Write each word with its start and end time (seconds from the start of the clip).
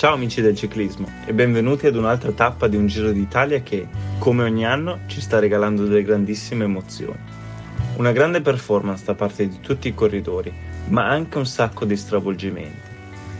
Ciao 0.00 0.14
amici 0.14 0.40
del 0.40 0.56
ciclismo 0.56 1.06
e 1.26 1.34
benvenuti 1.34 1.86
ad 1.86 1.94
un'altra 1.94 2.32
tappa 2.32 2.68
di 2.68 2.76
un 2.76 2.86
Giro 2.86 3.12
d'Italia 3.12 3.60
che, 3.60 3.86
come 4.16 4.44
ogni 4.44 4.64
anno, 4.64 5.00
ci 5.08 5.20
sta 5.20 5.38
regalando 5.38 5.84
delle 5.84 6.02
grandissime 6.02 6.64
emozioni. 6.64 7.18
Una 7.96 8.10
grande 8.10 8.40
performance 8.40 9.04
da 9.04 9.14
parte 9.14 9.46
di 9.46 9.60
tutti 9.60 9.88
i 9.88 9.94
corridori, 9.94 10.50
ma 10.86 11.06
anche 11.06 11.36
un 11.36 11.44
sacco 11.44 11.84
di 11.84 11.98
stravolgimenti. 11.98 12.88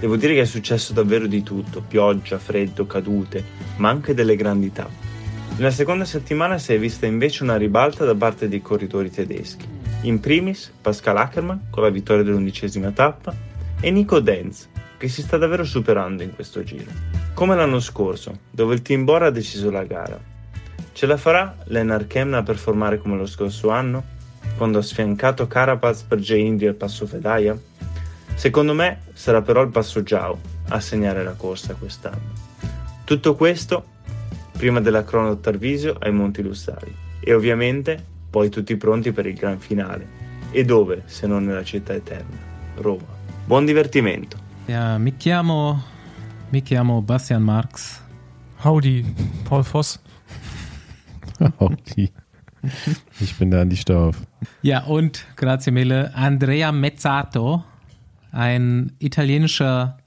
Devo 0.00 0.16
dire 0.16 0.34
che 0.34 0.42
è 0.42 0.44
successo 0.44 0.92
davvero 0.92 1.26
di 1.26 1.42
tutto, 1.42 1.80
pioggia, 1.80 2.38
freddo, 2.38 2.84
cadute, 2.84 3.42
ma 3.76 3.88
anche 3.88 4.12
delle 4.12 4.36
grandi 4.36 4.70
tappe. 4.70 5.08
Nella 5.56 5.70
seconda 5.70 6.04
settimana 6.04 6.58
si 6.58 6.74
è 6.74 6.78
vista 6.78 7.06
invece 7.06 7.42
una 7.42 7.56
ribalta 7.56 8.04
da 8.04 8.14
parte 8.14 8.48
dei 8.48 8.60
corridori 8.60 9.10
tedeschi. 9.10 9.66
In 10.02 10.20
primis 10.20 10.70
Pascal 10.78 11.16
Ackermann 11.16 11.70
con 11.70 11.84
la 11.84 11.88
vittoria 11.88 12.22
dell'undicesima 12.22 12.90
tappa 12.90 13.34
e 13.80 13.90
Nico 13.90 14.20
Denz 14.20 14.68
che 15.00 15.08
si 15.08 15.22
sta 15.22 15.38
davvero 15.38 15.64
superando 15.64 16.22
in 16.22 16.34
questo 16.34 16.62
giro. 16.62 16.90
Come 17.32 17.56
l'anno 17.56 17.80
scorso, 17.80 18.40
dove 18.50 18.74
il 18.74 18.82
Team 18.82 19.04
Bora 19.04 19.28
ha 19.28 19.30
deciso 19.30 19.70
la 19.70 19.84
gara. 19.84 20.20
Ce 20.92 21.06
la 21.06 21.16
farà 21.16 21.56
Lennart 21.68 22.06
Kemna 22.06 22.36
a 22.36 22.42
performare 22.42 22.98
come 22.98 23.16
lo 23.16 23.24
scorso 23.24 23.70
anno, 23.70 24.04
quando 24.58 24.76
ha 24.76 24.82
sfiancato 24.82 25.46
Carapaz 25.46 26.02
per 26.02 26.18
J. 26.18 26.32
Indy 26.32 26.66
al 26.66 26.74
passo 26.74 27.06
Fedaia? 27.06 27.58
Secondo 28.34 28.74
me 28.74 29.04
sarà 29.14 29.40
però 29.40 29.62
il 29.62 29.70
passo 29.70 30.02
Giao 30.02 30.38
a 30.68 30.80
segnare 30.80 31.24
la 31.24 31.32
corsa 31.32 31.72
quest'anno. 31.72 32.34
Tutto 33.04 33.34
questo 33.36 33.82
prima 34.52 34.82
della 34.82 35.02
crono 35.02 35.38
Tarvisio 35.38 35.96
ai 35.98 36.12
Monti 36.12 36.42
Lussari 36.42 36.94
e 37.20 37.32
ovviamente 37.32 38.04
poi 38.28 38.50
tutti 38.50 38.76
pronti 38.76 39.12
per 39.12 39.24
il 39.24 39.34
gran 39.34 39.58
finale. 39.58 40.06
E 40.50 40.62
dove 40.62 41.04
se 41.06 41.26
non 41.26 41.46
nella 41.46 41.64
città 41.64 41.94
eterna? 41.94 42.36
Roma. 42.74 43.16
Buon 43.46 43.64
divertimento! 43.64 44.49
Ja, 44.70 44.98
mi 45.00 45.10
chiamo, 45.10 45.82
mi 46.52 46.62
chiamo 46.62 47.02
Bastian 47.02 47.42
Marx. 47.42 48.00
Howdy, 48.62 49.04
Paul 49.44 49.64
Voss. 49.64 49.98
Howdy. 51.58 52.12
Ich 53.18 53.36
bin 53.36 53.50
der 53.50 53.62
Andi 53.62 53.76
Stauf. 53.76 54.16
Ja, 54.62 54.84
und, 54.84 55.26
grazie 55.34 55.72
mille, 55.72 56.14
Andrea 56.14 56.70
Mezzato, 56.70 57.64
ein 58.30 58.92
italienischer 59.00 59.98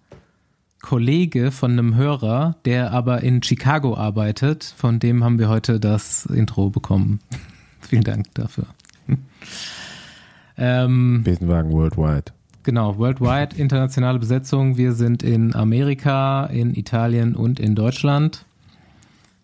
Kollege 0.82 1.52
von 1.52 1.74
einem 1.74 1.96
Hörer, 1.96 2.56
der 2.64 2.92
aber 2.92 3.22
in 3.22 3.44
Chicago 3.44 3.98
arbeitet. 3.98 4.64
Von 4.78 4.98
dem 5.00 5.26
haben 5.26 5.40
wir 5.40 5.50
heute 5.50 5.82
das 5.82 6.26
Intro 6.28 6.70
bekommen. 6.70 7.20
Vielen 7.82 8.06
Dank 8.06 8.34
dafür. 8.34 8.68
ähm, 10.58 11.22
Besenwagen 11.26 11.70
Worldwide. 11.74 12.32
Genau, 12.64 12.98
worldwide, 12.98 13.58
internationale 13.58 14.20
Besetzung. 14.20 14.78
Wir 14.78 14.94
sind 14.94 15.22
in 15.22 15.54
Amerika, 15.54 16.46
in 16.46 16.74
Italien 16.76 17.36
und 17.36 17.60
in 17.60 17.76
Deutschland. 17.76 18.46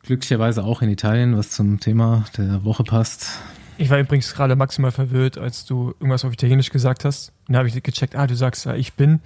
Glücklicherweise 0.03 0.63
auch 0.63 0.81
in 0.81 0.89
Italien, 0.89 1.37
was 1.37 1.51
zum 1.51 1.81
Thema 1.81 2.23
der 2.37 2.63
Woche 2.63 2.83
passt. 2.83 3.39
Ich 3.77 3.89
war 3.89 3.99
übrigens 3.99 4.33
gerade 4.33 4.55
maximal 4.55 4.91
verwirrt, 4.91 5.37
als 5.37 5.65
du 5.65 5.89
irgendwas 5.99 6.23
auf 6.23 6.31
Italienisch 6.31 6.69
gesagt 6.69 7.03
hast. 7.03 7.33
Und 7.47 7.53
da 7.53 7.59
habe 7.59 7.67
ich 7.67 7.83
gecheckt, 7.83 8.15
ah, 8.15 8.25
du 8.25 8.35
sagst 8.35 8.65
ja, 8.65 8.73
ich 8.73 8.93
bin. 8.93 9.19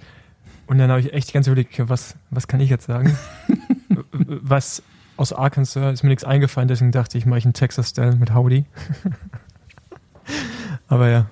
Und 0.66 0.78
dann 0.78 0.90
habe 0.90 1.00
ich 1.00 1.12
echt 1.12 1.28
die 1.28 1.32
ganze 1.32 1.50
Zeit 1.50 1.58
überlegt, 1.58 1.88
was, 1.88 2.16
was 2.30 2.48
kann 2.48 2.60
ich 2.60 2.70
jetzt 2.70 2.86
sagen? 2.86 3.16
was 4.10 4.82
aus 5.16 5.32
Arkansas 5.32 5.94
ist 5.94 6.02
mir 6.02 6.08
nichts 6.08 6.24
eingefallen, 6.24 6.66
deswegen 6.66 6.90
dachte 6.90 7.16
ich, 7.16 7.26
mache 7.26 7.38
ich 7.38 7.44
einen 7.44 7.54
Texas-Style 7.54 8.16
mit 8.16 8.34
Howdy. 8.34 8.64
Aber 10.88 11.08
ja. 11.08 11.26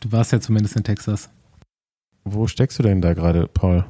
Du 0.00 0.12
warst 0.12 0.30
ja 0.32 0.40
zumindest 0.40 0.76
in 0.76 0.84
Texas. 0.84 1.30
Wo 2.24 2.46
steckst 2.46 2.78
du 2.78 2.82
denn 2.82 3.02
da 3.02 3.12
gerade, 3.12 3.46
Paul? 3.46 3.84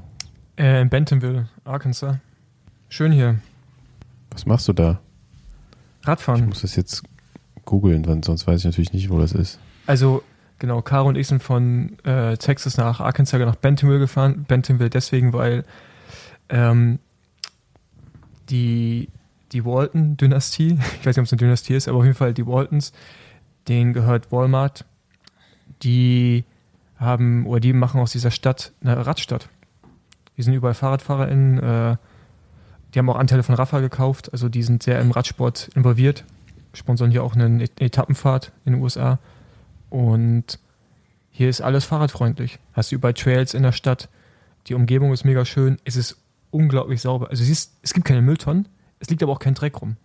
Äh, 0.56 0.82
in 0.82 0.88
Bentonville, 0.88 1.48
Arkansas. 1.64 2.16
Schön 2.88 3.12
hier. 3.12 3.38
Was 4.30 4.44
machst 4.44 4.66
du 4.66 4.72
da? 4.72 5.00
Radfahren. 6.02 6.42
Ich 6.42 6.48
muss 6.48 6.62
das 6.62 6.76
jetzt 6.76 7.04
googeln, 7.64 8.22
sonst 8.22 8.46
weiß 8.46 8.60
ich 8.60 8.64
natürlich 8.64 8.92
nicht, 8.92 9.08
wo 9.08 9.18
das 9.18 9.32
ist. 9.32 9.58
Also, 9.86 10.22
genau, 10.58 10.82
Caro 10.82 11.08
und 11.08 11.16
ich 11.16 11.28
sind 11.28 11.42
von 11.42 11.96
äh, 12.04 12.36
Texas 12.36 12.76
nach 12.76 13.00
Arkansas 13.00 13.40
nach 13.40 13.56
Bentonville 13.56 14.00
gefahren. 14.00 14.44
Bentonville 14.48 14.90
deswegen, 14.90 15.32
weil 15.32 15.64
ähm, 16.48 16.98
die, 18.50 19.08
die 19.52 19.64
Walton-Dynastie, 19.64 20.78
ich 21.00 21.06
weiß 21.06 21.16
nicht, 21.16 21.18
ob 21.18 21.24
es 21.24 21.32
eine 21.32 21.38
Dynastie 21.38 21.74
ist, 21.74 21.88
aber 21.88 21.98
auf 21.98 22.04
jeden 22.04 22.16
Fall 22.16 22.34
die 22.34 22.46
Waltons, 22.46 22.92
denen 23.68 23.92
gehört 23.92 24.32
Walmart. 24.32 24.84
Die 25.82 26.44
haben, 26.96 27.46
oder 27.46 27.60
die 27.60 27.72
machen 27.72 28.00
aus 28.00 28.12
dieser 28.12 28.30
Stadt 28.30 28.72
eine 28.82 29.06
Radstadt. 29.06 29.48
Die 30.36 30.42
sind 30.42 30.54
überall 30.54 30.74
FahrradfahrerInnen, 30.74 31.58
äh, 31.58 31.96
die 32.94 32.98
haben 32.98 33.10
auch 33.10 33.16
Anteile 33.16 33.42
von 33.42 33.54
Rafa 33.54 33.80
gekauft, 33.80 34.32
also 34.32 34.48
die 34.48 34.62
sind 34.62 34.82
sehr 34.82 35.00
im 35.00 35.10
Radsport 35.10 35.70
involviert, 35.74 36.24
sponsern 36.72 37.10
hier 37.10 37.24
auch 37.24 37.34
eine 37.34 37.64
Etappenfahrt 37.78 38.52
in 38.64 38.74
den 38.74 38.82
USA. 38.82 39.18
Und 39.90 40.58
hier 41.30 41.48
ist 41.48 41.60
alles 41.60 41.84
fahrradfreundlich. 41.84 42.58
Hast 42.72 42.92
du 42.92 42.96
überall 42.96 43.14
Trails 43.14 43.54
in 43.54 43.64
der 43.64 43.72
Stadt, 43.72 44.08
die 44.68 44.74
Umgebung 44.74 45.12
ist 45.12 45.24
mega 45.24 45.44
schön, 45.44 45.78
es 45.84 45.96
ist 45.96 46.16
unglaublich 46.50 47.00
sauber. 47.00 47.30
Also 47.30 47.42
siehst, 47.42 47.72
es 47.82 47.92
gibt 47.92 48.06
keine 48.06 48.22
Mülltonnen, 48.22 48.68
es 49.00 49.10
liegt 49.10 49.22
aber 49.22 49.32
auch 49.32 49.40
kein 49.40 49.54
Dreck 49.54 49.80
rum. 49.80 49.96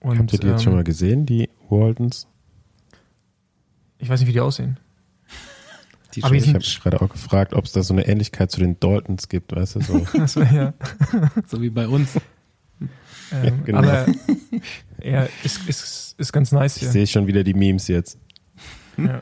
Und, 0.00 0.18
Habt 0.18 0.32
ihr 0.32 0.38
die 0.38 0.46
ähm, 0.46 0.52
jetzt 0.52 0.62
schon 0.62 0.74
mal 0.74 0.84
gesehen, 0.84 1.26
die 1.26 1.50
Waldens? 1.68 2.26
Ich 3.98 4.08
weiß 4.08 4.20
nicht, 4.20 4.28
wie 4.28 4.32
die 4.32 4.40
aussehen. 4.40 4.78
Die 6.14 6.24
aber 6.24 6.34
ich 6.34 6.48
habe 6.48 6.58
mich 6.58 6.80
gerade 6.80 7.02
auch 7.02 7.08
gefragt, 7.08 7.52
ob 7.52 7.66
es 7.66 7.72
da 7.72 7.82
so 7.82 7.92
eine 7.92 8.06
Ähnlichkeit 8.06 8.50
zu 8.50 8.60
den 8.60 8.80
Daltons 8.80 9.28
gibt, 9.28 9.54
weißt 9.54 9.76
du, 9.76 9.80
so. 9.82 10.06
so, 10.26 10.42
ja. 10.42 10.72
so 11.46 11.60
wie 11.60 11.70
bei 11.70 11.86
uns. 11.86 12.18
Ähm, 13.30 13.64
genau. 13.64 13.78
Aber 13.78 14.06
ja, 15.02 15.26
ist, 15.44 15.68
ist, 15.68 16.14
ist 16.18 16.32
ganz 16.32 16.50
nice 16.52 16.78
hier. 16.78 16.88
Ich 16.88 16.92
sehe 16.92 17.06
schon 17.06 17.26
wieder 17.26 17.44
die 17.44 17.54
Memes 17.54 17.88
jetzt. 17.88 18.18
Ja. 18.96 19.20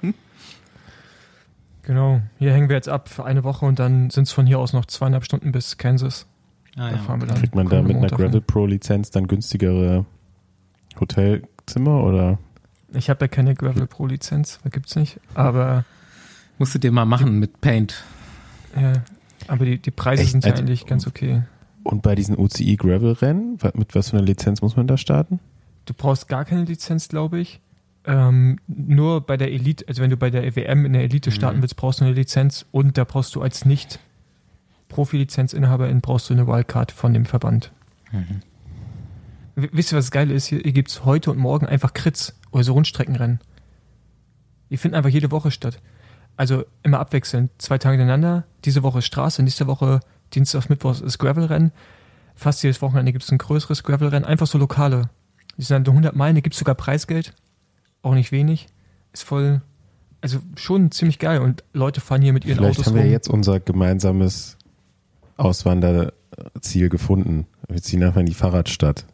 Genau, 1.82 2.20
hier 2.38 2.52
hängen 2.52 2.68
wir 2.68 2.76
jetzt 2.76 2.88
ab 2.88 3.08
für 3.08 3.24
eine 3.24 3.44
Woche 3.44 3.64
und 3.64 3.78
dann 3.78 4.10
sind 4.10 4.24
es 4.24 4.32
von 4.32 4.46
hier 4.46 4.58
aus 4.58 4.72
noch 4.72 4.86
zweieinhalb 4.86 5.24
Stunden 5.24 5.52
bis 5.52 5.76
Kansas. 5.76 6.26
Ah, 6.76 6.90
da 6.90 6.98
fahren 6.98 7.20
wir 7.20 7.28
dann. 7.28 7.38
Kriegt 7.38 7.54
man 7.54 7.68
da 7.68 7.80
mit 7.80 7.96
einer 7.96 8.08
Gravel 8.08 8.40
Pro 8.40 8.66
Lizenz 8.66 9.10
dann 9.10 9.28
günstigere 9.28 10.04
Hotelzimmer 10.98 12.02
oder? 12.02 12.38
Ich 12.92 13.08
habe 13.08 13.24
ja 13.24 13.28
keine 13.28 13.54
Gravel 13.54 13.86
Pro 13.86 14.06
Lizenz, 14.06 14.58
da 14.62 14.70
gibt's 14.70 14.96
nicht, 14.96 15.20
aber 15.34 15.84
Musst 16.58 16.74
du 16.74 16.78
dir 16.78 16.92
mal 16.92 17.04
machen 17.04 17.38
mit 17.38 17.60
Paint. 17.60 18.04
Ja, 18.74 18.94
aber 19.46 19.64
die, 19.64 19.78
die 19.78 19.90
Preise 19.90 20.22
Echt? 20.22 20.32
sind 20.32 20.44
ja 20.44 20.52
also, 20.52 20.62
eigentlich 20.62 20.86
ganz 20.86 21.06
okay. 21.06 21.42
Und 21.82 22.02
bei 22.02 22.14
diesen 22.14 22.36
UCI 22.36 22.76
Gravel 22.76 23.12
Rennen, 23.12 23.58
mit 23.74 23.94
was 23.94 24.10
für 24.10 24.16
einer 24.16 24.26
Lizenz 24.26 24.62
muss 24.62 24.76
man 24.76 24.86
da 24.86 24.96
starten? 24.96 25.38
Du 25.84 25.94
brauchst 25.94 26.28
gar 26.28 26.44
keine 26.44 26.64
Lizenz, 26.64 27.08
glaube 27.08 27.38
ich. 27.38 27.60
Ähm, 28.04 28.58
nur 28.66 29.20
bei 29.20 29.36
der 29.36 29.52
Elite, 29.52 29.84
also 29.88 30.02
wenn 30.02 30.10
du 30.10 30.16
bei 30.16 30.30
der 30.30 30.44
EWM 30.44 30.86
in 30.86 30.92
der 30.92 31.02
Elite 31.02 31.30
starten 31.30 31.58
mhm. 31.58 31.62
willst, 31.62 31.76
brauchst 31.76 32.00
du 32.00 32.04
eine 32.04 32.14
Lizenz 32.14 32.66
und 32.72 32.98
da 32.98 33.04
brauchst 33.04 33.34
du 33.34 33.42
als 33.42 33.64
nicht 33.64 34.00
Profi-Lizenzinhaberin 34.88 36.00
brauchst 36.00 36.30
du 36.30 36.34
eine 36.34 36.46
Wildcard 36.46 36.92
von 36.92 37.12
dem 37.12 37.26
Verband. 37.26 37.72
Mhm. 38.12 38.42
Wisst 39.56 39.92
ihr, 39.92 39.98
was 39.98 40.10
geil 40.10 40.30
ist? 40.30 40.46
Hier, 40.46 40.60
hier 40.60 40.72
gibt 40.72 40.90
es 40.90 41.04
heute 41.04 41.30
und 41.30 41.38
morgen 41.38 41.66
einfach 41.66 41.94
Crits 41.94 42.38
oder 42.50 42.62
so 42.62 42.74
Rundstreckenrennen. 42.74 43.40
Die 44.70 44.76
finden 44.76 44.96
einfach 44.96 45.10
jede 45.10 45.30
Woche 45.30 45.50
statt 45.50 45.80
also 46.36 46.64
immer 46.82 47.00
abwechselnd, 47.00 47.50
zwei 47.58 47.78
Tage 47.78 47.98
hintereinander. 47.98 48.44
Diese 48.64 48.82
Woche 48.82 48.98
ist 48.98 49.06
Straße, 49.06 49.42
nächste 49.42 49.66
Woche 49.66 50.00
Dienstag, 50.34 50.68
Mittwoch 50.68 51.00
ist 51.00 51.18
Gravelrennen. 51.18 51.72
Fast 52.34 52.62
jedes 52.62 52.82
Wochenende 52.82 53.12
gibt 53.12 53.24
es 53.24 53.32
ein 53.32 53.38
größeres 53.38 53.82
Gravelrennen, 53.82 54.24
einfach 54.24 54.46
so 54.46 54.58
lokale. 54.58 55.08
Die 55.56 55.62
sind 55.62 55.86
dann 55.86 55.92
100 55.92 56.14
Meilen, 56.14 56.34
da 56.34 56.40
gibt 56.40 56.54
es 56.54 56.58
sogar 56.58 56.74
Preisgeld, 56.74 57.34
auch 58.02 58.14
nicht 58.14 58.32
wenig. 58.32 58.66
Ist 59.12 59.22
voll, 59.22 59.62
also 60.20 60.40
schon 60.56 60.90
ziemlich 60.90 61.18
geil 61.18 61.40
und 61.40 61.64
Leute 61.72 62.00
fahren 62.00 62.20
hier 62.20 62.34
mit 62.34 62.44
ihren 62.44 62.58
Vielleicht 62.58 62.78
Autos 62.78 62.84
Vielleicht 62.84 62.98
haben 62.98 63.04
wir 63.04 63.10
jetzt 63.10 63.28
unser 63.28 63.60
gemeinsames 63.60 64.58
Auswanderziel 65.38 66.90
gefunden. 66.90 67.46
Wir 67.68 67.80
ziehen 67.80 68.02
einfach 68.02 68.20
in 68.20 68.26
die 68.26 68.34
Fahrradstadt. 68.34 69.06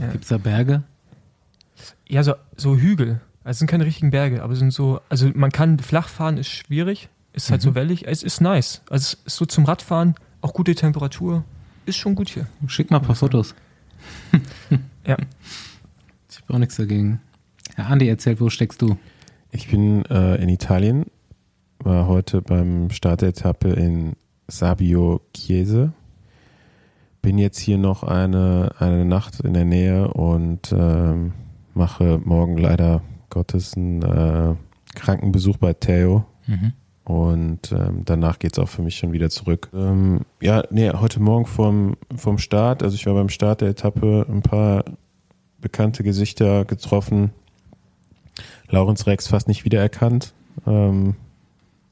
Ja. 0.00 0.08
Gibt 0.08 0.24
es 0.24 0.30
da 0.30 0.38
Berge? 0.38 0.82
Ja, 2.08 2.22
so, 2.22 2.34
so 2.56 2.76
Hügel. 2.76 3.20
Also 3.44 3.56
es 3.56 3.58
sind 3.58 3.68
keine 3.68 3.84
richtigen 3.84 4.10
Berge, 4.10 4.42
aber 4.42 4.54
es 4.54 4.58
sind 4.58 4.72
so, 4.72 5.00
also 5.10 5.30
man 5.34 5.52
kann 5.52 5.78
flach 5.78 6.08
fahren, 6.08 6.38
ist 6.38 6.48
schwierig, 6.48 7.10
ist 7.34 7.50
halt 7.50 7.60
mhm. 7.60 7.64
so 7.64 7.74
wellig, 7.74 8.06
es 8.06 8.22
ist 8.22 8.40
nice. 8.40 8.80
Also 8.88 9.02
es 9.02 9.26
ist 9.26 9.36
so 9.36 9.44
zum 9.44 9.66
Radfahren, 9.66 10.14
auch 10.40 10.54
gute 10.54 10.74
Temperatur, 10.74 11.44
ist 11.84 11.96
schon 11.96 12.14
gut 12.14 12.30
hier. 12.30 12.46
Schick 12.66 12.90
mal 12.90 12.98
ein 12.98 13.04
paar 13.04 13.14
Fotos. 13.14 13.54
ja. 15.06 15.16
Ich 16.30 16.40
habe 16.40 16.54
auch 16.54 16.58
nichts 16.58 16.76
dagegen. 16.76 17.20
Herr 17.76 17.88
Andi, 17.88 18.08
erzähl, 18.08 18.40
wo 18.40 18.48
steckst 18.48 18.80
du? 18.80 18.96
Ich 19.50 19.68
bin 19.68 20.04
äh, 20.06 20.36
in 20.36 20.48
Italien, 20.48 21.04
war 21.78 22.06
heute 22.06 22.40
beim 22.40 22.90
Start 22.90 23.20
der 23.20 23.28
Etappe 23.28 23.68
in 23.68 24.14
Sabio 24.48 25.20
Chiese. 25.34 25.92
Bin 27.20 27.36
jetzt 27.36 27.58
hier 27.58 27.78
noch 27.78 28.04
eine, 28.04 28.74
eine 28.78 29.04
Nacht 29.04 29.40
in 29.40 29.52
der 29.52 29.64
Nähe 29.64 30.08
und 30.08 30.72
ähm, 30.72 31.32
mache 31.74 32.20
morgen 32.24 32.56
leider 32.56 33.02
Gottes 33.34 33.76
einen 33.76 34.02
äh, 34.02 34.54
Krankenbesuch 34.94 35.58
bei 35.58 35.74
Theo. 35.74 36.24
Mhm. 36.46 36.72
Und 37.04 37.70
ähm, 37.70 38.02
danach 38.06 38.38
geht's 38.38 38.58
auch 38.58 38.68
für 38.68 38.80
mich 38.80 38.96
schon 38.96 39.12
wieder 39.12 39.28
zurück. 39.28 39.68
Ähm, 39.74 40.20
ja, 40.40 40.64
nee, 40.70 40.90
heute 40.90 41.20
Morgen 41.20 41.44
vom, 41.44 41.96
vom 42.16 42.38
Start, 42.38 42.82
also 42.82 42.94
ich 42.94 43.04
war 43.04 43.12
beim 43.12 43.28
Start 43.28 43.60
der 43.60 43.68
Etappe 43.68 44.24
ein 44.26 44.40
paar 44.40 44.84
bekannte 45.60 46.02
Gesichter 46.02 46.64
getroffen. 46.64 47.32
Laurenz 48.68 49.06
Rex 49.06 49.28
fast 49.28 49.48
nicht 49.48 49.66
wiedererkannt. 49.66 50.32
Ähm, 50.66 51.16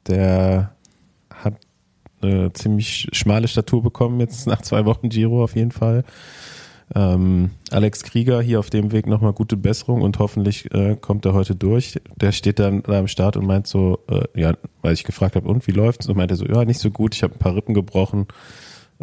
der 0.06 0.74
hat 1.32 1.54
eine 2.22 2.52
ziemlich 2.54 3.08
schmale 3.12 3.48
Statur 3.48 3.82
bekommen 3.82 4.18
jetzt 4.20 4.46
nach 4.46 4.62
zwei 4.62 4.86
Wochen 4.86 5.10
Giro 5.10 5.44
auf 5.44 5.56
jeden 5.56 5.72
Fall. 5.72 6.04
Ähm, 6.94 7.50
Alex 7.70 8.02
Krieger 8.02 8.42
hier 8.42 8.58
auf 8.58 8.68
dem 8.68 8.92
Weg 8.92 9.06
nochmal 9.06 9.32
gute 9.32 9.56
Besserung 9.56 10.02
und 10.02 10.18
hoffentlich 10.18 10.72
äh, 10.74 10.96
kommt 10.96 11.24
er 11.24 11.32
heute 11.32 11.54
durch. 11.54 12.00
Der 12.16 12.32
steht 12.32 12.58
dann 12.58 12.82
da 12.82 12.98
am 12.98 13.08
Start 13.08 13.36
und 13.36 13.46
meint 13.46 13.66
so, 13.66 14.00
äh, 14.08 14.24
ja, 14.38 14.54
weil 14.82 14.92
ich 14.92 15.04
gefragt 15.04 15.36
habe, 15.36 15.48
und 15.48 15.66
wie 15.66 15.72
läuft's? 15.72 16.06
Und 16.08 16.16
meint 16.16 16.30
er 16.30 16.36
so, 16.36 16.44
ja, 16.44 16.64
nicht 16.64 16.80
so 16.80 16.90
gut, 16.90 17.14
ich 17.14 17.22
habe 17.22 17.34
ein 17.34 17.38
paar 17.38 17.56
Rippen 17.56 17.74
gebrochen, 17.74 18.26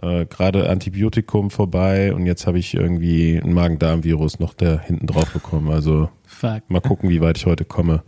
äh, 0.02 0.26
gerade 0.26 0.70
Antibiotikum 0.70 1.50
vorbei 1.50 2.14
und 2.14 2.28
jetzt 2.28 2.46
habe 2.46 2.60
ich 2.60 2.76
irgendwie 2.76 3.38
ein 3.38 3.54
Magen-Darm-Virus 3.54 4.40
noch 4.40 4.54
da 4.54 4.80
hinten 4.80 5.08
drauf 5.08 5.32
bekommen. 5.32 5.72
Also 5.72 6.10
Fuck. 6.26 6.70
mal 6.70 6.82
gucken, 6.82 7.10
wie 7.10 7.22
weit 7.22 7.38
ich 7.38 7.48
heute 7.48 7.66
komme. 7.66 8.04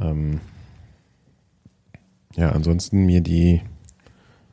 Ähm, 0.00 0.40
ja, 2.36 2.50
ansonsten 2.50 3.06
mir 3.06 3.22
die 3.22 3.60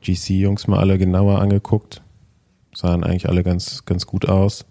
GC-Jungs 0.01 0.67
mal 0.67 0.79
alle 0.79 0.97
genauer 0.97 1.39
angeguckt 1.39 2.00
sahen 2.81 3.03
eigentlich 3.03 3.29
alle 3.29 3.43
ganz, 3.43 3.85
ganz 3.85 4.05
gut 4.05 4.27
aus. 4.27 4.65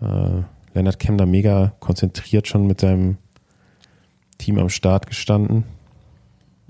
Äh, 0.00 0.42
Lennart 0.74 0.98
Kemner 0.98 1.26
mega 1.26 1.72
konzentriert 1.80 2.48
schon 2.48 2.66
mit 2.66 2.80
seinem 2.80 3.16
Team 4.38 4.58
am 4.58 4.68
Start 4.68 5.06
gestanden. 5.06 5.64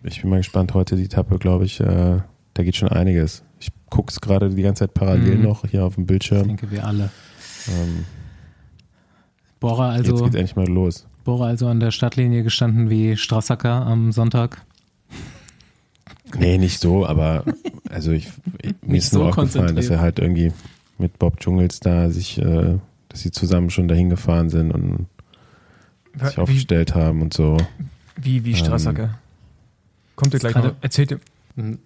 Ich 0.05 0.21
bin 0.21 0.31
mal 0.31 0.39
gespannt, 0.39 0.75
heute 0.75 0.97
die 0.97 1.05
Etappe, 1.05 1.39
glaube 1.39 1.65
ich, 1.65 1.81
äh, 1.81 2.21
da 2.55 2.63
geht 2.63 2.77
schon 2.77 2.89
einiges. 2.89 3.45
Ich 3.61 3.71
gucke 3.89 4.11
es 4.11 4.21
gerade 4.21 4.51
die 4.51 4.63
ganze 4.63 4.81
Zeit 4.81 4.95
parallel 4.95 5.37
Mhm. 5.37 5.43
noch 5.45 5.65
hier 5.67 5.85
auf 5.85 5.95
dem 5.95 6.03
Ich 6.03 6.07
Bildschirm. 6.09 6.49
denke, 6.49 6.71
wir 6.71 6.85
alle. 6.87 7.11
Ähm, 7.69 8.05
Bora 9.61 9.97
jetzt 9.97 10.11
also, 10.11 10.25
geht's 10.25 10.35
endlich 10.37 10.57
mal 10.57 10.67
los. 10.67 11.07
Bora 11.25 11.47
also 11.47 11.69
an 11.69 11.79
der 11.79 11.93
Startlinie 11.93 12.43
gestanden 12.43 12.91
wie 12.91 13.17
Strassacker 13.17 13.87
am 13.87 14.11
Sonntag. 14.11 14.67
Nee, 16.37 16.59
nicht 16.59 16.81
so, 16.81 17.07
aber 17.07 17.45
also 17.93 18.13
ich, 18.13 18.29
ich 18.63 18.75
mir 18.83 18.97
ist 18.99 19.13
nur 19.13 19.25
so 19.25 19.29
aufgefallen, 19.29 19.77
dass 19.77 19.89
er 19.91 20.01
halt 20.01 20.19
irgendwie 20.19 20.53
mit 20.99 21.19
Bob 21.19 21.39
Dschungels 21.41 21.81
da 21.81 22.11
sich, 22.11 22.39
äh, 22.39 22.79
dass 23.09 23.21
sie 23.21 23.31
zusammen 23.31 23.71
schon 23.71 23.89
dahin 23.89 24.11
gefahren 24.11 24.51
sind 24.51 24.71
und 24.73 25.07
sich 26.21 26.37
Wie, 26.37 26.41
aufgestellt 26.41 26.95
haben 26.95 27.23
und 27.23 27.33
so. 27.35 27.57
wie, 28.17 28.45
wie 28.45 28.55
Strassacker. 28.55 29.19
Kommt 30.17 30.35
ihr 30.35 30.41
gleich 30.41 30.55
noch? 30.55 30.75
Erzählt 30.81 31.11
ihr, 31.13 31.21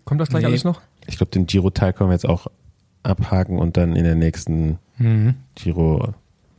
kommt 0.05 0.21
das 0.21 0.29
gleich 0.29 0.43
Nee. 0.43 0.49
alles 0.49 0.65
noch? 0.65 0.81
Ich 1.07 1.17
glaube, 1.17 1.31
den 1.31 1.47
Giro-Teil 1.47 1.93
können 1.93 2.11
wir 2.11 2.15
jetzt 2.15 2.29
auch 2.29 2.49
abhaken 3.03 3.59
und 3.59 3.77
dann 3.77 3.95
in 3.95 4.05
der 4.05 4.17
nächsten 4.17 4.79
Mhm. 4.99 5.35
Giro 5.55 6.15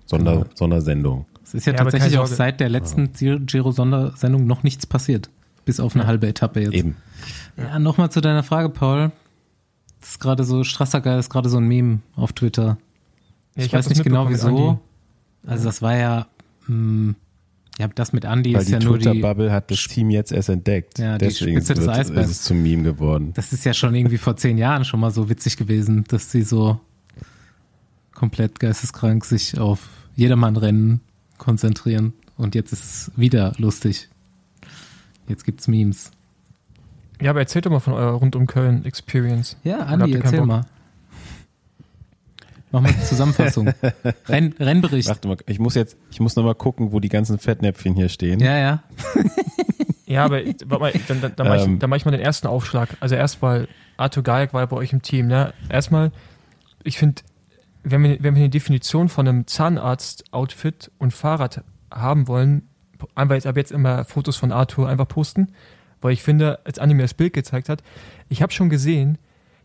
Sonder, 0.05 0.33
Genau. 0.33 0.45
Sondersendung. 0.53 1.25
Es 1.43 1.53
ist 1.53 1.65
ja, 1.65 1.73
Ja, 1.73 1.79
tatsächlich 1.79 2.17
auch 2.17 2.27
seit 2.27 2.59
der 2.59 2.69
letzten 2.69 3.11
Giro-Sondersendung 3.13 4.45
noch 4.45 4.63
nichts 4.63 4.85
passiert. 4.85 5.29
Bis 5.65 5.79
auf 5.79 5.95
eine 5.95 6.07
halbe 6.07 6.27
Etappe 6.27 6.61
jetzt. 6.61 6.73
Eben. 6.73 6.95
Ja, 7.57 7.79
nochmal 7.79 8.09
zu 8.11 8.21
deiner 8.21 8.43
Frage, 8.43 8.69
Paul. 8.69 9.11
Das 10.01 10.11
ist 10.11 10.19
gerade 10.19 10.43
so, 10.43 10.63
Strassacker 10.63 11.17
ist 11.19 11.29
gerade 11.29 11.49
so 11.49 11.57
ein 11.57 11.67
Meme 11.67 11.99
auf 12.15 12.33
Twitter. 12.33 12.77
Ja, 13.55 13.63
ich, 13.63 13.65
ich 13.67 13.73
weiß 13.73 13.89
nicht 13.89 14.03
genau 14.03 14.29
wieso. 14.29 14.79
Also 15.45 15.65
das 15.65 15.81
war 15.81 15.95
ja, 15.95 16.27
mh, 16.67 17.15
ja, 17.79 17.87
das 17.87 18.11
mit 18.13 18.25
Andy 18.25 18.53
Weil 18.53 18.61
ist 18.61 18.67
die 18.69 18.73
ja 18.73 18.79
nur 18.79 18.97
die, 18.97 19.05
Twitter-Bubble 19.05 19.51
hat 19.51 19.69
das 19.69 19.83
Team 19.87 20.09
jetzt 20.09 20.31
erst 20.31 20.49
entdeckt. 20.49 20.97
Ja, 20.99 21.17
Deswegen 21.17 21.57
Spitze 21.57 21.75
des 21.75 21.87
Eisbergs. 21.87 22.31
ist 22.31 22.37
es 22.37 22.43
zum 22.43 22.61
Meme 22.63 22.83
geworden. 22.83 23.31
das 23.35 23.53
ist 23.53 23.65
ja 23.65 23.73
schon 23.73 23.93
irgendwie 23.93 24.17
vor 24.17 24.35
zehn 24.35 24.57
Jahren 24.57 24.83
schon 24.85 24.99
mal 24.99 25.11
so 25.11 25.29
witzig 25.29 25.57
gewesen, 25.57 26.03
dass 26.07 26.31
sie 26.31 26.41
so 26.41 26.79
komplett 28.13 28.59
geisteskrank 28.59 29.25
sich 29.25 29.59
auf 29.59 29.87
Jedermann-Rennen 30.15 31.01
konzentrieren. 31.37 32.13
Und 32.35 32.55
jetzt 32.55 32.73
ist 32.73 32.83
es 32.83 33.11
wieder 33.15 33.53
lustig. 33.57 34.09
Jetzt 35.27 35.43
gibt's 35.43 35.67
Memes. 35.67 36.11
Ja, 37.21 37.31
aber 37.31 37.39
erzählt 37.39 37.65
doch 37.65 37.71
mal 37.71 37.79
von 37.79 37.93
eurer 37.93 38.13
rund 38.13 38.35
um 38.35 38.45
Köln 38.47 38.85
Experience. 38.85 39.57
Ja, 39.63 39.79
Andi, 39.79 40.13
erzähl 40.13 40.39
Bock? 40.39 40.47
mal. 40.47 40.61
Mach 42.71 42.81
mal 42.81 42.89
eine 42.89 43.01
Zusammenfassung. 43.03 43.69
Renn, 44.27 44.53
Rennbericht. 44.59 45.07
Warte 45.07 45.27
mal, 45.27 45.37
ich 45.47 45.57
muss 45.57 45.75
jetzt, 45.75 45.97
ich 46.11 46.19
muss 46.19 46.35
noch 46.35 46.43
mal 46.43 46.53
gucken, 46.53 46.91
wo 46.91 46.99
die 46.99 47.09
ganzen 47.09 47.39
Fettnäpfchen 47.39 47.95
hier 47.95 48.09
stehen. 48.09 48.39
Ja, 48.39 48.57
ja. 48.57 48.83
Ja, 50.09 50.23
aber 50.23 50.37
warte 50.37 50.79
mal, 50.79 50.93
dann, 51.09 51.19
dann, 51.19 51.33
dann, 51.35 51.47
mach 51.47 51.55
ich, 51.57 51.63
Ähm. 51.65 51.79
dann 51.79 51.89
mach 51.89 51.97
ich 51.97 52.05
mal 52.05 52.11
den 52.11 52.21
ersten 52.21 52.47
Aufschlag. 52.47 52.95
Also 53.01 53.15
erstmal, 53.15 53.67
Arthur 53.97 54.23
Gajek 54.23 54.53
war 54.53 54.61
ja 54.61 54.65
bei 54.65 54.77
euch 54.77 54.93
im 54.93 55.01
Team. 55.01 55.27
Ne? 55.27 55.53
Erstmal, 55.67 56.13
ich 56.83 56.97
finde, 56.97 57.23
wenn 57.83 58.01
wir, 58.03 58.23
wenn 58.23 58.33
wir 58.33 58.39
eine 58.39 58.49
Definition 58.49 59.09
von 59.09 59.27
einem 59.27 59.47
Zahnarzt-Outfit 59.47 60.91
und 60.97 61.11
Fahrrad 61.11 61.61
haben 61.91 62.29
wollen, 62.29 62.69
einfach 63.15 63.35
jetzt 63.35 63.47
ab 63.47 63.57
jetzt 63.57 63.73
immer 63.73 64.05
Fotos 64.05 64.37
von 64.37 64.53
Arthur 64.53 64.87
einfach 64.87 65.09
posten, 65.09 65.49
weil 66.01 66.13
ich 66.13 66.23
finde, 66.23 66.65
als 66.65 66.79
Andi 66.79 66.95
mir 66.95 67.03
das 67.03 67.13
Bild 67.13 67.33
gezeigt 67.33 67.69
hat, 67.69 67.83
ich 68.29 68.41
habe 68.41 68.53
schon 68.53 68.69
gesehen, 68.69 69.17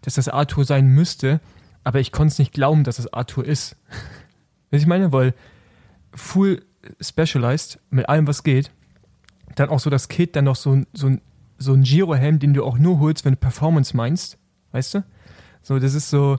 dass 0.02 0.14
das 0.14 0.28
Arthur 0.28 0.64
sein 0.64 0.86
müsste, 0.86 1.40
aber 1.84 2.00
ich 2.00 2.12
konnte 2.12 2.32
es 2.32 2.38
nicht 2.38 2.52
glauben, 2.52 2.84
dass 2.84 2.98
es 2.98 3.12
Arthur 3.12 3.44
ist. 3.44 3.76
Was 4.70 4.80
ich 4.80 4.86
meine, 4.86 5.12
weil 5.12 5.34
full 6.14 6.64
specialized 7.00 7.78
mit 7.90 8.08
allem, 8.08 8.26
was 8.26 8.42
geht, 8.42 8.70
dann 9.54 9.68
auch 9.68 9.80
so 9.80 9.90
das 9.90 10.08
Kit, 10.08 10.34
dann 10.34 10.46
noch 10.46 10.56
so 10.56 10.72
ein, 10.72 10.86
so 10.94 11.08
ein, 11.08 11.20
so 11.58 11.74
ein 11.74 11.82
Giro-Helm, 11.82 12.38
den 12.38 12.54
du 12.54 12.64
auch 12.64 12.78
nur 12.78 12.98
holst, 12.98 13.24
wenn 13.24 13.34
du 13.34 13.38
Performance 13.38 13.96
meinst, 13.96 14.38
weißt 14.72 14.94
du? 14.94 15.04
So, 15.62 15.78
das 15.78 15.94
ist 15.94 16.10
so, 16.10 16.38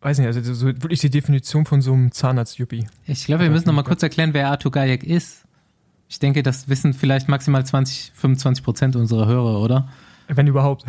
weiß 0.00 0.18
nicht, 0.18 0.26
also 0.26 0.54
so 0.54 0.66
wirklich 0.66 1.00
die 1.00 1.10
Definition 1.10 1.64
von 1.64 1.80
so 1.80 1.92
einem 1.92 2.12
Zahnarzt-Yuppie. 2.12 2.86
Ich 3.06 3.24
glaube, 3.24 3.44
wir 3.44 3.50
müssen 3.50 3.66
noch 3.66 3.74
mal 3.74 3.82
kurz 3.82 4.02
erklären, 4.02 4.34
wer 4.34 4.48
Arthur 4.50 4.70
Gajek 4.70 5.02
ist. 5.02 5.43
Ich 6.14 6.20
denke, 6.20 6.44
das 6.44 6.68
wissen 6.68 6.92
vielleicht 6.92 7.28
maximal 7.28 7.66
20, 7.66 8.12
25 8.14 8.62
Prozent 8.62 8.94
unserer 8.94 9.26
Hörer, 9.26 9.58
oder? 9.58 9.88
Wenn 10.28 10.46
überhaupt. 10.46 10.84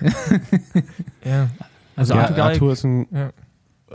ja. 1.24 1.48
Also 1.94 2.14
ja, 2.14 2.22
Arthur 2.22 2.44
Arthur 2.44 2.72
ist 2.72 2.82
ein 2.82 3.06
ja. 3.12 3.30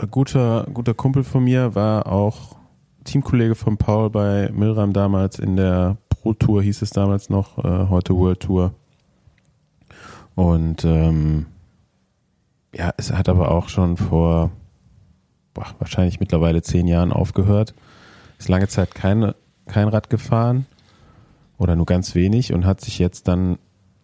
guter, 0.05 0.65
guter 0.73 0.93
Kumpel 0.93 1.25
von 1.25 1.43
mir, 1.43 1.75
war 1.75 2.07
auch 2.07 2.55
Teamkollege 3.03 3.55
von 3.55 3.75
Paul 3.75 4.11
bei 4.11 4.49
Milram 4.53 4.93
damals 4.93 5.39
in 5.39 5.57
der 5.57 5.97
Pro 6.07 6.31
Tour, 6.31 6.63
hieß 6.63 6.81
es 6.83 6.91
damals 6.91 7.29
noch, 7.29 7.57
äh, 7.57 7.89
heute 7.89 8.15
World 8.15 8.39
Tour. 8.39 8.73
Und 10.35 10.85
ähm, 10.85 11.47
ja, 12.73 12.93
es 12.95 13.11
hat 13.11 13.27
aber 13.27 13.51
auch 13.51 13.67
schon 13.67 13.97
vor 13.97 14.51
boah, 15.53 15.65
wahrscheinlich 15.79 16.21
mittlerweile 16.21 16.61
zehn 16.61 16.87
Jahren 16.87 17.11
aufgehört. 17.11 17.73
Ist 18.39 18.47
lange 18.47 18.69
Zeit 18.69 18.95
keine, 18.95 19.35
kein 19.71 19.87
Rad 19.87 20.09
gefahren 20.09 20.65
oder 21.57 21.75
nur 21.75 21.85
ganz 21.85 22.13
wenig 22.15 22.53
und 22.53 22.65
hat 22.65 22.81
sich 22.81 22.99
jetzt 22.99 23.27
dann, 23.27 23.57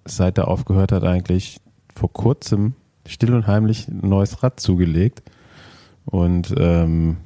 seit 0.05 0.38
er 0.38 0.47
aufgehört 0.47 0.91
hat, 0.91 1.03
eigentlich 1.03 1.59
vor 1.95 2.12
kurzem 2.13 2.74
still 3.05 3.33
und 3.33 3.47
heimlich 3.47 3.88
ein 3.88 4.07
neues 4.07 4.43
Rad 4.43 4.59
zugelegt. 4.59 5.24
Und 6.05 6.53
ähm, 6.57 7.17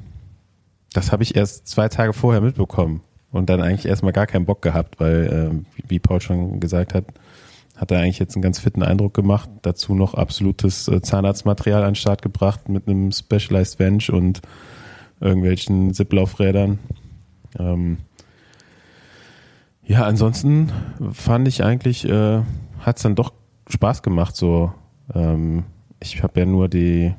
das 0.93 1.12
habe 1.12 1.24
ich 1.24 1.36
erst 1.36 1.67
zwei 1.67 1.88
Tage 1.89 2.13
vorher 2.13 2.41
mitbekommen 2.41 3.01
und 3.31 3.50
dann 3.50 3.62
eigentlich 3.62 3.86
erstmal 3.86 4.13
gar 4.13 4.27
keinen 4.27 4.45
Bock 4.45 4.62
gehabt, 4.62 5.00
weil, 5.00 5.62
wie- 5.75 5.83
wie 5.88 6.00
Paul 6.00 6.19
schon 6.21 6.60
gesagt 6.60 6.93
hat, 6.93 7.05
hat 7.77 7.91
er 7.91 8.00
eigentlich 8.00 8.19
jetzt 8.19 8.36
einen 8.36 8.43
ganz 8.43 8.60
fitten 8.60 8.83
Eindruck 8.83 9.13
gemacht. 9.13 9.50
Dazu 9.63 9.95
noch 9.95 10.13
absolutes 10.13 10.88
äh, 10.88 11.01
Zahnarztmaterial 11.01 11.81
an 11.83 11.89
den 11.91 11.95
Start 11.95 12.21
gebracht 12.21 12.69
mit 12.69 12.88
einem 12.88 13.12
Specialized 13.12 13.77
Bench 13.77 14.12
und 14.12 14.41
irgendwelchen 15.19 15.93
Zipplaufrädern. 15.93 16.79
Ähm, 17.60 17.98
ja, 19.85 20.05
ansonsten 20.05 20.71
fand 21.11 21.47
ich 21.47 21.63
eigentlich, 21.63 22.07
äh, 22.07 22.41
hat 22.79 22.97
es 22.97 23.03
dann 23.03 23.15
doch 23.15 23.33
Spaß 23.67 24.03
gemacht. 24.03 24.35
So, 24.35 24.73
ähm, 25.13 25.63
ich 26.01 26.23
habe 26.23 26.39
ja 26.39 26.45
nur 26.45 26.69
die 26.69 27.13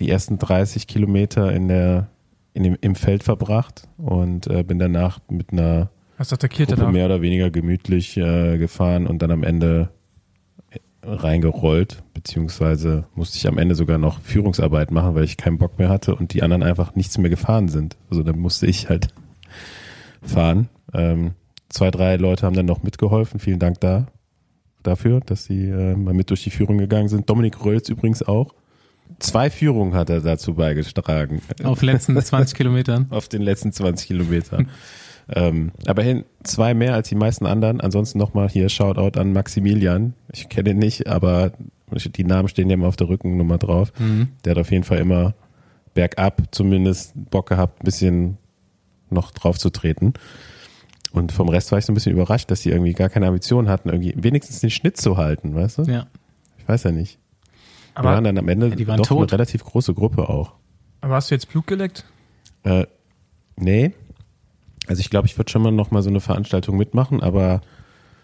die 0.00 0.10
ersten 0.10 0.38
30 0.38 0.86
Kilometer 0.86 1.52
in 1.52 1.68
der 1.68 2.08
in 2.54 2.64
dem, 2.64 2.76
im 2.80 2.94
Feld 2.94 3.22
verbracht 3.22 3.88
und 3.96 4.46
äh, 4.46 4.62
bin 4.62 4.78
danach 4.78 5.20
mit 5.28 5.52
einer 5.52 5.90
Hast 6.18 6.32
du 6.32 6.34
attackiert 6.34 6.68
Gruppe 6.68 6.80
danach? 6.80 6.92
mehr 6.92 7.06
oder 7.06 7.22
weniger 7.22 7.50
gemütlich 7.50 8.16
äh, 8.16 8.58
gefahren 8.58 9.06
und 9.06 9.22
dann 9.22 9.30
am 9.30 9.42
Ende 9.42 9.90
reingerollt, 11.04 12.02
beziehungsweise 12.14 13.04
musste 13.14 13.36
ich 13.36 13.48
am 13.48 13.58
Ende 13.58 13.74
sogar 13.74 13.98
noch 13.98 14.20
Führungsarbeit 14.20 14.90
machen, 14.90 15.14
weil 15.14 15.24
ich 15.24 15.36
keinen 15.36 15.58
Bock 15.58 15.78
mehr 15.78 15.88
hatte 15.88 16.14
und 16.14 16.32
die 16.32 16.42
anderen 16.42 16.62
einfach 16.62 16.94
nichts 16.94 17.18
mehr 17.18 17.30
gefahren 17.30 17.68
sind. 17.68 17.96
Also 18.10 18.22
dann 18.22 18.38
musste 18.38 18.66
ich 18.66 18.88
halt 18.88 19.08
fahren. 20.22 20.68
Ähm, 20.94 21.32
zwei, 21.72 21.90
drei 21.90 22.16
Leute 22.16 22.46
haben 22.46 22.54
dann 22.54 22.66
noch 22.66 22.82
mitgeholfen. 22.82 23.40
Vielen 23.40 23.58
Dank 23.58 23.80
da 23.80 24.06
dafür, 24.82 25.20
dass 25.20 25.44
sie 25.44 25.68
äh, 25.68 25.94
mal 25.96 26.14
mit 26.14 26.30
durch 26.30 26.44
die 26.44 26.50
Führung 26.50 26.78
gegangen 26.78 27.08
sind. 27.08 27.28
Dominik 27.28 27.64
Rölz 27.64 27.88
übrigens 27.88 28.22
auch. 28.22 28.54
Zwei 29.18 29.50
Führungen 29.50 29.94
hat 29.94 30.10
er 30.10 30.20
dazu 30.20 30.54
beigetragen 30.54 31.42
Auf 31.64 31.82
letzten 31.82 32.20
20 32.20 32.56
Kilometern. 32.56 33.06
auf 33.10 33.28
den 33.28 33.42
letzten 33.42 33.72
20 33.72 34.06
Kilometern. 34.06 34.70
Ähm, 35.28 35.72
aber 35.86 36.02
hin 36.02 36.24
zwei 36.42 36.74
mehr 36.74 36.94
als 36.94 37.08
die 37.08 37.14
meisten 37.14 37.46
anderen. 37.46 37.80
Ansonsten 37.80 38.18
nochmal 38.18 38.48
hier 38.48 38.68
Shoutout 38.68 39.18
an 39.18 39.32
Maximilian. 39.32 40.14
Ich 40.32 40.48
kenne 40.48 40.70
ihn 40.70 40.78
nicht, 40.78 41.06
aber 41.06 41.52
die 41.94 42.24
Namen 42.24 42.48
stehen 42.48 42.68
ja 42.70 42.74
immer 42.74 42.88
auf 42.88 42.96
der 42.96 43.08
Rückennummer 43.08 43.58
drauf. 43.58 43.92
Mhm. 43.98 44.28
Der 44.44 44.52
hat 44.52 44.58
auf 44.58 44.70
jeden 44.70 44.84
Fall 44.84 44.98
immer 44.98 45.34
bergab 45.94 46.42
zumindest 46.50 47.12
Bock 47.14 47.48
gehabt, 47.50 47.82
ein 47.82 47.84
bisschen 47.84 48.38
noch 49.10 49.30
drauf 49.30 49.58
zu 49.58 49.70
treten. 49.70 50.14
Und 51.12 51.30
vom 51.32 51.48
Rest 51.48 51.70
war 51.72 51.78
ich 51.78 51.84
so 51.84 51.92
ein 51.92 51.94
bisschen 51.94 52.12
überrascht, 52.12 52.50
dass 52.50 52.62
die 52.62 52.70
irgendwie 52.70 52.94
gar 52.94 53.08
keine 53.10 53.26
Ambition 53.26 53.68
hatten, 53.68 53.90
irgendwie 53.90 54.14
wenigstens 54.16 54.60
den 54.60 54.70
Schnitt 54.70 54.96
zu 54.96 55.16
halten, 55.18 55.54
weißt 55.54 55.78
du? 55.78 55.82
Ja. 55.82 56.06
Ich 56.58 56.66
weiß 56.68 56.84
ja 56.84 56.92
nicht. 56.92 57.18
Aber- 57.94 58.08
wir 58.10 58.14
waren 58.14 58.24
dann 58.24 58.38
am 58.38 58.48
Ende 58.48 58.68
Ja, 58.68 58.74
die 58.74 58.86
waren 58.86 58.96
doch 58.98 59.06
tot. 59.06 59.18
eine 59.28 59.32
relativ 59.32 59.64
große 59.64 59.92
Gruppe 59.94 60.28
auch. 60.28 60.54
Aber 61.02 61.14
hast 61.16 61.30
du 61.30 61.34
jetzt 61.34 61.48
Blut 61.50 61.66
geleckt? 61.66 62.04
Äh, 62.62 62.86
nee. 63.56 63.92
Also 64.86 65.00
ich 65.00 65.10
glaube, 65.10 65.26
ich 65.26 65.36
würde 65.36 65.50
schon 65.50 65.62
mal 65.62 65.70
noch 65.72 65.90
mal 65.90 66.02
so 66.02 66.08
eine 66.10 66.20
Veranstaltung 66.20 66.76
mitmachen, 66.78 67.22
aber 67.22 67.60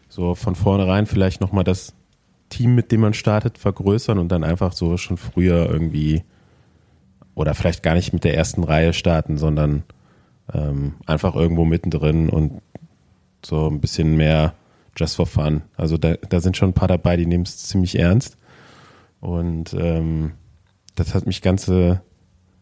so 0.09 0.35
von 0.35 0.55
vornherein 0.55 1.07
vielleicht 1.07 1.41
noch 1.41 1.53
mal 1.53 1.65
das 1.65 1.93
Team, 2.49 2.75
mit 2.75 2.91
dem 2.93 3.01
man 3.03 3.13
startet, 3.15 3.59
vergrößern 3.59 4.19
und 4.19 4.29
dann 4.31 4.43
einfach 4.45 4.73
so 4.73 4.97
schon 4.97 5.19
früher 5.19 5.69
irgendwie 5.69 6.23
oder 7.35 7.55
vielleicht 7.55 7.83
gar 7.83 7.95
nicht 7.95 8.13
mit 8.15 8.25
der 8.25 8.35
ersten 8.37 8.65
Reihe 8.65 8.93
starten, 8.95 9.37
sondern 9.37 9.83
ähm, 10.53 10.95
einfach 11.05 11.35
irgendwo 11.35 11.65
mittendrin 11.67 12.31
und 12.31 12.63
so 13.45 13.69
ein 13.69 13.81
bisschen 13.81 14.17
mehr 14.17 14.55
just 14.97 15.17
for 15.17 15.27
fun. 15.27 15.63
Also 15.77 15.97
da, 15.97 16.15
da 16.15 16.41
sind 16.41 16.57
schon 16.57 16.71
ein 16.71 16.75
paar 16.75 16.89
dabei, 16.89 17.17
die 17.17 17.27
nehmen 17.27 17.45
es 17.45 17.59
ziemlich 17.59 17.99
ernst 17.99 18.37
und 19.21 19.75
ähm, 19.75 20.33
das 20.95 21.15
hat 21.15 21.27
mich 21.27 21.43
ganze 21.43 22.03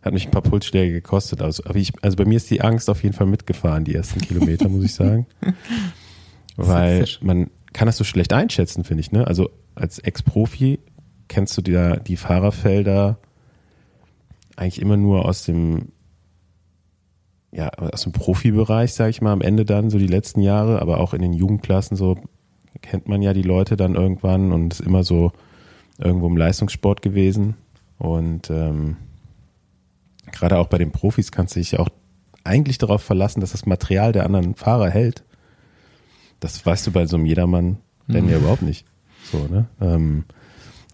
hat 0.07 0.13
mich 0.13 0.27
ein 0.27 0.31
paar 0.31 0.43
Pulsschläge 0.43 0.93
gekostet. 0.93 1.43
Also, 1.43 1.65
ich, 1.75 1.93
also 2.01 2.17
bei 2.17 2.25
mir 2.25 2.37
ist 2.37 2.49
die 2.49 2.61
Angst 2.61 2.89
auf 2.89 3.03
jeden 3.03 3.15
Fall 3.15 3.27
mitgefahren, 3.27 3.85
die 3.85 3.95
ersten 3.95 4.21
Kilometer, 4.21 4.69
muss 4.69 4.85
ich 4.85 4.95
sagen. 4.95 5.27
Weil 6.57 7.07
man 7.21 7.51
kann 7.73 7.87
das 7.87 7.97
so 7.97 8.05
schlecht 8.05 8.33
einschätzen, 8.33 8.85
finde 8.85 9.01
ich. 9.01 9.11
Ne? 9.11 9.27
Also 9.27 9.51
als 9.75 9.99
Ex-Profi 9.99 10.79
kennst 11.29 11.57
du 11.59 11.63
die, 11.63 11.97
die 12.07 12.17
Fahrerfelder 12.17 13.19
eigentlich 14.55 14.81
immer 14.81 14.97
nur 14.97 15.27
aus 15.27 15.45
dem 15.45 15.89
ja, 17.57 17.71
aus 17.71 18.03
dem 18.03 18.13
Profibereich, 18.13 18.93
sage 18.93 19.11
ich 19.11 19.23
mal, 19.23 19.33
am 19.33 19.41
Ende 19.41 19.65
dann, 19.65 19.89
so 19.89 19.99
die 19.99 20.07
letzten 20.07 20.41
Jahre, 20.41 20.83
aber 20.83 21.01
auch 21.01 21.15
in 21.15 21.23
den 21.23 21.33
Jugendklassen 21.33 21.97
so 21.97 22.17
kennt 22.83 23.09
man 23.09 23.23
ja 23.23 23.33
die 23.33 23.43
Leute 23.43 23.77
dann 23.77 23.95
irgendwann 23.95 24.53
und 24.53 24.75
ist 24.75 24.81
immer 24.81 25.03
so 25.03 25.33
irgendwo 25.99 26.27
im 26.27 26.37
Leistungssport 26.37 27.01
gewesen. 27.01 27.55
Und 27.99 28.51
ähm, 28.51 28.97
gerade 30.31 30.59
auch 30.59 30.67
bei 30.67 30.77
den 30.77 30.93
Profis 30.93 31.33
kannst 31.33 31.57
du 31.57 31.61
dich 31.61 31.79
auch 31.79 31.89
eigentlich 32.45 32.77
darauf 32.77 33.03
verlassen, 33.03 33.41
dass 33.41 33.53
das 33.53 33.65
Material 33.65 34.13
der 34.13 34.27
anderen 34.27 34.55
Fahrer 34.55 34.91
hält. 34.91 35.25
Das 36.41 36.65
weißt 36.65 36.87
du 36.87 36.93
bei 36.93 37.07
so 37.07 37.17
einem 37.17 37.25
Jedermann-Rennen 37.25 38.29
ja 38.29 38.37
überhaupt 38.37 38.63
nicht. 38.63 38.85
So, 39.33 39.49
ne? 39.49 39.65
Ähm, 39.81 40.25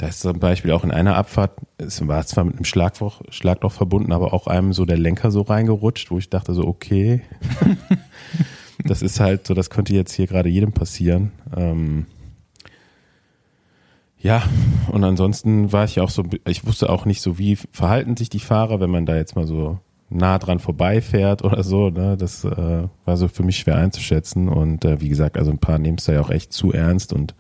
da 0.03 0.09
ist 0.09 0.19
zum 0.19 0.41
Beispiel 0.41 0.73
auch 0.73 0.83
in 0.83 0.91
einer 0.91 1.15
Abfahrt, 1.15 1.53
es 1.79 2.05
war 2.09 2.27
zwar 2.27 2.43
mit 2.43 2.57
einem 2.57 2.65
Schlagloch, 2.65 3.23
Schlagloch 3.29 3.71
verbunden, 3.71 4.11
aber 4.11 4.35
auch 4.35 4.49
einem 4.49 4.73
so 4.73 4.85
der 4.85 4.99
Lenker 4.99 5.31
so 5.31 5.43
reingerutscht, 5.43 6.11
wo 6.11 6.19
ich 6.19 6.29
dachte 6.29 6.55
so, 6.55 6.67
okay, 6.67 7.23
das 8.85 9.01
ist 9.01 9.21
halt 9.21 9.47
so, 9.47 9.55
das 9.55 9.71
könnte 9.71 9.95
jetzt 9.95 10.13
hier 10.13 10.27
gerade 10.27 10.49
jedem 10.49 10.73
passieren. 10.73 11.31
Ähm, 11.57 12.07
ja, 14.19 14.43
und 14.91 15.05
ansonsten 15.05 15.71
war 15.71 15.85
ich 15.85 16.01
auch 16.01 16.11
so, 16.11 16.25
ich 16.49 16.67
wusste 16.67 16.91
auch 16.91 17.05
nicht 17.05 17.23
so, 17.23 17.39
wie 17.39 17.55
verhalten 17.55 18.17
sich 18.17 18.29
die 18.29 18.41
Fahrer, 18.41 18.81
wenn 18.81 18.91
man 18.91 19.07
da 19.07 19.15
jetzt 19.15 19.37
mal 19.37 19.47
so 19.47 19.79
nah 20.11 20.41
dran 20.41 20.59
vorbeifährt 20.59 21.45
oder 21.45 21.63
so. 21.63 21.91
Ne? 21.91 22.17
Das 22.17 22.45
äh, 22.45 22.89
war 23.05 23.17
so 23.17 23.29
für 23.29 23.45
mich 23.45 23.59
schwer 23.59 23.77
einzuschätzen. 23.77 24.49
Und 24.49 24.85
äh, 24.85 25.01
wie 25.01 25.11
gesagt, 25.11 25.39
also 25.39 25.53
ein 25.53 25.59
paar 25.59 25.79
nehmen 25.79 25.99
es 25.99 26.07
da 26.07 26.15
ja 26.15 26.21
auch 26.23 26.31
echt 26.31 26.53
zu 26.53 26.73
ernst 26.73 27.13
und 27.13 27.37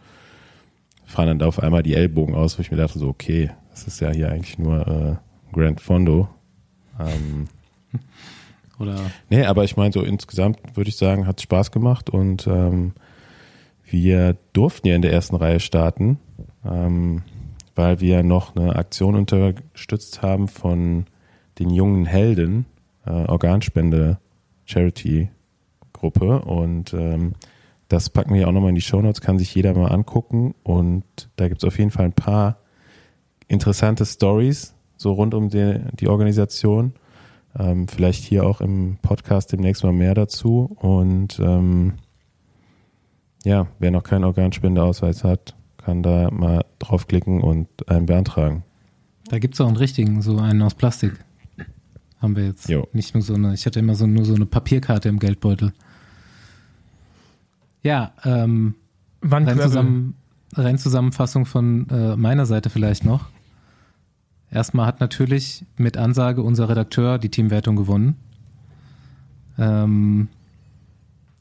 fahren 1.13 1.29
dann 1.29 1.39
da 1.39 1.47
auf 1.47 1.63
einmal 1.63 1.83
die 1.83 1.95
Ellbogen 1.95 2.35
aus, 2.35 2.59
wo 2.59 2.63
ich 2.63 2.71
mir 2.71 2.79
dachte, 2.79 2.99
so, 2.99 3.09
okay, 3.09 3.51
das 3.71 3.87
ist 3.87 4.01
ja 4.01 4.11
hier 4.11 4.31
eigentlich 4.31 4.59
nur 4.59 4.87
äh, 4.87 5.55
Grand 5.55 5.81
Fondo. 5.81 6.29
Ähm, 6.99 7.49
Oder 8.79 8.97
Nee, 9.29 9.45
aber 9.45 9.65
ich 9.65 9.77
meine, 9.77 9.93
so 9.93 10.03
insgesamt 10.03 10.59
würde 10.75 10.89
ich 10.89 10.97
sagen, 10.97 11.27
hat 11.27 11.41
Spaß 11.41 11.71
gemacht 11.71 12.09
und 12.09 12.47
ähm, 12.47 12.93
wir 13.85 14.37
durften 14.55 14.89
ja 14.89 14.97
in 14.97 15.03
der 15.03 15.13
ersten 15.13 15.37
Reihe 15.37 15.61
starten, 15.61 16.19
ähm, 16.65 17.23
weil 17.75 18.01
wir 18.01 18.23
noch 18.23 18.57
eine 18.57 18.75
Aktion 18.77 19.15
unterstützt 19.15 20.23
haben 20.23 20.49
von 20.49 21.05
den 21.59 21.69
jungen 21.69 22.07
Helden, 22.07 22.65
äh, 23.05 23.11
Organspende 23.11 24.19
Charity 24.65 25.29
Gruppe 25.93 26.41
und 26.41 26.95
ähm, 26.95 27.35
das 27.93 28.11
packen 28.11 28.35
wir 28.35 28.49
auch 28.49 28.53
nochmal 28.53 28.71
in 28.71 28.75
die 28.75 28.81
Shownotes, 28.81 29.21
kann 29.21 29.39
sich 29.39 29.55
jeder 29.55 29.75
mal 29.75 29.89
angucken 29.89 30.55
und 30.63 31.05
da 31.37 31.49
gibt 31.49 31.63
es 31.63 31.69
auf 31.69 31.79
jeden 31.79 31.91
Fall 31.91 32.07
ein 32.07 32.13
paar 32.13 32.59
interessante 33.49 34.07
Stories 34.07 34.75
so 35.03 35.13
rund 35.13 35.35
um 35.35 35.51
die, 35.51 35.81
die 35.99 36.09
Organisation. 36.09 36.95
Ähm, 37.59 37.87
vielleicht 37.89 38.25
hier 38.25 38.47
auch 38.47 38.63
im 38.63 38.97
Podcast 39.03 39.53
demnächst 39.53 39.85
mal 39.85 39.93
mehr 39.93 40.15
dazu. 40.15 40.75
Und 40.81 41.39
ähm, 41.41 41.95
ja, 43.45 43.67
wer 43.79 43.91
noch 43.91 44.05
keinen 44.05 44.25
Organspendeausweis 44.25 45.25
hat, 45.25 45.55
kann 45.77 46.03
da 46.03 46.31
mal 46.31 46.65
draufklicken 46.79 47.43
und 47.43 47.69
einen 47.89 48.07
beantragen. 48.07 48.63
da 49.29 49.39
gibt 49.39 49.55
es 49.55 49.61
auch 49.61 49.67
einen 49.67 49.77
richtigen, 49.77 50.23
so 50.23 50.39
einen 50.39 50.63
aus 50.63 50.75
Plastik. 50.75 51.13
Haben 52.21 52.37
wir 52.37 52.47
jetzt. 52.47 52.69
Jo. 52.69 52.87
Nicht 52.93 53.15
nur 53.15 53.23
so 53.23 53.35
eine, 53.35 53.53
ich 53.53 53.67
hatte 53.67 53.81
immer 53.81 53.97
so 53.97 54.07
nur 54.07 54.25
so 54.25 54.35
eine 54.35 54.47
Papierkarte 54.47 55.09
im 55.09 55.19
Geldbeutel. 55.19 55.73
Ja, 57.83 58.13
ähm, 58.25 58.75
Wann 59.21 59.45
Rennzusammen 59.45 60.15
Rennzusammenfassung 60.55 61.47
von 61.47 61.89
äh, 61.89 62.17
meiner 62.17 62.47
Seite 62.47 62.71
vielleicht 62.71 63.05
noch. 63.05 63.29
Erstmal 64.51 64.87
hat 64.87 65.01
natürlich 65.01 65.65
mit 65.77 65.97
Ansage 65.97 66.43
unser 66.43 66.69
Redakteur 66.69 67.19
die 67.19 67.31
Teamwertung 67.31 67.77
gewonnen. 67.77 68.17
Ähm, 69.59 70.29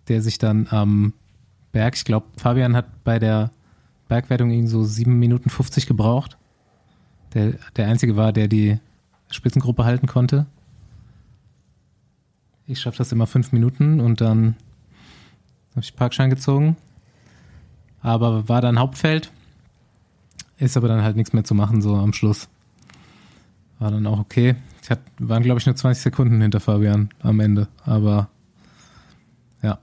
der 0.07 0.21
sich 0.21 0.37
dann 0.37 0.67
am 0.69 1.13
Berg, 1.71 1.95
ich 1.95 2.05
glaube, 2.05 2.27
Fabian 2.37 2.75
hat 2.75 3.03
bei 3.03 3.19
der 3.19 3.51
Bergwertung 4.07 4.49
irgendwie 4.49 4.69
so 4.69 4.83
7 4.83 5.17
Minuten 5.19 5.49
50 5.49 5.87
gebraucht. 5.87 6.37
Der, 7.33 7.53
der 7.75 7.87
einzige 7.87 8.15
war, 8.15 8.33
der 8.33 8.47
die 8.47 8.79
Spitzengruppe 9.29 9.85
halten 9.85 10.07
konnte. 10.07 10.45
Ich 12.65 12.79
schaffe 12.79 12.97
das 12.97 13.11
immer 13.11 13.27
fünf 13.27 13.51
Minuten 13.51 13.99
und 13.99 14.21
dann 14.21 14.55
habe 15.71 15.81
ich 15.81 15.95
Parkschein 15.95 16.29
gezogen 16.29 16.75
aber 18.01 18.49
war 18.49 18.61
dann 18.61 18.79
Hauptfeld. 18.79 19.31
Ist 20.57 20.77
aber 20.77 20.87
dann 20.87 21.03
halt 21.03 21.15
nichts 21.15 21.33
mehr 21.33 21.43
zu 21.43 21.55
machen, 21.55 21.81
so 21.81 21.95
am 21.95 22.13
Schluss. 22.13 22.47
War 23.79 23.91
dann 23.91 24.05
auch 24.05 24.19
okay. 24.19 24.55
Ich 24.83 24.89
hat, 24.89 24.99
waren, 25.19 25.43
glaube 25.43 25.59
ich, 25.59 25.65
nur 25.65 25.75
20 25.75 26.03
Sekunden 26.03 26.41
hinter 26.41 26.59
Fabian 26.59 27.09
am 27.19 27.39
Ende, 27.39 27.67
aber 27.83 28.29
ja. 29.63 29.79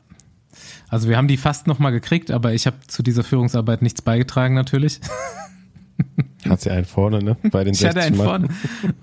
Also 0.89 1.09
wir 1.09 1.17
haben 1.17 1.29
die 1.29 1.37
fast 1.37 1.67
nochmal 1.67 1.93
gekriegt, 1.93 2.31
aber 2.31 2.53
ich 2.53 2.67
habe 2.67 2.77
zu 2.87 3.03
dieser 3.03 3.25
Führungsarbeit 3.25 3.83
nichts 3.83 4.03
beigetragen 4.03 4.55
natürlich. 4.55 5.01
Hat 6.49 6.61
sie 6.61 6.71
einen 6.71 6.85
vorne, 6.85 7.23
ne? 7.23 7.37
Bei 7.51 7.65
den 7.65 7.75
Ich 7.75 7.85
hatte 7.85 8.01
60 8.01 8.07
einen 8.07 8.17
Mann. 8.17 8.51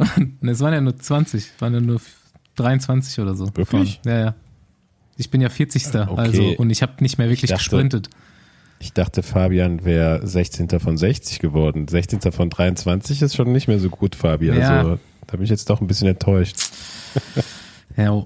vorne. 0.08 0.32
Und 0.42 0.48
es 0.48 0.62
waren 0.62 0.74
ja 0.74 0.80
nur 0.80 0.98
20, 0.98 1.60
waren 1.60 1.74
ja 1.74 1.82
nur 1.82 2.00
23 2.56 3.20
oder 3.20 3.36
so. 3.36 3.48
Wirklich? 3.48 4.00
Vorne. 4.02 4.18
Ja, 4.18 4.26
ja. 4.28 4.36
Ich 5.18 5.30
bin 5.30 5.42
ja 5.42 5.50
40. 5.50 5.88
Okay. 5.88 6.06
Also 6.16 6.44
und 6.58 6.70
ich 6.70 6.82
habe 6.82 6.94
nicht 7.02 7.18
mehr 7.18 7.30
wirklich 7.30 7.50
dachte- 7.50 7.60
gesprintet. 7.64 8.10
Ich 8.80 8.92
dachte, 8.92 9.24
Fabian 9.24 9.86
wäre 9.86 10.26
16. 10.28 10.68
von 10.82 10.98
60 10.98 11.40
geworden. 11.40 11.88
16. 11.88 12.20
von 12.34 12.50
23 12.50 13.22
ist 13.22 13.36
schon 13.36 13.52
nicht 13.54 13.68
mehr 13.70 13.80
so 13.80 13.90
gut, 13.90 14.16
Fabi. 14.16 14.48
Ja. 14.48 14.80
Also 14.80 15.00
da 15.28 15.38
bin 15.38 15.44
ich 15.46 15.50
jetzt 15.50 15.70
doch 15.70 15.82
ein 15.82 15.88
bisschen 15.88 16.08
enttäuscht. 16.08 16.58
Ja. 17.98 18.26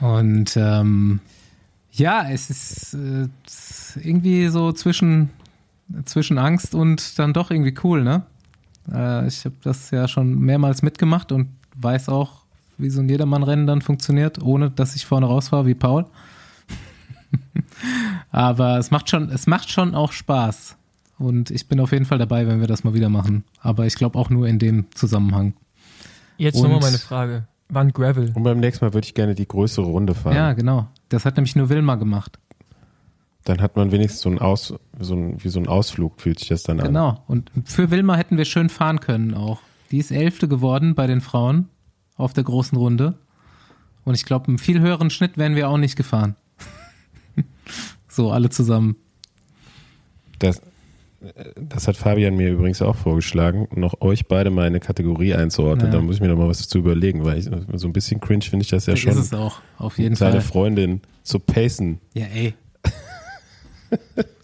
Und 0.00 0.54
ähm, 0.56 1.20
ja, 1.92 2.28
es 2.30 2.50
ist 2.50 2.94
äh, 2.94 3.28
irgendwie 4.02 4.48
so 4.48 4.72
zwischen, 4.72 5.30
zwischen 6.04 6.36
Angst 6.36 6.74
und 6.74 7.18
dann 7.18 7.32
doch 7.32 7.50
irgendwie 7.50 7.74
cool, 7.84 8.02
ne? 8.04 8.24
Äh, 8.92 9.26
ich 9.28 9.46
habe 9.46 9.54
das 9.62 9.90
ja 9.92 10.08
schon 10.08 10.38
mehrmals 10.40 10.82
mitgemacht 10.82 11.32
und 11.32 11.48
weiß 11.76 12.10
auch, 12.10 12.39
wie 12.80 12.90
so 12.90 13.00
ein 13.00 13.08
Jedermann-Rennen 13.08 13.66
dann 13.66 13.82
funktioniert, 13.82 14.40
ohne 14.42 14.70
dass 14.70 14.96
ich 14.96 15.06
vorne 15.06 15.26
raus 15.26 15.52
war 15.52 15.66
wie 15.66 15.74
Paul. 15.74 16.06
Aber 18.30 18.78
es 18.78 18.90
macht 18.90 19.10
schon, 19.10 19.30
es 19.30 19.46
macht 19.46 19.70
schon 19.70 19.94
auch 19.94 20.12
Spaß. 20.12 20.76
Und 21.18 21.50
ich 21.50 21.68
bin 21.68 21.80
auf 21.80 21.92
jeden 21.92 22.06
Fall 22.06 22.18
dabei, 22.18 22.46
wenn 22.46 22.60
wir 22.60 22.66
das 22.66 22.82
mal 22.82 22.94
wieder 22.94 23.10
machen. 23.10 23.44
Aber 23.60 23.86
ich 23.86 23.94
glaube 23.94 24.18
auch 24.18 24.30
nur 24.30 24.48
in 24.48 24.58
dem 24.58 24.86
Zusammenhang. 24.94 25.54
Jetzt 26.38 26.62
nochmal 26.62 26.80
meine 26.80 26.98
Frage. 26.98 27.46
Wann 27.68 27.92
Gravel? 27.92 28.32
Und 28.34 28.42
beim 28.42 28.58
nächsten 28.58 28.84
Mal 28.84 28.94
würde 28.94 29.04
ich 29.04 29.14
gerne 29.14 29.34
die 29.34 29.46
größere 29.46 29.84
Runde 29.84 30.14
fahren. 30.14 30.34
Ja, 30.34 30.54
genau. 30.54 30.88
Das 31.08 31.24
hat 31.24 31.36
nämlich 31.36 31.54
nur 31.54 31.68
Wilma 31.68 31.96
gemacht. 31.96 32.38
Dann 33.44 33.60
hat 33.60 33.76
man 33.76 33.92
wenigstens 33.92 34.22
so 34.22 34.30
ein 34.30 34.38
Aus, 34.38 34.74
so 34.98 35.14
ein, 35.14 35.42
wie 35.42 35.48
so 35.48 35.60
ein 35.60 35.68
Ausflug 35.68 36.20
fühlt 36.20 36.38
sich 36.38 36.48
das 36.48 36.62
dann 36.62 36.80
an. 36.80 36.86
Genau. 36.88 37.22
Und 37.26 37.50
für 37.64 37.90
Wilma 37.90 38.16
hätten 38.16 38.36
wir 38.36 38.44
schön 38.44 38.68
fahren 38.68 39.00
können 39.00 39.34
auch. 39.34 39.60
Die 39.90 39.98
ist 39.98 40.10
Elfte 40.10 40.48
geworden 40.48 40.94
bei 40.94 41.06
den 41.06 41.20
Frauen 41.20 41.68
auf 42.20 42.32
der 42.32 42.44
großen 42.44 42.76
Runde. 42.78 43.14
Und 44.04 44.14
ich 44.14 44.24
glaube, 44.24 44.48
einen 44.48 44.58
viel 44.58 44.80
höheren 44.80 45.10
Schnitt 45.10 45.36
wären 45.36 45.56
wir 45.56 45.68
auch 45.68 45.76
nicht 45.76 45.96
gefahren. 45.96 46.36
so, 48.08 48.30
alle 48.30 48.50
zusammen. 48.50 48.96
Das, 50.38 50.62
das 51.56 51.86
hat 51.86 51.96
Fabian 51.96 52.34
mir 52.34 52.50
übrigens 52.50 52.80
auch 52.80 52.96
vorgeschlagen, 52.96 53.68
noch 53.74 54.00
euch 54.00 54.26
beide 54.26 54.48
mal 54.50 54.62
in 54.62 54.68
eine 54.68 54.80
Kategorie 54.80 55.34
einzuordnen. 55.34 55.88
Ja. 55.88 55.92
Da 55.92 56.00
muss 56.00 56.14
ich 56.16 56.20
mir 56.22 56.28
noch 56.28 56.38
mal 56.38 56.48
was 56.48 56.66
zu 56.66 56.78
überlegen, 56.78 57.24
weil 57.24 57.38
ich, 57.38 57.50
so 57.74 57.86
ein 57.88 57.92
bisschen 57.92 58.20
cringe 58.20 58.42
finde 58.42 58.62
ich 58.64 58.70
das 58.70 58.86
ja 58.86 58.94
Das 58.94 59.00
schon, 59.00 59.12
ist 59.12 59.18
es 59.18 59.34
auch, 59.34 59.60
auf 59.76 59.98
jeden 59.98 60.14
seine 60.14 60.40
Fall. 60.40 60.50
Freundin 60.50 61.02
zu 61.22 61.38
pacen. 61.38 62.00
Ja, 62.14 62.24
ey. 62.26 62.54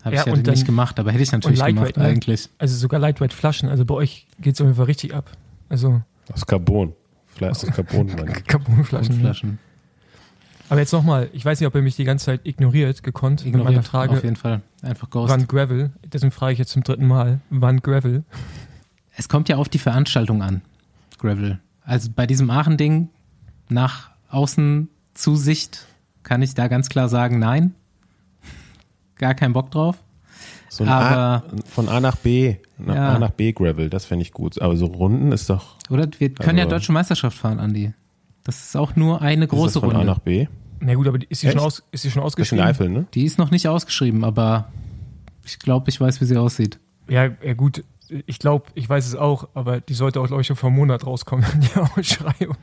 Habe 0.04 0.14
Ja, 0.14 0.20
ich 0.22 0.26
ja 0.26 0.32
und 0.34 0.46
nicht 0.46 0.60
dann- 0.60 0.66
gemacht, 0.66 1.00
aber 1.00 1.12
hätte 1.12 1.22
ich 1.22 1.32
natürlich 1.32 1.58
und 1.60 1.66
Lightweight, 1.66 1.94
gemacht 1.94 2.08
ne? 2.08 2.12
eigentlich. 2.14 2.48
Also 2.58 2.76
sogar 2.76 3.00
Lightweight 3.00 3.32
Flaschen. 3.32 3.68
Also 3.70 3.84
bei 3.86 3.94
euch 3.94 4.26
geht 4.40 4.54
es 4.54 4.60
auf 4.60 4.66
jeden 4.66 4.76
Fall 4.76 4.84
richtig 4.84 5.14
ab. 5.14 5.30
Also 5.68 6.02
Aus 6.32 6.46
Carbon. 6.46 6.92
Vielleicht 7.36 7.52
aus 7.52 7.66
Carbon. 7.66 8.08
Carbonflaschen. 8.46 9.14
Und 9.14 9.18
ne? 9.18 9.24
Flaschen. 9.24 9.58
Aber 10.68 10.80
jetzt 10.80 10.92
nochmal, 10.92 11.30
ich 11.32 11.44
weiß 11.44 11.60
nicht, 11.60 11.66
ob 11.68 11.74
ihr 11.76 11.82
mich 11.82 11.94
die 11.94 12.04
ganze 12.04 12.24
Zeit 12.26 12.40
ignoriert, 12.44 13.02
gekonnt. 13.02 13.44
mit 13.44 13.52
meiner 13.54 13.64
Ignoriert, 13.66 13.86
Frage, 13.86 14.12
auf 14.14 14.24
jeden 14.24 14.36
Fall. 14.36 14.62
Einfach 14.82 15.10
Ghost. 15.10 15.32
wann 15.32 15.46
Gravel? 15.46 15.92
Deswegen 16.12 16.32
frage 16.32 16.54
ich 16.54 16.58
jetzt 16.58 16.72
zum 16.72 16.82
dritten 16.82 17.06
Mal, 17.06 17.40
wann 17.50 17.80
Gravel? 17.80 18.24
Es 19.16 19.28
kommt 19.28 19.48
ja 19.48 19.56
auf 19.56 19.68
die 19.68 19.78
Veranstaltung 19.78 20.42
an, 20.42 20.62
Gravel. 21.18 21.60
Also 21.84 22.10
bei 22.14 22.26
diesem 22.26 22.50
Aachen-Ding 22.50 23.10
nach 23.68 24.10
Außenzusicht 24.28 25.86
kann 26.24 26.42
ich 26.42 26.54
da 26.54 26.66
ganz 26.66 26.88
klar 26.88 27.08
sagen, 27.08 27.38
nein. 27.38 27.74
Gar 29.18 29.34
keinen 29.34 29.52
Bock 29.52 29.70
drauf. 29.70 29.96
So 30.68 30.82
ein 30.82 30.90
Aber- 30.90 31.44
von 31.76 31.88
A 31.88 32.00
nach 32.00 32.16
B, 32.16 32.56
nach 32.78 32.94
Ja. 32.94 33.08
A 33.14 33.18
nach 33.20 33.30
B 33.30 33.52
Gravel, 33.52 33.88
das 33.88 34.04
fände 34.04 34.22
ich 34.22 34.32
gut. 34.32 34.60
Aber 34.60 34.76
so 34.76 34.86
Runden 34.86 35.30
ist 35.30 35.48
doch 35.48 35.76
Oder 35.90 36.08
wir 36.18 36.34
können 36.34 36.58
ja 36.58 36.64
Also- 36.64 36.76
Deutsche 36.76 36.92
Meisterschaft 36.92 37.36
fahren, 37.38 37.60
Andi. 37.60 37.92
Das 38.44 38.60
ist 38.64 38.76
auch 38.76 38.96
nur 38.96 39.22
eine 39.22 39.44
ist 39.44 39.52
das 39.52 39.58
große 39.58 39.80
von 39.80 39.90
A 39.90 39.98
Runde. 39.98 40.06
nach 40.06 40.18
B. 40.18 40.46
Na 40.80 40.94
gut, 40.94 41.06
aber 41.06 41.18
die- 41.18 41.26
ist 41.30 41.40
sie, 41.40 41.50
schon, 41.50 41.60
aus, 41.60 41.82
ist 41.92 42.02
sie 42.02 42.10
schon 42.10 42.22
Das 42.22 42.32
ist 42.34 42.52
in 42.52 42.60
ausgeschrieben? 42.60 42.64
Eifel, 42.64 42.88
ne? 42.88 43.06
Die 43.14 43.24
ist 43.24 43.38
noch 43.38 43.50
nicht 43.50 43.68
ausgeschrieben, 43.68 44.24
aber 44.24 44.68
ich 45.44 45.58
glaube, 45.58 45.88
ich 45.90 46.00
weiß, 46.00 46.20
wie 46.20 46.24
sie 46.26 46.36
aussieht. 46.36 46.78
Ja, 47.08 47.24
ja 47.42 47.54
gut, 47.54 47.84
ich 48.26 48.38
glaube, 48.38 48.66
ich 48.74 48.88
weiß 48.88 49.06
es 49.06 49.14
auch, 49.16 49.48
aber 49.54 49.80
die 49.80 49.94
sollte 49.94 50.20
auch, 50.20 50.26
glaube 50.26 50.40
ich, 50.42 50.46
schon 50.46 50.56
vor 50.56 50.68
einem 50.68 50.76
Monat 50.78 51.06
rauskommen, 51.06 51.44
die 51.60 51.78
Ausschreibung. 51.78 52.56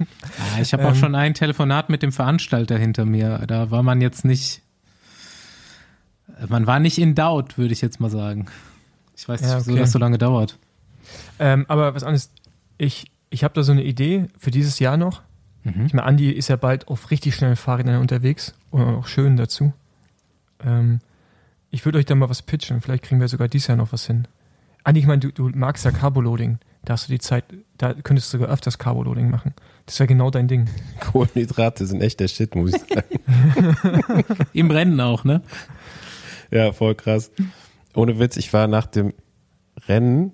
Ja, 0.56 0.62
ich 0.62 0.74
habe 0.74 0.86
auch 0.86 0.90
Ähm. 0.90 0.96
schon 0.96 1.16
ein 1.16 1.34
Telefonat 1.34 1.90
mit 1.90 2.02
dem 2.04 2.12
Veranstalter 2.12 2.78
hinter 2.78 3.06
mir. 3.06 3.44
Da 3.48 3.70
war 3.72 3.84
man 3.84 4.00
jetzt 4.02 4.26
nicht. 4.26 4.62
Man 6.48 6.66
war 6.68 6.80
nicht 6.80 6.98
in 6.98 7.16
doubt, 7.16 7.58
würde 7.58 7.74
ich 7.74 7.82
jetzt 7.82 8.00
mal 8.00 8.10
sagen. 8.10 8.48
Ich 9.16 9.28
weiß 9.28 9.42
nicht, 9.42 9.50
Ja, 9.50 9.58
wieso 9.60 9.72
okay. 9.72 9.80
das 9.80 9.92
so 9.92 10.00
lange 10.00 10.18
dauert. 10.18 10.58
Ähm, 11.40 11.66
aber 11.68 11.94
was 11.96 12.04
anderes, 12.04 12.32
ich, 12.78 13.12
ich 13.30 13.44
habe 13.44 13.54
da 13.54 13.64
so 13.64 13.72
eine 13.72 13.84
Idee 13.84 14.28
für 14.38 14.52
dieses 14.52 14.80
Jahr 14.80 14.98
noch. 14.98 15.22
Mhm. 15.64 15.86
Ich 15.86 15.94
meine, 15.94 16.06
Andi 16.08 16.32
ist 16.32 16.48
ja 16.50 16.56
bald 16.56 16.88
auf 16.88 17.12
richtig 17.12 17.36
schnellen 17.36 17.56
Fahrrädern 17.56 18.02
unterwegs 18.02 18.54
und 18.72 18.82
auch 18.82 19.08
schön 19.08 19.38
dazu. 19.38 19.74
Ähm, 20.64 21.00
ich 21.72 21.86
würde 21.86 21.98
euch 21.98 22.06
da 22.06 22.16
mal 22.16 22.30
was 22.30 22.42
pitchen, 22.42 22.82
vielleicht 22.82 23.04
kriegen 23.04 23.20
wir 23.22 23.28
sogar 23.28 23.48
dieses 23.48 23.68
Jahr 23.68 23.78
noch 23.78 23.92
was 23.94 24.06
hin. 24.06 24.28
Andi, 24.84 25.00
ich 25.00 25.08
meine, 25.08 25.20
du, 25.20 25.32
du 25.32 25.50
magst 25.58 25.86
ja 25.86 25.92
Carboloading. 25.92 26.60
Da 26.86 26.94
hast 26.94 27.08
du 27.08 27.14
die 27.14 27.20
Zeit, 27.20 27.46
da 27.78 27.94
könntest 27.94 28.34
du 28.34 28.38
sogar 28.38 28.54
öfters 28.54 28.78
Carboloading 28.78 29.30
machen. 29.30 29.54
Das 29.86 29.98
wäre 30.00 30.08
genau 30.08 30.30
dein 30.30 30.50
Ding. 30.50 30.68
Kohlenhydrate 31.00 31.86
sind 31.86 32.02
echt 32.02 32.20
der 32.20 32.28
Shit, 32.28 32.56
muss 32.56 32.74
ich 32.74 32.82
sagen. 32.94 34.26
Im 34.54 34.70
Rennen 34.70 35.00
auch, 35.00 35.24
ne? 35.24 35.42
ja, 36.52 36.74
voll 36.74 36.96
krass. 36.96 37.32
Ohne 37.96 38.20
Witz, 38.20 38.38
ich 38.38 38.52
war 38.54 38.68
nach 38.68 38.86
dem 38.88 39.14
Rennen, 39.88 40.32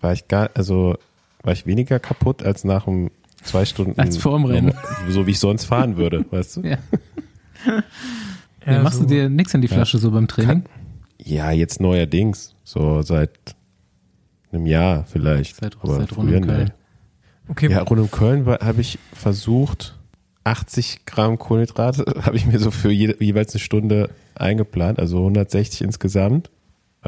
war 0.00 0.12
ich 0.12 0.28
gar, 0.28 0.50
also 0.54 0.96
war 1.42 1.52
ich 1.52 1.66
weniger 1.66 1.98
kaputt 1.98 2.42
als 2.42 2.64
nach 2.64 2.86
einem 2.86 3.10
zwei 3.42 3.64
Stunden. 3.64 3.98
Als 4.00 4.16
vor 4.16 4.36
dem 4.38 4.44
Rennen. 4.44 4.74
So 5.08 5.26
wie 5.26 5.30
ich 5.32 5.38
sonst 5.38 5.64
fahren 5.64 5.96
würde, 5.96 6.24
weißt 6.30 6.56
du? 6.56 6.60
Ja. 6.62 6.78
Ja, 8.66 8.82
machst 8.82 8.98
so- 8.98 9.04
du 9.04 9.08
dir 9.14 9.28
nichts 9.30 9.54
in 9.54 9.62
die 9.62 9.68
Flasche 9.68 9.96
so 9.98 10.10
beim 10.10 10.28
Training? 10.28 10.64
Ja, 11.16 11.50
jetzt 11.52 11.80
neuerdings. 11.80 12.54
So 12.64 13.00
seit 13.02 13.30
einem 14.52 14.66
Jahr 14.66 15.04
vielleicht. 15.06 15.56
Seit- 15.56 15.76
Aber 15.80 15.94
seit 15.96 16.14
rund 16.16 16.28
früher 16.28 16.38
um 16.38 16.46
Köln. 16.46 16.70
Okay, 17.48 17.70
Ja, 17.70 17.80
rund 17.82 18.00
um 18.00 18.10
Köln 18.10 18.46
habe 18.46 18.80
ich 18.80 18.98
versucht, 19.14 19.98
80 20.44 21.06
Gramm 21.06 21.38
Kohlenhydrate 21.38 22.04
habe 22.26 22.36
ich 22.36 22.44
mir 22.46 22.58
so 22.58 22.70
für 22.70 22.90
jede, 22.90 23.22
jeweils 23.24 23.54
eine 23.54 23.60
Stunde 23.60 24.10
eingeplant, 24.34 24.98
also 24.98 25.18
160 25.18 25.80
insgesamt. 25.82 26.50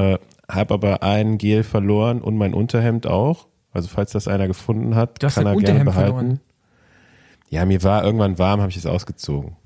Äh, 0.01 0.19
habe 0.49 0.75
aber 0.75 1.03
ein 1.03 1.39
Gel 1.39 1.63
verloren 1.63 2.21
und 2.21 2.37
mein 2.37 2.55
Unterhemd 2.55 3.07
auch. 3.07 3.47
Also 3.73 3.89
falls 3.89 4.11
das 4.13 4.27
einer 4.27 4.49
gefunden 4.49 4.97
hat, 4.97 5.23
Du 5.23 5.27
hast 5.27 5.37
kann 5.37 5.47
er 5.47 5.53
gerne 5.53 5.59
Unterhemd 5.59 5.85
behalten. 5.85 6.13
verloren? 6.17 6.41
Ja, 7.51 7.65
mir 7.65 7.83
war 7.85 8.05
irgendwann 8.05 8.39
warm, 8.39 8.61
habe 8.61 8.71
ich 8.71 8.77
es 8.77 8.87
ausgezogen. 8.87 9.57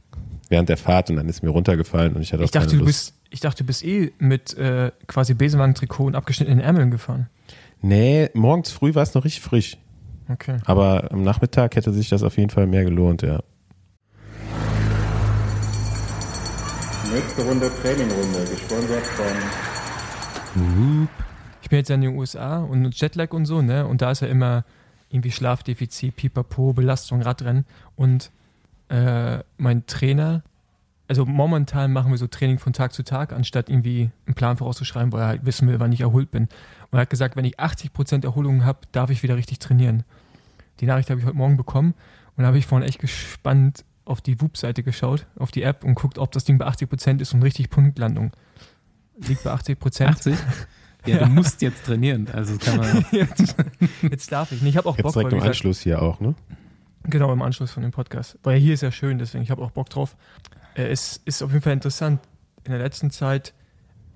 Während 0.50 0.68
der 0.68 0.76
Fahrt 0.76 1.08
und 1.10 1.16
dann 1.16 1.28
ist 1.28 1.42
mir 1.42 1.48
runtergefallen 1.50 2.14
und 2.14 2.20
ich 2.22 2.32
hatte 2.32 2.42
auch 2.42 2.44
ich 2.44 2.50
dachte, 2.50 2.66
keine 2.68 2.80
du 2.80 2.84
Lust. 2.84 3.14
bist, 3.14 3.14
ich 3.30 3.40
dachte, 3.40 3.62
du 3.62 3.66
bist 3.66 3.82
eh 3.84 4.12
mit 4.18 4.56
äh, 4.58 4.90
quasi 5.06 5.32
Besenwagen-Trikot 5.32 6.04
und 6.04 6.14
abgeschnittenen 6.16 6.60
Ärmeln 6.60 6.90
gefahren. 6.90 7.28
Nee, 7.80 8.28
morgens 8.34 8.70
früh 8.70 8.94
war 8.94 9.02
es 9.02 9.14
noch 9.14 9.24
richtig 9.24 9.42
frisch. 9.42 9.78
Okay. 10.30 10.56
Aber 10.66 11.10
am 11.12 11.22
Nachmittag 11.22 11.76
hätte 11.76 11.92
sich 11.92 12.08
das 12.10 12.22
auf 12.22 12.36
jeden 12.36 12.50
Fall 12.50 12.66
mehr 12.66 12.84
gelohnt, 12.84 13.22
ja. 13.22 13.40
Nächste 17.12 17.42
Runde 17.42 17.70
Trainingrunde, 17.82 18.44
gesponsert 18.50 19.06
von 19.16 19.26
Ich 21.62 21.68
bin 21.68 21.78
jetzt 21.78 21.90
in 21.90 22.02
den 22.02 22.16
USA 22.16 22.58
und 22.58 22.98
Jetlag 23.00 23.32
und 23.32 23.46
so, 23.46 23.62
ne? 23.62 23.86
Und 23.86 24.02
da 24.02 24.10
ist 24.10 24.20
ja 24.20 24.28
immer 24.28 24.64
irgendwie 25.10 25.30
Schlafdefizit, 25.30 26.16
Pipapo, 26.16 26.72
Belastung, 26.72 27.22
Radrennen. 27.22 27.64
Und 27.96 28.30
äh, 28.88 29.38
mein 29.56 29.86
Trainer, 29.86 30.42
also 31.08 31.24
momentan 31.24 31.92
machen 31.92 32.10
wir 32.10 32.18
so 32.18 32.26
Training 32.26 32.58
von 32.58 32.72
Tag 32.72 32.92
zu 32.92 33.04
Tag, 33.04 33.32
anstatt 33.32 33.68
irgendwie 33.68 34.10
einen 34.26 34.34
Plan 34.34 34.56
vorauszuschreiben, 34.56 35.12
weil 35.12 35.22
er 35.22 35.28
halt 35.28 35.46
wissen 35.46 35.68
will, 35.68 35.80
wann 35.80 35.92
ich 35.92 36.00
erholt 36.00 36.30
bin. 36.30 36.44
Und 36.90 36.98
er 36.98 37.02
hat 37.02 37.10
gesagt, 37.10 37.36
wenn 37.36 37.44
ich 37.44 37.58
80% 37.58 38.24
Erholung 38.24 38.64
habe, 38.64 38.80
darf 38.92 39.10
ich 39.10 39.22
wieder 39.22 39.36
richtig 39.36 39.58
trainieren. 39.58 40.04
Die 40.80 40.86
Nachricht 40.86 41.10
habe 41.10 41.20
ich 41.20 41.26
heute 41.26 41.36
Morgen 41.36 41.56
bekommen 41.56 41.94
und 42.36 42.42
da 42.42 42.48
habe 42.48 42.58
ich 42.58 42.66
vorhin 42.66 42.88
echt 42.88 42.98
gespannt 42.98 43.84
auf 44.04 44.20
die 44.20 44.40
Whoop-Seite 44.40 44.82
geschaut, 44.82 45.26
auf 45.36 45.50
die 45.50 45.62
App 45.62 45.84
und 45.84 45.94
guckt, 45.94 46.18
ob 46.18 46.32
das 46.32 46.44
Ding 46.44 46.58
bei 46.58 46.66
80% 46.66 47.20
ist 47.20 47.32
und 47.32 47.42
richtig 47.42 47.70
Punktlandung. 47.70 48.32
Liegt 49.16 49.44
bei 49.44 49.52
80%. 49.52 50.06
80? 50.06 50.36
Ja, 51.06 51.18
du 51.18 51.26
musst 51.26 51.60
jetzt 51.62 51.84
trainieren. 51.84 52.28
Also 52.32 52.56
kann 52.58 52.78
man. 52.78 53.04
jetzt, 53.12 53.54
jetzt 54.02 54.32
darf 54.32 54.52
ich. 54.52 54.62
Nee, 54.62 54.70
ich 54.70 54.76
habe 54.76 54.88
auch 54.88 54.96
Jetzt 54.96 55.04
Bock, 55.04 55.14
direkt 55.14 55.32
weil, 55.32 55.40
im 55.40 55.46
Anschluss 55.46 55.80
hier 55.80 56.00
auch, 56.00 56.20
ne? 56.20 56.34
genau 57.04 57.32
im 57.32 57.42
Anschluss 57.42 57.70
von 57.70 57.82
dem 57.82 57.92
Podcast. 57.92 58.38
Weil 58.42 58.58
hier 58.58 58.74
ist 58.74 58.80
ja 58.80 58.90
schön, 58.90 59.18
deswegen 59.18 59.44
ich 59.44 59.50
habe 59.50 59.62
auch 59.62 59.70
Bock 59.70 59.88
drauf. 59.90 60.16
Äh, 60.74 60.88
es 60.88 61.20
ist 61.24 61.42
auf 61.42 61.52
jeden 61.52 61.62
Fall 61.62 61.72
interessant. 61.72 62.20
In 62.64 62.72
der 62.72 62.80
letzten 62.80 63.10
Zeit 63.10 63.52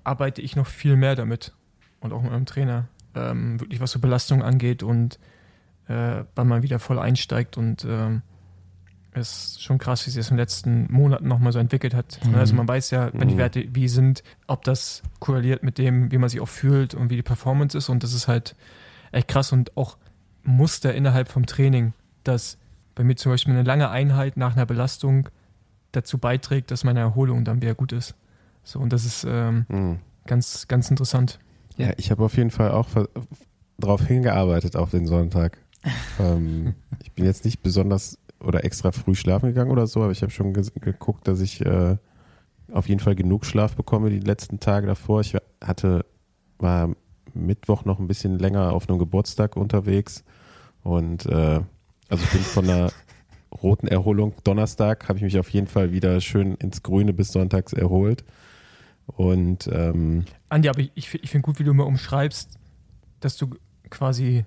arbeite 0.03 0.41
ich 0.41 0.55
noch 0.55 0.67
viel 0.67 0.95
mehr 0.95 1.15
damit 1.15 1.53
und 1.99 2.13
auch 2.13 2.21
mit 2.21 2.31
meinem 2.31 2.45
Trainer, 2.45 2.87
ähm, 3.15 3.59
wirklich 3.59 3.79
was 3.79 3.91
so 3.91 3.99
Belastung 3.99 4.41
angeht 4.41 4.81
und 4.81 5.19
äh, 5.87 6.23
wann 6.35 6.47
man 6.47 6.63
wieder 6.63 6.79
voll 6.79 6.99
einsteigt 6.99 7.57
und 7.57 7.85
ähm, 7.87 8.21
ist 9.15 9.61
schon 9.61 9.77
krass, 9.79 10.05
wie 10.05 10.11
sich 10.11 10.19
das 10.19 10.29
in 10.29 10.35
den 10.37 10.41
letzten 10.41 10.91
Monaten 10.91 11.27
nochmal 11.27 11.51
so 11.51 11.59
entwickelt 11.59 11.93
hat. 11.93 12.19
Mhm. 12.25 12.35
Also 12.35 12.55
man 12.55 12.67
weiß 12.67 12.91
ja, 12.91 13.09
wenn 13.13 13.27
die 13.27 13.33
Mhm. 13.35 13.39
Werte 13.39 13.65
wie 13.73 13.87
sind, 13.87 14.23
ob 14.47 14.63
das 14.63 15.01
korreliert 15.19 15.63
mit 15.63 15.77
dem, 15.77 16.11
wie 16.11 16.17
man 16.17 16.29
sich 16.29 16.39
auch 16.41 16.47
fühlt 16.47 16.93
und 16.93 17.09
wie 17.09 17.15
die 17.15 17.23
Performance 17.23 17.77
ist 17.77 17.89
und 17.89 18.03
das 18.03 18.13
ist 18.13 18.27
halt 18.27 18.55
echt 19.11 19.27
krass 19.27 19.51
und 19.51 19.75
auch 19.77 19.97
Muster 20.43 20.93
innerhalb 20.93 21.29
vom 21.29 21.45
Training, 21.47 21.93
dass 22.23 22.57
bei 22.95 23.03
mir 23.03 23.15
zum 23.15 23.31
Beispiel 23.31 23.53
eine 23.53 23.63
lange 23.63 23.89
Einheit 23.89 24.37
nach 24.37 24.55
einer 24.55 24.65
Belastung 24.67 25.29
dazu 25.91 26.17
beiträgt, 26.19 26.69
dass 26.69 26.83
meine 26.83 26.99
Erholung 26.99 27.43
dann 27.45 27.61
wieder 27.63 27.73
gut 27.73 27.91
ist. 27.93 28.13
So, 28.63 28.79
und 28.79 28.93
das 28.93 29.05
ist 29.05 29.25
ähm, 29.27 29.65
Mhm. 29.69 29.99
ganz, 30.27 30.67
ganz 30.67 30.91
interessant. 30.91 31.39
Ja, 31.77 31.93
ich 31.97 32.11
habe 32.11 32.23
auf 32.23 32.37
jeden 32.37 32.51
Fall 32.51 32.71
auch 32.71 32.87
darauf 33.79 34.05
hingearbeitet 34.05 34.75
auf 34.75 34.91
den 34.91 35.07
Sonntag. 35.07 35.57
ähm, 36.19 36.75
ich 37.01 37.11
bin 37.13 37.25
jetzt 37.25 37.43
nicht 37.45 37.63
besonders 37.63 38.18
oder 38.39 38.63
extra 38.63 38.91
früh 38.91 39.15
schlafen 39.15 39.47
gegangen 39.49 39.71
oder 39.71 39.87
so, 39.87 40.01
aber 40.01 40.11
ich 40.11 40.21
habe 40.21 40.31
schon 40.31 40.53
ge 40.53 40.63
geguckt, 40.79 41.27
dass 41.27 41.41
ich 41.41 41.61
äh, 41.65 41.97
auf 42.71 42.87
jeden 42.87 42.99
Fall 43.01 43.15
genug 43.15 43.45
Schlaf 43.45 43.75
bekomme 43.75 44.09
die 44.09 44.19
letzten 44.19 44.59
Tage 44.59 44.87
davor. 44.87 45.21
Ich 45.21 45.35
hatte, 45.63 46.05
war 46.59 46.89
Mittwoch 47.33 47.85
noch 47.85 47.99
ein 47.99 48.07
bisschen 48.07 48.39
länger 48.39 48.73
auf 48.73 48.87
einem 48.89 48.99
Geburtstag 48.99 49.55
unterwegs 49.57 50.23
und 50.83 51.25
äh, 51.25 51.61
also 52.09 52.23
ich 52.23 52.29
bin 52.31 52.41
von 52.41 52.69
einer 52.69 52.91
roten 53.63 53.87
Erholung 53.87 54.33
Donnerstag, 54.43 55.09
habe 55.09 55.17
ich 55.17 55.23
mich 55.23 55.37
auf 55.39 55.49
jeden 55.49 55.67
Fall 55.67 55.91
wieder 55.91 56.21
schön 56.21 56.55
ins 56.55 56.81
Grüne 56.83 57.13
bis 57.13 57.31
sonntags 57.31 57.73
erholt. 57.73 58.23
Und 59.07 59.67
ähm, 59.73 60.25
Andi, 60.49 60.69
aber 60.69 60.79
ich, 60.81 60.91
ich, 60.93 61.09
find- 61.09 61.23
ich 61.23 61.31
finde 61.31 61.45
gut, 61.45 61.57
wie 61.59 61.63
du 61.63 61.71
immer 61.71 61.87
umschreibst, 61.87 62.57
dass 63.19 63.37
du 63.37 63.49
quasi 63.89 64.45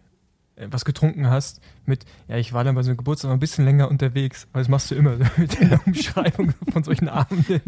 was 0.56 0.84
getrunken 0.84 1.28
hast 1.28 1.60
mit, 1.86 2.04
ja, 2.28 2.36
ich 2.36 2.52
war 2.52 2.64
dann 2.64 2.74
bei 2.74 2.82
so 2.82 2.90
einem 2.90 2.98
Geburtstag 2.98 3.28
noch 3.28 3.36
ein 3.36 3.40
bisschen 3.40 3.64
länger 3.64 3.90
unterwegs, 3.90 4.46
aber 4.52 4.60
das 4.60 4.68
machst 4.68 4.90
du 4.90 4.94
immer 4.94 5.16
mit 5.36 5.60
der 5.60 5.80
Umschreibung 5.86 6.52
von 6.72 6.84
solchen 6.84 7.08
Abenden. 7.08 7.60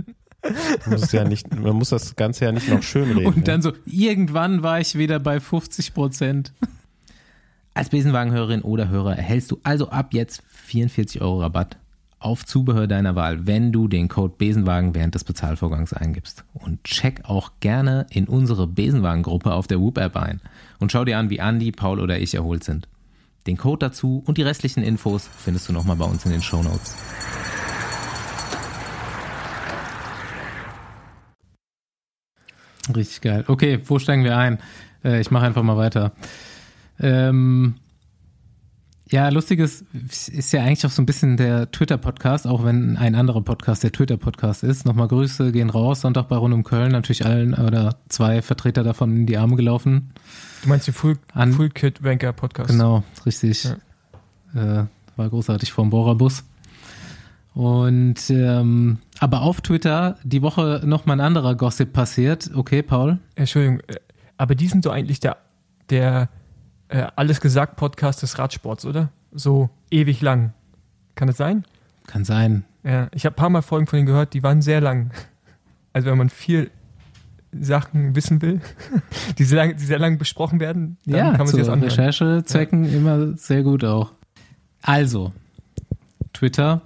Man 0.87 1.01
muss, 1.01 1.13
ja 1.13 1.25
nicht, 1.25 1.55
man 1.55 1.75
muss 1.75 1.89
das 1.89 2.17
Ganze 2.17 2.45
ja 2.45 2.53
nicht 2.53 2.69
noch 2.69 2.83
schönreden. 2.83 3.27
Und 3.27 3.49
dann 3.49 3.61
ne? 3.61 3.63
so, 3.63 3.73
irgendwann 3.87 4.63
war 4.63 4.79
ich 4.79 4.97
wieder 4.99 5.19
bei 5.19 5.41
50 5.41 5.95
Prozent. 5.95 6.53
Als 7.73 7.89
Besenwagenhörerin 7.89 8.63
oder 8.63 8.89
Hörer 8.89 9.17
erhältst 9.17 9.51
du 9.51 9.59
also 9.63 9.89
ab 9.89 10.13
jetzt 10.13 10.43
44 10.49 11.23
Euro 11.23 11.41
Rabatt 11.41 11.79
auf 12.25 12.47
Zubehör 12.47 12.87
deiner 12.87 13.15
Wahl, 13.15 13.47
wenn 13.47 13.71
du 13.71 13.87
den 13.87 14.09
Code 14.09 14.35
Besenwagen 14.39 14.95
während 14.95 15.15
des 15.15 15.25
Bezahlvorgangs 15.25 15.93
eingibst. 15.93 16.45
Und 16.55 16.83
check 16.85 17.23
auch 17.25 17.53
gerne 17.61 18.07
in 18.11 18.27
unsere 18.27 18.67
Besenwagen-Gruppe 18.67 19.53
auf 19.53 19.67
der 19.67 19.81
Whoop-App 19.81 20.17
ein 20.17 20.41
und 20.79 20.91
schau 20.91 21.05
dir 21.05 21.19
an, 21.19 21.29
wie 21.29 21.39
Andy, 21.39 21.71
Paul 21.71 22.01
oder 22.01 22.19
ich 22.19 22.35
erholt 22.35 22.65
sind. 22.65 22.89
Den 23.47 23.59
Code 23.59 23.87
dazu 23.87 24.23
und 24.25 24.39
die 24.39 24.43
restlichen 24.43 24.83
Infos 24.83 25.29
findest 25.37 25.69
du 25.69 25.75
nochmal 25.75 25.97
bei 25.97 26.07
uns 26.07 26.25
in 26.25 26.33
den 26.33 26.41
Show 26.41 26.63
Notes. 26.63 26.97
Richtig 32.95 33.21
geil. 33.21 33.45
Okay, 33.47 33.81
wo 33.85 33.99
steigen 33.99 34.25
wir 34.25 34.37
ein? 34.37 34.59
Äh, 35.05 35.21
ich 35.21 35.31
mache 35.31 35.45
einfach 35.45 35.63
mal 35.63 35.77
weiter. 35.77 36.13
Ähm, 36.99 37.75
ja, 39.11 39.29
lustiges 39.29 39.85
ist 39.93 40.53
ja 40.53 40.63
eigentlich 40.63 40.87
auch 40.87 40.91
so 40.91 41.03
ein 41.03 41.07
bisschen 41.07 41.37
der 41.37 41.71
Twitter-Podcast, 41.71 42.47
auch 42.47 42.65
wenn 42.65 42.97
ein 42.97 43.15
anderer 43.15 43.43
Podcast 43.43 43.83
der 43.83 43.93
Twitter-Podcast 43.93 44.65
ist. 44.65 44.87
Nochmal 44.87 45.09
Grüße 45.09 45.53
gehen 45.53 45.69
raus. 45.69 46.01
Sonntag 46.01 46.29
bei 46.29 46.37
Rund 46.37 46.55
um 46.55 46.65
Köln 46.65 46.93
natürlich 46.93 47.27
allen 47.27 47.53
oder 47.55 47.97
zwei 48.09 48.41
Vertreter 48.41 48.83
davon 48.83 49.15
in 49.15 49.27
die 49.27 49.37
Arme 49.37 49.57
gelaufen. 49.57 50.13
Du 50.63 50.71
meinst 50.71 50.87
die 50.87 50.93
Full, 50.93 51.19
An, 51.33 51.53
Full 51.53 51.69
Kit 51.69 52.03
Wanker 52.03 52.33
Podcast? 52.33 52.71
Genau, 52.71 53.05
richtig. 53.27 53.65
Ja. 54.55 54.81
Äh, 54.83 54.87
war 55.17 55.29
großartig 55.29 55.73
vom 55.73 55.91
Bohrerbus. 55.91 56.45
Und 57.53 58.31
ähm, 58.31 58.99
aber 59.21 59.43
auf 59.43 59.61
Twitter 59.61 60.19
die 60.25 60.43
Woche 60.43 60.81
noch 60.85 61.07
mal 61.07 61.13
ein 61.13 61.21
anderer 61.21 61.55
Gossip 61.55 61.93
passiert. 61.93 62.51
Okay, 62.55 62.83
Paul. 62.83 63.19
Entschuldigung, 63.37 63.81
äh, 63.87 63.97
aber 64.39 64.55
die 64.55 64.67
sind 64.67 64.83
so 64.83 64.91
eigentlich 64.91 65.21
der 65.21 65.37
der 65.91 66.31
äh, 66.89 67.07
alles 67.17 67.41
gesagt 67.41 67.77
Podcast 67.77 68.23
des 68.23 68.39
Radsports, 68.39 68.85
oder? 68.85 69.11
So 69.33 69.71
ewig 69.91 70.21
lang. 70.21 70.53
Kann 71.15 71.29
das 71.29 71.37
sein? 71.37 71.65
Kann 72.07 72.25
sein. 72.25 72.65
Ja, 72.83 73.09
ich 73.13 73.25
habe 73.25 73.35
ein 73.35 73.37
paar 73.37 73.51
Mal 73.51 73.63
Folgen 73.63 73.87
von 73.87 73.97
denen 73.97 74.07
gehört, 74.07 74.35
die 74.35 74.43
waren 74.43 74.63
sehr 74.63 74.81
lang. 74.81 75.11
Also 75.93 76.11
wenn 76.11 76.19
man 76.19 76.29
viel 76.29 76.71
Sachen 77.53 78.17
wissen 78.17 78.43
will, 78.43 78.61
die 79.39 79.45
sehr 79.45 79.59
lang, 79.59 79.77
die 79.77 79.85
sehr 79.85 79.99
lang 79.99 80.19
besprochen 80.19 80.61
werden, 80.61 80.97
dann 81.07 81.17
ja, 81.17 81.31
kann 81.31 81.39
man 81.39 81.47
sich 81.47 81.59
das 81.59 81.69
anhören. 81.69 81.91
Recherchezwecken 81.91 82.85
ja. 82.85 82.97
immer 82.97 83.37
sehr 83.37 83.63
gut 83.63 83.85
auch. 83.85 84.13
Also, 84.83 85.33
Twitter. 86.33 86.83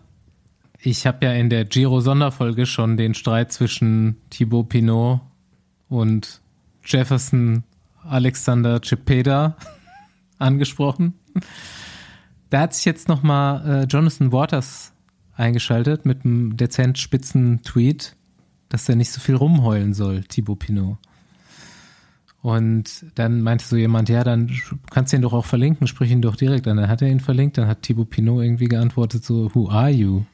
Ich 0.80 1.06
habe 1.06 1.26
ja 1.26 1.32
in 1.32 1.50
der 1.50 1.64
Giro-Sonderfolge 1.64 2.64
schon 2.66 2.96
den 2.96 3.14
Streit 3.14 3.50
zwischen 3.50 4.16
Thibaut 4.30 4.68
Pinot 4.68 5.20
und 5.88 6.40
Jefferson 6.84 7.64
Alexander 8.04 8.80
Cepeda 8.80 9.56
angesprochen. 10.38 11.14
Da 12.50 12.60
hat 12.60 12.74
sich 12.74 12.84
jetzt 12.84 13.08
nochmal 13.08 13.82
äh, 13.82 13.84
Jonathan 13.84 14.32
Waters 14.32 14.92
eingeschaltet 15.36 16.04
mit 16.04 16.24
einem 16.24 16.56
dezent 16.56 16.98
spitzen 16.98 17.62
Tweet, 17.62 18.16
dass 18.68 18.88
er 18.88 18.96
nicht 18.96 19.10
so 19.10 19.20
viel 19.20 19.34
rumheulen 19.36 19.94
soll, 19.94 20.24
Thibaut 20.24 20.58
Pinot. 20.58 20.98
Und 22.40 23.06
dann 23.16 23.42
meinte 23.42 23.64
so 23.64 23.76
jemand, 23.76 24.08
ja, 24.08 24.22
dann 24.22 24.50
kannst 24.90 25.12
du 25.12 25.16
ihn 25.16 25.22
doch 25.22 25.32
auch 25.32 25.44
verlinken, 25.44 25.86
sprich 25.86 26.10
ihn 26.10 26.22
doch 26.22 26.36
direkt 26.36 26.68
an. 26.68 26.76
Dann 26.76 26.88
hat 26.88 27.02
er 27.02 27.08
ihn 27.08 27.20
verlinkt, 27.20 27.58
dann 27.58 27.66
hat 27.66 27.82
Thibaut 27.82 28.10
Pinot 28.10 28.42
irgendwie 28.42 28.66
geantwortet 28.66 29.24
so, 29.24 29.54
who 29.54 29.68
are 29.68 29.90
you? 29.90 30.24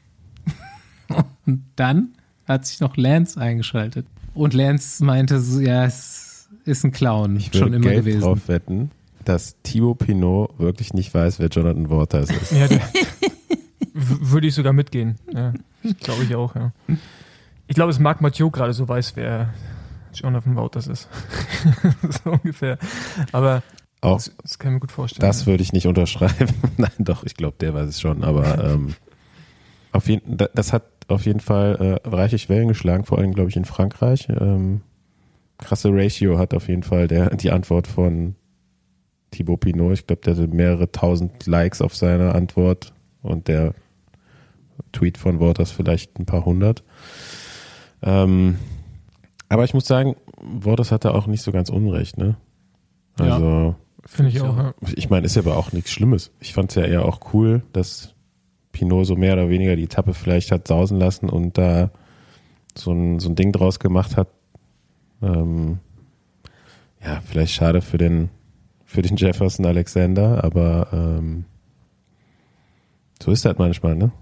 Und 1.46 1.64
dann 1.76 2.14
hat 2.46 2.66
sich 2.66 2.80
noch 2.80 2.96
Lance 2.96 3.40
eingeschaltet. 3.40 4.06
Und 4.34 4.52
Lance 4.52 5.02
meinte 5.04 5.40
so, 5.40 5.60
ja, 5.60 5.84
es 5.84 6.48
ist 6.64 6.84
ein 6.84 6.92
Clown, 6.92 7.36
ich 7.36 7.54
schon 7.54 7.72
immer 7.72 7.86
Geld 7.86 8.04
gewesen. 8.04 8.20
drauf 8.20 8.48
wetten, 8.48 8.90
dass 9.24 9.60
Thibaut 9.62 9.98
Pinot 9.98 10.58
wirklich 10.58 10.94
nicht 10.94 11.12
weiß, 11.12 11.38
wer 11.38 11.48
Jonathan 11.48 11.90
Waters 11.90 12.30
ist. 12.30 12.52
Ja, 12.52 12.68
würde 13.94 14.46
ich 14.46 14.54
sogar 14.54 14.72
mitgehen. 14.72 15.16
Ja, 15.32 15.52
glaube 16.00 16.24
ich 16.24 16.34
auch, 16.34 16.54
ja. 16.54 16.72
Ich 17.66 17.74
glaube, 17.74 17.90
es 17.90 17.98
Marc 17.98 18.20
Mathieu 18.20 18.50
gerade 18.50 18.72
so 18.72 18.88
weiß, 18.88 19.16
wer 19.16 19.54
Jonathan 20.14 20.56
Wouters 20.56 20.86
ist. 20.86 21.08
so 22.24 22.32
ungefähr. 22.32 22.78
Aber 23.32 23.62
auch, 24.00 24.16
das, 24.16 24.32
das, 24.42 24.58
kann 24.58 24.72
ich 24.72 24.74
mir 24.74 24.80
gut 24.80 24.92
vorstellen. 24.92 25.26
Das 25.26 25.46
würde 25.46 25.62
ich 25.62 25.72
nicht 25.72 25.86
unterschreiben. 25.86 26.54
Nein, 26.76 26.90
doch, 26.98 27.24
ich 27.24 27.34
glaube, 27.34 27.56
der 27.60 27.74
weiß 27.74 27.88
es 27.88 28.00
schon. 28.00 28.22
Aber 28.22 28.62
ähm, 28.64 28.94
auf 29.92 30.08
jeden, 30.08 30.36
das 30.36 30.72
hat 30.72 30.84
auf 31.08 31.24
jeden 31.24 31.40
Fall 31.40 32.00
äh, 32.04 32.08
reichlich 32.08 32.48
Wellen 32.48 32.68
geschlagen, 32.68 33.04
vor 33.04 33.18
allem, 33.18 33.32
glaube 33.32 33.50
ich, 33.50 33.56
in 33.56 33.64
Frankreich. 33.64 34.28
Ähm, 34.28 34.82
krasse 35.58 35.90
Ratio 35.92 36.38
hat 36.38 36.54
auf 36.54 36.68
jeden 36.68 36.82
Fall 36.82 37.08
der, 37.08 37.34
die 37.36 37.50
Antwort 37.50 37.86
von 37.86 38.34
Thibaut 39.34 39.60
Pinot. 39.60 39.92
Ich 39.92 40.06
glaube, 40.06 40.22
der 40.22 40.34
hatte 40.34 40.48
mehrere 40.48 40.90
tausend 40.90 41.46
Likes 41.46 41.82
auf 41.82 41.94
seine 41.94 42.34
Antwort 42.34 42.92
und 43.22 43.48
der 43.48 43.74
Tweet 44.92 45.18
von 45.18 45.40
Waters 45.40 45.70
vielleicht 45.70 46.18
ein 46.18 46.26
paar 46.26 46.44
hundert. 46.44 46.82
Ähm, 48.02 48.58
aber 49.48 49.64
ich 49.64 49.74
muss 49.74 49.86
sagen, 49.86 50.16
Waters 50.40 50.92
hatte 50.92 51.14
auch 51.14 51.26
nicht 51.26 51.42
so 51.42 51.52
ganz 51.52 51.70
unrecht, 51.70 52.18
ne? 52.18 52.36
Also. 53.18 53.44
Ja, 53.44 53.76
Finde 54.06 54.30
ich 54.30 54.40
auch. 54.42 54.56
Ja. 54.56 54.74
Ich 54.96 55.08
meine, 55.08 55.24
ist 55.24 55.36
ja 55.36 55.42
aber 55.42 55.56
auch 55.56 55.72
nichts 55.72 55.90
Schlimmes. 55.90 56.30
Ich 56.38 56.52
fand 56.52 56.70
es 56.70 56.74
ja 56.74 56.84
eher 56.84 57.06
auch 57.06 57.32
cool, 57.32 57.62
dass 57.72 58.14
Pinot 58.72 59.06
so 59.06 59.16
mehr 59.16 59.32
oder 59.32 59.48
weniger 59.48 59.76
die 59.76 59.84
Etappe 59.84 60.12
vielleicht 60.12 60.52
hat 60.52 60.68
sausen 60.68 60.98
lassen 60.98 61.30
und 61.30 61.56
da 61.56 61.90
so 62.76 62.92
ein, 62.92 63.18
so 63.20 63.30
ein 63.30 63.36
Ding 63.36 63.52
draus 63.52 63.78
gemacht 63.78 64.16
hat. 64.16 64.28
Ähm, 65.22 65.78
ja, 67.02 67.22
vielleicht 67.24 67.54
schade 67.54 67.80
für 67.80 67.96
den 67.96 68.28
für 68.94 69.02
den 69.02 69.16
Jefferson 69.16 69.66
Alexander, 69.66 70.44
aber 70.44 70.86
ähm, 70.92 71.44
so 73.20 73.32
ist 73.32 73.44
das 73.44 73.58
manchmal, 73.58 73.96
ne? 73.96 74.12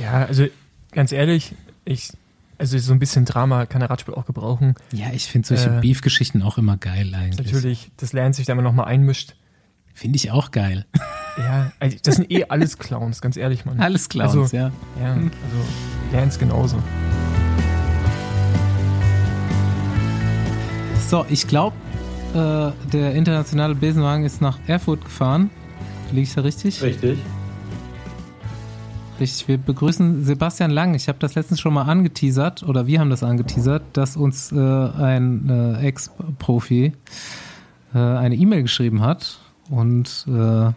Ja, 0.00 0.24
also 0.24 0.46
ganz 0.92 1.10
ehrlich, 1.10 1.56
ich, 1.84 2.12
also 2.56 2.78
so 2.78 2.92
ein 2.92 3.00
bisschen 3.00 3.24
Drama 3.24 3.66
kann 3.66 3.80
der 3.80 3.90
Radspiel 3.90 4.14
auch 4.14 4.24
gebrauchen. 4.24 4.76
Ja, 4.92 5.08
ich 5.12 5.26
finde 5.26 5.48
solche 5.48 5.78
äh, 5.78 5.80
Beef-Geschichten 5.80 6.42
auch 6.42 6.58
immer 6.58 6.76
geil 6.76 7.12
eigentlich. 7.12 7.44
Natürlich, 7.44 7.90
das 7.96 8.12
lernt 8.12 8.36
sich 8.36 8.46
da 8.46 8.52
immer 8.52 8.62
nochmal 8.62 8.86
einmischt. 8.86 9.34
Finde 9.92 10.16
ich 10.16 10.30
auch 10.30 10.50
geil. 10.52 10.86
Ja, 11.38 11.70
also 11.78 11.96
das 12.02 12.16
sind 12.16 12.32
eh 12.32 12.46
alles 12.48 12.78
Clowns, 12.78 13.20
ganz 13.20 13.36
ehrlich, 13.36 13.64
Mann. 13.64 13.78
Alles 13.78 14.08
Clowns, 14.08 14.34
also, 14.34 14.56
ja. 14.56 14.72
Ja, 15.00 15.12
also 15.12 15.30
Lance 16.12 16.36
genauso. 16.36 16.82
So, 21.08 21.24
ich 21.28 21.46
glaube, 21.46 21.76
äh, 22.34 22.72
der 22.92 23.14
internationale 23.14 23.74
Besenwagen 23.74 24.24
ist 24.24 24.40
nach 24.40 24.58
Erfurt 24.66 25.04
gefahren. 25.04 25.50
Liege 26.10 26.22
ich 26.22 26.34
da 26.34 26.42
richtig? 26.42 26.82
Richtig. 26.82 27.18
Richtig, 29.20 29.48
wir 29.48 29.58
begrüßen 29.58 30.24
Sebastian 30.24 30.70
Lang. 30.70 30.94
Ich 30.94 31.08
habe 31.08 31.18
das 31.18 31.34
letztens 31.34 31.58
schon 31.58 31.74
mal 31.74 31.82
angeteasert, 31.82 32.62
oder 32.62 32.86
wir 32.86 33.00
haben 33.00 33.10
das 33.10 33.24
angeteasert, 33.24 33.82
dass 33.92 34.16
uns 34.16 34.52
äh, 34.52 34.56
ein 34.56 35.48
äh, 35.48 35.86
Ex-Profi 35.86 36.92
äh, 37.94 37.98
eine 37.98 38.36
E-Mail 38.36 38.62
geschrieben 38.62 39.02
hat 39.02 39.40
und 39.70 40.24
äh, 40.28 40.70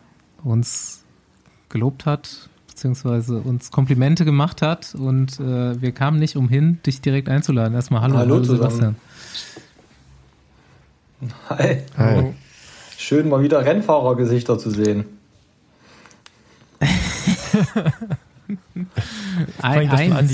uns 0.44 1.04
gelobt 1.70 2.08
hat, 2.08 2.50
beziehungsweise 2.68 3.38
uns 3.38 3.70
Komplimente 3.70 4.26
gemacht 4.26 4.64
hat. 4.64 4.96
Und 4.96 5.40
äh, 5.40 5.80
wir 5.80 5.92
kamen 5.92 6.18
nicht 6.18 6.36
umhin, 6.36 6.80
dich 6.84 7.02
direkt 7.02 7.30
einzuladen. 7.30 7.76
Erstmal 7.76 8.02
hallo, 8.02 8.18
hallo, 8.18 8.36
hallo 8.36 8.44
Sebastian. 8.44 8.96
Hi. 11.50 11.84
Hi. 11.98 12.34
Schön 12.98 13.30
mal 13.30 13.44
wieder 13.44 13.64
Rennfahrergesichter 13.64 14.58
zu 14.58 14.72
sehen. 14.72 15.06
ein, 19.62 19.90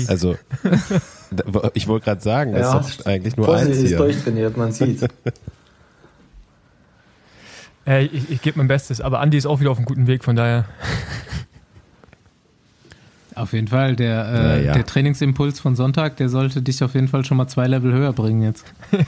also, 0.08 0.36
ich 1.74 1.88
wollte 1.88 2.04
gerade 2.04 2.22
sagen, 2.22 2.52
das 2.52 2.72
ja, 2.72 2.78
ist 2.80 3.06
eigentlich 3.06 3.36
nur 3.36 3.46
Fossil 3.46 3.68
eins 3.68 3.76
hier. 3.76 3.90
ist 3.90 3.98
durchtrainiert, 3.98 4.56
man 4.56 4.72
sieht. 4.72 5.02
äh, 7.86 8.04
ich, 8.04 8.30
ich 8.30 8.40
gebe 8.40 8.58
mein 8.58 8.68
Bestes, 8.68 9.00
aber 9.02 9.20
Andi 9.20 9.36
ist 9.36 9.46
auch 9.46 9.60
wieder 9.60 9.70
auf 9.70 9.76
einem 9.78 9.86
guten 9.86 10.06
Weg, 10.06 10.24
von 10.24 10.36
daher. 10.36 10.64
Auf 13.34 13.52
jeden 13.52 13.68
Fall, 13.68 13.94
der, 13.94 14.26
äh, 14.32 14.64
ja. 14.66 14.72
der 14.72 14.84
Trainingsimpuls 14.84 15.60
von 15.60 15.76
Sonntag, 15.76 16.16
der 16.16 16.28
sollte 16.28 16.60
dich 16.60 16.82
auf 16.82 16.94
jeden 16.94 17.06
Fall 17.06 17.24
schon 17.24 17.36
mal 17.36 17.46
zwei 17.46 17.68
Level 17.68 17.92
höher 17.92 18.12
bringen 18.12 18.42
jetzt. 18.42 18.64
ja. 18.90 19.04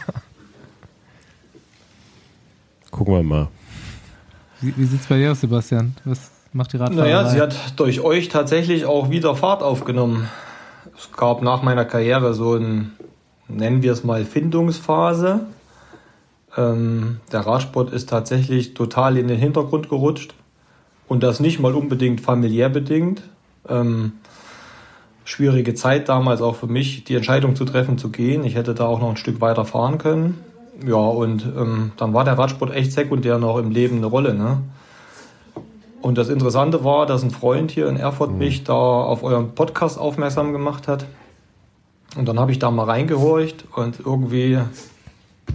Gucken 3.00 3.14
wir 3.14 3.22
mal. 3.22 3.48
Wie, 4.60 4.76
wie 4.76 4.84
sieht 4.84 5.00
es 5.00 5.06
bei 5.06 5.16
dir 5.16 5.32
aus, 5.32 5.40
Sebastian? 5.40 5.94
Was 6.04 6.30
macht 6.52 6.74
die 6.74 6.76
Radfahrer? 6.76 7.00
Naja, 7.00 7.26
sie 7.30 7.40
hat 7.40 7.56
durch 7.76 8.02
euch 8.02 8.28
tatsächlich 8.28 8.84
auch 8.84 9.08
wieder 9.08 9.34
Fahrt 9.34 9.62
aufgenommen. 9.62 10.28
Es 10.98 11.10
gab 11.10 11.40
nach 11.40 11.62
meiner 11.62 11.86
Karriere 11.86 12.34
so 12.34 12.56
ein, 12.56 12.92
nennen 13.48 13.82
wir 13.82 13.92
es 13.92 14.04
mal, 14.04 14.26
Findungsphase. 14.26 15.46
Ähm, 16.58 17.20
der 17.32 17.40
Radsport 17.40 17.90
ist 17.90 18.10
tatsächlich 18.10 18.74
total 18.74 19.16
in 19.16 19.28
den 19.28 19.38
Hintergrund 19.38 19.88
gerutscht. 19.88 20.34
Und 21.08 21.22
das 21.22 21.40
nicht 21.40 21.58
mal 21.58 21.74
unbedingt 21.74 22.20
familiär 22.20 22.68
bedingt. 22.68 23.22
Ähm, 23.66 24.12
schwierige 25.24 25.72
Zeit 25.72 26.10
damals 26.10 26.42
auch 26.42 26.56
für 26.56 26.66
mich, 26.66 27.04
die 27.04 27.14
Entscheidung 27.14 27.56
zu 27.56 27.64
treffen, 27.64 27.96
zu 27.96 28.10
gehen. 28.10 28.44
Ich 28.44 28.56
hätte 28.56 28.74
da 28.74 28.84
auch 28.84 29.00
noch 29.00 29.08
ein 29.08 29.16
Stück 29.16 29.40
weiter 29.40 29.64
fahren 29.64 29.96
können. 29.96 30.49
Ja, 30.86 30.96
und 30.96 31.44
ähm, 31.44 31.92
dann 31.96 32.14
war 32.14 32.24
der 32.24 32.38
Radsport 32.38 32.74
echt 32.74 32.92
sekundär 32.92 33.38
noch 33.38 33.58
im 33.58 33.70
Leben 33.70 33.98
eine 33.98 34.06
Rolle. 34.06 34.34
Ne? 34.34 34.58
Und 36.00 36.16
das 36.16 36.28
Interessante 36.30 36.84
war, 36.84 37.06
dass 37.06 37.22
ein 37.22 37.30
Freund 37.30 37.70
hier 37.70 37.88
in 37.88 37.96
Erfurt 37.96 38.32
mich 38.32 38.64
da 38.64 38.72
auf 38.72 39.22
euren 39.22 39.54
Podcast 39.54 39.98
aufmerksam 39.98 40.52
gemacht 40.52 40.88
hat. 40.88 41.04
Und 42.16 42.26
dann 42.26 42.40
habe 42.40 42.50
ich 42.50 42.58
da 42.58 42.70
mal 42.70 42.84
reingehorcht 42.84 43.66
und 43.76 44.00
irgendwie 44.00 44.58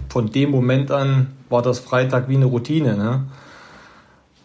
von 0.08 0.30
dem 0.30 0.50
Moment 0.50 0.90
an 0.90 1.28
war 1.48 1.62
das 1.62 1.80
Freitag 1.80 2.28
wie 2.28 2.36
eine 2.36 2.46
Routine. 2.46 2.96
Ne? 2.96 3.24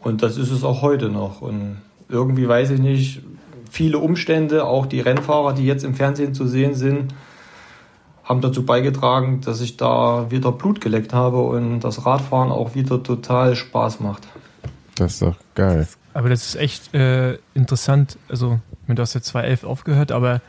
Und 0.02 0.24
das 0.24 0.38
ist 0.38 0.52
es 0.52 0.64
auch 0.64 0.82
heute 0.82 1.10
noch. 1.10 1.42
Und 1.42 1.78
irgendwie 2.10 2.48
weiß 2.48 2.72
ich 2.72 2.80
nicht, 2.80 3.22
viele 3.70 4.00
Umstände, 4.00 4.66
auch 4.66 4.86
die 4.88 5.00
Rennfahrer, 5.00 5.54
die 5.54 5.66
jetzt 5.66 5.84
im 5.84 5.94
Fernsehen 5.94 6.34
zu 6.34 6.48
sehen 6.48 6.74
sind, 6.74 7.14
haben 8.32 8.42
dazu 8.42 8.66
beigetragen, 8.66 9.42
dass 9.42 9.60
ich 9.60 9.76
da 9.76 10.32
wieder 10.32 10.54
Blut 10.54 10.80
geleckt 10.80 11.14
habe 11.14 11.42
und 11.42 11.82
das 11.82 12.06
Radfahren 12.06 12.50
auch 12.50 12.76
wieder 12.76 13.04
total 13.04 13.58
Spaß 13.58 14.00
macht. 14.00 14.26
Das 14.96 15.14
ist 15.14 15.22
doch 15.22 15.36
geil. 15.54 15.86
Aber 16.14 16.30
das 16.30 16.48
ist 16.48 16.56
echt 16.56 16.94
äh, 16.94 17.38
interessant. 17.54 18.18
Also, 18.30 18.60
du 18.88 19.02
hast 19.02 19.14
ja 19.14 19.22
2011 19.22 19.66
aufgehört, 19.66 20.14
aber 20.14 20.42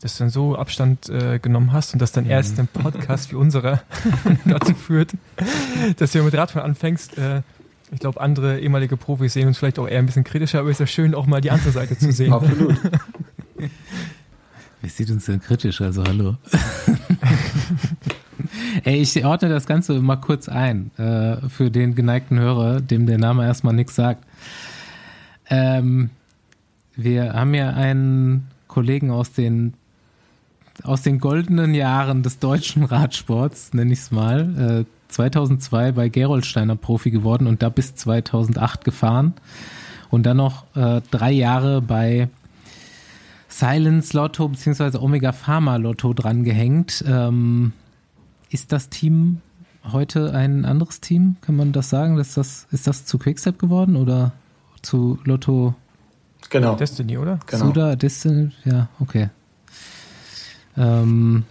dass 0.00 0.16
du 0.16 0.24
dann 0.24 0.30
so 0.30 0.56
Abstand 0.56 1.10
äh, 1.10 1.38
genommen 1.38 1.74
hast 1.74 1.92
und 1.92 2.00
das 2.00 2.12
dann 2.12 2.24
erst 2.24 2.58
ein 2.58 2.68
Podcast 2.68 3.32
wie 3.32 3.36
unserer 3.36 3.82
dazu 4.46 4.74
führt, 4.74 5.12
dass 5.98 6.12
du 6.12 6.22
mit 6.22 6.34
Radfahren 6.34 6.70
anfängst. 6.70 7.18
Äh, 7.18 7.42
ich 7.92 8.00
glaube, 8.00 8.20
andere 8.20 8.60
ehemalige 8.60 8.96
Profis 8.96 9.34
sehen 9.34 9.46
uns 9.46 9.58
vielleicht 9.58 9.78
auch 9.78 9.86
eher 9.86 9.98
ein 9.98 10.06
bisschen 10.06 10.24
kritischer, 10.24 10.60
aber 10.60 10.70
es 10.70 10.76
ist 10.76 10.80
ja 10.80 10.86
schön, 10.86 11.14
auch 11.14 11.26
mal 11.26 11.42
die 11.42 11.50
andere 11.50 11.70
Seite 11.70 11.98
zu 11.98 12.12
sehen. 12.12 12.32
Absolut. 12.32 12.76
Wer 14.86 14.92
sieht 14.92 15.10
uns 15.10 15.24
denn 15.24 15.40
kritisch? 15.40 15.80
Also 15.80 16.04
hallo. 16.04 16.36
Ey, 18.84 19.00
ich 19.00 19.24
ordne 19.24 19.48
das 19.48 19.66
Ganze 19.66 20.00
mal 20.00 20.14
kurz 20.14 20.48
ein 20.48 20.92
äh, 20.96 21.48
für 21.48 21.72
den 21.72 21.96
geneigten 21.96 22.38
Hörer, 22.38 22.80
dem 22.80 23.06
der 23.06 23.18
Name 23.18 23.44
erstmal 23.44 23.74
nichts 23.74 23.96
sagt. 23.96 24.24
Ähm, 25.50 26.10
wir 26.94 27.32
haben 27.32 27.52
ja 27.54 27.70
einen 27.70 28.46
Kollegen 28.68 29.10
aus 29.10 29.32
den 29.32 29.74
aus 30.84 31.02
den 31.02 31.18
goldenen 31.18 31.74
Jahren 31.74 32.22
des 32.22 32.38
deutschen 32.38 32.84
Radsports, 32.84 33.74
nenne 33.74 33.92
ich 33.92 33.98
es 33.98 34.12
mal, 34.12 34.84
äh, 34.86 35.12
2002 35.12 35.90
bei 35.90 36.08
Gerolsteiner 36.08 36.76
Profi 36.76 37.10
geworden 37.10 37.48
und 37.48 37.60
da 37.60 37.70
bis 37.70 37.96
2008 37.96 38.84
gefahren 38.84 39.34
und 40.10 40.26
dann 40.26 40.36
noch 40.36 40.64
äh, 40.76 41.00
drei 41.10 41.32
Jahre 41.32 41.82
bei 41.82 42.28
Silence 43.58 44.14
Lotto 44.14 44.48
bzw. 44.48 44.98
Omega 44.98 45.32
Pharma 45.32 45.76
Lotto 45.76 46.12
drangehängt. 46.12 47.02
Ähm, 47.08 47.72
ist 48.50 48.70
das 48.70 48.90
Team 48.90 49.40
heute 49.92 50.34
ein 50.34 50.66
anderes 50.66 51.00
Team? 51.00 51.36
Kann 51.40 51.56
man 51.56 51.72
das 51.72 51.88
sagen? 51.88 52.18
Ist 52.18 52.36
das, 52.36 52.66
ist 52.70 52.86
das 52.86 53.06
zu 53.06 53.16
Quickstep 53.16 53.58
geworden 53.58 53.96
oder 53.96 54.32
zu 54.82 55.18
Lotto? 55.24 55.74
Genau. 56.50 56.74
Destiny, 56.74 57.16
oder? 57.16 57.40
Genau. 57.46 57.64
Suda, 57.64 57.96
Destiny? 57.96 58.50
Ja, 58.66 58.90
okay. 59.00 59.30
Ähm, 60.76 61.44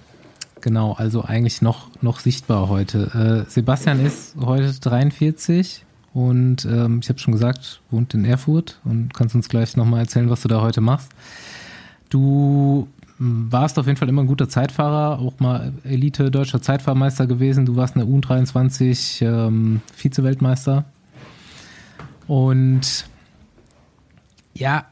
genau, 0.62 0.94
also 0.94 1.24
eigentlich 1.24 1.64
noch, 1.64 1.90
noch 2.04 2.20
sichtbar 2.20 2.70
heute. 2.70 3.46
Äh, 3.48 3.50
Sebastian 3.50 4.00
ist 4.00 4.36
heute 4.40 4.72
43 4.80 5.84
und 6.14 6.66
ähm, 6.66 7.00
ich 7.02 7.10
habe 7.10 7.18
schon 7.18 7.34
gesagt, 7.34 7.82
wohnt 7.90 8.14
in 8.14 8.26
Erfurt 8.26 8.80
und 8.84 9.12
kannst 9.16 9.34
uns 9.34 9.50
gleich 9.50 9.76
nochmal 9.76 10.02
erzählen, 10.02 10.30
was 10.30 10.42
du 10.44 10.48
da 10.48 10.62
heute 10.62 10.82
machst. 10.82 11.12
Du 12.10 12.88
warst 13.18 13.80
auf 13.80 13.86
jeden 13.88 13.98
Fall 13.98 14.10
immer 14.10 14.24
ein 14.24 14.28
guter 14.28 14.50
Zeitfahrer, 14.50 15.20
auch 15.20 15.40
mal 15.40 15.74
Elite 15.84 16.32
deutscher 16.32 16.62
Zeitfahrmeister 16.62 17.28
gewesen. 17.28 17.66
Du 17.66 17.76
warst 17.76 17.96
in 17.96 18.02
der 18.02 18.10
U23 18.10 19.26
ähm, 19.26 19.82
Vize-Weltmeister. 19.94 20.86
Und 22.28 23.06
ja, 24.54 24.86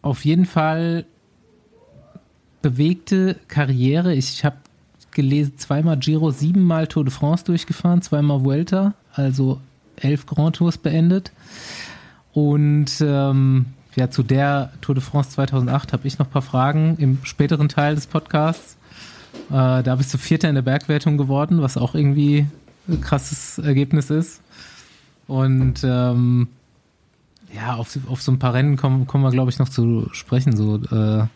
auf 0.00 0.24
jeden 0.24 0.46
Fall 0.46 1.04
bewegte 2.62 3.36
Karriere. 3.48 4.14
Ich 4.14 4.44
habe 4.44 4.56
gelesen, 5.10 5.58
zweimal 5.58 5.98
Giro, 5.98 6.30
siebenmal 6.30 6.86
Tour 6.86 7.04
de 7.04 7.12
France 7.12 7.44
durchgefahren, 7.44 8.02
zweimal 8.02 8.44
Vuelta, 8.44 8.94
also 9.12 9.60
elf 9.96 10.26
Grand 10.26 10.56
Tours 10.56 10.78
beendet. 10.78 11.32
Und 12.32 12.90
ähm, 13.00 13.66
ja, 13.94 14.10
zu 14.10 14.22
der 14.22 14.72
Tour 14.80 14.94
de 14.94 15.04
France 15.04 15.30
2008 15.30 15.92
habe 15.92 16.06
ich 16.06 16.18
noch 16.18 16.26
ein 16.26 16.32
paar 16.32 16.42
Fragen 16.42 16.96
im 16.98 17.18
späteren 17.24 17.68
Teil 17.68 17.94
des 17.94 18.06
Podcasts. 18.06 18.76
Äh, 19.50 19.82
da 19.82 19.96
bist 19.96 20.12
du 20.14 20.18
Vierter 20.18 20.48
in 20.48 20.54
der 20.54 20.62
Bergwertung 20.62 21.18
geworden, 21.18 21.62
was 21.62 21.76
auch 21.76 21.94
irgendwie 21.94 22.46
ein 22.88 23.00
krasses 23.00 23.58
Ergebnis 23.58 24.10
ist. 24.10 24.40
Und 25.26 25.84
ähm, 25.84 26.48
ja, 27.54 27.74
auf, 27.74 27.98
auf 28.08 28.22
so 28.22 28.32
ein 28.32 28.38
paar 28.38 28.54
Rennen 28.54 28.76
kommen, 28.76 29.06
kommen 29.06 29.24
wir, 29.24 29.30
glaube 29.30 29.50
ich, 29.50 29.58
noch 29.58 29.68
zu 29.68 30.08
sprechen. 30.12 30.56
So 30.56 30.76
äh, 30.76 31.26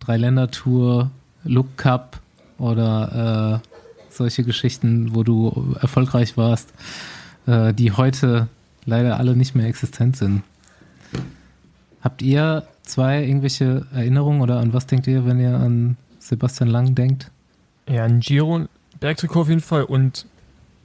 Dreiländertour, 0.00 1.10
Look 1.44 1.76
Cup 1.76 2.20
oder 2.58 3.60
äh, 3.62 3.68
solche 4.10 4.44
Geschichten, 4.44 5.14
wo 5.14 5.24
du 5.24 5.76
erfolgreich 5.80 6.36
warst, 6.36 6.72
äh, 7.46 7.74
die 7.74 7.92
heute 7.92 8.48
leider 8.84 9.18
alle 9.18 9.36
nicht 9.36 9.54
mehr 9.54 9.66
existent 9.66 10.16
sind. 10.16 10.42
Habt 12.02 12.20
ihr 12.22 12.64
zwei 12.82 13.22
irgendwelche 13.24 13.86
Erinnerungen 13.94 14.40
oder 14.40 14.58
an 14.58 14.72
was 14.72 14.86
denkt 14.86 15.06
ihr, 15.06 15.24
wenn 15.24 15.38
ihr 15.40 15.54
an 15.56 15.96
Sebastian 16.18 16.68
Lang 16.68 16.94
denkt? 16.94 17.30
Ja, 17.88 18.04
ein 18.04 18.20
Giro, 18.20 18.66
Bergtrikot 19.00 19.42
auf 19.42 19.48
jeden 19.48 19.60
Fall 19.60 19.84
und 19.84 20.26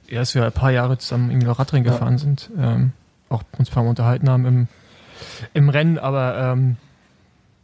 ja, 0.08 0.20
dass 0.20 0.34
wir 0.34 0.44
ein 0.44 0.52
paar 0.52 0.70
Jahre 0.70 0.98
zusammen 0.98 1.30
irgendwie 1.30 1.46
noch 1.46 1.58
Radrennen 1.58 1.84
Ja. 1.86 1.92
gefahren 1.92 2.18
sind, 2.18 2.50
ähm, 2.58 2.92
auch 3.28 3.42
uns 3.58 3.68
ein 3.68 3.74
paar 3.74 3.82
Mal 3.82 3.90
unterhalten 3.90 4.28
haben 4.30 4.46
im, 4.46 4.68
im 5.54 5.68
Rennen, 5.68 5.98
aber 5.98 6.38
ähm, 6.38 6.76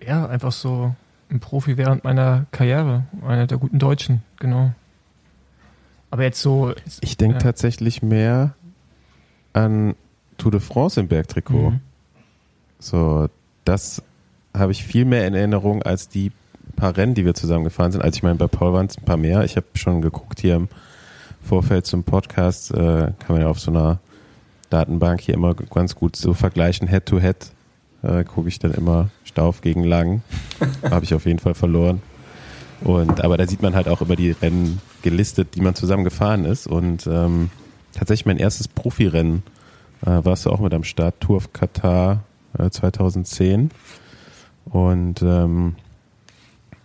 ja, 0.05 0.27
einfach 0.27 0.53
so 0.53 0.95
ein 1.31 1.41
Profi 1.41 1.77
während 1.77 2.05
meiner 2.05 2.47
Karriere, 2.53 3.05
einer 3.27 3.47
der 3.47 3.59
guten 3.59 3.79
Deutschen, 3.79 4.23
genau. 4.39 4.73
Aber 6.11 6.23
jetzt 6.23 6.41
so. 6.41 6.75
Ich 7.01 7.17
denke 7.17 7.37
Ja. 7.37 7.41
tatsächlich 7.41 8.03
mehr 8.03 8.55
an 9.53 9.95
Tour 10.39 10.53
de 10.53 10.61
France 10.61 11.01
im 11.01 11.09
Bergtrikot. 11.09 11.71
Mhm. 11.71 11.81
So, 12.79 13.29
das 13.65 14.03
habe 14.57 14.73
ich 14.73 14.85
viel 14.85 15.05
mehr 15.05 15.27
in 15.27 15.35
Erinnerung 15.35 15.83
als 15.83 16.09
die 16.09 16.33
paar 16.75 16.97
Rennen, 16.97 17.15
die 17.15 17.25
wir 17.25 17.35
zusammen 17.35 17.65
gefahren 17.65 17.93
sind. 17.93 18.03
Also 18.03 18.17
ich 18.17 18.23
meine, 18.23 18.37
bei 18.37 18.47
Paul 18.47 18.73
waren 18.73 18.87
es 18.87 18.99
ein 18.99 19.05
paar 19.05 19.17
mehr. 19.17 19.45
Ich 19.45 19.57
habe 19.57 19.67
schon 19.75 20.03
geguckt 20.03 20.41
hier 20.41 20.57
im 20.57 20.69
Vorfeld 21.43 21.87
zum 21.87 22.05
Podcast, 22.05 22.71
äh, 22.71 22.75
kann 22.75 23.15
man 23.29 23.41
ja 23.41 23.49
auf 23.49 23.61
so 23.61 23.71
einer 23.71 23.99
Datenbank 24.71 25.21
hier 25.21 25.35
immer 25.35 25.55
ganz 25.55 25.95
gut 25.95 26.17
so 26.17 26.35
vergleichen, 26.35 26.89
Head-to-Head. 26.89 27.53
Äh, 28.03 28.25
Gucke 28.25 28.49
ich 28.49 28.59
dann 28.59 28.75
immer 28.75 29.11
Stauf 29.25 29.61
gegen 29.61 29.85
Lang. 29.85 30.23
habe 30.91 31.05
ich 31.05 31.15
auf 31.15 31.27
jeden 31.27 31.39
Fall 31.39 31.55
verloren. 31.55 32.03
Und 32.83 33.23
aber 33.23 33.37
da 33.37 33.47
sieht 33.47 33.63
man 33.63 33.75
halt 33.75 33.89
auch 33.89 34.01
immer 34.03 34.17
die 34.17 34.33
Rennen 34.33 34.81
gelistet, 35.03 35.55
die 35.55 35.61
man 35.61 35.75
zusammen 35.75 36.05
gefahren 36.05 36.45
ist. 36.45 36.67
Und 36.67 37.07
ähm, 37.07 37.51
tatsächlich 37.93 38.27
mein 38.27 38.39
erstes 38.39 38.69
Profirennen 38.69 39.43
äh, 40.05 40.25
warst 40.25 40.47
du 40.47 40.51
auch 40.51 40.61
mit 40.61 40.75
am 40.75 40.85
Start, 40.85 41.21
Tour 41.21 41.37
of 41.37 41.53
Katar 41.53 42.23
äh, 42.59 42.71
2010. 42.71 43.71
Und 44.67 45.23
ähm, 45.23 45.77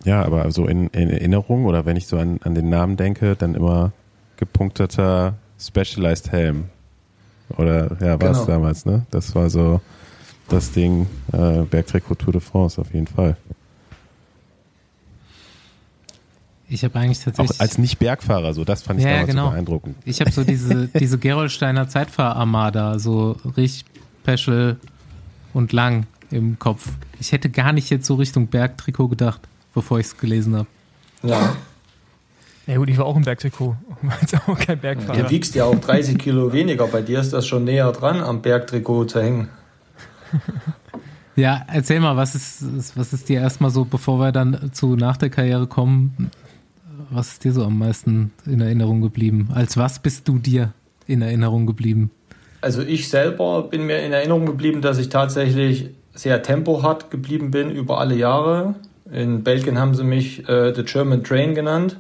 ja, 0.06 0.24
aber 0.24 0.50
so 0.52 0.66
in, 0.68 0.88
in 0.90 1.10
Erinnerung 1.10 1.66
oder 1.66 1.86
wenn 1.86 1.98
ich 1.98 2.08
so 2.08 2.18
an, 2.18 2.40
an 2.44 2.56
den 2.56 2.70
Namen 2.70 2.98
denke, 2.98 3.36
dann 3.36 3.56
immer 3.56 3.92
gepunkteter 4.38 5.36
Specialized 5.60 6.32
Helm. 6.32 6.66
Oder 7.58 7.98
ja, 8.00 8.22
war 8.22 8.32
es 8.32 8.38
Genau. 8.40 8.46
damals, 8.46 8.86
ne? 8.86 9.06
Das 9.12 9.34
war 9.36 9.50
so 9.50 9.82
das 10.50 10.72
Ding, 10.72 11.08
äh, 11.34 11.62
Bergtrikot 11.64 12.16
Tour 12.16 12.34
de 12.34 12.42
France 12.42 12.80
auf 12.80 12.94
jeden 12.94 13.08
Fall. 13.08 13.36
Ich 16.72 16.84
habe 16.84 17.00
eigentlich 17.00 17.20
Auch 17.22 17.26
tatsächlich. 17.26 17.60
als 17.62 17.78
Nicht-Bergfahrer, 17.80 18.54
so 18.54 18.64
das 18.64 18.84
fand 18.84 19.00
ich 19.00 19.06
Ja, 19.06 19.12
damals 19.14 19.30
genau. 19.30 19.46
so 19.46 19.52
beeindruckend. 19.52 19.96
Ich 20.06 20.22
habe 20.22 20.32
so 20.32 20.44
diese, 20.44 20.88
diese 20.88 21.18
Gerolsteiner 21.20 21.88
Zeitfahrarmada, 21.90 23.00
so 23.00 23.36
richtig 23.58 23.86
Peschel 24.24 24.78
und 25.54 25.72
lang 25.74 26.06
im 26.32 26.60
Kopf. 26.60 26.88
Ich 27.20 27.32
hätte 27.32 27.50
gar 27.50 27.74
nicht 27.74 27.90
jetzt 27.90 28.06
so 28.06 28.16
Richtung 28.16 28.48
Bergtrikot 28.48 29.08
gedacht, 29.10 29.42
bevor 29.74 30.00
ich 30.00 30.08
es 30.08 30.18
gelesen 30.18 30.56
habe. 30.56 30.68
Ja, 31.24 31.56
Ja 32.68 32.78
gut, 32.78 32.90
ich 32.90 32.98
war 32.98 33.06
auch 33.06 33.16
im 33.18 33.24
Bergtrikot, 33.24 33.76
war 34.04 34.18
jetzt 34.22 34.36
auch 34.48 34.58
kein 34.60 34.80
Bergfahrer. 34.80 35.24
du 35.24 35.30
wiegst 35.30 35.56
ja 35.56 35.66
auch 35.66 35.76
30 35.80 36.18
Kilo 36.18 36.54
weniger. 36.54 36.88
Bei 36.88 37.02
dir 37.02 37.20
ist 37.20 37.34
das 37.34 37.48
schon 37.48 37.64
näher 37.64 37.92
dran, 37.92 38.22
am 38.22 38.42
Bergtrikot 38.42 39.06
zu 39.06 39.22
hängen. 39.22 39.50
Ja, 41.36 41.64
erzähl 41.72 42.02
mal, 42.02 42.18
was 42.18 42.36
ist, 42.36 42.62
ist- 42.62 42.98
was 42.98 43.14
ist 43.14 43.30
dir 43.30 43.40
erstmal 43.40 43.70
so, 43.72 43.86
bevor 43.86 44.20
wir 44.20 44.34
dann 44.34 44.72
zu 44.74 44.98
nach 44.98 45.16
der 45.16 45.30
Karriere 45.30 45.68
kommen, 45.68 46.32
was 47.12 47.30
ist 47.34 47.44
dir 47.46 47.54
so 47.54 47.64
am 47.64 47.78
meisten 47.78 48.32
in 48.46 48.60
Erinnerung 48.60 49.00
geblieben? 49.02 49.48
Als 49.54 49.78
was 49.78 50.00
bist 50.00 50.28
du 50.28 50.38
dir 50.38 50.74
in 51.08 51.22
Erinnerung 51.22 51.66
geblieben? 51.66 52.12
Also 52.62 52.82
ich 52.82 53.10
selber 53.10 53.64
bin 53.64 53.86
mir 53.86 54.00
in 54.00 54.12
Erinnerung 54.12 54.46
geblieben, 54.46 54.82
dass 54.82 54.98
ich 54.98 55.10
tatsächlich 55.10 55.92
sehr 56.14 56.42
tempohart 56.44 57.10
geblieben 57.12 57.52
bin 57.52 57.72
über 57.72 58.00
alle 58.00 58.16
Jahre. 58.16 58.76
In 59.12 59.44
Belgien 59.44 59.80
haben 59.80 59.96
sie 59.96 60.04
mich 60.04 60.48
äh, 60.50 60.74
The 60.76 60.84
German 60.84 61.24
Train 61.24 61.56
genannt. 61.56 61.98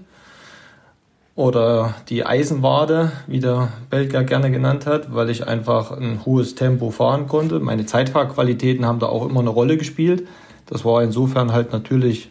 oder 1.39 1.93
die 2.09 2.25
Eisenwade, 2.25 3.13
wie 3.25 3.39
der 3.39 3.69
Belgier 3.89 4.23
gerne 4.25 4.51
genannt 4.51 4.85
hat, 4.85 5.15
weil 5.15 5.29
ich 5.29 5.47
einfach 5.47 5.91
ein 5.91 6.25
hohes 6.25 6.53
Tempo 6.53 6.91
fahren 6.91 7.29
konnte. 7.29 7.61
Meine 7.61 7.85
Zeitfahrqualitäten 7.85 8.85
haben 8.85 8.99
da 8.99 9.05
auch 9.05 9.25
immer 9.25 9.39
eine 9.39 9.49
Rolle 9.49 9.77
gespielt. 9.77 10.27
Das 10.65 10.83
war 10.83 11.01
insofern 11.01 11.53
halt 11.53 11.71
natürlich 11.71 12.29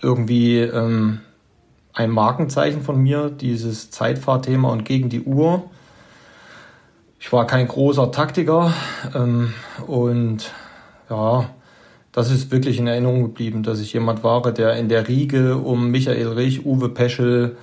irgendwie 0.00 0.60
ähm, 0.60 1.20
ein 1.92 2.10
Markenzeichen 2.10 2.80
von 2.80 2.98
mir, 3.02 3.28
dieses 3.28 3.90
Zeitfahrthema 3.90 4.70
und 4.70 4.86
gegen 4.86 5.10
die 5.10 5.24
Uhr. 5.24 5.64
Ich 7.20 7.32
war 7.32 7.46
kein 7.46 7.66
großer 7.66 8.12
Taktiker 8.12 8.72
ähm, 9.14 9.52
und 9.86 10.52
ja, 11.10 11.50
das 12.12 12.30
ist 12.30 12.50
wirklich 12.50 12.78
in 12.78 12.86
Erinnerung 12.86 13.22
geblieben, 13.22 13.62
dass 13.62 13.80
ich 13.80 13.92
jemand 13.92 14.22
war, 14.22 14.40
der 14.52 14.76
in 14.76 14.88
der 14.88 15.08
Riege 15.08 15.56
um 15.56 15.90
Michael 15.90 16.28
Rich, 16.28 16.64
Uwe 16.64 16.88
Peschel 16.88 17.56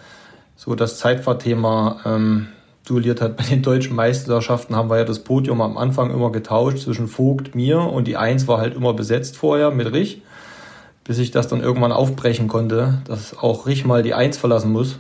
so 0.56 0.76
das 0.76 1.00
Zeitfahrthema 1.00 2.02
ähm, 2.06 2.48
duelliert 2.86 3.22
hat. 3.22 3.38
Bei 3.38 3.44
den 3.44 3.62
deutschen 3.62 3.96
Meisterschaften 3.96 4.76
haben 4.76 4.90
wir 4.90 4.98
ja 4.98 5.06
das 5.06 5.20
Podium 5.20 5.62
am 5.62 5.78
Anfang 5.78 6.12
immer 6.12 6.32
getauscht 6.32 6.80
zwischen 6.80 7.08
Vogt, 7.08 7.56
mir 7.56 7.80
und 7.80 8.08
die 8.08 8.18
Eins 8.18 8.48
war 8.48 8.60
halt 8.60 8.76
immer 8.76 8.94
besetzt 8.94 9.38
vorher 9.38 9.72
mit 9.72 9.92
Rich, 9.92 10.22
bis 11.06 11.18
ich 11.18 11.32
das 11.32 11.48
dann 11.48 11.62
irgendwann 11.62 11.94
aufbrechen 11.94 12.48
konnte, 12.48 13.00
dass 13.06 13.38
auch 13.38 13.68
Rich 13.68 13.86
mal 13.86 14.04
die 14.04 14.14
Eins 14.14 14.38
verlassen 14.38 14.72
muss. 14.72 15.00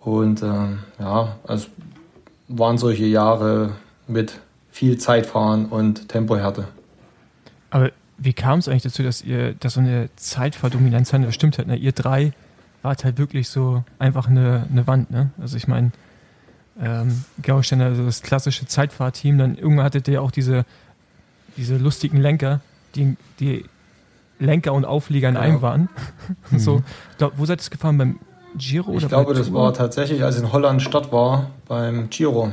Und 0.00 0.42
ähm, 0.42 0.80
ja, 0.98 1.36
es 1.48 1.68
waren 2.48 2.78
solche 2.78 3.04
Jahre 3.04 3.72
mit 4.06 4.40
viel 4.70 4.98
Zeitfahren 4.98 5.66
und 5.66 6.08
Tempohärte. 6.08 6.68
Aber 7.70 7.90
wie 8.16 8.32
kam 8.32 8.58
es 8.58 8.68
eigentlich 8.68 8.82
dazu, 8.82 9.02
dass 9.02 9.22
ihr, 9.22 9.54
dass 9.54 9.74
so 9.74 9.80
eine 9.80 10.08
Zeitfahrdominanz 10.16 11.12
hat? 11.12 11.24
Das 11.24 11.34
stimmt 11.34 11.58
halt, 11.58 11.68
ne? 11.68 11.76
Ihr 11.76 11.92
drei 11.92 12.32
wart 12.82 13.04
halt 13.04 13.18
wirklich 13.18 13.48
so 13.48 13.84
einfach 13.98 14.28
eine, 14.28 14.66
eine 14.70 14.86
Wand, 14.86 15.10
ne? 15.10 15.30
Also 15.40 15.56
ich 15.56 15.68
meine, 15.68 15.92
ähm, 16.80 17.24
Gerolstein, 17.42 17.80
also 17.80 18.04
das 18.04 18.22
klassische 18.22 18.66
Zeitfahrteam, 18.66 19.38
dann 19.38 19.56
irgendwann 19.56 19.84
hattet 19.84 20.08
ihr 20.08 20.14
ja 20.14 20.20
auch 20.20 20.30
diese, 20.30 20.64
diese 21.56 21.76
lustigen 21.76 22.18
Lenker, 22.18 22.60
die, 22.94 23.16
die 23.40 23.64
Lenker 24.38 24.72
und 24.72 24.84
Auflieger 24.84 25.28
in 25.28 25.34
ja. 25.34 25.40
einem 25.40 25.62
waren. 25.62 25.88
Mhm. 26.50 26.58
so, 26.58 26.82
glaub, 27.18 27.32
wo 27.36 27.46
seid 27.46 27.62
ihr 27.62 27.70
gefahren? 27.70 27.98
Beim 27.98 28.20
Giro? 28.58 28.94
Ich 28.96 29.08
glaube, 29.08 29.34
das 29.34 29.52
war 29.52 29.72
tatsächlich, 29.72 30.22
als 30.22 30.38
in 30.38 30.52
Holland 30.52 30.82
Stadt 30.82 31.12
war, 31.12 31.50
beim 31.66 32.10
Giro. 32.10 32.52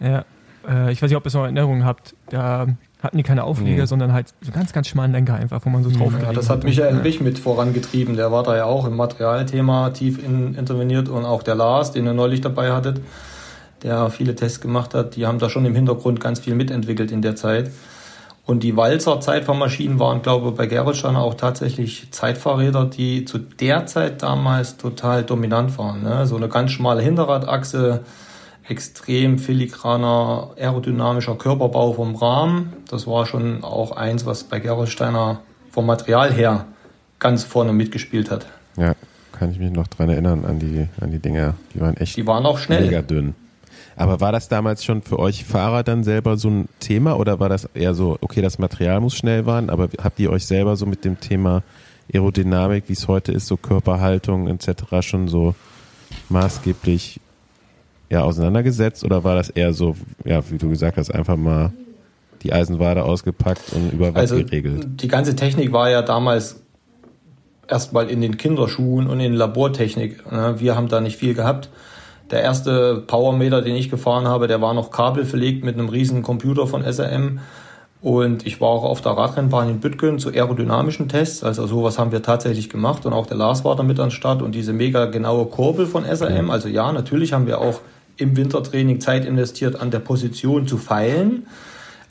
Ja, 0.00 0.24
äh, 0.68 0.92
ich 0.92 1.02
weiß 1.02 1.10
nicht, 1.10 1.16
ob 1.16 1.24
ihr 1.24 1.28
es 1.28 1.34
noch 1.34 1.46
in 1.46 1.56
Erinnerung 1.56 1.84
habt. 1.84 2.14
Da 2.30 2.66
hatten 3.02 3.16
die 3.18 3.22
keine 3.22 3.44
Auflieger, 3.44 3.82
nee. 3.82 3.86
sondern 3.86 4.12
halt 4.12 4.28
so 4.40 4.50
ganz, 4.50 4.72
ganz 4.72 4.88
schmalen 4.88 5.12
Lenker 5.12 5.34
einfach, 5.34 5.64
wo 5.64 5.70
man 5.70 5.82
so 5.82 5.90
drauf 5.90 6.12
Ja, 6.20 6.32
das 6.32 6.48
hat 6.48 6.64
Michael 6.64 6.98
Rich 6.98 7.20
mit 7.20 7.38
vorangetrieben. 7.38 8.16
Der 8.16 8.32
war 8.32 8.42
da 8.42 8.56
ja 8.56 8.64
auch 8.64 8.86
im 8.86 8.96
Materialthema 8.96 9.90
tief 9.90 10.24
in, 10.24 10.54
interveniert 10.54 11.08
und 11.08 11.24
auch 11.24 11.42
der 11.42 11.54
Lars, 11.54 11.92
den 11.92 12.06
ihr 12.06 12.14
neulich 12.14 12.40
dabei 12.40 12.72
hattet, 12.72 13.00
der 13.82 14.08
viele 14.10 14.34
Tests 14.34 14.60
gemacht 14.60 14.94
hat, 14.94 15.16
die 15.16 15.26
haben 15.26 15.38
da 15.38 15.50
schon 15.50 15.66
im 15.66 15.74
Hintergrund 15.74 16.20
ganz 16.20 16.40
viel 16.40 16.54
mitentwickelt 16.54 17.12
in 17.12 17.20
der 17.20 17.36
Zeit. 17.36 17.70
Und 18.46 18.62
die 18.62 18.76
Walzer 18.76 19.20
Zeitfahrmaschinen 19.20 19.98
waren, 19.98 20.20
glaube 20.20 20.50
ich, 20.50 20.54
bei 20.54 20.66
Gerolsteiner 20.66 21.20
auch 21.20 21.34
tatsächlich 21.34 22.08
Zeitfahrräder, 22.10 22.84
die 22.84 23.24
zu 23.24 23.38
der 23.38 23.86
Zeit 23.86 24.22
damals 24.22 24.76
total 24.76 25.22
dominant 25.22 25.78
waren. 25.78 26.02
Ne? 26.02 26.26
So 26.26 26.36
eine 26.36 26.48
ganz 26.48 26.72
schmale 26.72 27.00
Hinterradachse, 27.00 28.04
extrem 28.68 29.38
filigraner 29.38 30.50
aerodynamischer 30.58 31.36
Körperbau 31.36 31.94
vom 31.94 32.16
Rahmen. 32.16 32.74
Das 32.88 33.06
war 33.06 33.24
schon 33.24 33.64
auch 33.64 33.92
eins, 33.92 34.26
was 34.26 34.44
bei 34.44 34.58
Gerolsteiner 34.60 35.40
vom 35.70 35.86
Material 35.86 36.30
her 36.30 36.66
ganz 37.18 37.44
vorne 37.44 37.72
mitgespielt 37.72 38.30
hat. 38.30 38.46
Ja, 38.76 38.94
kann 39.32 39.50
ich 39.50 39.58
mich 39.58 39.70
noch 39.70 39.86
dran 39.86 40.10
erinnern 40.10 40.44
an 40.44 40.58
die, 40.58 40.86
an 41.00 41.10
die 41.10 41.18
Dinger. 41.18 41.54
Die 41.74 41.80
waren 41.80 41.96
echt 41.96 42.16
die 42.16 42.26
waren 42.26 42.44
auch 42.44 42.58
schnell. 42.58 42.82
mega 42.82 43.00
dünn. 43.00 43.34
Aber 43.96 44.20
war 44.20 44.32
das 44.32 44.48
damals 44.48 44.84
schon 44.84 45.02
für 45.02 45.18
euch 45.18 45.44
Fahrer 45.44 45.82
dann 45.82 46.04
selber 46.04 46.36
so 46.36 46.48
ein 46.48 46.68
Thema 46.80 47.18
oder 47.18 47.40
war 47.40 47.48
das 47.48 47.68
eher 47.74 47.94
so, 47.94 48.18
okay, 48.20 48.42
das 48.42 48.58
Material 48.58 49.00
muss 49.00 49.16
schnell 49.16 49.46
waren, 49.46 49.70
aber 49.70 49.88
habt 50.02 50.18
ihr 50.18 50.30
euch 50.30 50.46
selber 50.46 50.76
so 50.76 50.86
mit 50.86 51.04
dem 51.04 51.20
Thema 51.20 51.62
Aerodynamik, 52.12 52.84
wie 52.88 52.92
es 52.92 53.08
heute 53.08 53.32
ist, 53.32 53.46
so 53.46 53.56
Körperhaltung 53.56 54.48
etc. 54.48 54.84
schon 55.00 55.28
so 55.28 55.54
maßgeblich 56.28 57.20
ja, 58.10 58.22
auseinandergesetzt 58.22 59.04
oder 59.04 59.24
war 59.24 59.34
das 59.36 59.50
eher 59.50 59.72
so, 59.72 59.96
ja, 60.24 60.42
wie 60.50 60.58
du 60.58 60.68
gesagt 60.68 60.96
hast, 60.96 61.10
einfach 61.10 61.36
mal 61.36 61.72
die 62.42 62.52
Eisenwade 62.52 63.04
ausgepackt 63.04 63.72
und 63.72 63.92
über 63.92 64.14
was 64.14 64.32
also, 64.32 64.36
geregelt? 64.36 64.86
Die 65.00 65.08
ganze 65.08 65.34
Technik 65.34 65.72
war 65.72 65.90
ja 65.90 66.02
damals 66.02 66.60
erstmal 67.68 68.10
in 68.10 68.20
den 68.20 68.36
Kinderschuhen 68.36 69.06
und 69.06 69.20
in 69.20 69.32
Labortechnik. 69.32 70.30
Ne? 70.30 70.56
Wir 70.58 70.76
haben 70.76 70.88
da 70.88 71.00
nicht 71.00 71.16
viel 71.16 71.34
gehabt. 71.34 71.70
Der 72.30 72.42
erste 72.42 73.02
Powermeter, 73.06 73.60
den 73.60 73.76
ich 73.76 73.90
gefahren 73.90 74.26
habe, 74.26 74.48
der 74.48 74.60
war 74.60 74.74
noch 74.74 74.90
kabelverlegt 74.90 75.64
mit 75.64 75.74
einem 75.74 75.88
riesen 75.88 76.22
Computer 76.22 76.66
von 76.66 76.82
SRM. 76.82 77.40
Und 78.00 78.46
ich 78.46 78.60
war 78.60 78.68
auch 78.68 78.84
auf 78.84 79.00
der 79.00 79.12
Radrennbahn 79.12 79.68
in 79.70 79.80
Bütgen 79.80 80.18
zu 80.18 80.30
aerodynamischen 80.30 81.08
Tests. 81.08 81.42
Also 81.42 81.66
sowas 81.66 81.98
haben 81.98 82.12
wir 82.12 82.22
tatsächlich 82.22 82.68
gemacht. 82.68 83.06
Und 83.06 83.12
auch 83.12 83.26
der 83.26 83.36
Lars 83.36 83.64
war 83.64 83.76
da 83.76 83.82
mit 83.82 83.98
an 83.98 84.10
Start. 84.10 84.42
Und 84.42 84.54
diese 84.54 84.72
mega 84.72 85.06
genaue 85.06 85.46
Kurbel 85.46 85.86
von 85.86 86.04
SRM. 86.04 86.50
Also 86.50 86.68
ja, 86.68 86.92
natürlich 86.92 87.32
haben 87.32 87.46
wir 87.46 87.60
auch 87.60 87.80
im 88.16 88.36
Wintertraining 88.36 89.00
Zeit 89.00 89.24
investiert, 89.24 89.80
an 89.80 89.90
der 89.90 90.00
Position 90.00 90.66
zu 90.66 90.76
feilen. 90.76 91.46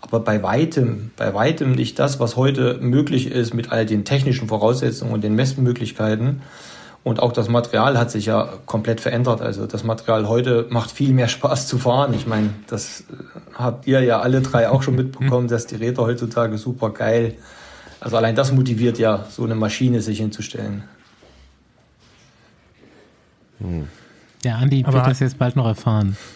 Aber 0.02 0.20
bei 0.20 0.44
weitem, 0.44 1.12
bei 1.16 1.34
weitem 1.34 1.72
nicht 1.74 1.98
das, 1.98 2.20
was 2.20 2.36
heute 2.36 2.78
möglich 2.82 3.32
ist 3.32 3.54
mit 3.54 3.72
all 3.72 3.86
den 3.86 4.04
technischen 4.04 4.48
Voraussetzungen 4.48 5.14
und 5.14 5.24
den 5.24 5.36
Messmöglichkeiten. 5.36 6.42
Und 7.04 7.20
auch 7.20 7.34
das 7.34 7.50
Material 7.50 7.98
hat 7.98 8.12
sich 8.12 8.28
ja 8.28 8.48
komplett 8.66 9.02
verändert. 9.02 9.42
Also 9.42 9.68
das 9.68 9.84
Material 9.84 10.30
heute 10.30 10.68
macht 10.70 10.90
viel 10.90 11.12
mehr 11.12 11.28
Spaß 11.28 11.68
zu 11.68 11.78
fahren. 11.78 12.14
Ich 12.14 12.28
meine, 12.28 12.52
das 12.68 13.02
äh, 13.02 13.04
habt 13.54 13.88
ihr 13.88 14.02
ja 14.02 14.22
alle 14.22 14.42
drei 14.42 14.70
auch 14.70 14.84
schon 14.84 14.96
mitbekommen, 14.96 15.50
dass 15.50 15.68
die 15.68 15.76
Räder 15.76 16.04
heutzutage 16.04 16.58
super 16.58 16.92
geil. 16.92 17.36
Also 18.00 18.16
allein 18.16 18.36
das 18.36 18.54
motiviert 18.54 19.00
ja, 19.00 19.26
so 19.30 19.44
eine 19.44 19.56
Maschine 19.56 20.02
sich 20.02 20.20
hinzustellen. 20.20 20.86
Hm. 23.60 23.90
Der 24.46 24.56
Andi 24.58 24.86
Aber 24.86 24.94
wird 24.94 25.08
das 25.08 25.20
jetzt 25.20 25.38
bald 25.38 25.58
noch 25.58 25.66
erfahren. 25.66 26.16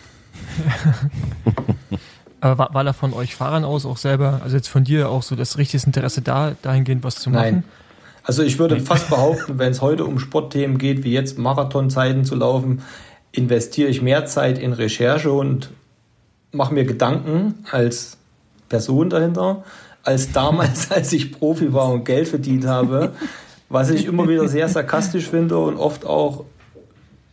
Aber 2.41 2.57
war, 2.57 2.73
war 2.73 2.83
da 2.83 2.93
von 2.93 3.13
euch 3.13 3.35
Fahrern 3.35 3.63
aus 3.63 3.85
auch 3.85 3.97
selber, 3.97 4.41
also 4.43 4.55
jetzt 4.55 4.67
von 4.67 4.83
dir 4.83 5.09
auch 5.09 5.23
so 5.23 5.35
das 5.35 5.57
richtige 5.57 5.85
Interesse 5.85 6.21
da, 6.21 6.55
dahingehend 6.61 7.03
was 7.03 7.15
zu 7.15 7.29
machen? 7.29 7.41
Nein. 7.41 7.63
Also 8.27 8.43
ich 8.43 8.59
würde 8.59 8.81
fast 8.81 9.09
behaupten, 9.09 9.57
wenn 9.57 9.71
es 9.71 9.81
heute 9.81 10.03
um 10.03 10.19
Sportthemen 10.19 10.77
geht, 10.77 11.05
wie 11.05 11.13
jetzt 11.13 11.37
Marathonzeiten 11.37 12.25
zu 12.25 12.35
laufen, 12.35 12.81
investiere 13.31 13.87
ich 13.87 14.01
mehr 14.01 14.25
Zeit 14.25 14.59
in 14.59 14.73
Recherche 14.73 15.31
und 15.31 15.69
mache 16.51 16.73
mir 16.73 16.83
Gedanken 16.83 17.63
als 17.71 18.17
Person 18.67 19.09
dahinter, 19.09 19.63
als 20.03 20.33
damals, 20.33 20.91
als 20.91 21.13
ich 21.13 21.31
Profi 21.31 21.71
war 21.71 21.87
und 21.87 22.03
Geld 22.03 22.27
verdient 22.27 22.67
habe, 22.67 23.13
was 23.69 23.91
ich 23.91 24.05
immer 24.05 24.27
wieder 24.27 24.49
sehr 24.49 24.67
sarkastisch 24.67 25.29
finde 25.29 25.57
und 25.57 25.77
oft 25.77 26.05
auch 26.05 26.43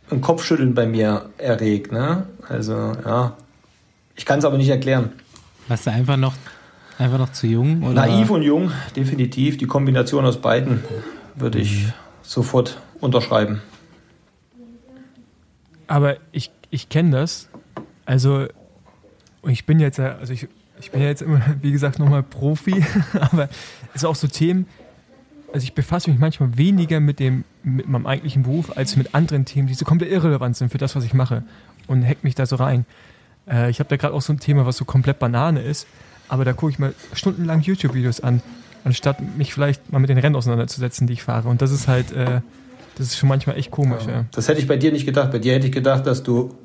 ein 0.09 0.21
Kopfschütteln 0.21 0.75
bei 0.75 0.85
mir 0.85 1.25
erregt. 1.37 1.91
Ne? 1.91 2.25
Also 2.47 2.73
ja, 2.73 3.35
ich 4.15 4.25
kann 4.25 4.39
es 4.39 4.45
aber 4.45 4.57
nicht 4.57 4.69
erklären. 4.69 5.11
Warst 5.67 5.87
du 5.87 5.91
einfach 5.91 6.15
noch, 6.15 6.35
einfach 6.97 7.17
noch 7.17 7.31
zu 7.31 7.47
jung? 7.47 7.83
Oder? 7.83 7.93
Naiv 7.93 8.29
und 8.29 8.43
jung, 8.43 8.71
definitiv. 8.95 9.57
Die 9.57 9.67
Kombination 9.67 10.25
aus 10.25 10.41
beiden 10.41 10.83
würde 11.35 11.59
ich 11.59 11.87
sofort 12.21 12.79
unterschreiben. 12.99 13.61
Aber 15.87 16.17
ich, 16.31 16.51
ich 16.71 16.89
kenne 16.89 17.11
das. 17.11 17.49
Also 18.05 18.47
ich 19.47 19.65
bin 19.65 19.79
jetzt, 19.79 19.99
also 19.99 20.33
ich, 20.33 20.47
ich 20.79 20.91
bin 20.91 21.01
ja 21.01 21.07
jetzt 21.07 21.21
immer, 21.21 21.41
wie 21.61 21.71
gesagt, 21.71 21.99
nochmal 21.99 22.23
Profi, 22.23 22.83
aber 23.19 23.49
es 23.93 24.01
ist 24.01 24.05
auch 24.05 24.15
so 24.15 24.27
Themen, 24.27 24.67
also 25.53 25.63
ich 25.63 25.73
befasse 25.73 26.09
mich 26.09 26.19
manchmal 26.19 26.57
weniger 26.57 26.99
mit 26.99 27.19
dem, 27.19 27.45
mit 27.63 27.87
meinem 27.87 28.05
eigentlichen 28.05 28.43
Beruf, 28.43 28.75
als 28.75 28.97
mit 28.97 29.15
anderen 29.15 29.45
Themen, 29.45 29.67
die 29.67 29.73
so 29.73 29.85
komplett 29.85 30.11
irrelevant 30.11 30.57
sind 30.57 30.69
für 30.69 30.77
das, 30.77 30.97
was 30.97 31.05
ich 31.05 31.13
mache 31.13 31.43
und 31.87 32.05
hack 32.05 32.23
mich 32.23 32.35
da 32.35 32.45
so 32.45 32.57
rein. 32.57 32.85
Äh, 33.49 33.69
ich 33.69 33.79
habe 33.79 33.87
da 33.87 33.95
gerade 33.95 34.13
auch 34.13 34.21
so 34.21 34.33
ein 34.33 34.39
Thema, 34.39 34.65
was 34.65 34.75
so 34.77 34.83
komplett 34.83 35.19
Banane 35.19 35.61
ist, 35.61 35.87
aber 36.27 36.45
da 36.45 36.53
gucke 36.53 36.71
ich 36.71 36.79
mir 36.79 36.93
stundenlang 37.13 37.61
YouTube-Videos 37.61 38.21
an, 38.21 38.41
anstatt 38.83 39.17
mich 39.37 39.53
vielleicht 39.53 39.91
mal 39.91 39.99
mit 39.99 40.09
den 40.09 40.17
Rennen 40.17 40.35
auseinanderzusetzen, 40.35 41.07
die 41.07 41.13
ich 41.13 41.23
fahre. 41.23 41.47
Und 41.49 41.61
das 41.61 41.71
ist 41.71 41.87
halt, 41.87 42.11
äh, 42.11 42.41
das 42.97 43.07
ist 43.07 43.17
schon 43.17 43.29
manchmal 43.29 43.57
echt 43.57 43.71
komisch. 43.71 44.05
Ja. 44.05 44.11
Ja. 44.11 44.25
Das 44.31 44.47
hätte 44.47 44.59
ich 44.59 44.67
bei 44.67 44.77
dir 44.77 44.91
nicht 44.91 45.05
gedacht. 45.05 45.31
Bei 45.31 45.39
dir 45.39 45.53
hätte 45.53 45.67
ich 45.67 45.73
gedacht, 45.73 46.05
dass 46.05 46.23
du 46.23 46.55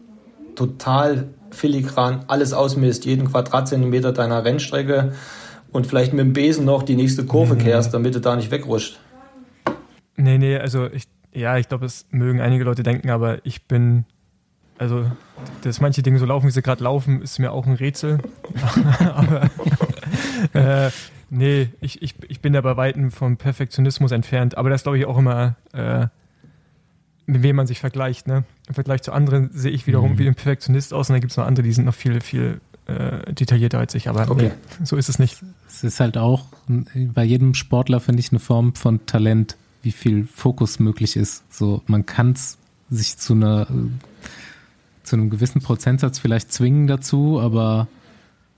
total 0.54 1.28
filigran 1.50 2.24
alles 2.28 2.52
ausmisst, 2.52 3.04
jeden 3.04 3.30
Quadratzentimeter 3.30 4.12
deiner 4.12 4.44
Rennstrecke 4.44 5.12
und 5.72 5.86
vielleicht 5.86 6.12
mit 6.12 6.24
dem 6.24 6.32
Besen 6.32 6.64
noch 6.64 6.82
die 6.82 6.96
nächste 6.96 7.24
Kurve 7.24 7.54
nee, 7.54 7.64
kehrst, 7.64 7.94
damit 7.94 8.14
du 8.14 8.20
da 8.20 8.36
nicht 8.36 8.50
wegrutscht. 8.50 8.98
Nee, 10.16 10.38
nee, 10.38 10.56
also 10.58 10.86
ich, 10.86 11.04
ja, 11.32 11.56
ich 11.56 11.68
glaube, 11.68 11.86
es 11.86 12.06
mögen 12.11 12.40
einige 12.40 12.64
Leute 12.64 12.82
denken, 12.82 13.11
aber 13.11 13.38
ich 13.44 13.66
bin, 13.66 14.04
also, 14.81 15.05
dass 15.62 15.81
manche 15.81 16.03
Dinge 16.03 16.18
so 16.18 16.26
laufen, 16.26 16.47
wie 16.47 16.51
sie 16.51 16.62
gerade 16.62 16.83
laufen, 16.83 17.22
ist 17.22 17.39
mir 17.39 17.53
auch 17.53 17.66
ein 17.66 17.74
Rätsel. 17.74 18.18
aber, 19.14 19.51
äh, 20.55 20.91
nee, 21.31 21.68
ich, 21.81 22.03
ich, 22.03 22.14
ich 22.28 22.41
bin 22.41 22.53
da 22.55 22.61
bei 22.62 22.76
Weitem 22.76 23.11
vom 23.11 23.37
Perfektionismus 23.37 24.11
entfernt, 24.11 24.57
aber 24.57 24.70
das 24.70 24.83
glaube 24.83 24.99
ich 24.99 25.05
auch 25.07 25.18
immer 25.18 25.57
äh, 25.72 26.07
mit 27.26 27.43
wem 27.43 27.57
man 27.57 27.66
sich 27.66 27.78
vergleicht. 27.78 28.26
Ne? 28.26 28.45
Im 28.68 28.74
Vergleich 28.74 29.03
zu 29.03 29.12
anderen 29.12 29.51
sehe 29.53 29.70
ich 29.70 29.87
wiederum 29.87 30.12
Mhm. 30.12 30.18
wie 30.18 30.26
ein 30.28 30.35
Perfektionist 30.35 30.93
aus 30.93 31.09
und 31.11 31.14
da 31.14 31.20
gibt 31.20 31.31
es 31.31 31.37
noch 31.37 31.47
andere, 31.47 31.64
die 31.64 31.72
sind 31.72 31.85
noch 31.85 31.95
viel, 31.95 32.20
viel 32.20 32.61
äh, 32.87 33.33
detaillierter 33.33 33.78
als 33.78 33.95
ich. 33.95 34.09
Aber 34.09 34.28
Okay. 34.31 34.51
nee, 34.81 34.85
so 34.85 34.97
ist 34.97 35.09
es 35.09 35.18
nicht. 35.18 35.43
Es 35.68 35.85
ist 35.85 36.01
halt 36.01 36.16
auch 36.16 36.47
bei 36.95 37.22
jedem 37.22 37.55
Sportler, 37.55 38.01
finde 38.01 38.20
ich, 38.20 38.33
eine 38.33 38.41
Form 38.41 38.74
von 38.74 39.05
Talent, 39.07 39.57
wie 39.83 39.93
viel 39.93 40.26
Fokus 40.26 40.81
möglich 40.81 41.16
ist. 41.16 41.45
So, 41.55 41.83
man 41.87 42.05
kann 42.07 42.33
es 42.33 42.59
sich 42.91 43.16
zu 43.18 43.35
einer 43.35 43.68
zu 45.11 45.16
einem 45.16 45.30
gewissen 45.30 45.61
Prozentsatz 45.61 46.18
vielleicht 46.18 46.52
zwingen 46.52 46.86
dazu, 46.86 47.40
aber 47.40 47.88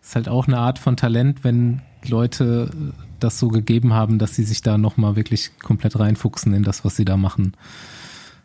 es 0.00 0.08
ist 0.10 0.14
halt 0.16 0.28
auch 0.28 0.46
eine 0.46 0.58
Art 0.58 0.78
von 0.78 0.96
Talent, 0.96 1.44
wenn 1.44 1.80
Leute 2.06 2.70
äh, 2.72 2.92
das 3.20 3.38
so 3.38 3.48
gegeben 3.48 3.92
haben, 3.92 4.18
dass 4.18 4.34
sie 4.34 4.42
sich 4.44 4.62
da 4.62 4.76
nochmal 4.78 5.16
wirklich 5.16 5.50
komplett 5.62 5.98
reinfuchsen 5.98 6.52
in 6.54 6.62
das, 6.62 6.84
was 6.84 6.96
sie 6.96 7.04
da 7.04 7.16
machen. 7.16 7.52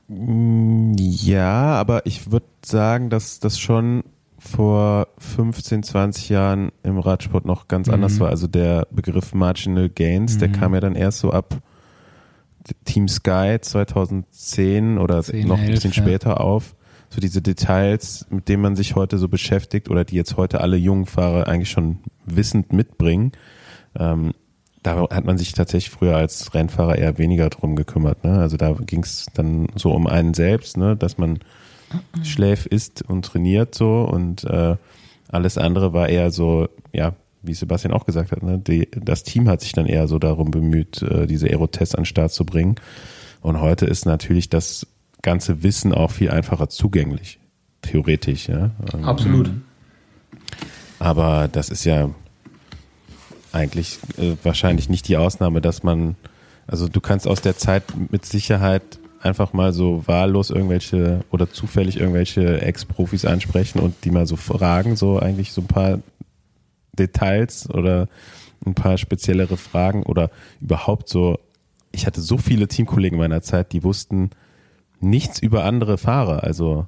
Mm, 0.08 0.94
Ja, 0.98 1.74
aber 1.76 2.06
ich 2.06 2.32
würde 2.32 2.46
sagen, 2.64 3.10
dass 3.10 3.40
das 3.40 3.60
schon 3.60 4.04
vor 4.40 5.08
15, 5.18 5.84
20 5.84 6.30
Jahren 6.30 6.72
im 6.84 7.00
Radsport 7.00 7.46
noch 7.46 7.68
ganz 7.68 7.88
Mhm. 7.88 7.94
anders 7.96 8.20
war. 8.20 8.30
Also 8.30 8.48
der 8.48 8.88
Begriff 8.92 9.34
Marginal 9.34 9.90
Gains, 9.90 10.38
der 10.38 10.50
Mhm. 10.50 10.54
kam 10.54 10.74
ja 10.76 10.80
dann 10.80 10.96
erst 10.96 11.20
so 11.20 11.32
ab 11.32 11.58
Team 12.86 13.08
Sky 13.08 13.58
2010 13.60 14.98
oder 14.98 15.24
10, 15.24 15.48
noch 15.48 15.58
ein 15.58 15.64
11, 15.66 15.72
bisschen 15.76 15.92
ja. 15.94 16.02
später 16.04 16.40
auf. 16.42 16.76
So 17.10 17.22
diese 17.22 17.42
Details, 17.42 18.26
mit 18.30 18.50
denen 18.50 18.62
man 18.62 18.76
sich 18.76 18.96
heute 18.96 19.18
so 19.18 19.28
beschäftigt 19.28 19.90
oder 19.90 20.04
die 20.04 20.16
jetzt 20.16 20.38
heute 20.38 20.62
alle 20.62 20.78
jungen 20.78 21.06
Fahrer 21.06 21.48
eigentlich 21.48 21.72
schon 21.72 22.00
wissend 22.26 22.74
mitbringen. 22.74 23.32
Ähm, 23.98 24.34
da 24.84 25.08
hat 25.10 25.26
man 25.26 25.38
sich 25.38 25.54
tatsächlich 25.54 25.90
früher 25.90 26.16
als 26.16 26.54
Rennfahrer 26.54 26.98
eher 26.98 27.18
weniger 27.18 27.50
drum 27.50 27.76
gekümmert. 27.76 28.24
Ne? 28.24 28.40
Also 28.40 28.58
da 28.58 28.74
ging 28.74 29.04
es 29.04 29.26
dann 29.34 29.68
so 29.76 29.92
um 29.92 30.08
einen 30.08 30.34
selbst, 30.34 30.78
ne? 30.78 30.96
dass 30.96 31.18
man 31.18 31.40
schläft, 32.24 32.68
isst 32.68 33.02
und 33.02 33.26
trainiert 33.26 33.76
so 33.76 34.04
und 34.04 34.44
äh, 34.44 34.76
alles 35.30 35.58
andere 35.58 35.94
war 35.94 36.10
eher 36.10 36.32
so, 36.32 36.70
ja, 36.94 37.16
wie 37.42 37.54
Sebastian 37.54 37.94
auch 37.94 38.06
gesagt 38.06 38.32
hat, 38.32 38.44
ne? 38.44 38.60
Die, 38.60 38.90
das 38.92 39.24
Team 39.24 39.48
hat 39.48 39.62
sich 39.62 39.72
dann 39.72 39.86
eher 39.86 40.08
so 40.08 40.20
darum 40.20 40.52
bemüht, 40.52 41.02
äh, 41.02 41.28
diese 41.28 41.48
Aerotests 41.48 41.96
an 41.96 42.02
den 42.02 42.06
Start 42.06 42.32
zu 42.32 42.46
bringen. 42.46 42.76
Und 43.42 43.62
heute 43.62 43.86
ist 43.86 44.06
natürlich 44.06 44.50
das 44.50 44.88
ganze 45.22 45.64
Wissen 45.64 45.94
auch 45.94 46.12
viel 46.12 46.30
einfacher 46.30 46.70
zugänglich, 46.70 47.40
theoretisch, 47.82 48.48
ja. 48.48 48.72
Ähm, 48.94 49.04
Absolut. 49.04 49.52
aber 51.00 51.48
das 51.48 51.70
ist 51.70 51.84
ja 51.86 52.10
eigentlich 53.52 54.00
äh, 54.18 54.36
wahrscheinlich 54.44 54.90
nicht 54.90 55.08
die 55.08 55.18
Ausnahme, 55.18 55.62
dass 55.62 55.84
man, 55.84 56.16
also 56.68 56.88
du 56.88 57.02
kannst 57.02 57.28
aus 57.28 57.42
der 57.42 57.58
Zeit 57.58 57.84
mit 58.12 58.26
Sicherheit 58.26 59.00
einfach 59.22 59.54
mal 59.54 59.74
so 59.74 60.04
wahllos 60.08 60.50
irgendwelche 60.50 61.24
oder 61.32 61.50
zufällig 61.50 62.00
irgendwelche 62.00 62.62
Ex-Profis 62.62 63.26
ansprechen 63.26 63.80
und 63.80 63.96
die 64.04 64.12
mal 64.12 64.28
so 64.28 64.36
fragen, 64.36 64.96
so 64.96 65.20
eigentlich 65.20 65.54
so 65.54 65.62
ein 65.62 65.68
paar 65.68 66.00
Details 66.94 67.70
oder 67.70 68.08
ein 68.66 68.76
paar 68.76 68.98
speziellere 68.98 69.58
Fragen 69.58 70.04
oder 70.04 70.30
überhaupt 70.62 71.10
so, 71.10 71.40
ich 71.92 72.06
hatte 72.06 72.22
so 72.22 72.38
viele 72.38 72.68
Teamkollegen 72.68 73.18
meiner 73.18 73.42
Zeit, 73.42 73.72
die 73.72 73.84
wussten 73.84 74.32
nichts 75.00 75.40
über 75.40 75.64
andere 75.64 75.98
Fahrer, 75.98 76.44
also 76.44 76.88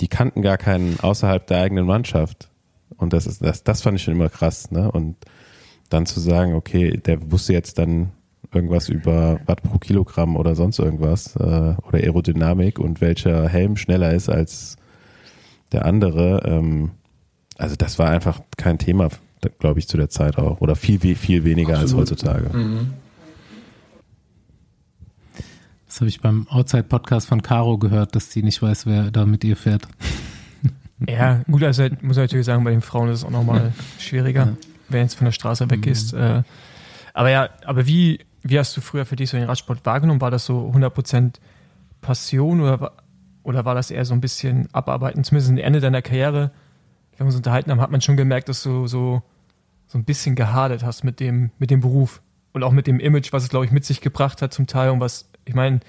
die 0.00 0.08
kannten 0.08 0.42
gar 0.42 0.58
keinen 0.58 1.00
außerhalb 1.00 1.46
der 1.46 1.60
eigenen 1.62 1.86
Mannschaft. 1.86 2.50
Und 2.96 3.12
das 3.12 3.26
ist, 3.26 3.42
das, 3.42 3.64
das 3.64 3.82
fand 3.82 3.96
ich 3.96 4.04
schon 4.04 4.14
immer 4.14 4.28
krass, 4.28 4.70
ne? 4.70 4.90
Und 4.90 5.16
dann 5.90 6.06
zu 6.06 6.20
sagen, 6.20 6.54
okay, 6.54 6.98
der 6.98 7.30
wusste 7.32 7.52
jetzt 7.52 7.78
dann 7.78 8.12
irgendwas 8.52 8.88
über 8.88 9.40
Watt 9.46 9.62
pro 9.62 9.78
Kilogramm 9.78 10.36
oder 10.36 10.54
sonst 10.54 10.78
irgendwas 10.78 11.36
äh, 11.36 11.40
oder 11.42 11.94
Aerodynamik 11.94 12.78
und 12.78 13.00
welcher 13.00 13.48
Helm 13.48 13.76
schneller 13.76 14.12
ist 14.12 14.28
als 14.28 14.76
der 15.72 15.84
andere. 15.84 16.42
Ähm, 16.44 16.92
also 17.56 17.74
das 17.76 17.98
war 17.98 18.08
einfach 18.08 18.40
kein 18.56 18.78
Thema, 18.78 19.08
glaube 19.58 19.80
ich, 19.80 19.88
zu 19.88 19.96
der 19.96 20.08
Zeit 20.08 20.38
auch. 20.38 20.60
Oder 20.60 20.76
viel, 20.76 21.00
viel, 21.00 21.16
viel 21.16 21.44
weniger 21.44 21.78
Absolut. 21.78 22.02
als 22.02 22.10
heutzutage. 22.12 22.56
Mhm. 22.56 22.92
Das 25.88 25.96
habe 26.00 26.08
ich 26.08 26.20
beim 26.20 26.46
Outside-Podcast 26.48 27.26
von 27.28 27.42
Caro 27.42 27.78
gehört, 27.78 28.14
dass 28.14 28.28
die 28.28 28.42
nicht 28.42 28.60
weiß, 28.62 28.86
wer 28.86 29.10
da 29.10 29.26
mit 29.26 29.42
ihr 29.44 29.56
fährt. 29.56 29.88
Ja, 31.08 31.42
gut, 31.48 31.62
also 31.62 31.84
muss 32.00 32.16
man 32.16 32.24
natürlich 32.24 32.46
sagen, 32.46 32.64
bei 32.64 32.72
den 32.72 32.80
Frauen 32.80 33.08
ist 33.10 33.20
es 33.20 33.24
auch 33.24 33.30
nochmal 33.30 33.72
schwieriger, 34.00 34.46
Ja. 34.46 34.56
wenn 34.88 35.02
jetzt 35.02 35.14
von 35.14 35.26
der 35.26 35.30
Straße 35.32 35.70
weg 35.70 35.86
Mhm. 35.86 35.92
ist. 35.92 36.12
Äh, 36.12 36.42
aber 37.14 37.30
ja, 37.30 37.50
aber 37.64 37.86
wie, 37.86 38.18
wie 38.42 38.58
hast 38.58 38.76
du 38.76 38.80
früher 38.80 39.06
für 39.06 39.14
dich 39.14 39.30
so 39.30 39.36
den 39.36 39.46
Radsport 39.46 39.86
wahrgenommen? 39.86 40.20
War 40.20 40.32
das 40.32 40.44
so 40.44 40.72
100% 40.74 41.34
Passion 42.00 42.60
oder, 42.60 42.94
oder 43.44 43.64
war 43.64 43.76
das 43.76 43.92
eher 43.92 44.04
so 44.04 44.12
ein 44.12 44.20
bisschen 44.20 44.68
Abarbeiten? 44.74 45.22
Zumindest 45.22 45.52
am 45.52 45.58
Ende 45.58 45.78
deiner 45.78 46.02
Karriere, 46.02 46.50
wenn 47.12 47.20
wir 47.20 47.26
uns 47.26 47.36
unterhalten 47.36 47.70
haben, 47.70 47.80
hat 47.80 47.92
man 47.92 48.00
schon 48.00 48.16
gemerkt, 48.16 48.48
dass 48.48 48.64
du 48.64 48.88
so, 48.88 49.22
so 49.86 49.98
ein 49.98 50.04
bisschen 50.04 50.34
gehadert 50.34 50.82
hast 50.82 51.04
mit 51.04 51.20
dem, 51.20 51.52
mit 51.60 51.70
dem 51.70 51.78
Beruf 51.80 52.22
und 52.52 52.64
auch 52.64 52.72
mit 52.72 52.88
dem 52.88 52.98
Image, 52.98 53.32
was 53.32 53.44
es, 53.44 53.50
glaube 53.50 53.66
ich, 53.66 53.70
mit 53.70 53.84
sich 53.84 54.00
gebracht 54.00 54.42
hat 54.42 54.52
zum 54.52 54.66
Teil 54.66 54.90
und 54.90 54.98
was, 54.98 55.30
ich 55.48 55.54
meine, 55.54 55.80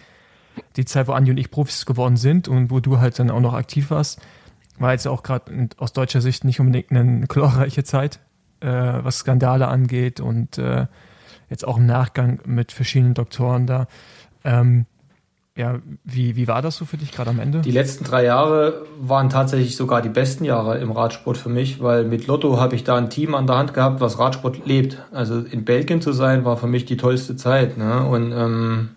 die 0.75 0.85
Zeit, 0.85 1.07
wo 1.07 1.13
Andi 1.13 1.31
und 1.31 1.37
ich 1.37 1.51
Profis 1.51 1.85
geworden 1.85 2.17
sind 2.17 2.47
und 2.47 2.71
wo 2.71 2.79
du 2.79 2.99
halt 2.99 3.17
dann 3.19 3.31
auch 3.31 3.39
noch 3.39 3.53
aktiv 3.53 3.91
warst, 3.91 4.21
war 4.77 4.93
jetzt 4.93 5.07
auch 5.07 5.23
gerade 5.23 5.69
aus 5.77 5.93
deutscher 5.93 6.21
Sicht 6.21 6.43
nicht 6.43 6.59
unbedingt 6.59 6.91
eine 6.91 7.21
glorreiche 7.27 7.83
Zeit, 7.83 8.19
äh, 8.61 8.67
was 8.67 9.19
Skandale 9.19 9.67
angeht 9.67 10.19
und 10.19 10.57
äh, 10.57 10.87
jetzt 11.49 11.67
auch 11.67 11.77
im 11.77 11.85
Nachgang 11.85 12.39
mit 12.45 12.71
verschiedenen 12.71 13.13
Doktoren 13.13 13.67
da. 13.67 13.87
Ähm, 14.43 14.85
ja, 15.57 15.79
wie, 16.05 16.37
wie 16.37 16.47
war 16.47 16.61
das 16.61 16.77
so 16.77 16.85
für 16.85 16.95
dich 16.95 17.11
gerade 17.11 17.31
am 17.31 17.39
Ende? 17.39 17.59
Die 17.59 17.71
letzten 17.71 18.05
drei 18.05 18.23
Jahre 18.23 18.85
waren 18.97 19.29
tatsächlich 19.29 19.75
sogar 19.75 20.01
die 20.01 20.07
besten 20.07 20.45
Jahre 20.45 20.77
im 20.77 20.89
Radsport 20.89 21.37
für 21.37 21.49
mich, 21.49 21.81
weil 21.81 22.05
mit 22.05 22.27
Lotto 22.27 22.61
habe 22.61 22.75
ich 22.75 22.85
da 22.85 22.95
ein 22.95 23.09
Team 23.09 23.35
an 23.35 23.45
der 23.45 23.57
Hand 23.57 23.73
gehabt, 23.73 23.99
was 23.99 24.19
Radsport 24.19 24.65
lebt. 24.65 25.03
Also 25.11 25.39
in 25.39 25.65
Belgien 25.65 26.01
zu 26.01 26.13
sein, 26.13 26.45
war 26.45 26.55
für 26.55 26.67
mich 26.67 26.85
die 26.85 26.95
tollste 26.95 27.35
Zeit. 27.35 27.77
Ne? 27.77 28.05
Und 28.05 28.31
ähm, 28.31 28.89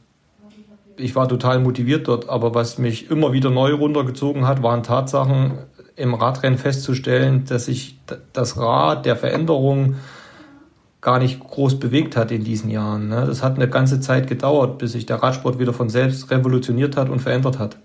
ich 1.03 1.17
war 1.17 1.29
total 1.29 1.59
motiviert 1.59 2.09
dort, 2.09 2.29
aber 2.29 2.55
was 2.55 2.79
mich 2.79 3.11
immer 3.11 3.33
wieder 3.33 3.51
neu 3.51 3.75
runtergezogen 3.75 4.47
hat, 4.47 4.63
waren 4.63 4.83
Tatsachen 4.83 5.59
im 5.97 6.15
Radrennen 6.15 6.59
festzustellen, 6.59 7.45
dass 7.45 7.67
sich 7.67 7.99
das 8.33 8.57
Rad 8.57 9.05
der 9.05 9.17
Veränderung 9.17 9.97
gar 11.01 11.19
nicht 11.19 11.41
groß 11.41 11.81
bewegt 11.81 12.17
hat 12.17 12.31
in 12.31 12.45
diesen 12.45 12.71
Jahren. 12.71 13.09
Ne? 13.09 13.25
Das 13.27 13.43
hat 13.43 13.57
eine 13.57 13.69
ganze 13.69 14.01
Zeit 14.01 14.29
gedauert, 14.29 14.79
bis 14.79 14.93
sich 14.93 15.05
der 15.05 15.23
Radsport 15.23 15.59
wieder 15.59 15.73
von 15.73 15.89
selbst 15.89 16.31
revolutioniert 16.31 16.97
hat 16.97 17.09
und 17.09 17.19
verändert 17.19 17.59
hat. 17.59 17.77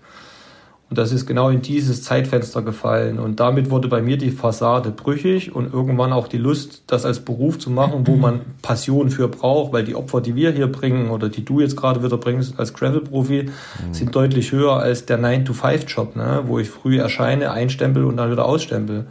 Und 0.90 0.96
das 0.96 1.12
ist 1.12 1.26
genau 1.26 1.50
in 1.50 1.60
dieses 1.60 2.02
Zeitfenster 2.02 2.62
gefallen. 2.62 3.18
Und 3.18 3.40
damit 3.40 3.70
wurde 3.70 3.88
bei 3.88 4.00
mir 4.00 4.16
die 4.16 4.30
Fassade 4.30 4.90
brüchig 4.90 5.54
und 5.54 5.72
irgendwann 5.72 6.14
auch 6.14 6.28
die 6.28 6.38
Lust, 6.38 6.82
das 6.86 7.04
als 7.04 7.20
Beruf 7.20 7.58
zu 7.58 7.70
machen, 7.70 8.06
wo 8.06 8.16
man 8.16 8.40
Passion 8.62 9.10
für 9.10 9.28
braucht, 9.28 9.74
weil 9.74 9.84
die 9.84 9.94
Opfer, 9.94 10.22
die 10.22 10.34
wir 10.34 10.50
hier 10.50 10.66
bringen 10.66 11.10
oder 11.10 11.28
die 11.28 11.44
du 11.44 11.60
jetzt 11.60 11.76
gerade 11.76 12.02
wieder 12.02 12.16
bringst 12.16 12.58
als 12.58 12.72
Gravel-Profi, 12.72 13.50
sind 13.92 14.14
deutlich 14.14 14.52
höher 14.52 14.78
als 14.78 15.04
der 15.04 15.20
9-to-5-Job, 15.20 16.16
ne? 16.16 16.44
wo 16.46 16.58
ich 16.58 16.70
früh 16.70 16.98
erscheine, 16.98 17.50
einstempel 17.50 18.04
und 18.04 18.16
dann 18.16 18.30
wieder 18.30 18.46
ausstempel. 18.46 19.06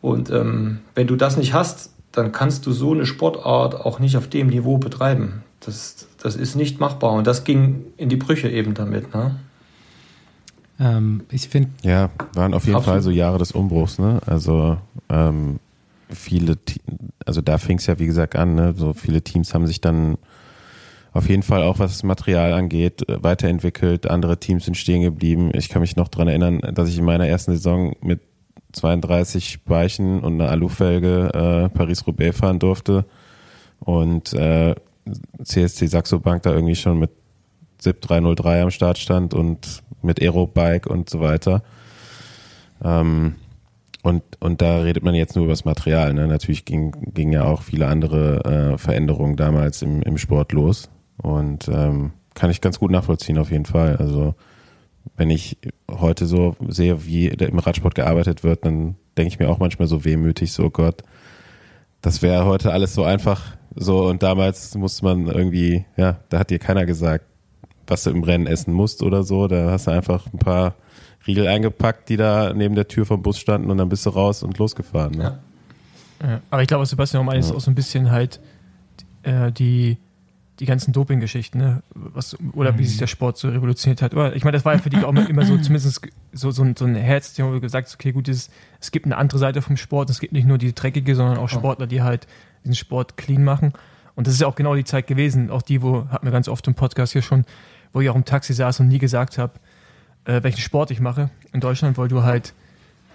Und 0.00 0.30
ähm, 0.30 0.78
wenn 0.94 1.08
du 1.08 1.16
das 1.16 1.36
nicht 1.36 1.52
hast, 1.52 1.90
dann 2.12 2.30
kannst 2.30 2.64
du 2.64 2.70
so 2.70 2.92
eine 2.92 3.06
Sportart 3.06 3.74
auch 3.74 3.98
nicht 3.98 4.16
auf 4.16 4.28
dem 4.28 4.46
Niveau 4.46 4.78
betreiben. 4.78 5.42
Das, 5.60 6.06
das 6.22 6.36
ist 6.36 6.54
nicht 6.54 6.78
machbar. 6.78 7.12
Und 7.12 7.26
das 7.26 7.42
ging 7.42 7.86
in 7.96 8.08
die 8.08 8.16
Brüche 8.16 8.48
eben 8.48 8.74
damit. 8.74 9.12
Ne? 9.12 9.34
Ähm, 10.78 11.22
ich 11.30 11.48
finde, 11.48 11.70
Ja, 11.82 12.10
waren 12.34 12.54
auf 12.54 12.66
jeden. 12.66 12.82
Fall 12.82 13.00
so 13.02 13.10
Jahre 13.10 13.38
des 13.38 13.52
Umbruchs, 13.52 13.98
ne? 13.98 14.20
Also 14.26 14.76
ähm, 15.08 15.58
viele, 16.10 16.58
also 17.24 17.40
da 17.40 17.58
fing 17.58 17.78
es 17.78 17.86
ja 17.86 17.98
wie 17.98 18.06
gesagt 18.06 18.36
an, 18.36 18.54
ne? 18.54 18.74
So 18.76 18.92
viele 18.92 19.22
Teams 19.22 19.54
haben 19.54 19.66
sich 19.66 19.80
dann 19.80 20.18
auf 21.12 21.28
jeden 21.30 21.42
Fall 21.42 21.62
auch 21.62 21.78
was 21.78 21.92
das 21.92 22.02
Material 22.02 22.52
angeht, 22.52 23.08
äh, 23.08 23.22
weiterentwickelt. 23.22 24.08
Andere 24.08 24.38
Teams 24.38 24.66
sind 24.66 24.76
stehen 24.76 25.02
geblieben. 25.02 25.50
Ich 25.54 25.68
kann 25.70 25.80
mich 25.80 25.96
noch 25.96 26.08
dran 26.08 26.28
erinnern, 26.28 26.60
dass 26.74 26.88
ich 26.90 26.98
in 26.98 27.04
meiner 27.04 27.26
ersten 27.26 27.52
Saison 27.52 27.94
mit 28.02 28.20
32 28.72 29.48
Speichen 29.50 30.20
und 30.20 30.34
einer 30.40 30.50
Alufelge 30.50 31.30
äh, 31.32 31.68
Paris-Roubaix 31.70 32.38
fahren 32.38 32.58
durfte 32.58 33.06
und 33.80 34.34
äh, 34.34 34.74
CSC 35.42 35.86
Saxo 35.86 36.18
Bank 36.18 36.42
da 36.42 36.52
irgendwie 36.52 36.74
schon 36.74 36.98
mit 36.98 37.10
ZIP 37.78 38.02
303 38.02 38.62
am 38.62 38.70
Start 38.70 38.98
stand 38.98 39.32
und 39.32 39.82
mit 40.02 40.20
Aerobike 40.20 40.88
und 40.88 41.10
so 41.10 41.20
weiter. 41.20 41.62
Ähm, 42.84 43.36
und, 44.02 44.22
und 44.40 44.62
da 44.62 44.80
redet 44.80 45.02
man 45.02 45.14
jetzt 45.14 45.34
nur 45.34 45.46
über 45.46 45.52
das 45.52 45.64
Material. 45.64 46.14
Ne? 46.14 46.28
Natürlich 46.28 46.64
ging, 46.64 46.92
ging 47.12 47.32
ja 47.32 47.44
auch 47.44 47.62
viele 47.62 47.88
andere 47.88 48.44
äh, 48.74 48.78
Veränderungen 48.78 49.36
damals 49.36 49.82
im, 49.82 50.02
im 50.02 50.16
Sport 50.16 50.52
los. 50.52 50.88
Und 51.16 51.68
ähm, 51.68 52.12
kann 52.34 52.50
ich 52.50 52.60
ganz 52.60 52.78
gut 52.78 52.90
nachvollziehen 52.90 53.38
auf 53.38 53.50
jeden 53.50 53.64
Fall. 53.64 53.96
Also 53.96 54.34
wenn 55.16 55.30
ich 55.30 55.58
heute 55.90 56.26
so 56.26 56.56
sehe, 56.68 57.04
wie 57.04 57.28
im 57.28 57.58
Radsport 57.58 57.94
gearbeitet 57.94 58.44
wird, 58.44 58.64
dann 58.64 58.96
denke 59.16 59.28
ich 59.28 59.38
mir 59.38 59.48
auch 59.48 59.58
manchmal 59.58 59.88
so 59.88 60.04
wehmütig, 60.04 60.52
so 60.52 60.64
oh 60.64 60.70
Gott, 60.70 61.02
das 62.02 62.22
wäre 62.22 62.44
heute 62.44 62.72
alles 62.72 62.94
so 62.94 63.04
einfach 63.04 63.56
so 63.74 64.06
und 64.06 64.22
damals 64.22 64.74
musste 64.74 65.04
man 65.04 65.26
irgendwie, 65.26 65.84
ja, 65.96 66.18
da 66.28 66.38
hat 66.38 66.50
dir 66.50 66.58
keiner 66.58 66.86
gesagt, 66.86 67.24
was 67.86 68.04
du 68.04 68.10
im 68.10 68.22
Rennen 68.22 68.46
essen 68.46 68.72
musst 68.72 69.02
oder 69.02 69.22
so. 69.22 69.48
Da 69.48 69.70
hast 69.70 69.86
du 69.86 69.90
einfach 69.90 70.26
ein 70.32 70.38
paar 70.38 70.74
Riegel 71.26 71.46
eingepackt, 71.46 72.08
die 72.08 72.16
da 72.16 72.52
neben 72.54 72.74
der 72.74 72.88
Tür 72.88 73.06
vom 73.06 73.22
Bus 73.22 73.38
standen 73.38 73.70
und 73.70 73.78
dann 73.78 73.88
bist 73.88 74.06
du 74.06 74.10
raus 74.10 74.42
und 74.42 74.58
losgefahren. 74.58 75.12
Ne? 75.12 75.22
Ja. 75.22 75.38
Ja, 76.22 76.40
aber 76.50 76.62
ich 76.62 76.68
glaube, 76.68 76.82
was 76.82 76.90
Sebastian 76.90 77.22
auch 77.22 77.26
meint, 77.26 77.40
ist 77.40 77.52
auch 77.52 77.60
so 77.60 77.70
ein 77.70 77.74
bisschen 77.74 78.10
halt 78.10 78.40
äh, 79.22 79.52
die, 79.52 79.98
die 80.60 80.64
ganzen 80.64 80.92
Doping-Geschichten, 80.92 81.58
ne? 81.58 81.82
Was, 81.94 82.36
oder 82.54 82.72
mhm. 82.72 82.78
wie 82.78 82.84
sich 82.86 82.98
der 82.98 83.06
Sport 83.06 83.36
so 83.36 83.48
revolutioniert 83.48 84.00
hat. 84.00 84.14
Oder, 84.14 84.34
ich 84.34 84.44
meine, 84.44 84.56
das 84.56 84.64
war 84.64 84.74
ja 84.74 84.78
für 84.78 84.90
dich 84.90 85.04
auch 85.04 85.14
immer 85.14 85.44
so 85.44 85.58
zumindest 85.58 86.00
so, 86.32 86.50
so, 86.50 86.62
ein, 86.62 86.74
so 86.76 86.86
ein 86.86 86.94
Herzthema, 86.94 87.50
wo 87.50 87.54
du 87.54 87.60
gesagt 87.60 87.88
hast, 87.88 87.94
okay, 87.94 88.12
gut, 88.12 88.26
dieses, 88.26 88.50
es 88.80 88.90
gibt 88.90 89.04
eine 89.04 89.16
andere 89.18 89.38
Seite 89.38 89.60
vom 89.60 89.76
Sport, 89.76 90.08
es 90.08 90.20
gibt 90.20 90.32
nicht 90.32 90.46
nur 90.46 90.58
die 90.58 90.74
dreckige, 90.74 91.14
sondern 91.14 91.36
auch 91.36 91.48
Sportler, 91.48 91.86
die 91.86 92.02
halt 92.02 92.26
diesen 92.64 92.74
Sport 92.74 93.16
clean 93.16 93.44
machen. 93.44 93.74
Und 94.14 94.26
das 94.26 94.34
ist 94.34 94.40
ja 94.40 94.46
auch 94.46 94.54
genau 94.56 94.74
die 94.74 94.84
Zeit 94.84 95.06
gewesen, 95.06 95.50
auch 95.50 95.60
die, 95.60 95.82
wo, 95.82 96.08
hatten 96.08 96.26
wir 96.26 96.32
ganz 96.32 96.48
oft 96.48 96.66
im 96.66 96.74
Podcast 96.74 97.12
hier 97.12 97.20
schon, 97.20 97.44
wo 97.96 98.02
ich 98.02 98.10
auch 98.10 98.14
im 98.14 98.26
Taxi 98.26 98.52
saß 98.52 98.80
und 98.80 98.88
nie 98.88 98.98
gesagt 98.98 99.38
habe, 99.38 99.54
äh, 100.26 100.42
welchen 100.42 100.60
Sport 100.60 100.90
ich 100.90 101.00
mache 101.00 101.30
in 101.54 101.60
Deutschland, 101.60 101.96
weil 101.96 102.08
du 102.08 102.24
halt, 102.24 102.52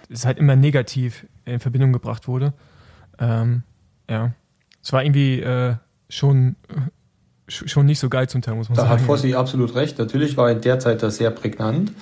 es 0.08 0.26
halt 0.26 0.38
immer 0.38 0.56
negativ 0.56 1.24
in 1.44 1.60
Verbindung 1.60 1.92
gebracht 1.92 2.26
wurde. 2.26 2.52
Ähm, 3.20 3.62
ja. 4.10 4.32
Es 4.82 4.92
war 4.92 5.04
irgendwie 5.04 5.38
äh, 5.38 5.76
schon, 6.08 6.56
schon 7.46 7.86
nicht 7.86 8.00
so 8.00 8.08
geil 8.08 8.28
zum 8.28 8.42
Teil, 8.42 8.56
muss 8.56 8.70
man 8.70 8.74
da 8.74 8.82
sagen. 8.82 8.94
Da 8.96 8.98
hat 8.98 9.06
Fossi 9.06 9.34
absolut 9.34 9.76
recht. 9.76 10.00
Natürlich 10.00 10.36
war 10.36 10.50
in 10.50 10.60
der 10.60 10.80
Zeit 10.80 11.04
das 11.04 11.16
sehr 11.16 11.30
prägnant 11.30 11.92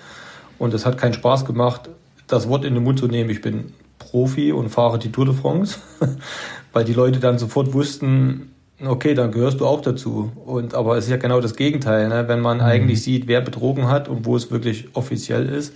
und 0.59 0.73
es 0.73 0.87
hat 0.87 0.97
keinen 0.97 1.13
Spaß 1.13 1.45
gemacht, 1.45 1.91
das 2.29 2.49
Wort 2.49 2.65
in 2.65 2.73
den 2.73 2.83
Mund 2.83 2.99
zu 2.99 3.09
nehmen. 3.09 3.29
Ich 3.29 3.43
bin 3.43 3.75
Profi 3.99 4.53
und 4.53 4.71
fahre 4.71 4.99
die 4.99 5.13
Tour 5.13 5.27
de 5.27 5.35
France, 5.35 5.81
weil 6.73 6.87
die 6.87 6.95
Leute 6.95 7.21
dann 7.21 7.39
sofort 7.39 7.75
wussten, 7.75 8.53
okay, 8.85 9.15
dann 9.15 9.31
gehörst 9.33 9.61
du 9.61 9.67
auch 9.67 9.81
dazu. 9.81 10.33
Und 10.45 10.75
aber 10.75 10.97
es 10.97 11.05
ist 11.05 11.11
ja 11.11 11.17
genau 11.17 11.41
das 11.41 11.57
Gegenteil, 11.57 12.09
ne? 12.09 12.29
wenn 12.29 12.41
man 12.41 12.59
mhm. 12.59 12.65
eigentlich 12.65 13.03
sieht, 13.03 13.27
wer 13.27 13.41
betrogen 13.41 13.89
hat 13.89 14.09
und 14.09 14.27
wo 14.27 14.37
es 14.37 14.51
wirklich 14.51 14.89
offiziell 14.95 15.49
ist, 15.49 15.75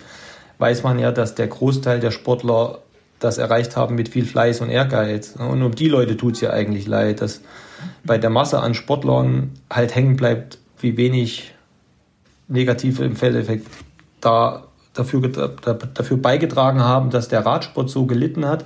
weiß 0.59 0.83
man 0.83 0.99
ja, 0.99 1.13
dass 1.13 1.35
der 1.35 1.49
Großteil 1.49 2.01
der 2.01 2.11
Sportler 2.11 2.79
das 3.21 3.39
erreicht 3.39 3.77
haben 3.77 3.95
mit 3.95 4.09
viel 4.09 4.25
Fleiß 4.25 4.61
und 4.61 4.71
Ehrgeiz. 4.71 5.35
Und 5.37 5.63
um 5.63 5.75
die 5.75 5.89
Leute 5.89 6.17
tut 6.17 6.35
es 6.35 6.41
ja 6.41 6.51
eigentlich 6.51 6.87
leid, 6.87 7.21
dass 7.21 7.41
bei 8.05 8.19
der 8.19 8.31
Masse 8.31 8.61
an 8.61 8.75
Sportlern 8.75 9.53
halt 9.71 9.95
hängen 9.95 10.17
bleibt, 10.17 10.59
wie 10.79 10.97
wenig 10.97 11.55
negative 12.49 13.05
im 13.05 13.17
Feldeffekt 13.17 13.67
da 14.21 14.65
dafür, 14.93 15.29
dafür 15.29 16.17
beigetragen 16.17 16.81
haben, 16.81 17.11
dass 17.11 17.29
der 17.29 17.45
Radsport 17.45 17.91
so 17.91 18.07
gelitten 18.07 18.47
hat. 18.47 18.65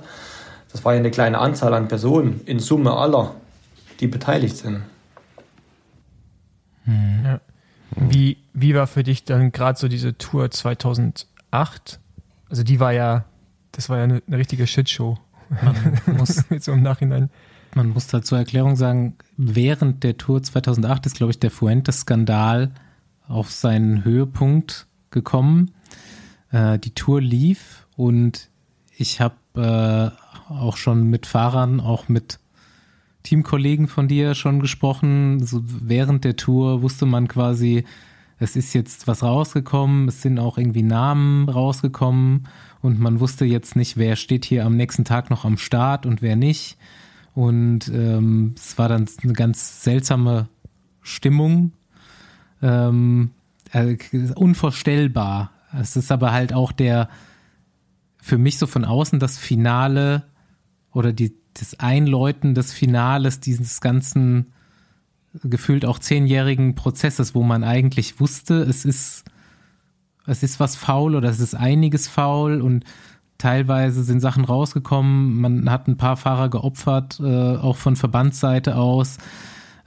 Das 0.71 0.85
war 0.85 0.93
ja 0.93 0.99
eine 0.99 1.11
kleine 1.11 1.39
Anzahl 1.39 1.73
an 1.73 1.87
Personen 1.87 2.41
in 2.45 2.59
Summe 2.59 2.93
aller, 2.93 3.35
die 3.99 4.07
beteiligt 4.07 4.57
sind. 4.57 4.83
Hm. 6.85 7.21
Ja. 7.23 7.41
Wie, 7.95 8.37
wie 8.53 8.75
war 8.75 8.87
für 8.87 9.03
dich 9.03 9.23
dann 9.23 9.51
gerade 9.51 9.77
so 9.77 9.87
diese 9.87 10.17
Tour 10.17 10.51
2008? 10.51 11.99
Also 12.49 12.63
die 12.63 12.79
war 12.79 12.93
ja 12.93 13.25
das 13.71 13.89
war 13.89 13.97
ja 13.97 14.03
eine, 14.03 14.21
eine 14.27 14.37
richtige 14.37 14.67
Shitshow. 14.67 15.17
Man 15.49 16.17
muss 16.17 16.43
jetzt 16.49 16.65
so 16.65 16.73
im 16.73 16.81
Nachhinein. 16.81 17.29
Man 17.75 17.89
muss 17.89 18.07
da 18.07 18.21
zur 18.21 18.37
Erklärung 18.37 18.75
sagen, 18.75 19.15
während 19.37 20.03
der 20.03 20.17
Tour 20.17 20.41
2008 20.41 21.05
ist, 21.05 21.15
glaube 21.15 21.31
ich, 21.31 21.39
der 21.39 21.51
Fuentes-Skandal 21.51 22.71
auf 23.27 23.51
seinen 23.51 24.03
Höhepunkt 24.03 24.87
gekommen. 25.11 25.71
Äh, 26.51 26.79
die 26.79 26.93
Tour 26.93 27.21
lief 27.21 27.87
und 27.95 28.49
ich 28.97 29.21
habe 29.21 29.35
äh, 29.55 30.51
auch 30.51 30.77
schon 30.77 31.03
mit 31.03 31.27
Fahrern, 31.27 31.79
auch 31.79 32.09
mit 32.09 32.39
Teamkollegen 33.23 33.87
von 33.87 34.07
dir 34.07 34.35
schon 34.35 34.59
gesprochen. 34.59 35.45
So 35.45 35.61
während 35.63 36.23
der 36.23 36.35
Tour 36.35 36.81
wusste 36.81 37.05
man 37.05 37.27
quasi, 37.27 37.83
es 38.39 38.55
ist 38.55 38.73
jetzt 38.73 39.07
was 39.07 39.23
rausgekommen, 39.23 40.07
es 40.07 40.21
sind 40.21 40.39
auch 40.39 40.57
irgendwie 40.57 40.83
Namen 40.83 41.49
rausgekommen 41.49 42.47
und 42.81 42.99
man 42.99 43.19
wusste 43.19 43.45
jetzt 43.45 43.75
nicht, 43.75 43.97
wer 43.97 44.15
steht 44.15 44.45
hier 44.45 44.65
am 44.65 44.77
nächsten 44.77 45.03
Tag 45.03 45.29
noch 45.29 45.43
am 45.43 45.57
Start 45.57 46.05
und 46.05 46.21
wer 46.21 46.35
nicht. 46.35 46.77
Und 47.35 47.89
ähm, 47.89 48.55
es 48.55 48.77
war 48.77 48.89
dann 48.89 49.07
eine 49.23 49.33
ganz 49.33 49.83
seltsame 49.83 50.47
Stimmung. 51.01 51.73
Ähm, 52.61 53.31
äh, 53.71 53.97
unvorstellbar. 54.35 55.51
Es 55.79 55.95
ist 55.95 56.11
aber 56.11 56.31
halt 56.31 56.53
auch 56.53 56.71
der, 56.71 57.09
für 58.21 58.37
mich 58.37 58.57
so 58.57 58.67
von 58.67 58.85
außen 58.85 59.19
das 59.19 59.37
Finale 59.37 60.23
oder 60.91 61.13
die, 61.13 61.33
das 61.59 61.79
Einläuten 61.79 62.55
des 62.55 62.73
Finales 62.73 63.39
dieses 63.39 63.81
ganzen 63.81 64.53
gefühlt 65.43 65.85
auch 65.85 65.99
zehnjährigen 65.99 66.75
Prozesses, 66.75 67.35
wo 67.35 67.43
man 67.43 67.63
eigentlich 67.63 68.19
wusste, 68.19 68.61
es 68.61 68.85
ist 68.85 69.25
es 70.25 70.43
ist 70.43 70.59
was 70.59 70.75
faul 70.75 71.15
oder 71.15 71.29
es 71.29 71.39
ist 71.39 71.55
einiges 71.55 72.07
faul 72.07 72.61
und 72.61 72.85
teilweise 73.39 74.03
sind 74.03 74.19
Sachen 74.19 74.45
rausgekommen. 74.45 75.41
Man 75.41 75.71
hat 75.71 75.87
ein 75.87 75.97
paar 75.97 76.17
Fahrer 76.17 76.49
geopfert, 76.49 77.19
äh, 77.19 77.55
auch 77.55 77.77
von 77.77 77.95
Verbandsseite 77.95 78.75
aus. 78.75 79.17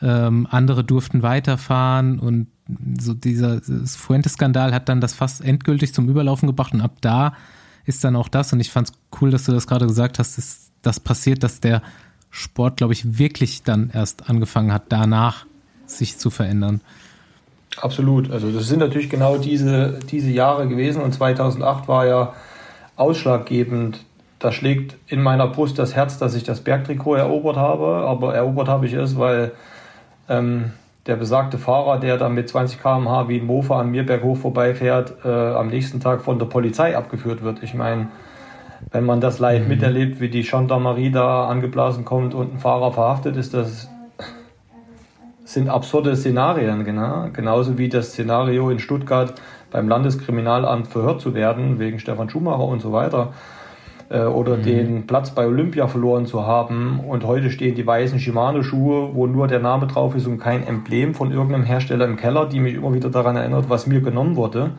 Ähm, 0.00 0.48
andere 0.50 0.82
durften 0.82 1.22
weiterfahren 1.22 2.18
und 2.18 2.48
so 2.98 3.14
dieser 3.14 3.60
Fuentes-Skandal 3.62 4.74
hat 4.74 4.88
dann 4.88 5.00
das 5.00 5.14
fast 5.14 5.44
endgültig 5.44 5.94
zum 5.94 6.08
Überlaufen 6.08 6.48
gebracht 6.48 6.72
und 6.74 6.80
ab 6.80 6.96
da 7.00 7.34
ist 7.84 8.02
dann 8.02 8.16
auch 8.16 8.28
das 8.28 8.52
und 8.52 8.58
ich 8.58 8.70
fand 8.70 8.88
es 8.88 8.94
cool, 9.20 9.30
dass 9.30 9.44
du 9.44 9.52
das 9.52 9.68
gerade 9.68 9.86
gesagt 9.86 10.18
hast, 10.18 10.38
dass 10.38 10.71
das 10.82 11.00
passiert, 11.00 11.42
dass 11.42 11.60
der 11.60 11.82
Sport, 12.30 12.78
glaube 12.78 12.92
ich, 12.92 13.18
wirklich 13.18 13.62
dann 13.62 13.90
erst 13.92 14.28
angefangen 14.28 14.72
hat, 14.72 14.84
danach 14.88 15.46
sich 15.86 16.18
zu 16.18 16.30
verändern. 16.30 16.80
Absolut. 17.80 18.30
Also 18.30 18.50
das 18.50 18.68
sind 18.68 18.80
natürlich 18.80 19.10
genau 19.10 19.38
diese, 19.38 20.00
diese 20.10 20.30
Jahre 20.30 20.68
gewesen 20.68 21.02
und 21.02 21.12
2008 21.12 21.88
war 21.88 22.06
ja 22.06 22.32
ausschlaggebend. 22.96 24.00
Da 24.38 24.52
schlägt 24.52 24.96
in 25.06 25.22
meiner 25.22 25.46
Brust 25.46 25.78
das 25.78 25.94
Herz, 25.94 26.18
dass 26.18 26.34
ich 26.34 26.42
das 26.42 26.60
Bergtrikot 26.60 27.14
erobert 27.14 27.56
habe, 27.56 28.06
aber 28.06 28.34
erobert 28.34 28.68
habe 28.68 28.86
ich 28.86 28.92
es, 28.92 29.16
weil 29.16 29.52
ähm, 30.28 30.72
der 31.06 31.16
besagte 31.16 31.58
Fahrer, 31.58 31.98
der 31.98 32.16
dann 32.16 32.34
mit 32.34 32.48
20 32.48 32.80
km/h 32.80 33.28
wie 33.28 33.40
ein 33.40 33.46
Mofa 33.46 33.80
an 33.80 33.90
mir 33.90 34.04
berghoch 34.04 34.36
vorbeifährt, 34.36 35.24
äh, 35.24 35.28
am 35.28 35.68
nächsten 35.68 36.00
Tag 36.00 36.22
von 36.22 36.38
der 36.38 36.46
Polizei 36.46 36.96
abgeführt 36.96 37.42
wird. 37.42 37.62
Ich 37.62 37.74
meine, 37.74 38.08
wenn 38.90 39.04
man 39.04 39.20
das 39.20 39.38
live 39.38 39.62
mhm. 39.62 39.68
miterlebt, 39.68 40.20
wie 40.20 40.28
die 40.28 40.42
Gendarmerie 40.42 41.10
da 41.10 41.46
angeblasen 41.46 42.04
kommt 42.04 42.34
und 42.34 42.54
ein 42.54 42.58
Fahrer 42.58 42.92
verhaftet 42.92 43.36
ist, 43.36 43.54
das 43.54 43.88
sind 45.44 45.68
absurde 45.68 46.16
Szenarien, 46.16 46.84
genau. 46.84 47.26
genauso 47.32 47.78
wie 47.78 47.88
das 47.88 48.08
Szenario 48.08 48.70
in 48.70 48.78
Stuttgart 48.78 49.34
beim 49.70 49.88
Landeskriminalamt 49.88 50.88
verhört 50.88 51.20
zu 51.20 51.34
werden, 51.34 51.78
wegen 51.78 51.98
Stefan 51.98 52.28
Schumacher 52.28 52.64
und 52.64 52.80
so 52.80 52.92
weiter, 52.92 53.32
äh, 54.08 54.24
oder 54.24 54.56
mhm. 54.56 54.62
den 54.62 55.06
Platz 55.06 55.30
bei 55.30 55.46
Olympia 55.46 55.88
verloren 55.88 56.26
zu 56.26 56.46
haben. 56.46 57.00
Und 57.00 57.24
heute 57.24 57.50
stehen 57.50 57.74
die 57.74 57.86
weißen 57.86 58.18
Shimano-Schuhe, 58.18 59.14
wo 59.14 59.26
nur 59.26 59.48
der 59.48 59.60
Name 59.60 59.86
drauf 59.86 60.14
ist 60.14 60.26
und 60.26 60.38
kein 60.38 60.66
Emblem 60.66 61.14
von 61.14 61.32
irgendeinem 61.32 61.64
Hersteller 61.64 62.04
im 62.04 62.16
Keller, 62.16 62.46
die 62.46 62.60
mich 62.60 62.74
immer 62.74 62.92
wieder 62.94 63.10
daran 63.10 63.36
erinnert, 63.36 63.68
was 63.68 63.86
mir 63.86 64.00
genommen 64.00 64.36
wurde. 64.36 64.72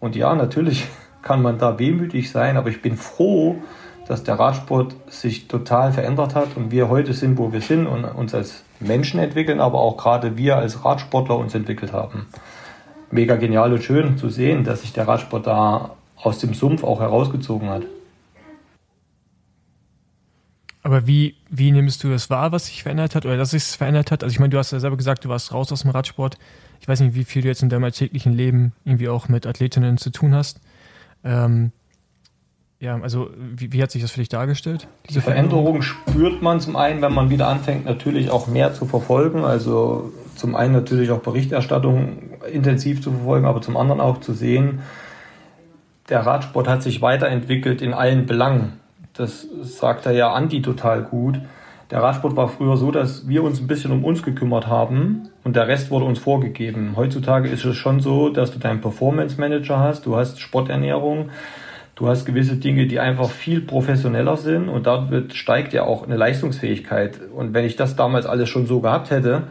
Und 0.00 0.16
ja, 0.16 0.34
natürlich 0.34 0.86
kann 1.24 1.42
man 1.42 1.58
da 1.58 1.78
wehmütig 1.78 2.30
sein, 2.30 2.56
aber 2.56 2.68
ich 2.68 2.82
bin 2.82 2.96
froh, 2.96 3.56
dass 4.06 4.22
der 4.22 4.38
Radsport 4.38 4.94
sich 5.08 5.48
total 5.48 5.92
verändert 5.92 6.34
hat 6.34 6.56
und 6.56 6.70
wir 6.70 6.88
heute 6.88 7.14
sind, 7.14 7.38
wo 7.38 7.52
wir 7.52 7.62
sind 7.62 7.86
und 7.86 8.04
uns 8.04 8.34
als 8.34 8.64
Menschen 8.78 9.18
entwickeln, 9.18 9.60
aber 9.60 9.78
auch 9.80 9.96
gerade 9.96 10.36
wir 10.36 10.56
als 10.56 10.84
Radsportler 10.84 11.38
uns 11.38 11.54
entwickelt 11.54 11.92
haben. 11.92 12.26
Mega 13.10 13.36
genial 13.36 13.72
und 13.72 13.82
schön 13.82 14.18
zu 14.18 14.28
sehen, 14.28 14.64
dass 14.64 14.82
sich 14.82 14.92
der 14.92 15.08
Radsport 15.08 15.46
da 15.46 15.90
aus 16.16 16.38
dem 16.38 16.54
Sumpf 16.54 16.84
auch 16.84 17.00
herausgezogen 17.00 17.70
hat. 17.70 17.82
Aber 20.82 21.06
wie, 21.06 21.36
wie 21.48 21.72
nimmst 21.72 22.04
du 22.04 22.10
das 22.10 22.28
wahr, 22.28 22.52
was 22.52 22.66
sich 22.66 22.82
verändert 22.82 23.14
hat 23.14 23.24
oder 23.24 23.38
dass 23.38 23.52
sich 23.52 23.64
verändert 23.64 24.10
hat? 24.10 24.22
Also 24.22 24.34
ich 24.34 24.38
meine, 24.38 24.50
du 24.50 24.58
hast 24.58 24.70
ja 24.70 24.80
selber 24.80 24.98
gesagt, 24.98 25.24
du 25.24 25.30
warst 25.30 25.54
raus 25.54 25.72
aus 25.72 25.80
dem 25.80 25.90
Radsport. 25.90 26.36
Ich 26.80 26.88
weiß 26.88 27.00
nicht, 27.00 27.14
wie 27.14 27.24
viel 27.24 27.40
du 27.40 27.48
jetzt 27.48 27.62
in 27.62 27.70
deinem 27.70 27.84
alltäglichen 27.84 28.34
Leben 28.34 28.74
irgendwie 28.84 29.08
auch 29.08 29.28
mit 29.28 29.46
Athletinnen 29.46 29.96
zu 29.96 30.10
tun 30.10 30.34
hast. 30.34 30.60
Ähm, 31.24 31.72
ja, 32.80 33.00
also 33.00 33.30
wie, 33.36 33.72
wie, 33.72 33.82
hat 33.82 33.90
sich 33.90 34.02
das 34.02 34.10
für 34.10 34.20
dich 34.20 34.28
dargestellt? 34.28 34.88
Diese 35.08 35.22
Veränderung 35.22 35.80
spürt 35.80 36.42
man 36.42 36.60
zum 36.60 36.76
einen, 36.76 37.00
wenn 37.00 37.14
man 37.14 37.30
wieder 37.30 37.48
anfängt, 37.48 37.86
natürlich 37.86 38.30
auch 38.30 38.46
mehr 38.46 38.74
zu 38.74 38.84
verfolgen. 38.84 39.44
Also 39.44 40.12
zum 40.36 40.54
einen 40.54 40.74
natürlich 40.74 41.10
auch 41.10 41.20
Berichterstattung 41.20 42.40
intensiv 42.52 43.00
zu 43.02 43.10
verfolgen, 43.10 43.46
aber 43.46 43.62
zum 43.62 43.76
anderen 43.76 44.00
auch 44.00 44.20
zu 44.20 44.34
sehen, 44.34 44.80
der 46.10 46.20
Radsport 46.26 46.68
hat 46.68 46.82
sich 46.82 47.00
weiterentwickelt 47.00 47.80
in 47.80 47.94
allen 47.94 48.26
Belangen. 48.26 48.74
Das 49.14 49.46
sagt 49.62 50.04
er 50.04 50.12
ja 50.12 50.32
Andi 50.34 50.60
total 50.60 51.04
gut. 51.04 51.40
Der 51.90 52.02
Radsport 52.02 52.36
war 52.36 52.48
früher 52.48 52.76
so, 52.76 52.90
dass 52.90 53.28
wir 53.28 53.42
uns 53.42 53.60
ein 53.60 53.66
bisschen 53.66 53.92
um 53.92 54.04
uns 54.04 54.22
gekümmert 54.22 54.66
haben 54.66 55.30
und 55.44 55.54
der 55.56 55.68
Rest 55.68 55.90
wurde 55.90 56.06
uns 56.06 56.18
vorgegeben. 56.18 56.94
Heutzutage 56.96 57.48
ist 57.48 57.64
es 57.64 57.76
schon 57.76 58.00
so, 58.00 58.30
dass 58.30 58.50
du 58.50 58.58
deinen 58.58 58.80
Performance 58.80 59.40
Manager 59.40 59.78
hast, 59.78 60.06
du 60.06 60.16
hast 60.16 60.40
Sporternährung, 60.40 61.30
Du 61.96 62.08
hast 62.08 62.24
gewisse 62.24 62.56
Dinge, 62.56 62.88
die 62.88 62.98
einfach 62.98 63.30
viel 63.30 63.60
professioneller 63.60 64.36
sind 64.36 64.68
und 64.68 64.86
dadurch 64.86 65.34
steigt 65.34 65.72
ja 65.72 65.84
auch 65.84 66.04
eine 66.04 66.16
Leistungsfähigkeit. 66.16 67.20
Und 67.32 67.54
wenn 67.54 67.64
ich 67.64 67.76
das 67.76 67.94
damals 67.94 68.26
alles 68.26 68.48
schon 68.48 68.66
so 68.66 68.80
gehabt 68.80 69.10
hätte, 69.10 69.44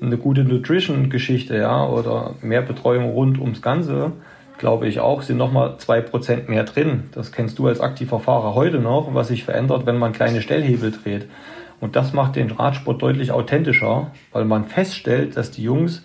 eine 0.00 0.16
gute 0.16 0.44
Nutrition-Geschichte, 0.44 1.56
ja, 1.56 1.84
oder 1.84 2.34
mehr 2.42 2.62
Betreuung 2.62 3.10
rund 3.10 3.40
ums 3.40 3.60
Ganze, 3.60 4.12
glaube 4.56 4.86
ich 4.86 5.00
auch, 5.00 5.22
sind 5.22 5.36
nochmal 5.36 5.78
zwei 5.78 6.00
Prozent 6.00 6.48
mehr 6.48 6.62
drin. 6.62 7.04
Das 7.12 7.32
kennst 7.32 7.58
du 7.58 7.66
als 7.66 7.80
aktiver 7.80 8.20
Fahrer 8.20 8.54
heute 8.54 8.78
noch, 8.78 9.12
was 9.12 9.28
sich 9.28 9.42
verändert, 9.42 9.84
wenn 9.84 9.98
man 9.98 10.12
kleine 10.12 10.42
Stellhebel 10.42 10.92
dreht. 10.92 11.26
Und 11.80 11.96
das 11.96 12.12
macht 12.12 12.36
den 12.36 12.50
Radsport 12.50 13.00
deutlich 13.02 13.32
authentischer, 13.32 14.10
weil 14.32 14.44
man 14.44 14.66
feststellt, 14.66 15.36
dass 15.36 15.50
die 15.50 15.62
Jungs 15.62 16.04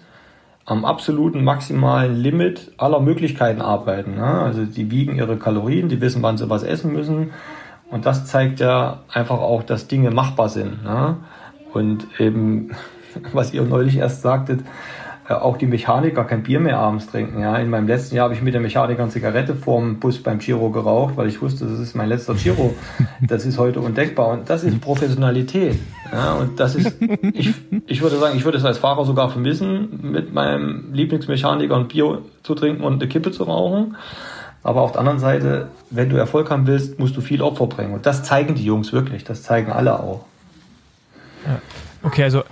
am 0.66 0.84
absoluten 0.84 1.44
maximalen 1.44 2.16
Limit 2.16 2.72
aller 2.78 3.00
Möglichkeiten 3.00 3.62
arbeiten. 3.62 4.16
Ne? 4.16 4.26
Also 4.26 4.66
die 4.66 4.90
wiegen 4.90 5.16
ihre 5.16 5.38
Kalorien, 5.38 5.90
die 5.90 6.02
wissen, 6.02 6.24
wann 6.24 6.38
sie 6.38 6.50
was 6.50 6.64
essen 6.64 6.92
müssen. 6.92 7.32
Und 7.92 8.06
das 8.06 8.26
zeigt 8.26 8.60
ja 8.60 9.02
einfach 9.12 9.40
auch, 9.40 9.62
dass 9.62 9.88
Dinge 9.88 10.10
machbar 10.10 10.50
sind. 10.50 10.84
Ne? 10.84 11.18
Und 11.74 12.08
eben, 12.20 12.72
was 13.34 13.54
ihr 13.54 13.62
neulich 13.62 13.98
erst 13.98 14.22
sagtet, 14.22 14.62
auch 15.28 15.58
die 15.58 15.66
Mechaniker 15.66 16.24
kein 16.24 16.44
Bier 16.44 16.60
mehr 16.60 16.78
abends 16.78 17.08
trinken. 17.08 17.40
Ja, 17.42 17.58
in 17.58 17.70
meinem 17.70 17.88
letzten 17.88 18.16
Jahr 18.16 18.26
habe 18.26 18.36
ich 18.36 18.44
mit 18.44 18.54
der 18.54 18.62
Mechaniker 18.62 19.02
eine 19.02 19.12
Zigarette 19.12 19.56
vorm 19.56 20.00
Bus 20.00 20.22
beim 20.22 20.38
Giro 20.38 20.70
geraucht, 20.70 21.18
weil 21.18 21.28
ich 21.28 21.42
wusste, 21.42 21.66
das 21.66 21.80
ist 21.80 21.96
mein 21.96 22.10
letzter 22.10 22.36
Giro. 22.36 22.76
Das 23.22 23.46
ist 23.46 23.58
heute 23.58 23.80
undenkbar 23.80 24.30
und 24.30 24.50
das 24.50 24.64
ist 24.64 24.80
Professionalität. 24.82 25.80
Ja, 26.12 26.34
und 26.34 26.60
das 26.60 26.76
ist, 26.76 26.96
ich, 27.34 27.54
ich 27.88 28.02
würde 28.02 28.18
sagen, 28.18 28.38
ich 28.38 28.46
würde 28.46 28.58
es 28.58 28.66
als 28.66 28.78
Fahrer 28.78 29.06
sogar 29.06 29.30
vermissen, 29.30 30.12
mit 30.12 30.34
meinem 30.34 30.94
Lieblingsmechaniker 30.94 31.76
ein 31.76 31.88
Bier 31.88 32.22
zu 32.44 32.54
trinken 32.54 32.84
und 32.84 33.02
eine 33.02 33.08
Kippe 33.08 33.32
zu 33.32 33.44
rauchen. 33.44 33.96
Aber 34.62 34.82
auf 34.82 34.92
der 34.92 35.00
anderen 35.00 35.20
Seite, 35.20 35.70
wenn 35.90 36.10
du 36.10 36.18
Erfolg 36.18 36.52
haben 36.52 36.68
willst, 36.68 37.00
musst 37.00 37.16
du 37.18 37.22
viel 37.22 37.42
Opfer 37.42 37.68
bringen. 37.68 37.94
Und 37.94 38.06
das 38.06 38.24
zeigen 38.24 38.56
die 38.56 38.66
Jungs 38.66 38.94
wirklich. 38.94 39.24
Das 39.24 39.44
zeigen 39.44 39.72
alle 39.72 40.00
auch. 40.00 40.26
Okay, 42.04 42.24
also 42.24 42.44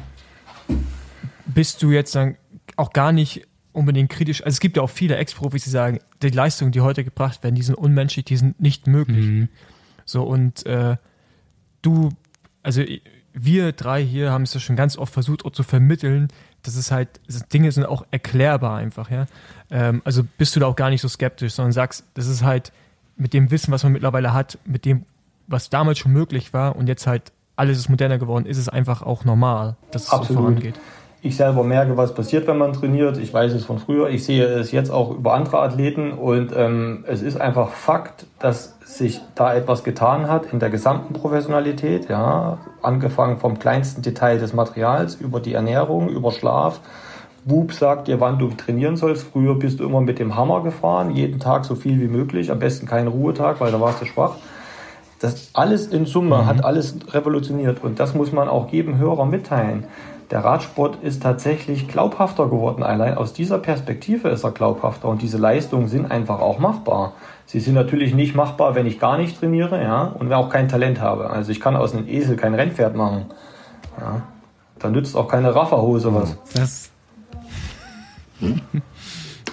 bist 1.46 1.82
du 1.84 1.92
jetzt 1.92 2.16
dann 2.16 2.36
auch 2.76 2.94
gar 2.94 3.12
nicht 3.12 3.48
unbedingt 3.72 4.10
kritisch. 4.10 4.44
Also 4.44 4.56
es 4.56 4.60
gibt 4.60 4.78
ja 4.78 4.84
auch 4.84 4.90
viele 4.90 5.16
Ex-Profis, 5.18 5.64
die 5.64 5.70
sagen, 5.70 6.00
die 6.22 6.30
Leistungen, 6.30 6.72
die 6.72 6.82
heute 6.82 7.04
gebracht 7.04 7.44
werden, 7.44 7.56
die 7.56 7.64
sind 7.64 7.76
unmenschlich, 7.76 8.26
die 8.26 8.38
sind 8.38 8.60
nicht 8.62 8.88
möglich. 8.88 9.26
Mhm. 9.26 9.50
So 10.06 10.24
und 10.24 10.66
äh, 10.66 10.98
du, 11.82 12.10
also 12.62 12.84
wir 13.34 13.72
drei 13.72 14.04
hier 14.04 14.32
haben 14.32 14.44
es 14.44 14.54
ja 14.54 14.60
schon 14.60 14.76
ganz 14.76 14.98
oft 14.98 15.14
versucht, 15.14 15.44
auch 15.44 15.52
zu 15.52 15.64
vermitteln, 15.64 16.28
dass 16.62 16.76
es 16.76 16.92
halt, 16.92 17.20
dass 17.28 17.48
Dinge 17.48 17.72
sind 17.72 17.86
auch 17.86 18.06
erklärbar 18.12 18.78
einfach, 18.78 19.10
ja. 19.10 19.26
Ähm, 19.72 20.02
also 20.06 20.24
bist 20.38 20.56
du 20.56 20.60
da 20.60 20.68
auch 20.68 20.76
gar 20.76 20.90
nicht 20.90 21.02
so 21.02 21.08
skeptisch, 21.08 21.54
sondern 21.54 21.72
sagst, 21.72 22.06
das 22.14 22.28
ist 22.28 22.44
halt 22.44 22.72
mit 23.16 23.34
dem 23.34 23.52
Wissen, 23.52 23.72
was 23.72 23.84
man 23.84 23.92
mittlerweile 23.92 24.34
hat, 24.34 24.60
mit 24.66 24.86
dem, 24.86 25.06
was 25.48 25.70
damals 25.70 26.00
schon 26.00 26.14
möglich 26.14 26.54
war 26.54 26.76
und 26.76 26.88
jetzt 26.88 27.08
halt 27.08 27.32
alles 27.56 27.78
ist 27.78 27.90
moderner 27.90 28.18
geworden, 28.18 28.46
ist 28.46 28.58
es 28.58 28.70
einfach 28.70 29.02
auch 29.02 29.26
normal, 29.26 29.76
dass 29.92 30.04
es 30.04 30.10
Absolut. 30.10 30.28
so 30.28 30.34
vorangeht. 30.36 30.80
Ich 31.26 31.38
selber 31.38 31.64
merke, 31.64 31.96
was 31.96 32.14
passiert, 32.14 32.48
wenn 32.48 32.58
man 32.58 32.74
trainiert. 32.74 33.18
Ich 33.18 33.34
weiß 33.34 33.54
es 33.54 33.64
von 33.64 33.80
früher. 33.80 34.10
Ich 34.10 34.26
sehe 34.26 34.44
es 34.44 34.74
jetzt 34.74 34.92
auch 34.92 35.12
über 35.12 35.34
andere 35.34 35.60
Athleten. 35.60 36.12
Und 36.12 36.52
ähm, 36.54 37.06
es 37.08 37.22
ist 37.22 37.40
einfach 37.40 37.70
Fakt, 37.70 38.26
dass 38.40 38.78
sich 38.84 39.22
da 39.34 39.54
etwas 39.54 39.86
getan 39.86 40.28
hat 40.28 40.52
in 40.52 40.60
der 40.60 40.70
gesamten 40.70 41.14
Professionalität. 41.14 42.10
Ja, 42.10 42.58
angefangen 42.82 43.38
vom 43.38 43.58
kleinsten 43.58 44.02
Detail 44.02 44.38
des 44.38 44.52
Materials 44.52 45.16
über 45.16 45.40
die 45.40 45.54
Ernährung, 45.54 46.10
über 46.10 46.34
Schlaf. 46.34 46.82
Whoop 47.46 47.72
sagt 47.72 48.10
dir, 48.10 48.20
wann 48.20 48.38
du 48.38 48.50
trainieren 48.50 48.98
sollst. 48.98 49.26
Früher 49.32 49.56
bist 49.56 49.80
du 49.80 49.86
immer 49.86 50.02
mit 50.02 50.20
dem 50.20 50.36
Hammer 50.36 50.62
gefahren, 50.62 51.10
jeden 51.12 51.40
Tag 51.40 51.64
so 51.64 51.76
viel 51.76 52.02
wie 52.02 52.10
möglich. 52.10 52.52
Am 52.52 52.60
besten 52.60 52.86
keinen 52.86 53.08
Ruhetag, 53.08 53.62
weil 53.62 53.72
da 53.72 53.80
warst 53.80 54.02
du 54.02 54.06
schwach. 54.06 54.36
Das 55.22 55.52
alles 55.54 55.88
in 55.88 56.06
Summe 56.06 56.40
mhm. 56.40 56.46
hat 56.48 56.66
alles 56.66 56.98
revolutioniert 57.12 57.82
und 57.82 58.02
das 58.02 58.14
muss 58.14 58.34
man 58.34 58.50
auch 58.50 58.74
jedem 58.74 58.98
Hörer 58.98 59.26
mitteilen 59.26 59.86
der 60.34 60.44
Radsport 60.44 61.04
ist 61.04 61.22
tatsächlich 61.22 61.88
glaubhafter 61.88 62.46
geworden. 62.46 62.82
Allein 62.82 63.16
aus 63.18 63.34
dieser 63.34 63.60
Perspektive 63.60 64.30
ist 64.30 64.44
er 64.44 64.50
glaubhafter 64.50 65.08
und 65.08 65.22
diese 65.22 65.38
Leistungen 65.38 65.88
sind 65.88 66.10
einfach 66.10 66.40
auch 66.40 66.58
machbar. 66.58 67.14
Sie 67.46 67.60
sind 67.60 67.76
natürlich 67.76 68.16
nicht 68.16 68.34
machbar, 68.34 68.74
wenn 68.74 68.88
ich 68.88 69.00
gar 69.00 69.20
nicht 69.20 69.40
trainiere, 69.40 69.80
ja, 69.84 70.06
und 70.06 70.34
auch 70.34 70.50
kein 70.50 70.68
Talent 70.68 71.00
habe. 71.00 71.30
Also 71.30 71.52
ich 71.52 71.60
kann 71.60 71.76
aus 71.76 71.94
einem 71.94 72.08
Esel 72.08 72.36
kein 72.36 72.56
Rennpferd 72.56 72.96
machen. 72.96 73.26
Ja. 74.02 74.24
Da 74.80 74.90
nützt 74.90 75.16
auch 75.16 75.28
keine 75.28 75.54
Rafferhose 75.54 76.12
was. 76.16 76.36
Das, 76.56 76.90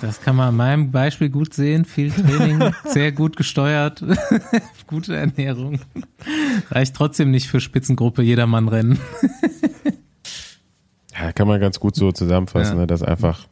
das 0.00 0.22
kann 0.22 0.34
man 0.34 0.48
an 0.48 0.56
meinem 0.56 0.90
Beispiel 0.90 1.28
gut 1.28 1.52
sehen. 1.52 1.84
Viel 1.84 2.10
Training, 2.10 2.72
sehr 2.86 3.12
gut 3.12 3.36
gesteuert, 3.36 4.02
gute 4.86 5.14
Ernährung. 5.14 5.80
Reicht 6.70 6.96
trotzdem 6.96 7.30
nicht 7.30 7.48
für 7.48 7.60
Spitzengruppe 7.60 8.22
jedermann 8.22 8.68
rennen. 8.68 8.98
Ja, 11.20 11.32
kann 11.32 11.48
man 11.48 11.60
ganz 11.60 11.80
gut 11.80 11.96
so 11.96 12.12
zusammenfassen, 12.12 12.74
ja. 12.74 12.80
ne, 12.80 12.86
dass 12.86 13.02
einfach, 13.02 13.46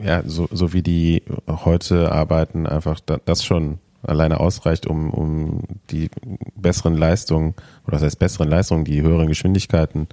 ja, 0.00 0.22
so, 0.24 0.48
so 0.52 0.72
wie 0.72 0.82
die 0.82 1.22
heute 1.48 2.12
arbeiten, 2.12 2.66
einfach 2.66 3.00
das 3.00 3.44
schon 3.44 3.78
alleine 4.02 4.40
ausreicht, 4.40 4.86
um, 4.86 5.10
um 5.10 5.62
die 5.90 6.10
besseren 6.56 6.96
Leistungen, 6.96 7.54
oder 7.86 7.96
das 7.96 8.02
heißt 8.02 8.18
besseren 8.18 8.48
Leistungen, 8.48 8.84
die 8.84 9.02
höheren 9.02 9.26
Geschwindigkeiten 9.26 10.08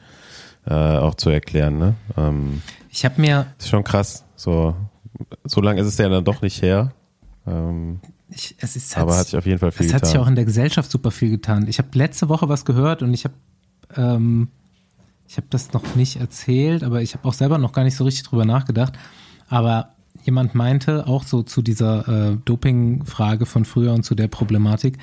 äh, 0.65 0.73
auch 0.73 1.15
zu 1.15 1.29
erklären. 1.29 1.77
Ne? 1.77 1.95
Ähm, 2.17 2.61
ich 2.89 3.05
habe 3.05 3.19
mir. 3.19 3.47
Ist 3.57 3.69
schon 3.69 3.83
krass. 3.83 4.23
So, 4.35 4.75
so 5.43 5.61
lange 5.61 5.81
ist 5.81 5.87
es 5.87 5.97
ja 5.97 6.09
dann 6.09 6.23
doch 6.23 6.41
nicht 6.41 6.61
her. 6.61 6.93
Ähm, 7.45 7.99
ich, 8.29 8.55
es 8.59 8.75
ist, 8.75 8.97
aber 8.97 9.17
hat 9.17 9.27
sich 9.27 9.37
auf 9.37 9.45
jeden 9.45 9.59
Fall 9.59 9.71
viel 9.71 9.87
getan. 9.87 9.97
Es 9.97 10.01
hat 10.01 10.09
sich 10.09 10.17
auch 10.17 10.27
in 10.27 10.35
der 10.35 10.45
Gesellschaft 10.45 10.89
super 10.89 11.11
viel 11.11 11.29
getan. 11.29 11.67
Ich 11.67 11.79
habe 11.79 11.89
letzte 11.93 12.29
Woche 12.29 12.47
was 12.47 12.63
gehört 12.63 13.01
und 13.01 13.13
ich 13.13 13.25
habe 13.25 13.35
ähm, 13.97 14.47
ich 15.32 15.38
habe 15.38 15.47
das 15.49 15.71
noch 15.71 15.95
nicht 15.95 16.17
erzählt, 16.17 16.84
aber 16.84 17.01
ich 17.01 17.13
habe 17.13 17.25
auch 17.25 17.34
selber 17.34 17.57
noch 17.57 17.71
gar 17.71 17.86
nicht 17.86 17.95
so 17.95 18.03
richtig 18.03 18.23
drüber 18.23 18.43
nachgedacht. 18.43 18.99
Aber 19.47 19.93
jemand 20.25 20.55
meinte 20.55 21.07
auch 21.07 21.23
so 21.23 21.41
zu 21.41 21.61
dieser 21.61 22.34
äh, 22.34 22.38
Doping-Frage 22.43 23.45
von 23.45 23.63
früher 23.63 23.93
und 23.93 24.03
zu 24.03 24.13
der 24.13 24.27
Problematik, 24.27 24.97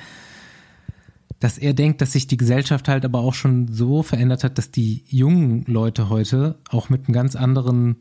dass 1.39 1.57
er 1.57 1.73
denkt, 1.73 1.99
dass 2.01 2.11
sich 2.11 2.27
die 2.27 2.37
Gesellschaft 2.37 2.87
halt 2.87 3.05
aber 3.05 3.21
auch 3.21 3.33
schon 3.33 3.69
so 3.69 4.03
verändert 4.03 4.43
hat, 4.43 4.59
dass 4.59 4.69
die 4.69 5.03
jungen 5.07 5.63
Leute 5.65 6.09
heute 6.09 6.59
auch 6.69 6.89
mit 6.89 7.07
einem 7.07 7.13
ganz 7.13 7.35
anderen 7.35 7.95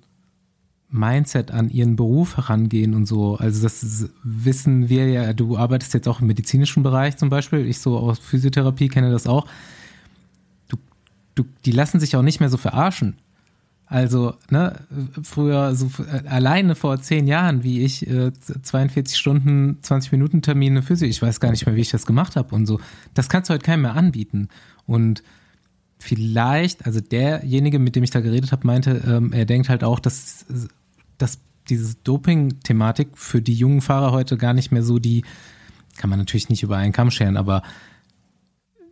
Mindset 0.90 1.50
an 1.50 1.70
ihren 1.70 1.96
Beruf 1.96 2.36
herangehen 2.36 2.94
und 2.94 3.06
so. 3.06 3.36
Also 3.36 3.62
das 3.62 4.10
wissen 4.22 4.90
wir 4.90 5.08
ja, 5.08 5.32
du 5.32 5.56
arbeitest 5.56 5.94
jetzt 5.94 6.08
auch 6.08 6.20
im 6.20 6.26
medizinischen 6.26 6.82
Bereich 6.82 7.16
zum 7.16 7.30
Beispiel, 7.30 7.66
ich 7.66 7.78
so 7.78 7.96
aus 7.96 8.18
Physiotherapie 8.18 8.88
kenne 8.88 9.10
das 9.10 9.26
auch 9.26 9.46
du, 11.38 11.44
die 11.64 11.72
lassen 11.72 12.00
sich 12.00 12.16
auch 12.16 12.22
nicht 12.22 12.40
mehr 12.40 12.48
so 12.48 12.56
verarschen. 12.56 13.16
Also, 13.90 14.34
ne, 14.50 14.80
früher, 15.22 15.74
so 15.74 15.90
äh, 16.04 16.28
alleine 16.28 16.74
vor 16.74 17.00
zehn 17.00 17.26
Jahren, 17.26 17.64
wie 17.64 17.82
ich 17.82 18.06
äh, 18.06 18.32
42 18.34 19.16
Stunden, 19.16 19.78
20 19.80 20.12
Minuten 20.12 20.42
Termine 20.42 20.82
Physik, 20.82 21.08
ich 21.08 21.22
weiß 21.22 21.40
gar 21.40 21.50
nicht 21.50 21.64
mehr, 21.64 21.74
wie 21.74 21.80
ich 21.80 21.90
das 21.90 22.04
gemacht 22.04 22.36
habe 22.36 22.54
und 22.54 22.66
so. 22.66 22.80
Das 23.14 23.30
kannst 23.30 23.48
du 23.48 23.52
halt 23.52 23.62
keinem 23.62 23.82
mehr 23.82 23.94
anbieten. 23.94 24.48
Und 24.84 25.22
vielleicht, 25.98 26.84
also 26.84 27.00
derjenige, 27.00 27.78
mit 27.78 27.96
dem 27.96 28.04
ich 28.04 28.10
da 28.10 28.20
geredet 28.20 28.52
habe, 28.52 28.66
meinte, 28.66 29.02
ähm, 29.06 29.32
er 29.32 29.46
denkt 29.46 29.70
halt 29.70 29.82
auch, 29.82 30.00
dass, 30.00 30.44
dass 31.16 31.38
diese 31.70 31.96
Doping-Thematik 32.04 33.08
für 33.14 33.40
die 33.40 33.54
jungen 33.54 33.80
Fahrer 33.80 34.12
heute 34.12 34.36
gar 34.36 34.52
nicht 34.52 34.70
mehr 34.70 34.82
so 34.82 34.98
die, 34.98 35.24
kann 35.96 36.10
man 36.10 36.18
natürlich 36.18 36.50
nicht 36.50 36.62
über 36.62 36.76
einen 36.76 36.92
Kamm 36.92 37.10
scheren, 37.10 37.38
aber 37.38 37.62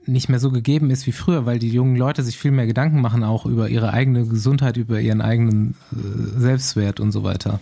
nicht 0.06 0.28
mehr 0.28 0.38
so 0.38 0.50
gegeben 0.50 0.90
ist 0.90 1.06
wie 1.06 1.12
früher, 1.12 1.46
weil 1.46 1.58
die 1.58 1.70
jungen 1.70 1.96
Leute 1.96 2.22
sich 2.22 2.38
viel 2.38 2.50
mehr 2.50 2.66
Gedanken 2.66 3.00
machen, 3.00 3.24
auch 3.24 3.46
über 3.46 3.68
ihre 3.68 3.92
eigene 3.92 4.26
Gesundheit, 4.26 4.76
über 4.76 5.00
ihren 5.00 5.20
eigenen 5.20 5.74
äh, 5.92 6.40
Selbstwert 6.40 7.00
und 7.00 7.12
so 7.12 7.24
weiter. 7.24 7.60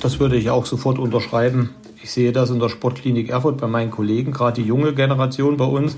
Das 0.00 0.20
würde 0.20 0.36
ich 0.36 0.50
auch 0.50 0.66
sofort 0.66 0.98
unterschreiben. 0.98 1.70
Ich 2.02 2.12
sehe 2.12 2.32
das 2.32 2.50
in 2.50 2.60
der 2.60 2.68
Sportklinik 2.68 3.30
Erfurt 3.30 3.58
bei 3.58 3.66
meinen 3.66 3.90
Kollegen, 3.90 4.32
gerade 4.32 4.62
die 4.62 4.68
junge 4.68 4.94
Generation 4.94 5.56
bei 5.56 5.64
uns, 5.64 5.96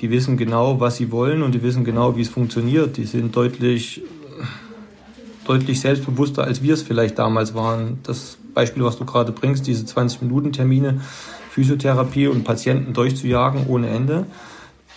die 0.00 0.10
wissen 0.10 0.36
genau, 0.36 0.80
was 0.80 0.96
sie 0.96 1.12
wollen 1.12 1.42
und 1.42 1.54
die 1.54 1.62
wissen 1.62 1.84
genau, 1.84 2.16
wie 2.16 2.22
es 2.22 2.28
funktioniert. 2.28 2.96
Die 2.96 3.04
sind 3.04 3.36
deutlich, 3.36 4.02
deutlich 5.46 5.80
selbstbewusster, 5.80 6.44
als 6.44 6.62
wir 6.62 6.74
es 6.74 6.82
vielleicht 6.82 7.18
damals 7.18 7.54
waren. 7.54 7.98
Das 8.02 8.38
Beispiel, 8.54 8.84
was 8.84 8.98
du 8.98 9.04
gerade 9.04 9.32
bringst, 9.32 9.66
diese 9.66 9.84
20-Minuten-Termine, 9.84 11.00
Physiotherapie 11.50 12.28
und 12.28 12.44
Patienten 12.44 12.92
durchzujagen 12.92 13.66
ohne 13.66 13.88
Ende 13.88 14.26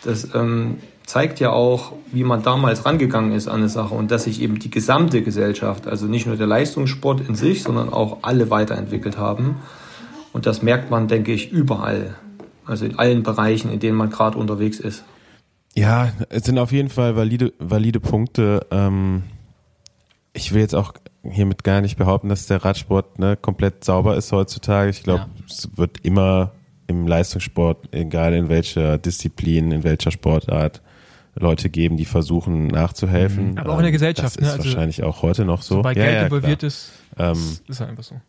das 0.03 0.33
ähm, 0.35 0.77
zeigt 1.05 1.39
ja 1.39 1.51
auch, 1.51 1.93
wie 2.11 2.23
man 2.23 2.43
damals 2.43 2.85
rangegangen 2.85 3.33
ist 3.33 3.47
an 3.47 3.57
eine 3.57 3.69
Sache 3.69 3.93
und 3.93 4.11
dass 4.11 4.23
sich 4.23 4.41
eben 4.41 4.59
die 4.59 4.69
gesamte 4.69 5.21
Gesellschaft, 5.21 5.87
also 5.87 6.05
nicht 6.05 6.25
nur 6.25 6.37
der 6.37 6.47
Leistungssport 6.47 7.27
in 7.27 7.35
sich, 7.35 7.63
sondern 7.63 7.91
auch 7.91 8.19
alle 8.21 8.49
weiterentwickelt 8.49 9.17
haben. 9.17 9.57
Und 10.31 10.45
das 10.45 10.61
merkt 10.61 10.89
man, 10.89 11.07
denke 11.07 11.31
ich, 11.31 11.51
überall. 11.51 12.15
Also 12.65 12.85
in 12.85 12.97
allen 12.97 13.23
Bereichen, 13.23 13.71
in 13.71 13.79
denen 13.79 13.97
man 13.97 14.09
gerade 14.09 14.37
unterwegs 14.37 14.79
ist. 14.79 15.03
Ja, 15.75 16.11
es 16.29 16.43
sind 16.43 16.57
auf 16.59 16.71
jeden 16.71 16.89
Fall 16.89 17.15
valide, 17.15 17.53
valide 17.59 17.99
Punkte. 17.99 18.65
Ähm, 18.71 19.23
ich 20.33 20.53
will 20.53 20.61
jetzt 20.61 20.75
auch 20.75 20.93
hiermit 21.23 21.63
gar 21.63 21.81
nicht 21.81 21.97
behaupten, 21.97 22.29
dass 22.29 22.47
der 22.47 22.63
Radsport 22.63 23.19
ne, 23.19 23.37
komplett 23.37 23.83
sauber 23.83 24.15
ist 24.15 24.31
heutzutage. 24.31 24.89
Ich 24.89 25.03
glaube, 25.03 25.21
ja. 25.21 25.45
es 25.47 25.69
wird 25.75 25.99
immer 26.03 26.51
im 27.01 27.07
Leistungssport, 27.07 27.89
egal 27.91 28.33
in 28.33 28.49
welcher 28.49 28.97
Disziplin, 28.97 29.71
in 29.71 29.83
welcher 29.83 30.11
Sportart, 30.11 30.81
Leute 31.35 31.69
geben, 31.71 31.97
die 31.97 32.05
versuchen 32.05 32.67
nachzuhelfen. 32.67 33.57
Aber 33.57 33.71
auch 33.73 33.77
in 33.77 33.81
der 33.83 33.87
Ähm, 33.87 33.93
Gesellschaft, 33.93 34.35
Das 34.35 34.39
ne? 34.39 34.47
ist 34.47 34.53
Also, 34.53 34.65
wahrscheinlich 34.65 35.01
auch 35.03 35.23
heute 35.23 35.45
noch 35.45 35.63
so. 35.63 35.75
Sobald 35.77 35.97
Ja, 35.97 36.03
Geld 36.03 36.15
ja, 36.15 36.23
involviert 36.25 36.59
klar. 36.59 36.67
ist, 36.67 36.91
Ähm, 37.17 37.31
ist, 37.33 37.69
ist 37.69 37.81
einfach 37.81 38.03
so. 38.03 38.21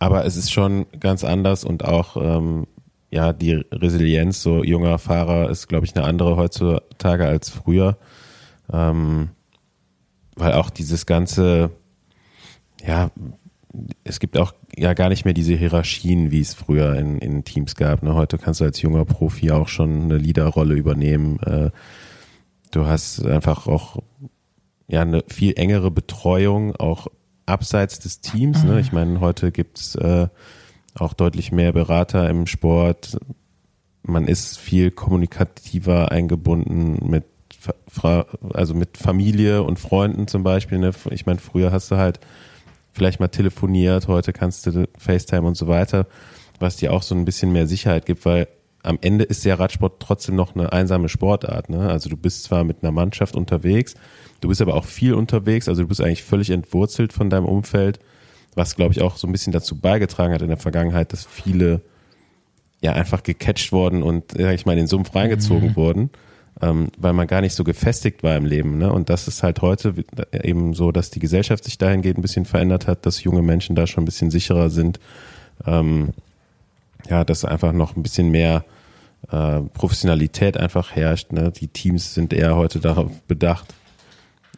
Aber 0.00 0.24
es 0.24 0.36
ist 0.36 0.52
schon 0.52 0.86
ganz 0.98 1.22
anders 1.22 1.64
und 1.64 1.84
auch 1.84 2.16
ähm, 2.16 2.66
ja 3.10 3.32
die 3.32 3.52
Resilienz 3.72 4.42
so 4.42 4.64
junger 4.64 4.98
Fahrer 4.98 5.48
ist, 5.48 5.68
glaube 5.68 5.86
ich, 5.86 5.94
eine 5.94 6.04
andere 6.04 6.36
heutzutage 6.36 7.26
als 7.26 7.50
früher, 7.50 7.96
ähm, 8.72 9.30
weil 10.34 10.52
auch 10.54 10.70
dieses 10.70 11.06
ganze 11.06 11.70
ja 12.84 13.10
es 14.04 14.20
gibt 14.20 14.38
auch 14.38 14.54
ja 14.76 14.94
gar 14.94 15.08
nicht 15.08 15.24
mehr 15.24 15.34
diese 15.34 15.54
Hierarchien, 15.54 16.30
wie 16.30 16.40
es 16.40 16.54
früher 16.54 16.94
in, 16.96 17.18
in 17.18 17.44
Teams 17.44 17.74
gab. 17.74 18.02
Ne? 18.02 18.14
Heute 18.14 18.38
kannst 18.38 18.60
du 18.60 18.64
als 18.64 18.80
junger 18.80 19.04
Profi 19.04 19.50
auch 19.50 19.68
schon 19.68 20.04
eine 20.04 20.18
Leaderrolle 20.18 20.74
übernehmen. 20.74 21.38
Äh, 21.40 21.70
du 22.70 22.86
hast 22.86 23.24
einfach 23.24 23.66
auch 23.66 24.02
ja 24.86 25.02
eine 25.02 25.22
viel 25.28 25.54
engere 25.56 25.90
Betreuung, 25.90 26.76
auch 26.76 27.08
abseits 27.46 27.98
des 27.98 28.20
Teams. 28.20 28.64
Ne? 28.64 28.80
Ich 28.80 28.92
meine, 28.92 29.20
heute 29.20 29.52
gibt's 29.52 29.94
äh, 29.96 30.28
auch 30.94 31.12
deutlich 31.12 31.52
mehr 31.52 31.72
Berater 31.72 32.28
im 32.28 32.46
Sport. 32.46 33.18
Man 34.02 34.26
ist 34.26 34.58
viel 34.58 34.90
kommunikativer 34.90 36.10
eingebunden 36.10 37.08
mit 37.08 37.24
also 38.52 38.74
mit 38.74 38.96
Familie 38.96 39.62
und 39.62 39.78
Freunden 39.78 40.28
zum 40.28 40.44
Beispiel. 40.44 40.78
Ne? 40.78 40.92
Ich 41.10 41.26
meine, 41.26 41.40
früher 41.40 41.72
hast 41.72 41.90
du 41.90 41.96
halt 41.96 42.20
vielleicht 42.98 43.20
mal 43.20 43.28
telefoniert, 43.28 44.08
heute 44.08 44.32
kannst 44.32 44.66
du 44.66 44.88
FaceTime 44.98 45.46
und 45.46 45.56
so 45.56 45.68
weiter, 45.68 46.06
was 46.58 46.76
dir 46.76 46.92
auch 46.92 47.02
so 47.02 47.14
ein 47.14 47.24
bisschen 47.24 47.52
mehr 47.52 47.68
Sicherheit 47.68 48.06
gibt, 48.06 48.24
weil 48.24 48.48
am 48.82 48.98
Ende 49.00 49.24
ist 49.24 49.44
der 49.44 49.58
Radsport 49.58 50.00
trotzdem 50.00 50.34
noch 50.34 50.54
eine 50.54 50.72
einsame 50.72 51.08
Sportart. 51.08 51.70
Ne? 51.70 51.88
Also 51.88 52.10
du 52.10 52.16
bist 52.16 52.44
zwar 52.44 52.64
mit 52.64 52.82
einer 52.82 52.92
Mannschaft 52.92 53.36
unterwegs, 53.36 53.94
du 54.40 54.48
bist 54.48 54.60
aber 54.60 54.74
auch 54.74 54.84
viel 54.84 55.14
unterwegs, 55.14 55.68
also 55.68 55.82
du 55.82 55.88
bist 55.88 56.00
eigentlich 56.00 56.24
völlig 56.24 56.50
entwurzelt 56.50 57.12
von 57.12 57.30
deinem 57.30 57.46
Umfeld, 57.46 58.00
was 58.56 58.74
glaube 58.74 58.92
ich 58.92 59.00
auch 59.00 59.16
so 59.16 59.28
ein 59.28 59.32
bisschen 59.32 59.52
dazu 59.52 59.80
beigetragen 59.80 60.34
hat 60.34 60.42
in 60.42 60.48
der 60.48 60.56
Vergangenheit, 60.56 61.12
dass 61.12 61.24
viele 61.24 61.82
ja 62.80 62.92
einfach 62.92 63.22
gecatcht 63.22 63.70
worden 63.70 64.02
und 64.02 64.32
sag 64.32 64.54
ich 64.54 64.66
mal 64.66 64.72
in 64.72 64.78
den 64.78 64.86
Sumpf 64.88 65.14
reingezogen 65.14 65.76
wurden, 65.76 66.10
ähm, 66.60 66.88
weil 66.98 67.12
man 67.12 67.26
gar 67.26 67.40
nicht 67.40 67.54
so 67.54 67.64
gefestigt 67.64 68.22
war 68.22 68.36
im 68.36 68.44
Leben. 68.44 68.78
Ne? 68.78 68.92
Und 68.92 69.10
das 69.10 69.28
ist 69.28 69.42
halt 69.42 69.62
heute 69.62 69.94
eben 70.32 70.74
so, 70.74 70.92
dass 70.92 71.10
die 71.10 71.20
Gesellschaft 71.20 71.64
sich 71.64 71.78
dahingehend 71.78 72.18
ein 72.18 72.22
bisschen 72.22 72.44
verändert 72.44 72.86
hat, 72.86 73.06
dass 73.06 73.22
junge 73.22 73.42
Menschen 73.42 73.76
da 73.76 73.86
schon 73.86 74.02
ein 74.02 74.06
bisschen 74.06 74.30
sicherer 74.30 74.70
sind. 74.70 74.98
Ähm, 75.66 76.10
ja, 77.08 77.24
dass 77.24 77.44
einfach 77.44 77.72
noch 77.72 77.96
ein 77.96 78.02
bisschen 78.02 78.30
mehr 78.30 78.64
äh, 79.30 79.60
Professionalität 79.74 80.56
einfach 80.56 80.92
herrscht. 80.92 81.32
Ne? 81.32 81.52
Die 81.52 81.68
Teams 81.68 82.14
sind 82.14 82.32
eher 82.32 82.56
heute 82.56 82.80
darauf 82.80 83.10
bedacht, 83.28 83.74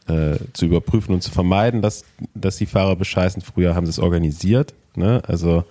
äh, 0.08 0.36
zu 0.52 0.66
überprüfen 0.66 1.14
und 1.14 1.22
zu 1.22 1.30
vermeiden, 1.30 1.82
dass, 1.82 2.04
dass 2.34 2.56
die 2.56 2.66
Fahrer 2.66 2.96
bescheißen. 2.96 3.42
Früher 3.42 3.74
haben 3.74 3.86
sie 3.86 3.90
es 3.90 3.98
organisiert. 3.98 4.74
Ne? 4.96 5.22
Also 5.26 5.64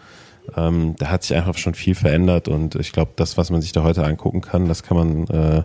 ähm, 0.56 0.96
da 0.98 1.10
hat 1.10 1.24
sich 1.24 1.36
einfach 1.36 1.58
schon 1.58 1.74
viel 1.74 1.96
verändert 1.96 2.48
und 2.48 2.76
ich 2.76 2.92
glaube, 2.92 3.12
das, 3.16 3.38
was 3.38 3.52
man 3.52 3.62
sich 3.62 3.72
da 3.72 3.84
heute 3.84 4.04
angucken 4.06 4.42
kann, 4.42 4.68
das 4.68 4.84
kann 4.84 4.98
man 4.98 5.28
äh, 5.28 5.64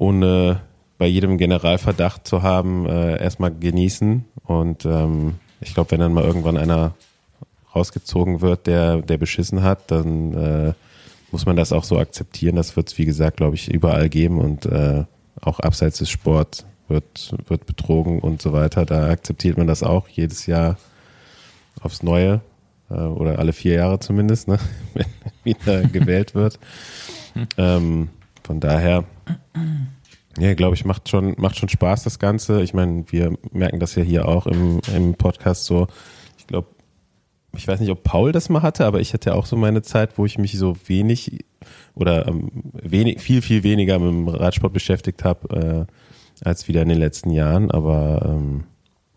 ohne 0.00 0.62
bei 0.96 1.06
jedem 1.06 1.36
Generalverdacht 1.36 2.26
zu 2.26 2.42
haben, 2.42 2.86
äh, 2.86 3.22
erstmal 3.22 3.52
genießen. 3.52 4.24
Und 4.44 4.86
ähm, 4.86 5.34
ich 5.60 5.74
glaube, 5.74 5.92
wenn 5.92 6.00
dann 6.00 6.14
mal 6.14 6.24
irgendwann 6.24 6.56
einer 6.56 6.94
rausgezogen 7.74 8.40
wird, 8.40 8.66
der, 8.66 9.02
der 9.02 9.18
beschissen 9.18 9.62
hat, 9.62 9.90
dann 9.90 10.32
äh, 10.32 10.72
muss 11.30 11.44
man 11.44 11.56
das 11.56 11.72
auch 11.72 11.84
so 11.84 11.98
akzeptieren. 11.98 12.56
Das 12.56 12.76
wird 12.76 12.88
es, 12.88 12.98
wie 12.98 13.04
gesagt, 13.04 13.36
glaube 13.36 13.56
ich, 13.56 13.70
überall 13.70 14.08
geben 14.08 14.38
und 14.38 14.64
äh, 14.66 15.04
auch 15.42 15.60
abseits 15.60 15.98
des 15.98 16.08
Sports 16.08 16.64
wird, 16.88 17.34
wird 17.46 17.66
betrogen 17.66 18.20
und 18.20 18.40
so 18.40 18.54
weiter. 18.54 18.86
Da 18.86 19.10
akzeptiert 19.10 19.58
man 19.58 19.66
das 19.66 19.82
auch 19.82 20.08
jedes 20.08 20.46
Jahr 20.46 20.78
aufs 21.82 22.02
Neue 22.02 22.40
äh, 22.90 22.94
oder 22.94 23.38
alle 23.38 23.52
vier 23.52 23.74
Jahre 23.74 24.00
zumindest, 24.00 24.48
ne? 24.48 24.58
wenn 24.94 25.06
wieder 25.44 25.82
gewählt 25.82 26.34
wird. 26.34 26.58
ähm, 27.58 28.08
von 28.42 28.60
daher, 28.60 29.04
ja, 30.38 30.54
glaube 30.54 30.74
ich, 30.74 30.84
macht 30.84 31.08
schon, 31.08 31.34
macht 31.38 31.58
schon 31.58 31.68
Spaß 31.68 32.04
das 32.04 32.18
Ganze. 32.18 32.62
Ich 32.62 32.74
meine, 32.74 33.04
wir 33.10 33.36
merken 33.52 33.80
das 33.80 33.94
ja 33.94 34.02
hier 34.02 34.28
auch 34.28 34.46
im, 34.46 34.80
im 34.94 35.14
Podcast 35.14 35.64
so. 35.64 35.88
Ich 36.38 36.46
glaube, 36.46 36.68
ich 37.56 37.66
weiß 37.66 37.80
nicht, 37.80 37.90
ob 37.90 38.04
Paul 38.04 38.32
das 38.32 38.48
mal 38.48 38.62
hatte, 38.62 38.86
aber 38.86 39.00
ich 39.00 39.12
hatte 39.12 39.34
auch 39.34 39.46
so 39.46 39.56
meine 39.56 39.82
Zeit, 39.82 40.18
wo 40.18 40.24
ich 40.24 40.38
mich 40.38 40.56
so 40.56 40.76
wenig 40.86 41.44
oder 41.94 42.28
ähm, 42.28 42.50
wenig, 42.72 43.20
viel, 43.20 43.42
viel 43.42 43.62
weniger 43.64 43.98
mit 43.98 44.08
dem 44.08 44.28
Radsport 44.28 44.72
beschäftigt 44.72 45.24
habe, 45.24 45.86
äh, 45.88 46.46
als 46.48 46.68
wieder 46.68 46.82
in 46.82 46.88
den 46.88 46.98
letzten 46.98 47.30
Jahren. 47.30 47.70
Aber 47.70 48.22
ähm, 48.24 48.64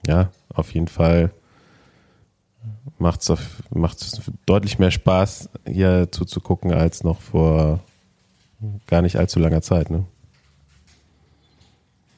ja, 0.08 0.32
auf 0.54 0.74
jeden 0.74 0.88
Fall 0.88 1.32
auf, 3.00 3.64
macht's 3.70 4.22
deutlich 4.46 4.80
mehr 4.80 4.92
Spaß, 4.92 5.50
hier 5.68 6.12
zuzugucken, 6.12 6.74
als 6.74 7.04
noch 7.04 7.22
vor 7.22 7.82
gar 8.88 9.02
nicht 9.02 9.18
allzu 9.18 9.40
langer 9.40 9.62
Zeit, 9.62 9.90
ne? 9.90 10.06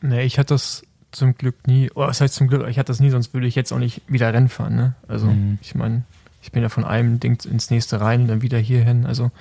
Nee, 0.02 0.24
ich 0.24 0.38
hatte 0.38 0.54
das 0.54 0.84
zum 1.12 1.36
Glück 1.36 1.68
nie, 1.68 1.90
oder 1.92 2.08
was 2.08 2.22
heißt 2.22 2.36
zum 2.36 2.48
Glück, 2.48 2.68
ich 2.68 2.78
hatte 2.78 2.88
das 2.92 3.00
nie, 3.00 3.10
sonst 3.10 3.34
würde 3.34 3.48
ich 3.48 3.56
jetzt 3.56 3.72
auch 3.72 3.80
nicht 3.80 4.02
wieder 4.08 4.34
Rennen 4.34 4.50
fahren, 4.50 4.76
ne? 4.76 4.94
Also, 5.08 5.28
Mhm. 5.28 5.58
ich 5.62 5.74
meine, 5.76 6.04
ich 6.42 6.52
bin 6.52 6.62
ja 6.62 6.70
von 6.70 6.84
einem 6.84 7.20
Ding 7.20 7.44
ins 7.46 7.72
nächste 7.72 8.02
rein 8.02 8.22
und 8.22 8.28
dann 8.28 8.42
wieder 8.42 8.58
hierhin, 8.60 9.06
also 9.06 9.32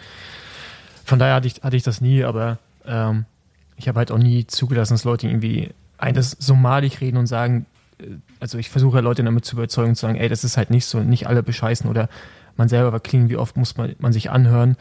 von 1.04 1.18
daher 1.18 1.34
hatte 1.34 1.48
ich, 1.48 1.62
hatte 1.62 1.76
ich 1.76 1.82
das 1.82 2.00
nie, 2.00 2.24
aber 2.24 2.58
ähm, 2.86 3.26
ich 3.76 3.88
habe 3.88 3.98
halt 3.98 4.10
auch 4.12 4.18
nie 4.18 4.46
zugelassen, 4.46 4.94
dass 4.94 5.04
Leute 5.04 5.26
irgendwie 5.26 5.70
eines 5.98 6.30
so 6.38 6.54
malig 6.54 7.00
reden 7.00 7.16
und 7.18 7.26
sagen, 7.26 7.66
äh, 7.98 8.04
also 8.40 8.56
ich 8.56 8.70
versuche 8.70 9.00
Leute 9.00 9.22
damit 9.24 9.44
zu 9.44 9.56
überzeugen 9.56 9.90
und 9.90 9.94
zu 9.96 10.02
sagen, 10.02 10.16
ey, 10.16 10.28
das 10.28 10.44
ist 10.44 10.56
halt 10.56 10.70
nicht 10.70 10.86
so, 10.86 11.00
nicht 11.00 11.26
alle 11.26 11.42
bescheißen 11.42 11.90
oder 11.90 12.08
man 12.56 12.68
selber 12.68 12.92
war 12.92 13.00
klingen, 13.00 13.28
wie 13.28 13.36
oft 13.36 13.56
muss 13.56 13.76
man, 13.76 13.96
man 13.98 14.12
sich 14.12 14.30
anhören, 14.30 14.76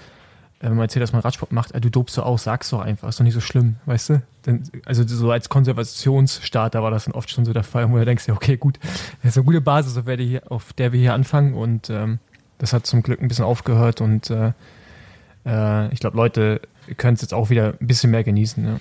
wenn 0.70 0.78
man 0.78 0.86
erzählt, 0.86 1.03
dass 1.03 1.11
man 1.11 1.22
Radsport 1.22 1.51
macht, 1.51 1.72
äh, 1.74 1.82
du 1.82 1.89
dobst 1.89 2.16
so 2.16 2.24
aus, 2.24 2.43
sag's 2.43 2.70
doch 2.70 2.80
einfach, 2.80 3.09
ist 3.09 3.20
doch 3.20 3.24
nicht 3.24 3.34
so 3.34 3.41
schlimm, 3.41 3.76
weißt 3.86 4.09
du? 4.09 4.22
Denn, 4.45 4.64
also 4.86 5.05
so 5.05 5.32
als 5.32 5.49
Konservationsstarter 5.49 6.82
war 6.82 6.91
das 6.91 7.05
dann 7.05 7.14
oft 7.14 7.30
schon 7.30 7.45
so 7.45 7.53
der 7.53 7.64
Fall, 7.64 7.91
wo 7.91 7.97
du 7.97 8.05
denkst, 8.05 8.28
ja, 8.28 8.34
okay, 8.34 8.57
gut, 8.57 8.80
das 9.22 9.32
ist 9.32 9.38
eine 9.38 9.45
gute 9.45 9.61
Basis, 9.61 9.97
auf 9.97 10.05
der, 10.05 10.18
wir 10.18 10.26
hier, 10.26 10.51
auf 10.51 10.74
der 10.74 10.93
wir 10.93 10.99
hier 10.99 11.14
anfangen 11.14 11.53
und 11.53 11.89
ähm, 11.89 12.20
das 12.57 12.74
hat 12.74 12.86
zum 12.86 13.03
Glück 13.03 13.22
ein 13.22 13.28
bisschen 13.28 13.45
aufgehört 13.45 14.01
und 14.01 14.30
äh, 14.30 14.53
äh, 15.45 15.93
ich 15.93 15.99
glaube, 15.99 16.18
Leute 16.18 16.61
können 16.97 17.16
es 17.16 17.22
jetzt 17.22 17.34
auch 17.34 17.49
wieder 17.49 17.76
ein 17.80 17.88
bisschen 17.88 18.11
mehr 18.11 18.24
genießen. 18.24 18.66
Ja. 18.66 18.78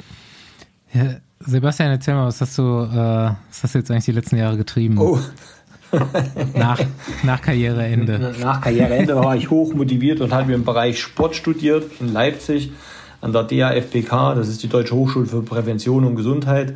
Ja, 0.94 1.16
Sebastian, 1.40 1.90
erzähl 1.90 2.14
mal, 2.14 2.26
was 2.26 2.40
hast 2.40 2.58
du, 2.58 2.62
äh, 2.62 2.94
was 2.94 3.62
hast 3.62 3.74
du 3.74 3.78
jetzt 3.78 3.90
eigentlich 3.90 4.04
die 4.04 4.12
letzten 4.12 4.36
Jahre 4.36 4.56
getrieben? 4.56 4.98
Oh, 4.98 5.18
Nach, 6.54 6.80
nach 7.22 7.42
Karriereende. 7.42 8.34
nach 8.40 8.60
Karriereende 8.62 9.14
war 9.16 9.36
ich 9.36 9.50
hoch 9.50 9.74
motiviert 9.74 10.20
und 10.20 10.32
habe 10.32 10.52
im 10.52 10.64
Bereich 10.64 11.00
Sport 11.00 11.36
studiert 11.36 11.84
in 12.00 12.12
Leipzig 12.12 12.72
an 13.20 13.32
der 13.32 13.44
DAFBK, 13.44 14.34
das 14.34 14.48
ist 14.48 14.62
die 14.62 14.68
Deutsche 14.68 14.94
Hochschule 14.94 15.26
für 15.26 15.42
Prävention 15.42 16.04
und 16.04 16.16
Gesundheit. 16.16 16.74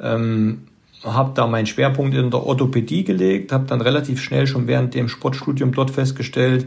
Ähm, 0.00 0.62
habe 1.04 1.32
da 1.34 1.46
meinen 1.46 1.66
Schwerpunkt 1.66 2.14
in 2.16 2.30
der 2.30 2.46
Orthopädie 2.46 3.04
gelegt, 3.04 3.52
habe 3.52 3.66
dann 3.66 3.80
relativ 3.80 4.20
schnell 4.20 4.46
schon 4.46 4.66
während 4.66 4.94
dem 4.94 5.08
Sportstudium 5.08 5.72
dort 5.72 5.90
festgestellt, 5.90 6.66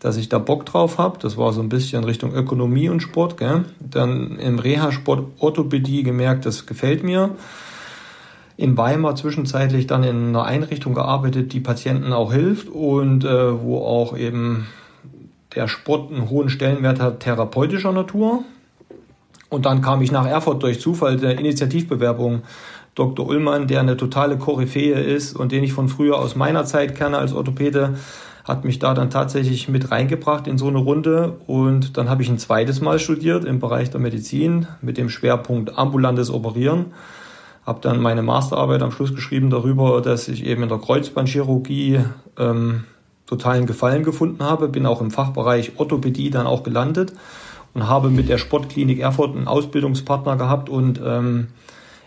dass 0.00 0.16
ich 0.16 0.28
da 0.28 0.38
Bock 0.38 0.66
drauf 0.66 0.98
habe. 0.98 1.18
Das 1.20 1.36
war 1.36 1.52
so 1.52 1.60
ein 1.60 1.68
bisschen 1.68 2.04
Richtung 2.04 2.34
Ökonomie 2.34 2.88
und 2.88 3.00
Sport. 3.00 3.36
Gell? 3.36 3.64
Dann 3.80 4.38
im 4.38 4.58
Reha-Sport 4.58 5.26
Orthopädie 5.38 6.02
gemerkt, 6.02 6.46
das 6.46 6.66
gefällt 6.66 7.04
mir. 7.04 7.30
In 8.56 8.76
Weimar 8.76 9.16
zwischenzeitlich 9.16 9.86
dann 9.86 10.04
in 10.04 10.28
einer 10.28 10.44
Einrichtung 10.44 10.94
gearbeitet, 10.94 11.52
die 11.52 11.60
Patienten 11.60 12.12
auch 12.12 12.32
hilft 12.32 12.68
und 12.68 13.24
äh, 13.24 13.62
wo 13.62 13.78
auch 13.78 14.16
eben 14.16 14.66
der 15.54 15.68
Sport 15.68 16.12
einen 16.12 16.30
hohen 16.30 16.48
Stellenwert 16.48 17.00
hat 17.00 17.20
therapeutischer 17.20 17.92
Natur. 17.92 18.44
Und 19.48 19.66
dann 19.66 19.82
kam 19.82 20.02
ich 20.02 20.12
nach 20.12 20.26
Erfurt 20.26 20.62
durch 20.62 20.80
Zufall 20.80 21.16
der 21.16 21.38
Initiativbewerbung 21.38 22.42
Dr. 22.94 23.26
Ullmann, 23.26 23.66
der 23.66 23.80
eine 23.80 23.96
totale 23.96 24.38
Koryphäe 24.38 25.00
ist 25.00 25.36
und 25.36 25.50
den 25.52 25.64
ich 25.64 25.72
von 25.72 25.88
früher 25.88 26.18
aus 26.18 26.36
meiner 26.36 26.64
Zeit 26.64 26.94
kenne 26.94 27.18
als 27.18 27.32
Orthopäde, 27.32 27.96
hat 28.44 28.64
mich 28.64 28.78
da 28.78 28.94
dann 28.94 29.10
tatsächlich 29.10 29.68
mit 29.68 29.90
reingebracht 29.90 30.46
in 30.46 30.58
so 30.58 30.68
eine 30.68 30.78
Runde 30.78 31.38
und 31.46 31.96
dann 31.96 32.08
habe 32.08 32.22
ich 32.22 32.28
ein 32.28 32.38
zweites 32.38 32.80
Mal 32.80 32.98
studiert 32.98 33.44
im 33.44 33.58
Bereich 33.58 33.90
der 33.90 34.00
Medizin 34.00 34.66
mit 34.80 34.96
dem 34.96 35.08
Schwerpunkt 35.08 35.76
ambulantes 35.76 36.30
Operieren. 36.30 36.86
Habe 37.66 37.80
dann 37.80 38.00
meine 38.00 38.22
Masterarbeit 38.22 38.82
am 38.82 38.92
Schluss 38.92 39.14
geschrieben 39.14 39.50
darüber, 39.50 40.00
dass 40.02 40.28
ich 40.28 40.44
eben 40.44 40.62
in 40.62 40.68
der 40.68 40.78
Kreuzbandchirurgie 40.78 42.00
ähm, 42.38 42.84
totalen 43.26 43.66
Gefallen 43.66 44.04
gefunden 44.04 44.42
habe. 44.42 44.68
Bin 44.68 44.86
auch 44.86 45.00
im 45.00 45.10
Fachbereich 45.10 45.72
Orthopädie 45.76 46.30
dann 46.30 46.46
auch 46.46 46.62
gelandet 46.62 47.12
und 47.72 47.88
habe 47.88 48.10
mit 48.10 48.28
der 48.28 48.38
Sportklinik 48.38 49.00
Erfurt 49.00 49.34
einen 49.34 49.48
Ausbildungspartner 49.48 50.36
gehabt 50.36 50.68
und 50.68 51.00
ähm, 51.04 51.48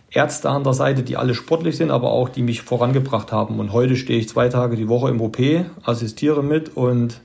Ärzte 0.10 0.49
an 0.49 0.64
der 0.64 0.74
Seite, 0.74 1.03
die 1.03 1.18
alle 1.18 1.36
sportlich 1.36 1.76
sind, 1.76 1.91
aber 1.91 2.12
auch 2.12 2.30
die 2.30 2.41
mich 2.41 2.62
vorangebracht 2.62 3.32
haben. 3.32 3.60
Und 3.60 3.74
heute 3.74 3.97
stehe 3.97 4.20
ich 4.20 4.30
zwei 4.30 4.47
Tage 4.47 4.78
die 4.78 4.88
Woche 4.88 5.10
im 5.10 5.20
OP, 5.20 5.38
assistiere 5.84 6.43
mit 6.43 6.78
und 6.78 7.20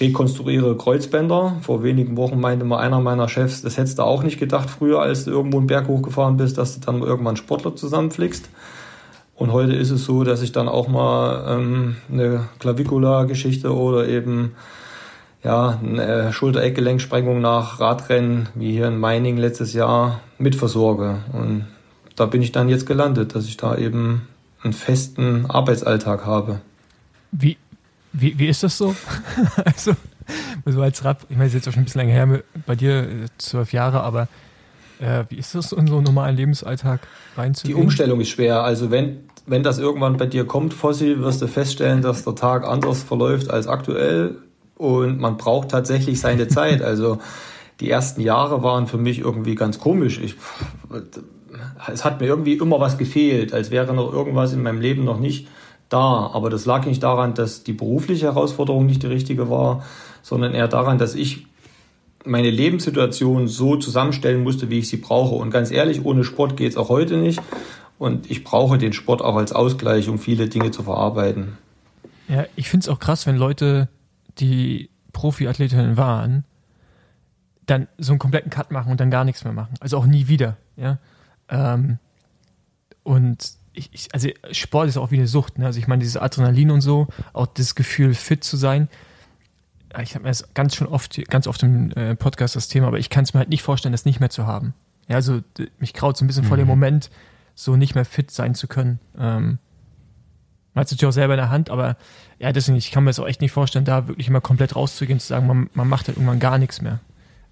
rekonstruiere 0.00 0.76
Kreuzbänder. 0.76 1.56
Vor 1.62 1.82
wenigen 1.82 2.16
Wochen 2.16 2.40
meinte 2.40 2.64
mal 2.64 2.78
einer 2.78 3.00
meiner 3.00 3.28
Chefs, 3.28 3.62
das 3.62 3.76
hättest 3.76 3.98
du 3.98 4.02
auch 4.02 4.22
nicht 4.22 4.38
gedacht 4.38 4.70
früher, 4.70 5.00
als 5.00 5.24
du 5.24 5.30
irgendwo 5.30 5.58
einen 5.58 5.66
Berg 5.66 5.88
hochgefahren 5.88 6.36
bist, 6.36 6.58
dass 6.58 6.78
du 6.78 6.84
dann 6.84 7.02
irgendwann 7.02 7.36
Sportler 7.36 7.74
zusammenflickst. 7.76 8.48
Und 9.34 9.52
heute 9.52 9.74
ist 9.74 9.90
es 9.90 10.04
so, 10.04 10.24
dass 10.24 10.42
ich 10.42 10.52
dann 10.52 10.68
auch 10.68 10.88
mal 10.88 11.58
ähm, 11.58 11.96
eine 12.10 12.48
Clavicula-Geschichte 12.58 13.74
oder 13.74 14.08
eben 14.08 14.52
ja, 15.44 15.78
eine 15.82 16.32
Schulter-Eckgelenksprengung 16.32 17.40
nach 17.40 17.78
Radrennen, 17.78 18.48
wie 18.54 18.72
hier 18.72 18.88
in 18.88 18.98
Meining 18.98 19.36
letztes 19.36 19.74
Jahr, 19.74 20.20
mitversorge. 20.38 21.18
Und 21.32 21.66
da 22.16 22.26
bin 22.26 22.42
ich 22.42 22.50
dann 22.50 22.68
jetzt 22.68 22.86
gelandet, 22.86 23.34
dass 23.34 23.46
ich 23.46 23.56
da 23.56 23.76
eben 23.76 24.26
einen 24.62 24.72
festen 24.72 25.46
Arbeitsalltag 25.46 26.24
habe. 26.24 26.60
Wie, 27.30 27.58
wie, 28.18 28.38
wie 28.38 28.48
ist 28.48 28.62
das 28.62 28.76
so? 28.78 28.94
also, 29.64 29.92
so 30.64 30.82
als 30.82 31.04
Rad, 31.04 31.18
ich 31.28 31.36
meine, 31.36 31.48
es 31.48 31.54
ist 31.54 31.60
jetzt 31.60 31.68
auch 31.68 31.72
schon 31.72 31.82
ein 31.82 31.84
bisschen 31.84 32.00
länger 32.00 32.12
her, 32.12 32.42
bei 32.66 32.74
dir 32.74 33.26
zwölf 33.38 33.72
Jahre, 33.72 34.02
aber 34.02 34.28
äh, 35.00 35.24
wie 35.28 35.36
ist 35.36 35.54
das 35.54 35.72
in 35.72 35.86
so 35.86 35.96
einen 35.96 36.04
normalen 36.04 36.36
Lebensalltag 36.36 37.00
reinzugehen? 37.36 37.76
Die 37.76 37.82
Umstellung 37.82 38.20
ist 38.20 38.30
schwer. 38.30 38.62
Also 38.62 38.90
wenn, 38.90 39.20
wenn 39.46 39.62
das 39.62 39.78
irgendwann 39.78 40.16
bei 40.16 40.26
dir 40.26 40.46
kommt, 40.46 40.74
Fossi, 40.74 41.18
wirst 41.20 41.42
du 41.42 41.48
feststellen, 41.48 42.02
dass 42.02 42.24
der 42.24 42.34
Tag 42.34 42.66
anders 42.66 43.02
verläuft 43.02 43.50
als 43.50 43.66
aktuell 43.66 44.36
und 44.76 45.20
man 45.20 45.36
braucht 45.36 45.70
tatsächlich 45.70 46.20
seine 46.20 46.48
Zeit. 46.48 46.82
Also 46.82 47.18
die 47.80 47.90
ersten 47.90 48.22
Jahre 48.22 48.62
waren 48.62 48.86
für 48.86 48.98
mich 48.98 49.18
irgendwie 49.18 49.54
ganz 49.54 49.78
komisch. 49.78 50.18
Ich, 50.18 50.36
es 51.92 52.04
hat 52.04 52.20
mir 52.20 52.26
irgendwie 52.26 52.54
immer 52.54 52.80
was 52.80 52.96
gefehlt, 52.96 53.52
als 53.52 53.70
wäre 53.70 53.92
noch 53.92 54.12
irgendwas 54.12 54.54
in 54.54 54.62
meinem 54.62 54.80
Leben 54.80 55.04
noch 55.04 55.20
nicht 55.20 55.46
da. 55.88 56.30
Aber 56.32 56.50
das 56.50 56.66
lag 56.66 56.86
nicht 56.86 57.02
daran, 57.02 57.34
dass 57.34 57.62
die 57.62 57.72
berufliche 57.72 58.26
Herausforderung 58.26 58.86
nicht 58.86 59.02
die 59.02 59.08
richtige 59.08 59.50
war, 59.50 59.84
sondern 60.22 60.54
eher 60.54 60.68
daran, 60.68 60.98
dass 60.98 61.14
ich 61.14 61.46
meine 62.24 62.50
Lebenssituation 62.50 63.48
so 63.48 63.76
zusammenstellen 63.76 64.42
musste, 64.42 64.68
wie 64.68 64.80
ich 64.80 64.88
sie 64.88 64.96
brauche. 64.96 65.34
Und 65.36 65.50
ganz 65.50 65.70
ehrlich, 65.70 66.04
ohne 66.04 66.24
Sport 66.24 66.56
geht 66.56 66.72
es 66.72 66.76
auch 66.76 66.88
heute 66.88 67.16
nicht. 67.16 67.40
Und 67.98 68.30
ich 68.30 68.44
brauche 68.44 68.78
den 68.78 68.92
Sport 68.92 69.22
auch 69.22 69.36
als 69.36 69.52
Ausgleich, 69.52 70.08
um 70.08 70.18
viele 70.18 70.48
Dinge 70.48 70.70
zu 70.70 70.82
verarbeiten. 70.82 71.56
Ja, 72.28 72.44
ich 72.56 72.68
finde 72.68 72.84
es 72.84 72.88
auch 72.88 72.98
krass, 72.98 73.26
wenn 73.26 73.36
Leute, 73.36 73.88
die 74.38 74.90
Profiathletinnen 75.12 75.96
waren, 75.96 76.44
dann 77.64 77.88
so 77.98 78.12
einen 78.12 78.18
kompletten 78.18 78.50
Cut 78.50 78.70
machen 78.70 78.92
und 78.92 79.00
dann 79.00 79.10
gar 79.10 79.24
nichts 79.24 79.44
mehr 79.44 79.52
machen. 79.52 79.74
Also 79.80 79.96
auch 79.96 80.06
nie 80.06 80.28
wieder. 80.28 80.56
Ja. 80.76 80.98
Ähm, 81.48 81.98
und 83.02 83.38
ich, 83.76 83.90
ich, 83.92 84.08
also 84.12 84.28
Sport 84.52 84.88
ist 84.88 84.96
auch 84.96 85.10
wie 85.10 85.16
eine 85.16 85.26
Sucht. 85.26 85.58
Ne? 85.58 85.66
Also 85.66 85.78
ich 85.78 85.86
meine, 85.86 86.00
dieses 86.00 86.16
Adrenalin 86.16 86.70
und 86.70 86.80
so, 86.80 87.08
auch 87.32 87.46
das 87.46 87.74
Gefühl, 87.74 88.14
fit 88.14 88.42
zu 88.42 88.56
sein. 88.56 88.88
Ich 90.02 90.14
habe 90.14 90.24
mir 90.24 90.30
das 90.30 90.52
ganz 90.54 90.74
schon 90.74 90.88
oft, 90.88 91.20
ganz 91.28 91.46
oft 91.46 91.62
im 91.62 91.90
äh, 91.92 92.16
Podcast 92.16 92.56
das 92.56 92.68
Thema, 92.68 92.88
aber 92.88 92.98
ich 92.98 93.08
kann 93.08 93.24
es 93.24 93.32
mir 93.32 93.38
halt 93.38 93.48
nicht 93.48 93.62
vorstellen, 93.62 93.92
das 93.92 94.04
nicht 94.04 94.20
mehr 94.20 94.30
zu 94.30 94.46
haben. 94.46 94.74
Ja, 95.08 95.16
also 95.16 95.40
mich 95.78 95.92
kraut 95.94 96.16
so 96.16 96.24
ein 96.24 96.26
bisschen 96.26 96.44
mhm. 96.44 96.48
vor 96.48 96.56
dem 96.56 96.64
mhm. 96.64 96.72
Moment, 96.72 97.10
so 97.54 97.76
nicht 97.76 97.94
mehr 97.94 98.04
fit 98.04 98.30
sein 98.30 98.54
zu 98.54 98.66
können. 98.66 98.98
Ähm, 99.16 99.58
man 100.74 100.82
hat 100.82 100.88
es 100.88 100.92
natürlich 100.92 101.08
auch 101.08 101.14
selber 101.14 101.34
in 101.34 101.38
der 101.38 101.50
Hand, 101.50 101.70
aber 101.70 101.96
ja, 102.38 102.52
deswegen, 102.52 102.76
ich 102.76 102.90
kann 102.90 103.04
mir 103.04 103.10
das 103.10 103.18
auch 103.18 103.26
echt 103.26 103.40
nicht 103.40 103.52
vorstellen, 103.52 103.86
da 103.86 104.08
wirklich 104.08 104.28
immer 104.28 104.42
komplett 104.42 104.76
rauszugehen, 104.76 105.20
zu 105.20 105.26
sagen, 105.26 105.46
man, 105.46 105.70
man 105.72 105.88
macht 105.88 106.08
halt 106.08 106.18
irgendwann 106.18 106.40
gar 106.40 106.58
nichts 106.58 106.82
mehr. 106.82 107.00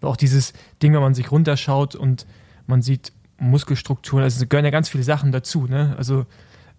Aber 0.01 0.11
auch 0.11 0.17
dieses 0.17 0.53
Ding, 0.83 0.93
wenn 0.93 1.01
man 1.01 1.15
sich 1.15 1.33
runterschaut 1.33 1.95
und 1.95 2.27
man 2.67 2.83
sieht, 2.83 3.13
Muskelstrukturen, 3.39 4.25
also 4.25 4.47
gehören 4.47 4.65
ja 4.65 4.71
ganz 4.71 4.89
viele 4.89 5.05
Sachen 5.05 5.33
dazu, 5.33 5.67
ne? 5.67 5.95
Also 5.97 6.27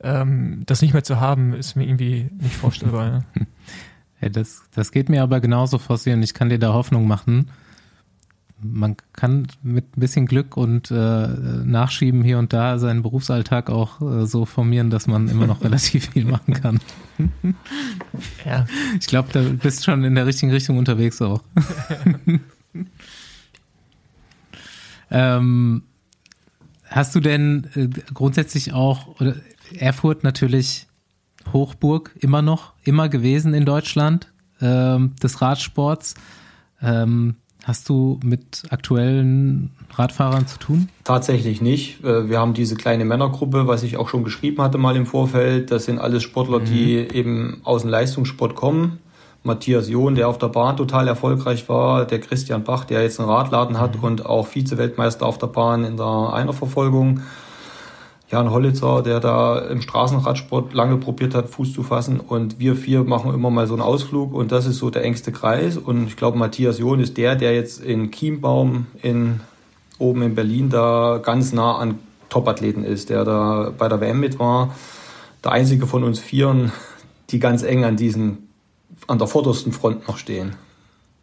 ähm, 0.02 0.62
das 0.66 0.82
nicht 0.82 0.94
mehr 0.94 1.04
zu 1.04 1.20
haben, 1.20 1.54
ist 1.54 1.76
mir 1.76 1.86
irgendwie 1.86 2.30
nicht 2.40 2.56
vorstellbar. 2.56 3.10
Ne? 3.10 3.26
Ja, 4.22 4.30
das, 4.30 4.64
das 4.74 4.94
geht 4.94 5.10
mir 5.10 5.22
aber 5.24 5.42
genauso 5.42 5.78
forcieren. 5.78 6.24
Ich 6.24 6.34
kann 6.34 6.50
dir 6.50 6.58
da 6.58 6.74
Hoffnung 6.74 7.06
machen. 7.06 7.52
Man 8.62 8.96
kann 9.12 9.48
mit 9.62 9.98
ein 9.98 10.00
bisschen 10.00 10.26
Glück 10.26 10.56
und 10.56 10.90
äh, 10.90 10.96
Nachschieben 10.96 12.24
hier 12.24 12.40
und 12.40 12.54
da 12.54 12.80
seinen 12.80 13.02
Berufsalltag 13.02 13.70
auch 13.70 14.02
äh, 14.02 14.26
so 14.26 14.46
formieren, 14.46 14.90
dass 14.90 15.08
man 15.08 15.28
immer 15.28 15.48
noch 15.48 15.62
relativ 15.66 16.12
viel 16.12 16.24
machen 16.24 16.54
kann. 16.54 16.80
ja. 18.46 18.66
Ich 19.00 19.08
glaube, 19.08 19.30
da 19.34 19.42
bist 19.42 19.84
schon 19.84 20.06
in 20.06 20.16
der 20.16 20.26
richtigen 20.26 20.52
Richtung 20.54 20.78
unterwegs 20.78 21.22
auch. 21.22 21.44
ähm, 25.12 25.84
Hast 26.96 27.14
du 27.14 27.20
denn 27.20 27.68
äh, 27.76 27.90
grundsätzlich 28.14 28.72
auch, 28.72 29.20
oder 29.20 29.36
Erfurt 29.78 30.24
natürlich 30.24 30.88
Hochburg 31.52 32.16
immer 32.22 32.42
noch, 32.42 32.72
immer 32.84 33.10
gewesen 33.10 33.54
in 33.54 33.66
Deutschland 33.66 34.32
ähm, 34.62 35.14
des 35.22 35.42
Radsports. 35.42 36.14
Ähm, 36.82 37.36
hast 37.66 37.90
du 37.90 38.18
mit 38.24 38.64
aktuellen 38.70 39.72
Radfahrern 39.94 40.48
zu 40.48 40.58
tun? 40.58 40.88
Tatsächlich 41.04 41.62
nicht. 41.62 42.02
Äh, 42.06 42.30
wir 42.30 42.40
haben 42.40 42.54
diese 42.54 42.76
kleine 42.76 43.04
Männergruppe, 43.04 43.68
was 43.68 43.84
ich 43.84 43.98
auch 43.98 44.08
schon 44.08 44.24
geschrieben 44.24 44.62
hatte 44.62 44.78
mal 44.78 44.96
im 44.96 45.06
Vorfeld. 45.06 45.72
Das 45.72 45.84
sind 45.84 46.00
alles 46.00 46.24
Sportler, 46.24 46.60
mhm. 46.62 46.66
die 46.66 46.96
eben 46.96 47.60
aus 47.66 47.82
dem 47.82 47.90
Leistungssport 47.90 48.56
kommen. 48.56 49.00
Matthias 49.46 49.90
John, 49.90 50.16
der 50.16 50.28
auf 50.28 50.40
der 50.40 50.48
Bahn 50.48 50.76
total 50.76 51.08
erfolgreich 51.08 51.70
war, 51.70 52.06
der 52.06 52.20
Christian 52.20 52.64
Bach, 52.64 52.84
der 52.84 53.04
jetzt 53.04 53.20
einen 53.20 53.30
Radladen 53.30 53.80
hat 53.80 53.98
mhm. 53.98 54.04
und 54.04 54.26
auch 54.26 54.48
Vize-Weltmeister 54.48 55.26
auf 55.26 55.38
der 55.38 55.48
Bahn 55.48 55.84
in 55.84 55.98
der 55.98 56.32
Einerverfolgung. 56.34 57.22
Jan 58.32 58.50
Hollitzer, 58.50 59.04
der 59.04 59.20
da 59.20 59.60
im 59.60 59.82
Straßenradsport 59.82 60.74
lange 60.74 60.98
probiert 60.98 61.36
hat, 61.36 61.48
Fuß 61.48 61.74
zu 61.74 61.84
fassen. 61.84 62.20
Und 62.20 62.60
wir 62.60 62.76
vier 62.76 63.04
machen 63.04 63.32
immer 63.36 63.52
mal 63.52 63.68
so 63.68 63.76
einen 63.76 63.84
Ausflug 63.84 64.34
und 64.34 64.52
das 64.52 64.66
ist 64.66 64.78
so 64.78 64.90
der 64.90 65.04
engste 65.04 65.32
Kreis. 65.32 65.78
Und 65.78 66.08
ich 66.08 66.18
glaube, 66.18 66.40
Matthias 66.40 66.80
John 66.80 67.00
ist 67.00 67.16
der, 67.18 67.36
der 67.36 67.54
jetzt 67.54 67.80
in 67.84 68.10
Chiembaum 68.12 68.88
in, 69.04 69.42
oben 70.00 70.24
in 70.24 70.34
Berlin 70.34 70.72
da 70.72 71.20
ganz 71.22 71.54
nah 71.54 71.78
an 71.78 72.00
Topathleten 72.30 72.84
ist, 72.84 73.12
der 73.12 73.24
da 73.26 73.72
bei 73.78 73.88
der 73.88 74.02
WM 74.02 74.20
mit 74.20 74.40
war. 74.40 74.76
Der 75.44 75.52
einzige 75.52 75.86
von 75.86 76.04
uns 76.04 76.20
Vieren, 76.20 76.72
die 77.30 77.38
ganz 77.38 77.62
eng 77.62 77.86
an 77.86 77.96
diesen 77.96 78.45
an 79.08 79.18
der 79.18 79.28
vordersten 79.28 79.72
Front 79.72 80.08
noch 80.08 80.18
stehen. 80.18 80.56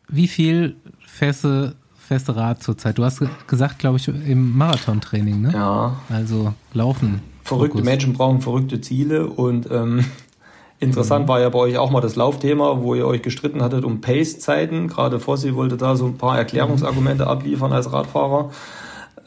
Wie 0.08 0.28
viel 0.28 0.76
feste, 1.06 1.74
feste 1.96 2.36
Rad 2.36 2.62
zurzeit? 2.62 2.98
Du 2.98 3.04
hast 3.04 3.22
gesagt, 3.46 3.78
glaube 3.78 3.98
ich, 3.98 4.08
im 4.08 4.56
Marathontraining, 4.56 5.40
ne? 5.40 5.52
Ja. 5.52 5.96
Also 6.08 6.54
laufen. 6.72 7.22
Verrückte 7.44 7.78
Fokus. 7.78 7.84
Menschen 7.84 8.12
brauchen 8.12 8.40
verrückte 8.40 8.80
Ziele 8.80 9.26
und 9.26 9.68
ähm, 9.70 10.04
interessant 10.80 11.24
mhm. 11.24 11.28
war 11.28 11.40
ja 11.40 11.48
bei 11.48 11.58
euch 11.58 11.78
auch 11.78 11.90
mal 11.90 12.00
das 12.00 12.16
Laufthema, 12.16 12.80
wo 12.80 12.94
ihr 12.94 13.06
euch 13.06 13.22
gestritten 13.22 13.62
hattet 13.62 13.84
um 13.84 14.00
Pace-Zeiten. 14.00 14.88
Gerade 14.88 15.18
Fossi 15.18 15.54
wollte 15.54 15.76
da 15.76 15.96
so 15.96 16.06
ein 16.06 16.18
paar 16.18 16.38
Erklärungsargumente 16.38 17.26
abliefern 17.26 17.72
als 17.72 17.92
Radfahrer. 17.92 18.50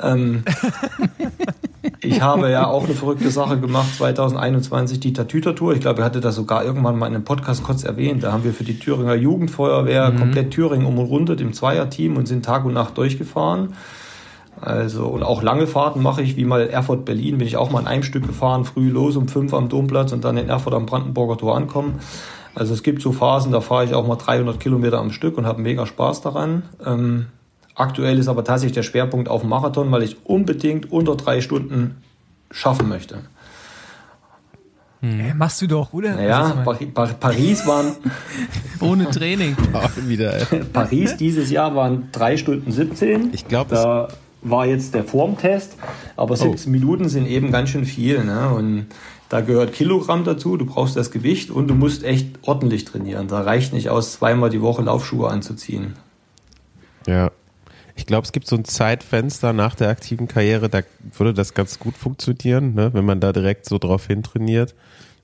Ähm, 0.02 0.44
ich 2.02 2.22
habe 2.22 2.50
ja 2.50 2.68
auch 2.68 2.86
eine 2.86 2.94
verrückte 2.94 3.30
Sache 3.30 3.60
gemacht, 3.60 3.96
2021 3.98 5.00
die 5.00 5.14
Tatüter-Tour. 5.14 5.74
Ich 5.74 5.80
glaube, 5.80 6.02
er 6.02 6.06
hatte 6.06 6.22
das 6.22 6.36
sogar 6.36 6.64
irgendwann 6.64 6.98
mal 6.98 7.08
in 7.08 7.16
einem 7.16 7.24
Podcast 7.24 7.64
kurz 7.64 7.84
erwähnt. 7.84 8.24
Da 8.24 8.32
haben 8.32 8.44
wir 8.44 8.54
für 8.54 8.64
die 8.64 8.80
Thüringer 8.80 9.16
Jugendfeuerwehr 9.16 10.12
mhm. 10.12 10.20
komplett 10.20 10.52
Thüringen 10.52 10.86
um 10.86 10.98
und 11.00 11.06
runter 11.06 11.38
im 11.40 11.54
Zweierteam 11.54 12.18
und 12.18 12.28
sind 12.28 12.46
Tag 12.46 12.66
und 12.66 12.74
Nacht 12.74 12.98
durchgefahren. 12.98 13.74
Also, 14.62 15.06
und 15.06 15.24
auch 15.24 15.44
lange 15.44 15.68
Fahrten 15.68 16.02
mache 16.02 16.22
ich, 16.22 16.38
wie 16.38 16.46
mal 16.46 16.68
Erfurt-Berlin, 16.68 17.40
bin 17.40 17.48
ich 17.48 17.58
auch 17.58 17.72
mal 17.72 17.82
in 17.82 17.88
einem 17.88 18.04
Stück 18.04 18.26
gefahren, 18.26 18.64
früh 18.64 18.90
los 18.90 19.18
um 19.18 19.28
fünf 19.28 19.54
am 19.54 19.68
Domplatz 19.68 20.14
und 20.14 20.24
dann 20.24 20.38
in 20.38 20.48
Erfurt 20.48 20.74
am 20.74 20.86
Brandenburger 20.86 21.38
Tor 21.38 21.58
ankommen. 21.58 22.00
Also 22.54 22.74
es 22.74 22.84
gibt 22.84 23.02
so 23.02 23.12
Phasen, 23.12 23.52
da 23.52 23.60
fahre 23.60 23.84
ich 23.84 23.94
auch 23.94 24.08
mal 24.08 24.16
300 24.16 24.60
Kilometer 24.60 25.00
am 25.00 25.12
Stück 25.12 25.38
und 25.38 25.46
habe 25.46 25.62
mega 25.62 25.86
Spaß 25.86 26.22
daran. 26.22 26.64
Ähm, 26.86 27.28
Aktuell 27.76 28.18
ist 28.18 28.30
aber 28.30 28.44
tatsächlich 28.46 28.74
der 28.74 28.84
Schwerpunkt 28.84 29.28
auf 29.28 29.42
dem 29.42 29.50
Marathon, 29.50 29.92
weil 29.92 30.04
ich 30.04 30.26
unbedingt 30.26 30.92
unter 30.92 31.16
drei 31.16 31.42
Stunden 31.42 32.02
schaffen 32.50 32.88
möchte. 32.88 33.20
Hm. 35.02 35.38
Machst 35.38 35.62
du 35.62 35.68
doch, 35.68 35.92
oder? 35.92 36.22
Ja, 36.22 36.64
Paris, 36.64 36.88
Paris 37.20 37.68
waren. 37.68 37.92
Ohne 38.80 39.10
Training. 39.10 39.58
wieder, 40.08 40.40
Paris 40.72 41.18
dieses 41.18 41.52
Jahr 41.52 41.76
waren 41.76 42.10
drei 42.14 42.38
Stunden 42.38 42.72
17. 42.72 43.34
Ich 43.34 43.48
glaube, 43.48 43.76
da 43.76 44.08
war 44.42 44.66
jetzt 44.66 44.94
der 44.94 45.04
Formtest, 45.04 45.76
aber 46.16 46.38
17 46.38 46.70
oh. 46.70 46.72
Minuten 46.72 47.10
sind 47.10 47.28
eben 47.28 47.52
ganz 47.52 47.70
schön 47.70 47.86
viel. 47.86 48.24
Ne? 48.24 48.50
Und 48.50 48.88
da 49.28 49.42
gehört 49.42 49.74
Kilogramm 49.74 50.24
dazu, 50.24 50.56
du 50.56 50.66
brauchst 50.66 50.96
das 50.96 51.12
Gewicht 51.12 51.52
und 51.52 51.68
du 51.68 51.74
musst 51.74 52.04
echt 52.04 52.40
ordentlich 52.44 52.86
trainieren. 52.86 53.28
Da 53.28 53.42
reicht 53.42 53.74
nicht 53.74 53.90
aus, 53.90 54.14
zweimal 54.14 54.50
die 54.50 54.62
Woche 54.62 54.82
Laufschuhe 54.82 55.30
anzuziehen. 55.30 55.96
Ja, 57.06 57.32
ich 57.96 58.06
glaube, 58.06 58.26
es 58.26 58.32
gibt 58.32 58.48
so 58.48 58.56
ein 58.56 58.66
Zeitfenster 58.66 59.54
nach 59.54 59.76
der 59.76 59.90
aktiven 59.90 60.28
Karriere, 60.28 60.70
da 60.70 60.82
würde 61.18 61.34
das 61.34 61.54
ganz 61.54 61.80
gut 61.80 61.96
funktionieren, 61.96 62.74
ne? 62.74 62.94
wenn 62.94 63.06
man 63.06 63.20
da 63.20 63.32
direkt 63.32 63.66
so 63.66 63.78
drauf 63.78 64.08
hin 64.08 64.22
trainiert. 64.22 64.76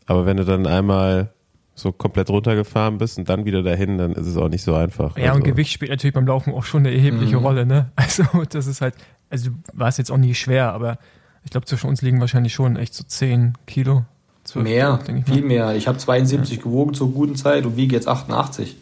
Aber 0.06 0.26
wenn 0.26 0.38
du 0.38 0.46
dann 0.46 0.66
einmal 0.66 1.30
so 1.76 1.92
komplett 1.92 2.30
runtergefahren 2.30 2.98
bist 2.98 3.18
und 3.18 3.30
dann 3.30 3.46
wieder 3.46 3.64
dahin, 3.64 3.98
dann 3.98 4.14
ist 4.14 4.28
es 4.28 4.38
auch 4.38 4.50
nicht 4.50 4.64
so 4.64 4.74
einfach. 4.76 5.18
Ja, 5.18 5.30
also. 5.30 5.38
und 5.38 5.44
Gewicht 5.44 5.72
spielt 5.72 5.92
natürlich 5.92 6.14
beim 6.14 6.28
Laufen 6.28 6.54
auch 6.54 6.64
schon 6.64 6.86
eine 6.86 6.96
erhebliche 6.96 7.38
mhm. 7.38 7.46
Rolle, 7.46 7.66
ne? 7.66 7.92
Also, 7.96 8.24
das 8.50 8.68
ist 8.68 8.82
halt, 8.82 8.96
also 9.30 9.52
war 9.74 9.88
es 9.90 9.98
jetzt 9.98 10.12
auch 10.12 10.18
nie 10.18 10.36
schwer, 10.36 10.72
aber 10.74 10.98
ich 11.44 11.52
glaube, 11.52 11.66
zwischen 11.66 11.90
uns 11.90 12.02
liegen 12.02 12.20
wahrscheinlich 12.20 12.54
schon 12.54 12.76
echt 12.76 12.94
so 12.94 13.04
10 13.04 13.54
Kilo. 13.68 14.06
12 14.44 14.64
mehr, 14.64 15.00
Kilo, 15.06 15.22
viel 15.26 15.44
mehr. 15.44 15.76
Ich 15.76 15.88
habe 15.88 15.98
72 15.98 16.58
ja. 16.58 16.64
gewogen 16.64 16.94
zur 16.94 17.12
guten 17.12 17.36
Zeit 17.36 17.66
und 17.66 17.78
wiege 17.78 17.96
jetzt 17.96 18.08
88. 18.08 18.76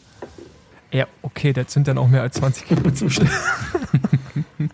Ja, 0.91 1.07
okay, 1.21 1.53
das 1.53 1.71
sind 1.71 1.87
dann 1.87 1.97
auch 1.97 2.07
mehr 2.07 2.21
als 2.21 2.35
20 2.35 2.67
Kilometer 2.67 2.95
zum 2.95 3.09
Schluss. 3.09 3.29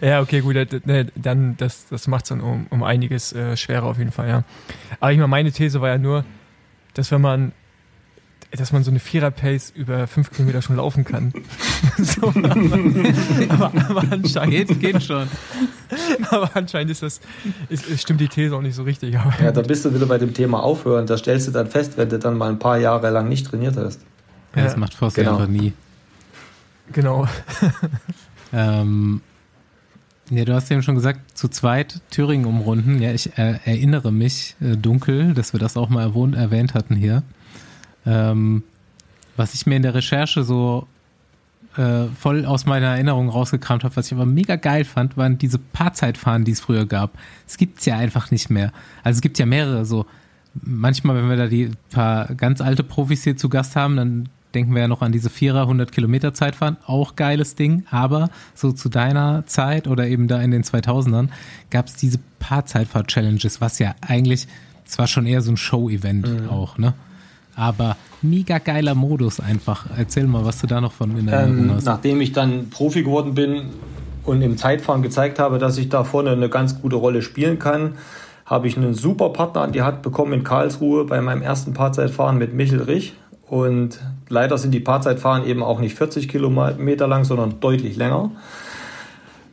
ja, 0.00 0.20
okay, 0.20 0.40
gut, 0.40 0.56
das, 0.56 0.84
ne, 0.84 1.06
dann 1.14 1.56
das, 1.56 1.86
das 1.88 2.08
macht 2.08 2.24
es 2.24 2.30
dann 2.30 2.40
um, 2.40 2.66
um 2.70 2.82
einiges 2.82 3.32
äh, 3.32 3.56
schwerer 3.56 3.84
auf 3.84 3.98
jeden 3.98 4.12
Fall, 4.12 4.28
ja. 4.28 4.44
Aber 4.98 5.12
ich 5.12 5.18
meine, 5.18 5.28
meine 5.28 5.52
These 5.52 5.80
war 5.80 5.88
ja 5.88 5.98
nur, 5.98 6.24
dass 6.94 7.10
wenn 7.10 7.20
man 7.20 7.52
dass 8.52 8.72
man 8.72 8.84
so 8.84 8.90
eine 8.90 9.00
Vierer-Pace 9.00 9.72
über 9.74 10.06
fünf 10.06 10.30
Kilometer 10.30 10.62
schon 10.62 10.76
laufen 10.76 11.04
kann. 11.04 11.32
so, 11.98 12.28
aber, 12.28 13.72
aber, 13.88 14.04
anscheinend 14.10 14.68
geht, 14.68 14.80
geht 14.80 15.02
schon. 15.02 15.28
Aber 16.30 16.50
anscheinend 16.54 16.92
ist 16.92 17.02
das, 17.02 17.20
ist, 17.68 18.00
stimmt 18.00 18.20
die 18.20 18.28
These 18.28 18.54
auch 18.54 18.62
nicht 18.62 18.74
so 18.74 18.84
richtig. 18.84 19.14
ja, 19.14 19.52
da 19.52 19.62
bist 19.62 19.84
du 19.84 19.94
wieder 19.94 20.06
bei 20.06 20.18
dem 20.18 20.32
Thema 20.32 20.62
Aufhören. 20.62 21.06
Da 21.06 21.16
stellst 21.16 21.48
du 21.48 21.52
dann 21.52 21.66
fest, 21.66 21.96
wenn 21.96 22.08
du 22.08 22.18
dann 22.18 22.36
mal 22.36 22.48
ein 22.48 22.58
paar 22.58 22.78
Jahre 22.78 23.10
lang 23.10 23.28
nicht 23.28 23.46
trainiert 23.46 23.76
hast. 23.76 24.00
Ja, 24.56 24.64
das 24.64 24.76
macht 24.76 24.94
Forster 24.94 25.22
genau. 25.22 25.36
einfach 25.36 25.48
nie. 25.48 25.72
Genau. 26.92 27.26
ähm, 28.52 29.20
ja, 30.30 30.44
du 30.44 30.54
hast 30.54 30.70
eben 30.70 30.82
schon 30.82 30.96
gesagt, 30.96 31.38
zu 31.38 31.48
zweit 31.48 32.00
Thüringen 32.10 32.46
umrunden. 32.46 33.00
Ja, 33.00 33.12
ich 33.12 33.38
äh, 33.38 33.58
erinnere 33.64 34.12
mich 34.12 34.56
äh, 34.60 34.76
dunkel, 34.76 35.34
dass 35.34 35.52
wir 35.52 35.60
das 35.60 35.76
auch 35.76 35.88
mal 35.88 36.02
erwähnt, 36.02 36.34
erwähnt 36.34 36.74
hatten 36.74 36.96
hier. 36.96 37.22
Ähm, 38.04 38.64
was 39.36 39.54
ich 39.54 39.66
mir 39.66 39.76
in 39.76 39.82
der 39.82 39.94
Recherche 39.94 40.42
so 40.42 40.88
äh, 41.76 42.06
voll 42.18 42.44
aus 42.44 42.66
meiner 42.66 42.88
Erinnerung 42.88 43.28
rausgekramt 43.28 43.84
habe, 43.84 43.94
was 43.96 44.06
ich 44.06 44.14
aber 44.14 44.26
mega 44.26 44.56
geil 44.56 44.84
fand, 44.84 45.16
waren 45.16 45.38
diese 45.38 45.58
Paarzeitfahren, 45.58 46.44
die 46.44 46.52
es 46.52 46.60
früher 46.60 46.86
gab. 46.86 47.18
Es 47.46 47.56
gibt's 47.56 47.84
ja 47.84 47.96
einfach 47.96 48.30
nicht 48.30 48.50
mehr. 48.50 48.72
Also 49.04 49.18
es 49.18 49.20
gibt 49.20 49.38
ja 49.38 49.46
mehrere 49.46 49.84
so. 49.84 50.06
Manchmal, 50.54 51.16
wenn 51.16 51.28
wir 51.28 51.36
da 51.36 51.48
die 51.48 51.70
paar 51.90 52.34
ganz 52.34 52.62
alte 52.62 52.82
Profis 52.82 53.24
hier 53.24 53.36
zu 53.36 53.50
Gast 53.50 53.76
haben, 53.76 53.96
dann 53.96 54.28
denken 54.56 54.74
wir 54.74 54.82
ja 54.82 54.88
noch 54.88 55.02
an 55.02 55.12
diese 55.12 55.28
Vierer 55.28 55.62
100 55.62 55.92
Kilometer 55.92 56.32
Zeitfahren, 56.32 56.78
auch 56.86 57.14
geiles 57.14 57.54
Ding, 57.54 57.84
aber 57.90 58.30
so 58.54 58.72
zu 58.72 58.88
deiner 58.88 59.44
Zeit 59.46 59.86
oder 59.86 60.08
eben 60.08 60.28
da 60.28 60.40
in 60.40 60.50
den 60.50 60.64
2000ern 60.64 61.28
gab 61.70 61.86
es 61.86 61.94
diese 61.94 62.18
Paarzeitfahr-Challenges, 62.38 63.60
was 63.60 63.78
ja 63.78 63.94
eigentlich, 64.00 64.48
zwar 64.86 65.06
schon 65.06 65.26
eher 65.26 65.42
so 65.42 65.52
ein 65.52 65.56
Show-Event 65.56 66.44
mhm. 66.44 66.48
auch, 66.48 66.78
ne? 66.78 66.94
aber 67.54 67.96
mega 68.22 68.58
geiler 68.58 68.94
Modus 68.94 69.40
einfach. 69.40 69.86
Erzähl 69.96 70.26
mal, 70.26 70.44
was 70.44 70.60
du 70.60 70.66
da 70.66 70.80
noch 70.80 70.92
von 70.92 71.18
in 71.18 71.28
Erinnerung 71.28 71.64
ähm, 71.64 71.74
hast. 71.74 71.84
Nachdem 71.84 72.20
ich 72.20 72.32
dann 72.32 72.70
Profi 72.70 73.02
geworden 73.02 73.34
bin 73.34 73.70
und 74.24 74.42
im 74.42 74.56
Zeitfahren 74.56 75.02
gezeigt 75.02 75.38
habe, 75.38 75.58
dass 75.58 75.76
ich 75.78 75.88
da 75.88 76.04
vorne 76.04 76.30
eine 76.30 76.48
ganz 76.48 76.80
gute 76.80 76.96
Rolle 76.96 77.22
spielen 77.22 77.58
kann, 77.58 77.92
habe 78.44 78.68
ich 78.68 78.76
einen 78.76 78.94
super 78.94 79.30
Partner 79.30 79.62
an 79.62 79.72
die 79.72 79.82
Hand 79.82 80.02
bekommen 80.02 80.32
in 80.32 80.44
Karlsruhe 80.44 81.04
bei 81.04 81.20
meinem 81.20 81.42
ersten 81.42 81.72
Paarzeitfahren 81.72 82.38
mit 82.38 82.54
Michel 82.54 82.82
Rich. 82.82 83.14
Und 83.48 84.00
leider 84.28 84.58
sind 84.58 84.72
die 84.72 84.80
Paarzeitfahren 84.80 85.46
eben 85.46 85.62
auch 85.62 85.80
nicht 85.80 85.96
40 85.96 86.28
Kilometer 86.28 87.06
lang, 87.06 87.24
sondern 87.24 87.60
deutlich 87.60 87.96
länger. 87.96 88.30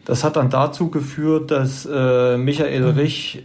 Das 0.06 0.24
hat 0.24 0.36
dann 0.36 0.50
dazu 0.50 0.90
geführt, 0.90 1.52
dass 1.52 1.86
äh, 1.86 2.38
Michael 2.38 2.84
Rich 2.90 3.44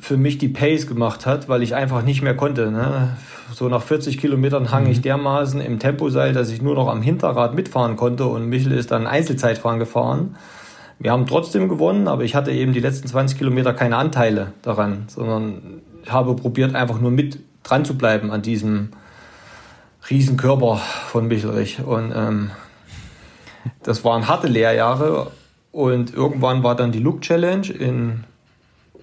für 0.00 0.16
mich 0.16 0.38
die 0.38 0.48
Pace 0.48 0.86
gemacht 0.86 1.26
hat, 1.26 1.48
weil 1.48 1.62
ich 1.62 1.74
einfach 1.74 2.02
nicht 2.02 2.22
mehr 2.22 2.34
konnte. 2.34 2.70
Ne? 2.70 3.16
So 3.52 3.68
nach 3.68 3.82
40 3.82 4.18
Kilometern 4.18 4.70
hang 4.70 4.86
ich 4.86 4.98
mhm. 4.98 5.02
dermaßen 5.02 5.60
im 5.60 5.78
Temposeil, 5.78 6.32
dass 6.32 6.50
ich 6.50 6.62
nur 6.62 6.74
noch 6.74 6.88
am 6.88 7.02
Hinterrad 7.02 7.54
mitfahren 7.54 7.96
konnte 7.96 8.26
und 8.26 8.48
Michel 8.48 8.72
ist 8.72 8.90
dann 8.90 9.06
Einzelzeitfahren 9.06 9.78
gefahren. 9.78 10.36
Wir 10.98 11.12
haben 11.12 11.26
trotzdem 11.26 11.68
gewonnen, 11.68 12.08
aber 12.08 12.24
ich 12.24 12.34
hatte 12.34 12.50
eben 12.50 12.72
die 12.72 12.80
letzten 12.80 13.06
20 13.06 13.38
Kilometer 13.38 13.72
keine 13.72 13.96
Anteile 13.96 14.52
daran, 14.62 15.04
sondern 15.06 15.82
habe 16.08 16.34
probiert 16.34 16.74
einfach 16.74 17.00
nur 17.00 17.10
mit 17.10 17.38
dran 17.62 17.84
zu 17.84 17.96
bleiben 17.96 18.30
an 18.30 18.42
diesem 18.42 18.90
Riesenkörper 20.10 20.76
von 20.76 21.28
Michelrich. 21.28 21.84
Und 21.84 22.12
ähm, 22.14 22.50
das 23.82 24.04
waren 24.04 24.28
harte 24.28 24.46
Lehrjahre 24.46 25.30
und 25.72 26.14
irgendwann 26.14 26.62
war 26.62 26.74
dann 26.74 26.92
die 26.92 26.98
Look 26.98 27.20
Challenge 27.20 27.68
in 27.68 28.24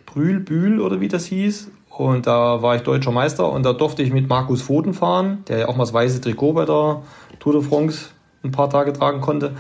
Brühl, 0.06 0.39
Bühl 0.39 0.82
oder 0.82 0.99
wie 1.01 1.08
das 1.08 1.26
hieß. 1.26 1.70
Und 1.89 2.28
da 2.28 2.62
war 2.62 2.76
ich 2.76 2.82
deutscher 2.82 3.12
Meister 3.12 3.49
und 3.49 3.64
da 3.64 3.72
durfte 3.74 4.03
ich 4.03 4.12
mit 4.12 4.28
Markus 4.28 4.62
Foden 4.62 4.93
fahren, 4.93 5.43
der 5.47 5.60
ja 5.60 5.68
auch 5.68 5.78
mal 5.78 5.84
das 5.84 5.93
weiße 5.93 6.20
Trikot 6.20 6.53
bei 6.53 6.66
der 6.66 7.01
Tour 7.39 7.53
de 7.53 7.62
France 7.62 8.10
ein 8.43 8.51
paar 8.51 8.70
Tage 8.70 8.91
tragen 8.91 9.22
konnte. 9.22 9.56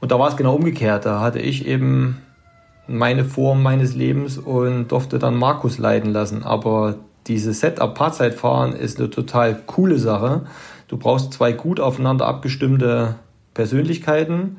Und 0.00 0.10
da 0.10 0.18
war 0.18 0.28
es 0.28 0.36
genau 0.36 0.54
umgekehrt. 0.54 1.04
Da 1.04 1.20
hatte 1.20 1.38
ich 1.38 1.66
eben 1.66 2.22
meine 2.86 3.24
Form 3.24 3.62
meines 3.62 3.94
Lebens 3.94 4.38
und 4.38 4.88
durfte 4.88 5.18
dann 5.18 5.36
Markus 5.36 5.78
leiden 5.78 6.12
lassen. 6.12 6.42
Aber 6.42 6.96
dieses 7.30 7.60
Setup-Paarzeitfahren 7.60 8.72
ist 8.72 8.98
eine 8.98 9.08
total 9.08 9.54
coole 9.66 10.00
Sache. 10.00 10.46
Du 10.88 10.96
brauchst 10.96 11.32
zwei 11.32 11.52
gut 11.52 11.78
aufeinander 11.78 12.26
abgestimmte 12.26 13.14
Persönlichkeiten, 13.54 14.56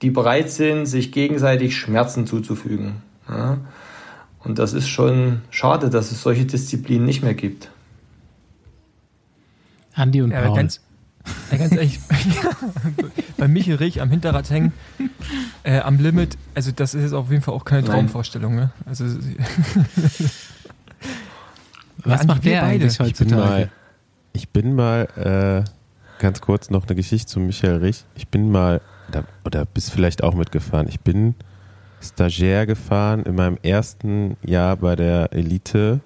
die 0.00 0.08
bereit 0.08 0.50
sind, 0.50 0.86
sich 0.86 1.12
gegenseitig 1.12 1.76
Schmerzen 1.76 2.26
zuzufügen. 2.26 3.02
Ja? 3.28 3.58
Und 4.38 4.58
das 4.58 4.72
ist 4.72 4.88
schon 4.88 5.42
schade, 5.50 5.90
dass 5.90 6.12
es 6.12 6.22
solche 6.22 6.46
Disziplinen 6.46 7.04
nicht 7.04 7.22
mehr 7.22 7.34
gibt. 7.34 7.70
Andi 9.94 10.22
und 10.22 10.30
ja, 10.30 10.46
Paul. 10.46 10.56
Ganz, 10.56 10.80
ja, 11.52 11.58
ganz 11.58 11.72
ehrlich, 11.72 12.00
bei 13.36 13.48
Michel 13.48 13.76
Rich 13.76 14.00
am 14.00 14.08
Hinterrad 14.08 14.48
hängen, 14.48 14.72
äh, 15.62 15.78
am 15.78 15.98
Limit, 15.98 16.38
also 16.54 16.72
das 16.72 16.94
ist 16.94 17.02
jetzt 17.02 17.12
auf 17.12 17.30
jeden 17.30 17.42
Fall 17.42 17.52
auch 17.52 17.66
keine 17.66 17.84
Traumvorstellung. 17.84 18.54
Ne? 18.54 18.70
Also, 18.86 19.04
Was 21.98 22.22
ja, 22.22 22.26
macht 22.26 22.44
der 22.44 22.62
eigentlich 22.62 22.98
heutzutage? 22.98 23.70
Ich 24.32 24.48
bin 24.48 24.74
mal, 24.74 25.06
ich 25.06 25.08
bin 25.16 25.16
mal 25.16 25.64
äh, 25.66 26.20
ganz 26.20 26.40
kurz 26.40 26.70
noch 26.70 26.86
eine 26.86 26.96
Geschichte 26.96 27.26
zu 27.26 27.40
Michael 27.40 27.76
Rich. 27.76 28.04
Ich 28.14 28.28
bin 28.28 28.50
mal, 28.50 28.80
oder, 29.08 29.24
oder 29.44 29.64
bist 29.64 29.90
vielleicht 29.92 30.22
auch 30.22 30.34
mitgefahren, 30.34 30.88
ich 30.88 31.00
bin 31.00 31.34
Stagiaire 32.00 32.66
gefahren 32.66 33.22
in 33.24 33.34
meinem 33.34 33.58
ersten 33.62 34.36
Jahr 34.44 34.76
bei 34.76 34.96
der 34.96 35.32
Elite 35.32 36.00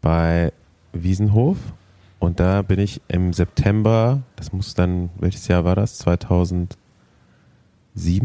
bei 0.00 0.52
Wiesenhof. 0.92 1.56
Und 2.18 2.38
da 2.38 2.62
bin 2.62 2.78
ich 2.78 3.00
im 3.08 3.32
September, 3.32 4.22
das 4.36 4.52
muss 4.52 4.74
dann, 4.74 5.08
welches 5.18 5.48
Jahr 5.48 5.64
war 5.64 5.74
das? 5.74 5.96
2007 5.98 6.76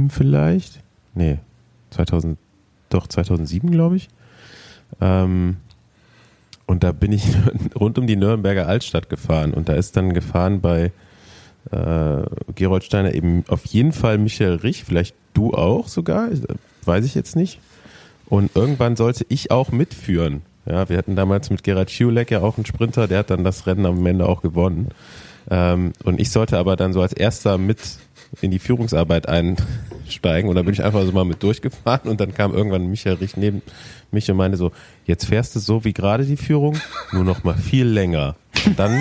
vielleicht? 0.10 0.84
Nee, 1.14 1.40
2000, 1.92 2.38
doch 2.90 3.08
2007 3.08 3.72
glaube 3.72 3.96
ich. 3.96 4.10
Ähm, 5.00 5.58
und 6.66 6.84
da 6.84 6.92
bin 6.92 7.12
ich 7.12 7.24
rund 7.80 7.98
um 7.98 8.08
die 8.08 8.16
Nürnberger 8.16 8.68
Altstadt 8.68 9.10
gefahren. 9.10 9.54
Und 9.54 9.70
da 9.70 9.74
ist 9.74 9.96
dann 9.98 10.14
gefahren 10.14 10.62
bei 10.62 10.92
äh, 11.72 12.24
Gerold 12.56 12.84
Steiner 12.84 13.14
eben 13.14 13.44
auf 13.48 13.66
jeden 13.66 13.92
Fall 13.92 14.18
Michael 14.18 14.56
Rich, 14.56 14.84
vielleicht 14.84 15.16
du 15.34 15.54
auch 15.54 15.88
sogar, 15.88 16.30
weiß 16.84 17.06
ich 17.06 17.16
jetzt 17.16 17.36
nicht. 17.36 17.60
Und 18.28 18.56
irgendwann 18.56 18.96
sollte 18.96 19.26
ich 19.30 19.52
auch 19.52 19.72
mitführen. 19.72 20.42
Ja, 20.66 20.90
wir 20.90 20.98
hatten 20.98 21.16
damals 21.16 21.52
mit 21.52 21.64
Gerard 21.64 21.92
Schiulek 21.92 22.32
ja 22.32 22.42
auch 22.42 22.58
einen 22.58 22.66
Sprinter, 22.66 23.08
der 23.08 23.20
hat 23.20 23.30
dann 23.30 23.44
das 23.44 23.68
Rennen 23.68 23.86
am 23.86 24.06
Ende 24.06 24.28
auch 24.28 24.42
gewonnen. 24.42 24.90
Ähm, 25.50 25.94
und 26.04 26.20
ich 26.20 26.32
sollte 26.32 26.58
aber 26.58 26.76
dann 26.76 26.92
so 26.92 27.02
als 27.02 27.14
erster 27.14 27.60
mit 27.60 27.80
in 28.42 28.50
die 28.50 28.58
Führungsarbeit 28.58 29.30
einsteigen 30.06 30.50
und 30.50 30.56
da 30.56 30.62
bin 30.62 30.74
ich 30.74 30.84
einfach 30.84 31.04
so 31.04 31.12
mal 31.12 31.26
mit 31.26 31.42
durchgefahren 31.42 32.10
und 32.10 32.20
dann 32.20 32.34
kam 32.34 32.54
irgendwann 32.54 32.88
Michael 32.88 33.16
Rich 33.16 33.38
neben 33.38 33.62
mich 34.12 34.30
und 34.30 34.38
meinte 34.38 34.58
so, 34.58 34.72
jetzt 35.06 35.26
fährst 35.26 35.56
du 35.56 35.60
so 35.60 35.84
wie 35.84 35.94
gerade 35.94 36.26
die 36.26 36.38
Führung, 36.38 36.80
nur 37.12 37.24
noch 37.24 37.44
mal 37.44 37.56
viel 37.56 37.86
länger. 37.86 38.36
Und 38.66 38.80
dann, 38.80 39.00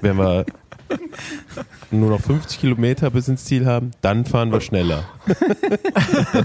wenn 0.00 0.16
wir 0.16 0.44
nur 1.90 2.10
noch 2.10 2.20
50 2.20 2.60
Kilometer 2.60 3.10
bis 3.10 3.28
ins 3.28 3.44
Ziel 3.44 3.66
haben, 3.66 3.92
dann 4.00 4.24
fahren 4.24 4.52
wir 4.52 4.60
schneller. 4.60 5.04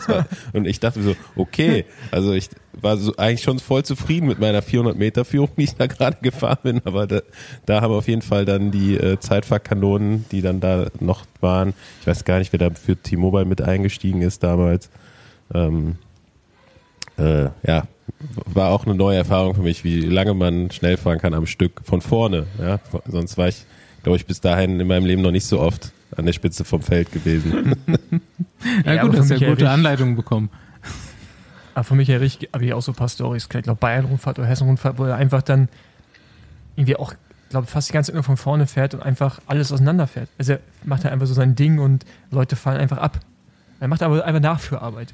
war, 0.07 0.25
und 0.53 0.65
ich 0.65 0.79
dachte 0.79 1.01
so, 1.01 1.15
okay, 1.35 1.85
also 2.11 2.33
ich 2.33 2.49
war 2.73 2.97
so 2.97 3.15
eigentlich 3.17 3.41
schon 3.41 3.59
voll 3.59 3.83
zufrieden 3.83 4.27
mit 4.27 4.39
meiner 4.39 4.61
400 4.61 4.97
Meter 4.97 5.25
Führung, 5.25 5.49
die 5.57 5.63
ich 5.63 5.75
da 5.75 5.87
gerade 5.87 6.17
gefahren 6.21 6.59
bin, 6.63 6.81
aber 6.85 7.07
da, 7.07 7.21
da 7.65 7.81
haben 7.81 7.93
auf 7.93 8.07
jeden 8.07 8.21
Fall 8.21 8.45
dann 8.45 8.71
die 8.71 8.95
äh, 8.95 9.19
Zeitfahrkanonen, 9.19 10.25
die 10.31 10.41
dann 10.41 10.59
da 10.59 10.87
noch 10.99 11.25
waren, 11.41 11.73
ich 12.01 12.07
weiß 12.07 12.25
gar 12.25 12.39
nicht, 12.39 12.53
wer 12.53 12.59
da 12.59 12.69
für 12.71 12.95
T-Mobile 12.95 13.45
mit 13.45 13.61
eingestiegen 13.61 14.21
ist 14.21 14.43
damals, 14.43 14.89
ähm, 15.53 15.97
äh, 17.17 17.49
ja, 17.65 17.87
war 18.45 18.71
auch 18.71 18.85
eine 18.85 18.95
neue 18.95 19.17
Erfahrung 19.17 19.55
für 19.55 19.61
mich, 19.61 19.83
wie 19.83 20.01
lange 20.01 20.33
man 20.33 20.71
schnell 20.71 20.97
fahren 20.97 21.19
kann 21.19 21.33
am 21.33 21.45
Stück 21.45 21.81
von 21.83 22.01
vorne. 22.01 22.47
Ja, 22.59 22.79
sonst 23.07 23.37
war 23.37 23.47
ich 23.47 23.65
glaube 24.03 24.17
ich, 24.17 24.25
bis 24.25 24.41
dahin 24.41 24.79
in 24.79 24.87
meinem 24.87 25.05
Leben 25.05 25.21
noch 25.21 25.31
nicht 25.31 25.45
so 25.45 25.59
oft 25.59 25.91
an 26.15 26.25
der 26.25 26.33
Spitze 26.33 26.63
vom 26.63 26.81
Feld 26.81 27.11
gewesen. 27.11 27.75
ja, 28.85 28.93
ja, 28.93 29.03
gut, 29.03 29.17
hast 29.17 29.29
ja 29.29 29.49
gute 29.49 29.69
Anleitungen 29.69 30.15
bekommen. 30.15 30.49
Aber 31.75 31.83
für 31.83 31.95
mich 31.95 32.07
ja 32.07 32.17
richtig, 32.17 32.49
habe 32.53 32.65
ich 32.65 32.73
auch 32.73 32.81
so 32.81 32.91
ein 32.91 32.95
paar 32.95 33.09
Stories. 33.09 33.43
Ich 33.43 33.49
glaube, 33.49 33.75
Bayern-Rundfahrt 33.75 34.39
oder 34.39 34.47
Hessen-Rundfahrt, 34.47 34.97
wo 34.97 35.05
er 35.05 35.15
einfach 35.15 35.41
dann 35.41 35.69
irgendwie 36.75 36.95
auch, 36.95 37.13
glaube 37.49 37.67
fast 37.67 37.89
die 37.89 37.93
ganze 37.93 38.11
Zeit 38.11 38.15
nur 38.15 38.23
von 38.23 38.37
vorne 38.37 38.67
fährt 38.67 38.93
und 38.93 39.03
einfach 39.03 39.39
alles 39.47 39.71
auseinanderfährt. 39.71 40.29
Also 40.37 40.53
er 40.53 40.59
macht 40.83 41.03
halt 41.03 41.13
einfach 41.13 41.27
so 41.27 41.33
sein 41.33 41.55
Ding 41.55 41.79
und 41.79 42.05
Leute 42.31 42.55
fallen 42.55 42.79
einfach 42.79 42.97
ab. 42.97 43.19
Er 43.79 43.87
macht 43.87 44.03
aber 44.03 44.25
einfach 44.25 44.41
Nachführarbeit. 44.41 45.13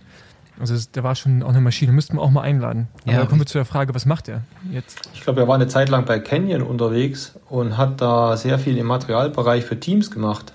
Also 0.60 0.76
der 0.94 1.04
war 1.04 1.16
schon 1.16 1.44
auch 1.44 1.50
eine 1.50 1.62
Maschine, 1.62 1.92
müssten 1.92 2.16
wir 2.16 2.22
auch 2.22 2.32
mal 2.32 2.42
einladen. 2.42 2.88
Aber 3.04 3.12
Ja, 3.12 3.20
da 3.20 3.26
kommen 3.26 3.42
wir 3.42 3.46
zu 3.46 3.58
der 3.58 3.66
Frage, 3.66 3.94
was 3.94 4.06
macht 4.06 4.30
er 4.30 4.42
jetzt? 4.72 5.10
Ich 5.14 5.22
glaube, 5.22 5.42
er 5.42 5.48
war 5.48 5.56
eine 5.56 5.68
Zeit 5.68 5.90
lang 5.90 6.06
bei 6.06 6.20
Canyon 6.20 6.62
unterwegs 6.62 7.36
und 7.50 7.78
hat 7.78 8.02
da 8.02 8.38
sehr 8.38 8.58
viel 8.58 8.78
im 8.78 8.88
Materialbereich 8.88 9.66
für 9.66 9.80
Teams 9.80 10.12
gemacht. 10.12 10.54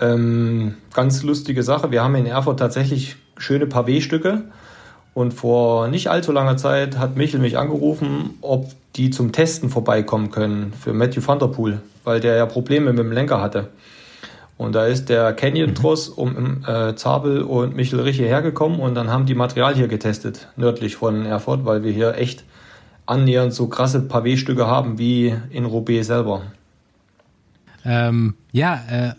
Ähm, 0.00 0.76
ganz 0.94 1.22
lustige 1.22 1.62
Sache. 1.62 1.90
Wir 1.90 2.04
haben 2.04 2.14
in 2.14 2.26
Erfurt 2.26 2.58
tatsächlich 2.60 3.16
schöne 3.36 3.66
Pavé-Stücke. 3.66 4.44
Und 5.12 5.34
vor 5.34 5.88
nicht 5.88 6.08
allzu 6.08 6.30
langer 6.30 6.56
Zeit 6.56 6.98
hat 6.98 7.16
Michel 7.16 7.40
mich 7.40 7.58
angerufen, 7.58 8.38
ob 8.42 8.70
die 8.96 9.10
zum 9.10 9.32
Testen 9.32 9.68
vorbeikommen 9.68 10.30
können 10.30 10.72
für 10.72 10.92
Matthew 10.92 11.26
van 11.26 11.38
der 11.38 11.48
Poel, 11.48 11.80
weil 12.04 12.20
der 12.20 12.36
ja 12.36 12.46
Probleme 12.46 12.92
mit 12.92 13.00
dem 13.00 13.12
Lenker 13.12 13.40
hatte. 13.40 13.70
Und 14.60 14.74
da 14.74 14.84
ist 14.84 15.08
der 15.08 15.32
Canyon-Tross 15.32 16.10
um 16.10 16.66
äh, 16.66 16.94
Zabel 16.94 17.40
und 17.40 17.74
Michel 17.74 17.98
Rich 18.00 18.18
hierher 18.18 18.42
gekommen 18.42 18.78
und 18.78 18.94
dann 18.94 19.08
haben 19.08 19.24
die 19.24 19.34
Material 19.34 19.74
hier 19.74 19.88
getestet, 19.88 20.48
nördlich 20.56 20.96
von 20.96 21.24
Erfurt, 21.24 21.64
weil 21.64 21.82
wir 21.82 21.92
hier 21.92 22.16
echt 22.16 22.44
annähernd 23.06 23.54
so 23.54 23.68
krasse 23.68 24.00
Pavé-Stücke 24.00 24.66
haben 24.66 24.98
wie 24.98 25.34
in 25.48 25.64
Roubaix 25.64 26.08
selber. 26.08 26.42
Ähm, 27.86 28.34
ja, 28.52 28.82
äh, 28.90 29.14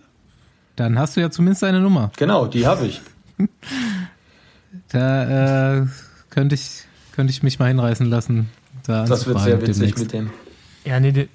dann 0.75 0.99
hast 0.99 1.17
du 1.17 1.21
ja 1.21 1.31
zumindest 1.31 1.63
eine 1.63 1.79
Nummer. 1.79 2.11
Genau, 2.17 2.45
die 2.45 2.67
habe 2.67 2.85
ich. 2.85 3.01
Da 4.89 5.79
äh, 5.79 5.85
könnte 6.29 6.53
ich, 6.55 6.83
könnte 7.13 7.31
ich 7.31 7.41
mich 7.43 7.57
mal 7.59 7.67
hinreißen 7.67 8.05
lassen. 8.05 8.49
Da 8.85 9.05
Das 9.05 9.25
wird 9.25 9.39
sehr 9.39 9.59
witzig 9.59 9.75
demnächst. 9.75 9.99
mit 9.99 10.13
dem. 10.13 10.31
Ja, 10.85 10.99
nee, 10.99 11.11
den, 11.11 11.29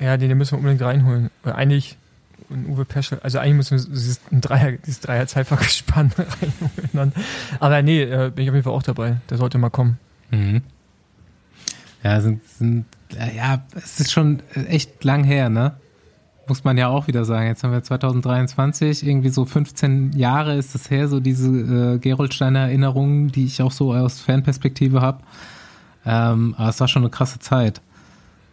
ja, 0.00 0.16
den, 0.16 0.28
den 0.28 0.38
müssen 0.38 0.52
wir 0.52 0.58
unbedingt 0.58 0.80
reinholen. 0.80 1.30
Weil 1.42 1.52
eigentlich, 1.54 1.98
und 2.52 2.68
Uwe 2.68 2.84
Peschel, 2.84 3.18
also 3.22 3.38
eigentlich 3.38 3.70
müssen 3.70 3.78
wir 3.78 3.94
dieses 3.94 4.20
Dreier, 4.30 4.72
dieses 4.72 5.00
Dreier 5.00 5.26
Zeitfahrgespann 5.26 6.12
reinholen. 6.92 7.12
Aber 7.60 7.82
nee, 7.82 8.02
äh, 8.02 8.30
bin 8.34 8.44
ich 8.44 8.50
auf 8.50 8.54
jeden 8.54 8.64
Fall 8.64 8.72
auch 8.72 8.82
dabei. 8.82 9.16
Der 9.30 9.38
sollte 9.38 9.58
mal 9.58 9.70
kommen. 9.70 9.98
Mhm. 10.30 10.62
Ja, 12.02 12.20
sind, 12.20 12.46
sind, 12.48 12.86
äh, 13.16 13.36
ja, 13.36 13.62
es 13.74 14.00
ist 14.00 14.12
schon 14.12 14.40
echt 14.68 15.04
lang 15.04 15.24
her, 15.24 15.48
ne? 15.48 15.74
Muss 16.48 16.64
man 16.64 16.76
ja 16.76 16.88
auch 16.88 17.06
wieder 17.06 17.24
sagen. 17.24 17.46
Jetzt 17.46 17.62
haben 17.62 17.72
wir 17.72 17.82
2023, 17.82 19.06
irgendwie 19.06 19.28
so 19.28 19.44
15 19.44 20.12
Jahre 20.12 20.56
ist 20.56 20.74
es 20.74 20.90
her, 20.90 21.06
so 21.08 21.20
diese 21.20 21.48
äh, 21.48 21.98
Geroldsteiner 21.98 22.60
Erinnerungen, 22.60 23.30
die 23.30 23.44
ich 23.44 23.62
auch 23.62 23.70
so 23.70 23.94
aus 23.94 24.20
Fanperspektive 24.20 25.00
habe. 25.00 25.22
Ähm, 26.04 26.54
aber 26.58 26.68
es 26.68 26.80
war 26.80 26.88
schon 26.88 27.02
eine 27.02 27.10
krasse 27.10 27.38
Zeit. 27.38 27.80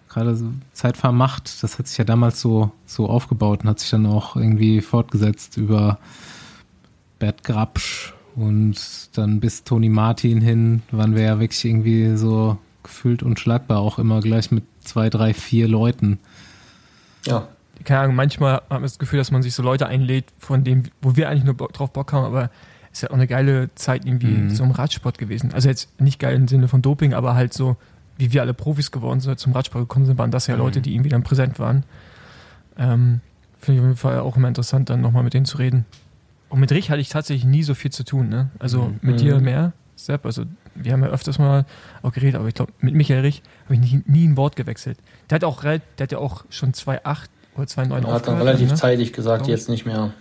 Gerade 0.10 0.36
so 0.36 0.51
Zeitfahren 0.74 1.16
macht, 1.16 1.62
das 1.64 1.78
hat 1.78 1.88
sich 1.88 1.97
ja 1.97 2.03
damals 2.03 2.41
so, 2.41 2.72
so 2.86 3.07
aufgebaut 3.07 3.62
und 3.64 3.70
hat 3.70 3.80
sich 3.80 3.91
dann 3.91 4.05
auch 4.07 4.36
irgendwie 4.36 4.82
fortgesetzt 4.82 5.55
über 5.57 5.99
Bert 7.20 7.43
Grabsch 7.43 8.14
und 8.36 8.76
dann 9.16 9.39
bis 9.39 9.64
Toni 9.64 9.89
Martin 9.89 10.41
hin 10.41 10.82
waren 10.91 11.16
wir 11.16 11.24
ja 11.24 11.39
wirklich 11.39 11.64
irgendwie 11.66 12.16
so 12.18 12.57
gefühlt 12.84 13.22
unschlagbar, 13.24 13.80
auch 13.80 13.99
immer 13.99 14.20
gleich 14.22 14.51
mit 14.51 14.64
zwei, 14.82 15.10
drei, 15.10 15.34
vier 15.34 15.68
Leuten. 15.68 16.18
Ja, 17.26 17.47
Keine 17.84 18.01
Ahnung, 18.01 18.16
manchmal 18.16 18.53
hat 18.55 18.70
man 18.72 18.82
das 18.82 18.97
Gefühl, 18.99 19.20
dass 19.20 19.32
man 19.32 19.41
sich 19.43 19.53
so 19.53 19.62
Leute 19.64 19.88
einlädt, 19.88 20.26
von 20.39 20.64
denen, 20.64 20.89
wo 21.01 21.16
wir 21.16 21.30
eigentlich 21.30 21.43
nur 21.45 21.53
Bock, 21.53 21.74
drauf 21.74 21.91
Bock 21.91 22.14
haben, 22.14 22.26
aber 22.26 22.49
es 22.91 22.99
ist 22.99 23.01
ja 23.03 23.10
auch 23.12 23.14
eine 23.16 23.28
geile 23.28 23.70
Zeit 23.76 24.05
irgendwie 24.05 24.28
Mhm. 24.28 24.49
so 24.49 24.64
im 24.64 24.72
Radsport 24.72 25.18
gewesen. 25.18 25.53
Also 25.53 25.70
jetzt 25.70 26.01
nicht 26.01 26.20
geil 26.20 26.36
im 26.36 26.47
Sinne 26.47 26.68
von 26.68 26.82
Doping, 26.82 27.14
aber 27.14 27.36
halt 27.36 27.53
so, 27.53 27.78
wie 28.20 28.32
wir 28.34 28.41
alle 28.41 28.53
Profis 28.53 28.91
geworden 28.91 29.20
sind, 29.22 29.39
zum 29.39 29.53
Radsport 29.53 29.88
gekommen 29.88 30.05
sind, 30.05 30.17
waren 30.17 30.30
das 30.32 30.45
ja 30.47 30.55
Mhm. 30.55 30.61
Leute, 30.61 30.82
die 30.82 30.93
irgendwie 30.93 31.09
dann 31.09 31.24
präsent 31.24 31.57
waren. 31.57 31.84
Ähm, 32.78 33.22
Finde 33.59 33.74
ich 33.76 33.80
auf 33.82 33.88
jeden 33.88 33.97
Fall 33.97 34.20
auch 34.20 34.38
immer 34.38 34.47
interessant, 34.47 34.89
dann 34.89 35.01
nochmal 35.01 35.24
mit 35.24 35.34
denen 35.34 35.45
zu 35.45 35.57
reden. 35.57 35.86
Und 36.49 36.59
mit 36.59 36.72
Rich 36.72 36.89
hatte 36.89 37.01
ich 37.01 37.09
tatsächlich 37.09 37.45
nie 37.45 37.63
so 37.63 37.74
viel 37.74 37.91
zu 37.91 38.03
tun, 38.03 38.30
ne? 38.30 38.49
Also 38.59 38.84
Mhm. 38.84 38.99
mit 39.01 39.20
dir 39.20 39.39
mehr, 39.41 39.74
Sepp, 39.95 40.26
also 40.26 40.43
wir 40.76 40.93
haben 40.93 41.03
ja 41.03 41.09
öfters 41.09 41.39
mal 41.39 41.65
auch 42.01 42.13
geredet, 42.13 42.36
aber 42.36 42.47
ich 42.47 42.53
glaube, 42.53 42.72
mit 42.80 42.93
Michael 42.95 43.20
Rich 43.22 43.41
habe 43.65 43.76
ich 43.76 43.82
nie, 43.82 44.01
nie 44.05 44.28
ein 44.28 44.38
Wort 44.38 44.55
gewechselt. 44.55 44.97
Der 45.30 45.36
hat 45.36 45.43
auch, 45.43 45.61
der 45.61 45.82
hat 45.99 46.11
ja 46.11 46.17
auch 46.20 46.45
schon 46.49 46.74
2,8 46.74 47.30
oder 47.55 47.65
2,9 47.65 47.89
er 47.89 47.95
hat 47.95 48.03
dann 48.03 48.05
aufgehört, 48.05 48.41
relativ 48.43 48.70
ne? 48.70 48.76
zeitig 48.76 49.11
gesagt, 49.13 49.47
jetzt 49.47 49.67
nicht 49.70 49.86
mehr. 49.86 50.11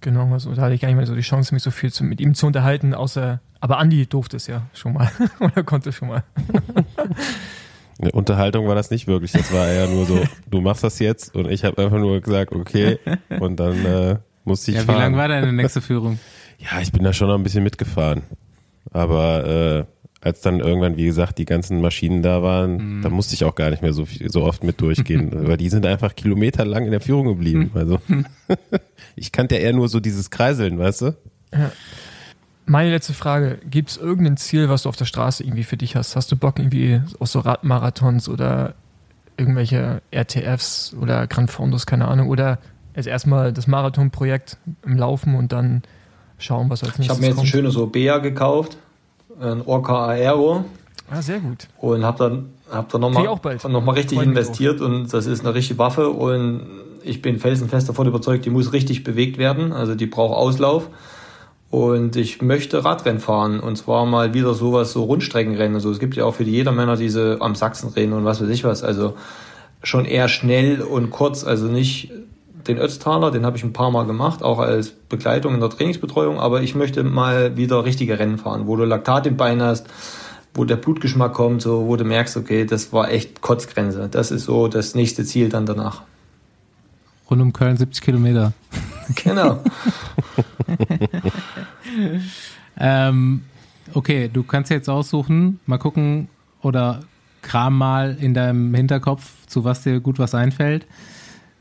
Genau, 0.00 0.32
also 0.32 0.54
da 0.54 0.62
hatte 0.62 0.74
ich 0.74 0.80
gar 0.80 0.88
nicht 0.88 0.96
mehr 0.96 1.06
so 1.06 1.14
die 1.14 1.22
Chance, 1.22 1.54
mich 1.54 1.62
so 1.62 1.70
viel 1.70 1.92
zu, 1.92 2.04
mit 2.04 2.20
ihm 2.20 2.34
zu 2.34 2.46
unterhalten, 2.46 2.94
außer, 2.94 3.40
aber 3.60 3.78
Andi 3.78 4.06
durfte 4.06 4.36
es 4.36 4.46
ja 4.46 4.62
schon 4.72 4.92
mal. 4.94 5.10
Oder 5.40 5.64
konnte 5.64 5.92
schon 5.92 6.08
mal. 6.08 6.24
Eine 8.00 8.12
Unterhaltung 8.12 8.68
war 8.68 8.76
das 8.76 8.90
nicht 8.90 9.08
wirklich. 9.08 9.32
Das 9.32 9.52
war 9.52 9.66
eher 9.66 9.88
nur 9.88 10.06
so, 10.06 10.22
du 10.48 10.60
machst 10.60 10.84
das 10.84 11.00
jetzt 11.00 11.34
und 11.34 11.50
ich 11.50 11.64
habe 11.64 11.82
einfach 11.82 11.98
nur 11.98 12.20
gesagt, 12.20 12.52
okay. 12.52 13.00
Und 13.40 13.58
dann 13.58 13.84
äh, 13.84 14.16
musste 14.44 14.70
ich 14.70 14.76
ja, 14.76 14.82
wie 14.84 14.86
fahren. 14.86 14.98
lang 14.98 15.16
war 15.16 15.26
deine 15.28 15.52
nächste 15.52 15.80
Führung? 15.80 16.18
Ja, 16.60 16.80
ich 16.80 16.90
bin 16.90 17.04
da 17.04 17.12
schon 17.12 17.28
noch 17.28 17.36
ein 17.36 17.44
bisschen 17.44 17.62
mitgefahren. 17.62 18.22
Aber 18.90 19.46
äh, 19.46 19.84
als 20.20 20.40
dann 20.40 20.58
irgendwann, 20.58 20.96
wie 20.96 21.04
gesagt, 21.04 21.38
die 21.38 21.44
ganzen 21.44 21.80
Maschinen 21.80 22.20
da 22.20 22.42
waren, 22.42 23.00
da 23.00 23.10
musste 23.10 23.34
ich 23.34 23.44
auch 23.44 23.54
gar 23.54 23.70
nicht 23.70 23.80
mehr 23.80 23.92
so 23.92 24.06
viel, 24.06 24.28
so 24.28 24.42
oft 24.42 24.64
mit 24.64 24.80
durchgehen, 24.80 25.30
weil 25.46 25.56
die 25.56 25.68
sind 25.68 25.86
einfach 25.86 26.16
kilometerlang 26.16 26.84
in 26.84 26.90
der 26.90 27.00
Führung 27.00 27.28
geblieben. 27.28 27.70
Also 27.74 28.00
ich 29.18 29.32
kannte 29.32 29.56
ja 29.56 29.60
eher 29.62 29.72
nur 29.72 29.88
so 29.88 30.00
dieses 30.00 30.30
Kreiseln, 30.30 30.78
weißt 30.78 31.02
du? 31.02 31.16
Meine 32.66 32.90
letzte 32.90 33.14
Frage, 33.14 33.58
gibt 33.68 33.90
es 33.90 33.96
irgendein 33.96 34.36
Ziel, 34.36 34.68
was 34.68 34.82
du 34.82 34.88
auf 34.90 34.96
der 34.96 35.06
Straße 35.06 35.42
irgendwie 35.42 35.64
für 35.64 35.76
dich 35.78 35.96
hast? 35.96 36.16
Hast 36.16 36.30
du 36.30 36.36
Bock 36.36 36.58
irgendwie 36.58 37.00
auf 37.18 37.28
so 37.28 37.40
Radmarathons 37.40 38.28
oder 38.28 38.74
irgendwelche 39.38 40.02
RTFs 40.10 40.94
oder 41.00 41.26
Grand 41.26 41.50
Fondos, 41.50 41.86
keine 41.86 42.08
Ahnung, 42.08 42.28
oder 42.28 42.58
jetzt 42.94 43.06
erstmal 43.06 43.52
das 43.52 43.66
Marathonprojekt 43.68 44.58
im 44.84 44.98
Laufen 44.98 45.34
und 45.34 45.52
dann 45.52 45.82
schauen, 46.38 46.68
was 46.68 46.82
als 46.82 46.92
Ich 46.94 46.98
nächstes 46.98 47.16
habe 47.16 47.20
mir 47.22 47.26
jetzt 47.28 47.34
ein 47.36 47.38
kommt? 47.38 47.48
schönes 47.48 47.76
Obea 47.76 48.18
gekauft, 48.18 48.76
ein 49.40 49.62
Orca 49.64 50.06
Aero 50.08 50.64
Ah, 51.10 51.22
sehr 51.22 51.38
gut. 51.38 51.68
und 51.78 52.04
habe 52.04 52.18
dann, 52.18 52.46
hab 52.70 52.90
dann 52.90 53.00
ich 53.00 53.08
nochmal 53.14 53.24
noch 53.72 53.82
mal 53.84 53.92
richtig 53.92 54.20
investiert 54.20 54.82
und 54.82 55.10
das 55.10 55.24
ist 55.26 55.40
eine 55.40 55.54
richtige 55.54 55.78
Waffe 55.78 56.10
und 56.10 56.60
ich 57.02 57.22
bin 57.22 57.38
felsenfest 57.38 57.88
davon 57.88 58.06
überzeugt, 58.06 58.44
die 58.44 58.50
muss 58.50 58.72
richtig 58.72 59.04
bewegt 59.04 59.38
werden, 59.38 59.72
also 59.72 59.94
die 59.94 60.06
braucht 60.06 60.36
Auslauf. 60.36 60.88
Und 61.70 62.16
ich 62.16 62.40
möchte 62.40 62.82
Radrennen 62.82 63.20
fahren. 63.20 63.60
Und 63.60 63.76
zwar 63.76 64.06
mal 64.06 64.32
wieder 64.32 64.54
sowas, 64.54 64.92
so 64.92 65.04
Rundstreckenrennen, 65.04 65.74
also 65.74 65.90
es 65.90 65.98
gibt 65.98 66.16
ja 66.16 66.24
auch 66.24 66.34
für 66.34 66.44
die 66.44 66.52
Jedermänner 66.52 66.96
diese 66.96 67.38
am 67.40 67.54
Sachsenrennen 67.54 68.14
und 68.14 68.24
was 68.24 68.40
weiß 68.40 68.48
ich 68.48 68.64
was, 68.64 68.82
also 68.82 69.14
schon 69.82 70.04
eher 70.06 70.28
schnell 70.28 70.80
und 70.80 71.10
kurz, 71.10 71.44
also 71.44 71.66
nicht 71.66 72.10
den 72.66 72.78
Ötztaler, 72.78 73.30
den 73.30 73.46
habe 73.46 73.56
ich 73.56 73.64
ein 73.64 73.72
paar 73.72 73.90
Mal 73.90 74.04
gemacht, 74.04 74.42
auch 74.42 74.58
als 74.58 74.90
Begleitung 74.90 75.54
in 75.54 75.60
der 75.60 75.70
Trainingsbetreuung, 75.70 76.38
aber 76.38 76.62
ich 76.62 76.74
möchte 76.74 77.02
mal 77.02 77.56
wieder 77.56 77.84
richtige 77.84 78.18
Rennen 78.18 78.38
fahren, 78.38 78.66
wo 78.66 78.76
du 78.76 78.84
Laktat 78.84 79.26
im 79.26 79.36
Bein 79.36 79.62
hast, 79.62 79.86
wo 80.54 80.64
der 80.64 80.76
Blutgeschmack 80.76 81.34
kommt, 81.34 81.62
so 81.62 81.86
wo 81.86 81.96
du 81.96 82.04
merkst, 82.04 82.36
okay, 82.36 82.64
das 82.64 82.92
war 82.92 83.10
echt 83.10 83.40
Kotzgrenze. 83.40 84.08
Das 84.10 84.30
ist 84.30 84.44
so 84.44 84.68
das 84.68 84.94
nächste 84.94 85.24
Ziel 85.24 85.48
dann 85.48 85.66
danach. 85.66 86.02
Rund 87.30 87.42
um 87.42 87.52
Köln 87.52 87.76
70 87.76 88.02
Kilometer. 88.02 88.52
Genau. 89.24 89.62
Ähm, 92.80 93.42
okay, 93.94 94.30
du 94.32 94.42
kannst 94.42 94.70
jetzt 94.70 94.88
aussuchen, 94.88 95.60
mal 95.66 95.78
gucken 95.78 96.28
oder 96.62 97.00
kram 97.42 97.76
mal 97.76 98.16
in 98.20 98.34
deinem 98.34 98.74
Hinterkopf, 98.74 99.46
zu 99.46 99.64
was 99.64 99.82
dir 99.82 100.00
gut 100.00 100.18
was 100.18 100.34
einfällt. 100.34 100.86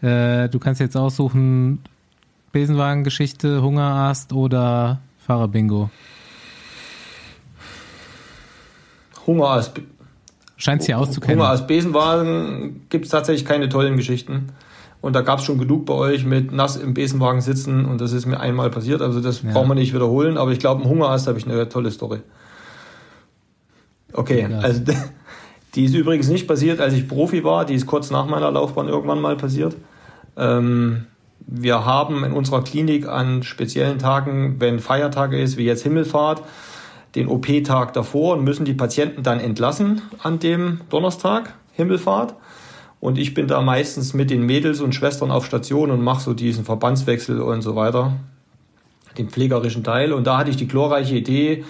Äh, 0.01 0.49
du 0.49 0.59
kannst 0.59 0.79
jetzt 0.79 0.95
aussuchen, 0.95 1.79
Besenwagengeschichte, 2.51 3.61
Hungerast 3.61 4.31
oder 4.31 4.99
Fahrerbingo. 5.25 5.89
Hunger 9.25 9.47
als, 9.47 9.71
Scheint 10.55 10.83
sie 10.83 10.93
auszukennen. 10.93 11.39
Hunger 11.39 11.49
als 11.49 11.67
Besenwagen 11.67 12.87
gibt 12.89 13.05
es 13.05 13.11
tatsächlich 13.11 13.45
keine 13.45 13.69
tollen 13.69 13.97
Geschichten. 13.97 14.49
Und 14.99 15.13
da 15.15 15.21
gab 15.21 15.39
es 15.39 15.45
schon 15.45 15.59
genug 15.59 15.85
bei 15.85 15.93
euch 15.93 16.25
mit 16.25 16.51
nass 16.51 16.75
im 16.75 16.93
Besenwagen 16.93 17.39
sitzen 17.41 17.85
und 17.85 18.01
das 18.01 18.11
ist 18.13 18.25
mir 18.25 18.39
einmal 18.39 18.69
passiert. 18.69 19.01
Also 19.01 19.21
das 19.21 19.43
Ja. 19.43 19.51
braucht 19.53 19.67
man 19.67 19.77
nicht 19.77 19.93
wiederholen, 19.93 20.37
aber 20.37 20.51
ich 20.51 20.59
glaube, 20.59 20.81
im 20.83 20.89
Hungerast 20.89 21.27
habe 21.27 21.37
ich 21.37 21.45
eine 21.47 21.69
tolle 21.69 21.91
Story. 21.91 22.19
Okay, 24.13 24.47
Ja. 24.49 24.59
also 24.59 24.81
die 25.75 25.85
ist 25.85 25.93
übrigens 25.93 26.27
nicht 26.29 26.47
passiert, 26.47 26.79
als 26.79 26.93
ich 26.93 27.07
Profi 27.07 27.43
war. 27.43 27.65
Die 27.65 27.75
ist 27.75 27.85
kurz 27.85 28.09
nach 28.09 28.25
meiner 28.27 28.51
Laufbahn 28.51 28.87
irgendwann 28.87 29.21
mal 29.21 29.35
passiert. 29.37 29.75
Ähm, 30.35 31.05
wir 31.39 31.85
haben 31.85 32.23
in 32.23 32.33
unserer 32.33 32.63
Klinik 32.63 33.07
an 33.07 33.43
speziellen 33.43 33.99
Tagen, 33.99 34.55
wenn 34.59 34.79
Feiertage 34.79 35.39
ist, 35.39 35.57
wie 35.57 35.65
jetzt 35.65 35.83
Himmelfahrt, 35.83 36.41
den 37.15 37.27
OP-Tag 37.27 37.93
davor 37.93 38.35
und 38.35 38.43
müssen 38.43 38.65
die 38.65 38.73
Patienten 38.73 39.23
dann 39.23 39.39
entlassen 39.39 40.01
an 40.21 40.39
dem 40.39 40.81
Donnerstag, 40.89 41.53
Himmelfahrt. 41.73 42.33
Und 42.99 43.17
ich 43.17 43.33
bin 43.33 43.47
da 43.47 43.61
meistens 43.61 44.13
mit 44.13 44.29
den 44.29 44.45
Mädels 44.45 44.81
und 44.81 44.95
Schwestern 44.95 45.31
auf 45.31 45.45
Station 45.45 45.91
und 45.91 46.01
mache 46.03 46.21
so 46.21 46.33
diesen 46.33 46.65
Verbandswechsel 46.65 47.41
und 47.41 47.61
so 47.61 47.75
weiter, 47.75 48.13
den 49.17 49.29
pflegerischen 49.29 49.83
Teil. 49.83 50.13
Und 50.13 50.25
da 50.25 50.37
hatte 50.37 50.49
ich 50.49 50.57
die 50.57 50.67
glorreiche 50.67 51.15
Idee, 51.15 51.63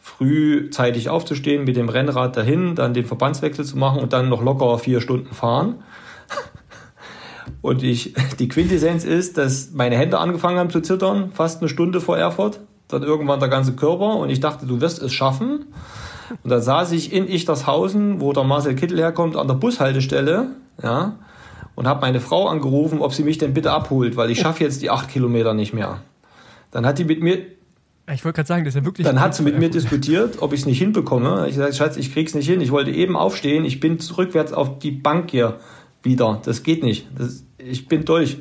frühzeitig 0.00 1.08
aufzustehen, 1.08 1.64
mit 1.64 1.76
dem 1.76 1.88
Rennrad 1.88 2.36
dahin, 2.36 2.74
dann 2.74 2.94
den 2.94 3.04
Verbandswechsel 3.04 3.64
zu 3.64 3.78
machen 3.78 4.02
und 4.02 4.12
dann 4.12 4.28
noch 4.28 4.42
locker 4.42 4.78
vier 4.78 5.00
Stunden 5.00 5.32
fahren. 5.32 5.76
Und 7.60 7.84
ich, 7.84 8.14
die 8.40 8.48
Quintessenz 8.48 9.04
ist, 9.04 9.38
dass 9.38 9.70
meine 9.72 9.96
Hände 9.96 10.18
angefangen 10.18 10.58
haben 10.58 10.70
zu 10.70 10.80
zittern, 10.80 11.30
fast 11.32 11.60
eine 11.60 11.68
Stunde 11.68 12.00
vor 12.00 12.18
Erfurt. 12.18 12.60
dann 12.88 13.04
irgendwann 13.04 13.40
der 13.40 13.48
ganze 13.48 13.74
Körper 13.74 14.16
und 14.16 14.30
ich 14.30 14.40
dachte, 14.40 14.66
du 14.66 14.80
wirst 14.80 15.00
es 15.00 15.12
schaffen. 15.12 15.66
Und 16.42 16.50
dann 16.50 16.62
saß 16.62 16.92
ich 16.92 17.12
in 17.12 17.28
Ichtershausen, 17.28 18.20
wo 18.20 18.32
der 18.32 18.44
Marcel 18.44 18.74
Kittel 18.74 18.98
herkommt, 18.98 19.36
an 19.36 19.46
der 19.48 19.54
Bushaltestelle, 19.54 20.48
ja, 20.82 21.16
und 21.74 21.86
habe 21.86 22.00
meine 22.00 22.20
Frau 22.20 22.48
angerufen, 22.48 23.00
ob 23.00 23.14
sie 23.14 23.22
mich 23.24 23.38
denn 23.38 23.54
bitte 23.54 23.72
abholt, 23.72 24.16
weil 24.16 24.30
ich 24.30 24.40
schaffe 24.40 24.62
jetzt 24.64 24.82
die 24.82 24.90
acht 24.90 25.08
Kilometer 25.08 25.54
nicht 25.54 25.72
mehr. 25.72 26.00
Dann 26.70 26.84
hat 26.86 26.98
die 26.98 27.04
mit 27.04 27.22
mir, 27.22 27.38
Ich 28.12 28.24
wollte 28.24 28.36
gerade 28.36 28.46
sagen, 28.46 28.64
das 28.64 28.74
ist 28.74 28.80
ja 28.80 28.84
wirklich. 28.84 29.06
dann 29.06 29.20
hat 29.20 29.34
sie 29.34 29.42
mit 29.42 29.58
mir 29.58 29.70
diskutiert, 29.70 30.42
ob 30.42 30.52
ich 30.52 30.60
es 30.60 30.66
nicht 30.66 30.78
hinbekomme. 30.78 31.46
Ich 31.48 31.56
sagte, 31.56 31.74
Schatz, 31.74 31.96
ich 31.96 32.12
krieg's 32.12 32.34
nicht 32.34 32.48
hin. 32.48 32.60
Ich 32.60 32.70
wollte 32.72 32.90
eben 32.90 33.16
aufstehen. 33.16 33.64
Ich 33.64 33.80
bin 33.80 33.98
rückwärts 34.18 34.52
auf 34.52 34.78
die 34.78 34.90
Bank 34.90 35.30
hier 35.30 35.58
wieder. 36.02 36.40
Das 36.44 36.62
geht 36.62 36.82
nicht. 36.82 37.06
Das, 37.16 37.44
ich 37.58 37.88
bin 37.88 38.04
durch. 38.04 38.38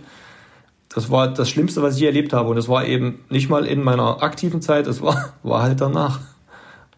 Das 0.90 1.10
war 1.10 1.30
das 1.30 1.50
Schlimmste, 1.50 1.82
was 1.82 1.96
ich 1.96 2.02
je 2.02 2.08
erlebt 2.08 2.34
habe. 2.34 2.50
Und 2.50 2.56
das 2.58 2.68
war 2.68 2.86
eben 2.86 3.24
nicht 3.30 3.50
mal 3.50 3.66
in 3.66 3.82
meiner 3.82 4.22
aktiven 4.24 4.62
Zeit, 4.62 4.88
das 4.88 5.02
war, 5.02 5.34
war 5.44 5.62
halt 5.64 5.80
danach. 5.80 6.20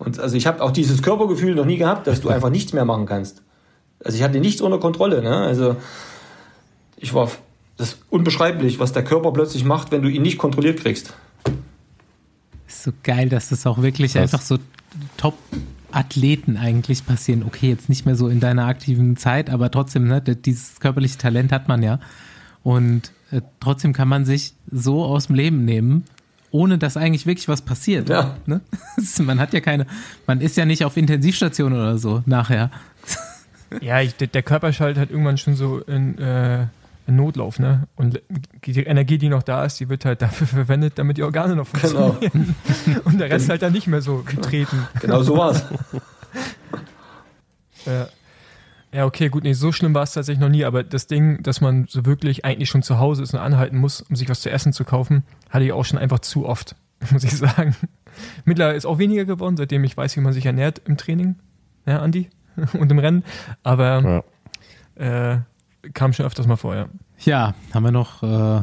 Und 0.03 0.19
also 0.19 0.35
ich 0.35 0.47
habe 0.47 0.61
auch 0.61 0.71
dieses 0.71 1.01
Körpergefühl 1.01 1.55
noch 1.55 1.65
nie 1.65 1.77
gehabt, 1.77 2.07
dass 2.07 2.21
du 2.21 2.29
einfach 2.29 2.49
nichts 2.49 2.73
mehr 2.73 2.85
machen 2.85 3.05
kannst. 3.05 3.41
Also 4.03 4.17
ich 4.17 4.23
hatte 4.23 4.39
nichts 4.39 4.61
unter 4.61 4.79
Kontrolle. 4.79 5.21
Ne? 5.21 5.35
Also 5.35 5.77
ich 6.97 7.13
war, 7.13 7.31
das 7.77 7.89
ist 7.89 7.99
unbeschreiblich, 8.09 8.79
was 8.79 8.91
der 8.91 9.03
Körper 9.03 9.31
plötzlich 9.31 9.63
macht, 9.63 9.91
wenn 9.91 10.01
du 10.01 10.09
ihn 10.09 10.21
nicht 10.21 10.37
kontrolliert 10.37 10.79
kriegst. 10.79 11.13
Ist 12.67 12.83
so 12.83 12.91
geil, 13.03 13.29
dass 13.29 13.49
das 13.49 13.65
auch 13.65 13.81
wirklich 13.81 14.13
Krass. 14.13 14.33
einfach 14.33 14.41
so 14.41 14.57
Top-Athleten 15.17 16.57
eigentlich 16.57 17.05
passieren. 17.05 17.43
Okay, 17.43 17.69
jetzt 17.69 17.87
nicht 17.87 18.05
mehr 18.05 18.15
so 18.15 18.27
in 18.27 18.39
deiner 18.39 18.65
aktiven 18.65 19.15
Zeit, 19.15 19.49
aber 19.49 19.71
trotzdem, 19.71 20.07
ne, 20.07 20.21
dieses 20.21 20.79
körperliche 20.79 21.17
Talent 21.17 21.51
hat 21.51 21.67
man 21.67 21.81
ja. 21.81 21.99
Und 22.61 23.11
äh, 23.31 23.41
trotzdem 23.59 23.93
kann 23.93 24.07
man 24.07 24.25
sich 24.25 24.53
so 24.69 25.03
aus 25.03 25.27
dem 25.27 25.35
Leben 25.35 25.65
nehmen, 25.65 26.03
ohne 26.53 26.77
dass 26.77 26.95
eigentlich 26.97 27.25
wirklich 27.25 27.47
was 27.47 27.63
passiert. 27.63 28.07
Ja. 28.09 28.37
Ne? 28.45 28.61
Man 29.19 29.39
hat 29.39 29.53
ja 29.53 29.59
keine, 29.59 29.87
man 30.27 30.39
ist 30.39 30.55
ja 30.55 30.65
nicht 30.65 30.85
auf 30.85 30.95
Intensivstation 30.95 31.73
oder 31.73 31.97
so 31.97 32.23
nachher. 32.25 32.71
Ja, 33.81 34.01
ich, 34.01 34.15
der, 34.15 34.43
Körper 34.43 34.71
schaltet 34.71 34.99
halt 34.99 35.09
irgendwann 35.09 35.39
schon 35.39 35.55
so 35.55 35.79
in, 35.79 36.15
äh, 36.19 36.67
in 37.07 37.15
Notlauf, 37.15 37.57
ne? 37.57 37.87
Und 37.95 38.21
die 38.65 38.83
Energie, 38.83 39.17
die 39.17 39.29
noch 39.29 39.41
da 39.41 39.65
ist, 39.65 39.79
die 39.79 39.89
wird 39.89 40.05
halt 40.05 40.21
dafür 40.21 40.45
verwendet, 40.45 40.93
damit 40.99 41.17
die 41.17 41.23
Organe 41.23 41.55
noch 41.55 41.67
Genau. 41.81 42.11
funktionieren. 42.11 42.53
Und 43.05 43.19
der 43.19 43.31
Rest 43.31 43.49
halt 43.49 43.63
dann 43.63 43.73
nicht 43.73 43.87
mehr 43.87 44.03
so 44.03 44.17
getreten. 44.17 44.87
Genau 45.01 45.23
so 45.23 45.35
war's. 45.37 45.65
Ja. 47.87 48.07
Ja, 48.93 49.05
okay, 49.05 49.29
gut, 49.29 49.43
nee, 49.43 49.53
so 49.53 49.71
schlimm 49.71 49.93
war 49.95 50.03
es 50.03 50.13
tatsächlich 50.13 50.39
noch 50.41 50.49
nie, 50.49 50.65
aber 50.65 50.83
das 50.83 51.07
Ding, 51.07 51.41
dass 51.41 51.61
man 51.61 51.87
so 51.89 52.05
wirklich 52.05 52.45
eigentlich 52.45 52.69
schon 52.69 52.83
zu 52.83 52.99
Hause 52.99 53.23
ist 53.23 53.33
und 53.33 53.39
anhalten 53.39 53.77
muss, 53.77 54.01
um 54.01 54.15
sich 54.15 54.29
was 54.29 54.41
zu 54.41 54.51
essen 54.51 54.71
zu 54.71 54.83
kaufen, 54.83 55.23
hatte 55.49 55.65
ich 55.65 55.71
auch 55.73 55.83
schon 55.85 55.97
einfach 55.97 56.19
zu 56.19 56.45
oft, 56.45 56.75
muss 57.11 57.23
ich 57.23 57.35
sagen. 57.35 57.75
Mittlerweile 58.45 58.77
ist 58.77 58.85
auch 58.85 58.99
weniger 58.99 59.25
geworden, 59.25 59.57
seitdem 59.57 59.83
ich 59.83 59.97
weiß, 59.97 60.15
wie 60.15 60.21
man 60.21 60.31
sich 60.33 60.45
ernährt 60.45 60.81
im 60.85 60.97
Training, 60.97 61.35
ja, 61.87 61.99
Andi, 61.99 62.29
und 62.79 62.91
im 62.91 62.99
Rennen, 62.99 63.23
aber 63.63 64.23
Ja. 64.99 65.33
äh, 65.33 65.39
kam 65.93 66.13
schon 66.13 66.25
öfters 66.27 66.45
mal 66.45 66.55
vor, 66.55 66.75
ja. 66.75 66.85
Ja, 67.25 67.55
haben 67.73 67.83
wir 67.83 67.91
noch, 67.91 68.21
äh, 68.21 68.61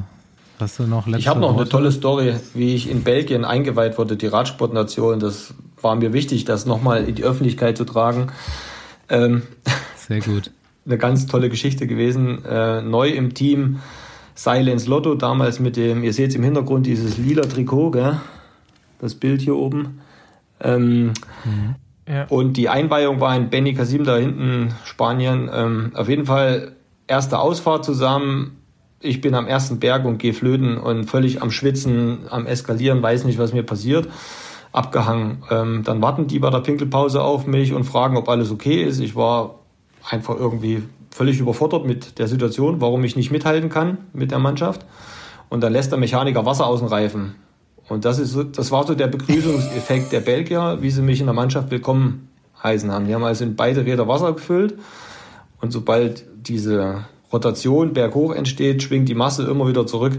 hast 0.60 0.78
du 0.78 0.84
noch 0.84 1.06
letzte 1.06 1.18
Ich 1.20 1.26
habe 1.28 1.40
noch 1.40 1.48
eine 1.48 1.58
Worte? 1.58 1.70
tolle 1.70 1.90
Story, 1.90 2.34
wie 2.54 2.74
ich 2.76 2.88
in 2.88 3.02
Belgien 3.02 3.44
eingeweiht 3.44 3.98
wurde, 3.98 4.16
die 4.16 4.26
Radsportnation. 4.28 5.18
Das 5.18 5.54
war 5.82 5.96
mir 5.96 6.12
wichtig, 6.12 6.44
das 6.44 6.66
nochmal 6.66 7.04
in 7.04 7.14
die 7.16 7.24
Öffentlichkeit 7.24 7.76
zu 7.76 7.84
tragen. 7.84 8.28
Ähm, 9.08 9.42
Sehr 10.10 10.20
gut. 10.20 10.50
eine 10.86 10.98
ganz 10.98 11.26
tolle 11.26 11.48
Geschichte 11.48 11.86
gewesen. 11.86 12.44
Äh, 12.44 12.82
neu 12.82 13.08
im 13.10 13.32
Team 13.34 13.78
Silence 14.34 14.88
Lotto, 14.88 15.14
damals 15.14 15.60
mit 15.60 15.76
dem, 15.76 16.02
ihr 16.02 16.12
seht 16.12 16.34
im 16.34 16.42
Hintergrund 16.42 16.86
dieses 16.86 17.16
lila 17.18 17.42
Trikot, 17.42 17.90
gell? 17.92 18.20
das 19.00 19.14
Bild 19.14 19.40
hier 19.40 19.54
oben. 19.56 20.00
Ähm, 20.60 21.12
Ja. 22.08 22.24
und 22.28 22.56
die 22.56 22.68
Einweihung 22.68 23.20
war 23.20 23.36
in 23.36 23.50
Beni 23.50 23.72
Casim 23.74 24.02
da 24.04 24.16
hinten, 24.16 24.74
Spanien. 24.84 25.48
Ähm, 25.52 25.92
auf 25.94 26.08
jeden 26.08 26.26
Fall 26.26 26.72
erste 27.06 27.38
Ausfahrt 27.38 27.84
zusammen. 27.84 28.56
Ich 29.00 29.20
bin 29.20 29.34
am 29.34 29.46
ersten 29.46 29.78
Berg 29.78 30.04
und 30.04 30.18
gehe 30.18 30.34
flöten 30.34 30.76
und 30.76 31.04
völlig 31.04 31.40
am 31.40 31.50
Schwitzen, 31.52 32.20
am 32.30 32.46
Eskalieren, 32.46 33.00
weiß 33.02 33.24
nicht, 33.24 33.38
was 33.38 33.52
mir 33.52 33.62
passiert. 33.62 34.08
Abgehangen. 34.72 35.42
Ähm, 35.50 35.82
dann 35.84 36.02
warten 36.02 36.26
die 36.26 36.38
bei 36.40 36.50
der 36.50 36.60
Pinkelpause 36.60 37.22
auf 37.22 37.46
mich 37.46 37.72
und 37.74 37.84
fragen, 37.84 38.16
ob 38.16 38.28
alles 38.28 38.50
okay 38.50 38.82
ist. 38.82 38.98
Ich 39.00 39.14
war 39.16 39.59
einfach 40.08 40.36
irgendwie 40.36 40.82
völlig 41.10 41.40
überfordert 41.40 41.86
mit 41.86 42.18
der 42.18 42.28
Situation, 42.28 42.80
warum 42.80 43.04
ich 43.04 43.16
nicht 43.16 43.30
mithalten 43.30 43.68
kann 43.68 43.98
mit 44.12 44.30
der 44.30 44.38
Mannschaft. 44.38 44.86
Und 45.48 45.62
dann 45.62 45.72
lässt 45.72 45.90
der 45.90 45.98
Mechaniker 45.98 46.46
Wasser 46.46 46.66
aus 46.66 46.78
dem 46.80 46.88
Reifen. 46.88 47.34
Und 47.88 48.04
das, 48.04 48.18
ist 48.20 48.30
so, 48.30 48.44
das 48.44 48.70
war 48.70 48.86
so 48.86 48.94
der 48.94 49.08
Begrüßungseffekt 49.08 50.12
der 50.12 50.20
Belgier, 50.20 50.78
wie 50.80 50.90
sie 50.90 51.02
mich 51.02 51.20
in 51.20 51.26
der 51.26 51.34
Mannschaft 51.34 51.70
willkommen 51.72 52.28
heißen 52.62 52.90
haben. 52.92 53.06
Die 53.06 53.14
haben 53.14 53.24
also 53.24 53.44
in 53.44 53.56
beide 53.56 53.84
Räder 53.84 54.06
Wasser 54.06 54.32
gefüllt. 54.32 54.78
Und 55.60 55.72
sobald 55.72 56.24
diese 56.46 57.04
Rotation 57.32 57.92
berghoch 57.92 58.32
entsteht, 58.32 58.82
schwingt 58.82 59.08
die 59.08 59.14
Masse 59.14 59.44
immer 59.44 59.66
wieder 59.66 59.86
zurück. 59.86 60.18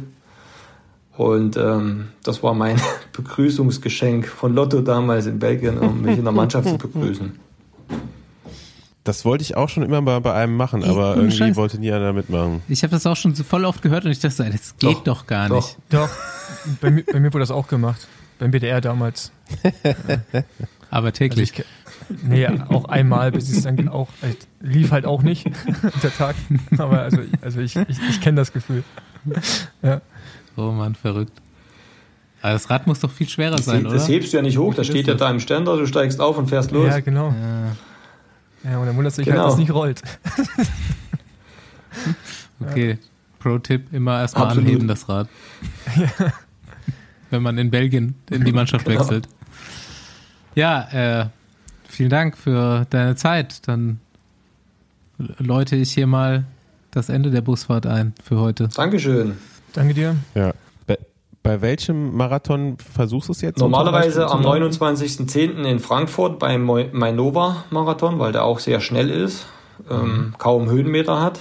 Und 1.18 1.56
ähm, 1.58 2.10
das 2.24 2.44
war 2.44 2.54
mein 2.54 2.80
Begrüßungsgeschenk 3.14 4.28
von 4.28 4.54
Lotto 4.54 4.82
damals 4.82 5.26
in 5.26 5.40
Belgien, 5.40 5.78
um 5.78 6.02
mich 6.02 6.18
in 6.18 6.24
der 6.24 6.34
Mannschaft 6.34 6.68
zu 6.68 6.78
begrüßen. 6.78 7.40
Das 9.04 9.26
wollte 9.26 9.42
ich 9.44 9.58
auch 9.58 9.68
schon 9.68 9.82
immer 9.82 10.00
mal 10.02 10.22
bei 10.22 10.34
einem 10.34 10.56
machen, 10.56 10.84
aber 10.84 11.16
irgendwie 11.16 11.36
Scheiß. 11.38 11.56
wollte 11.56 11.80
nie 11.80 11.92
einer 11.92 12.14
mitmachen. 12.14 12.62
Ich 12.70 12.84
habe 12.84 12.92
das 12.92 13.08
auch 13.08 13.16
schon 13.16 13.34
so 13.34 13.44
voll 13.44 13.66
oft 13.66 13.82
gehört 13.82 14.06
und 14.06 14.12
ich 14.12 14.20
dachte, 14.20 14.48
das 14.52 14.78
geht 14.78 14.90
doch, 14.98 15.04
Doch, 15.04 15.28
gar 15.28 15.50
doch. 15.50 15.56
nicht. 15.56 15.78
Doch, 15.90 16.10
bei 16.82 16.92
mir, 16.92 17.04
bei 17.12 17.20
mir 17.20 17.34
wurde 17.34 17.40
das 17.42 17.50
auch 17.52 17.68
gemacht. 17.68 18.08
Beim 18.38 18.52
BDR 18.52 18.80
damals. 18.82 19.32
Aber 20.92 21.08
Also 21.08 21.12
täglich. 21.12 21.50
ich, 21.52 21.54
ke- 21.56 21.66
nee, 22.24 22.46
auch 22.48 22.86
einmal, 22.86 23.32
bis 23.32 23.50
es 23.50 23.64
dann 23.64 23.88
auch, 23.88 24.10
äh, 24.22 24.36
lief 24.60 24.92
halt 24.92 25.06
auch 25.06 25.24
nicht, 25.24 25.46
der 26.04 26.14
Tag. 26.16 26.36
Aber 26.78 27.00
also, 27.02 27.22
also 27.42 27.60
ich, 27.60 27.76
ich, 27.76 27.98
ich 28.10 28.22
kenne 28.22 28.36
das 28.38 28.52
Gefühl. 28.54 28.84
Ja. 29.82 30.02
oh 30.58 30.72
Mann, 30.72 30.96
verrückt. 30.96 31.34
Aber 32.42 32.54
das 32.54 32.70
Rad 32.70 32.88
muss 32.88 33.00
doch 33.00 33.12
viel 33.12 33.30
schwerer 33.30 33.56
Das, 33.56 33.66
sein, 33.66 33.84
das 33.84 33.94
oder? 33.94 34.14
hebst 34.14 34.34
du 34.34 34.38
ja 34.38 34.44
nicht 34.44 34.58
hoch, 34.58 34.74
das 34.74 34.88
steht 34.88 35.08
ja 35.08 35.14
das? 35.14 35.20
da 35.22 35.30
im 35.32 35.40
Ständer, 35.40 35.78
du 35.78 35.86
steigst 35.86 36.20
auf 36.20 36.38
und 36.38 36.48
fährst 36.50 36.72
los. 36.72 36.88
ja, 36.88 37.00
genau. 37.00 37.30
Ja, 37.30 37.76
Ja, 38.64 38.78
und 38.78 38.86
dann 38.86 38.96
wundert 38.96 39.14
sich 39.14 39.26
Genau. 39.26 39.38
halt, 39.40 39.48
dass 39.48 39.54
es 39.54 39.60
nicht 39.60 39.72
rollt. 39.74 40.02
okay. 42.60 42.98
Pro-Tipp, 43.40 43.92
immer 43.92 44.20
erstmal 44.22 44.46
Absolut. 44.48 44.68
anheben 44.68 44.88
das 44.88 45.10
Rad. 45.10 45.28
Wenn 47.32 47.42
man 47.42 47.58
in 47.58 47.72
Belgien 47.72 48.16
in 48.30 48.44
die 48.46 48.52
Mannschaft 48.52 48.86
Genau. 48.86 49.00
wechselt. 49.00 49.28
Ja, 50.54 51.22
äh, 51.22 51.26
vielen 51.88 52.10
Dank 52.10 52.38
für 52.38 52.86
deine 52.90 53.16
Zeit. 53.16 53.68
Dann 53.68 54.00
läute 55.40 55.76
ich 55.76 55.92
hier 55.94 56.08
mal 56.08 56.44
das 56.92 57.10
Ende 57.10 57.32
der 57.32 57.42
Busfahrt 57.42 57.86
ein 57.88 58.14
für 58.24 58.38
heute. 58.40 58.68
Dankeschön. 58.68 59.38
Danke 59.74 59.94
dir. 59.94 60.16
Ja. 60.36 60.54
Bei, 61.44 61.62
welchem 61.62 62.16
Marathon 62.16 62.78
versuchst 62.78 63.30
du 63.30 63.34
es 63.34 63.42
jetzt? 63.42 63.58
Normalerweise 63.60 64.28
am 64.30 64.44
Beispiel 64.44 64.72
zu 64.72 64.80
machen? 64.80 64.96
29.10. 64.98 65.64
in 65.64 65.80
Frankfurt 65.80 66.38
beim 66.40 66.66
Mainova-Marathon, 66.66 68.20
weil 68.20 68.32
der 68.32 68.44
auch 68.44 68.60
sehr 68.60 68.80
schnell 68.80 69.10
ist, 69.10 69.48
ähm, 69.90 70.36
kaum 70.38 70.70
Höhenmeter 70.70 71.20
hat. 71.22 71.40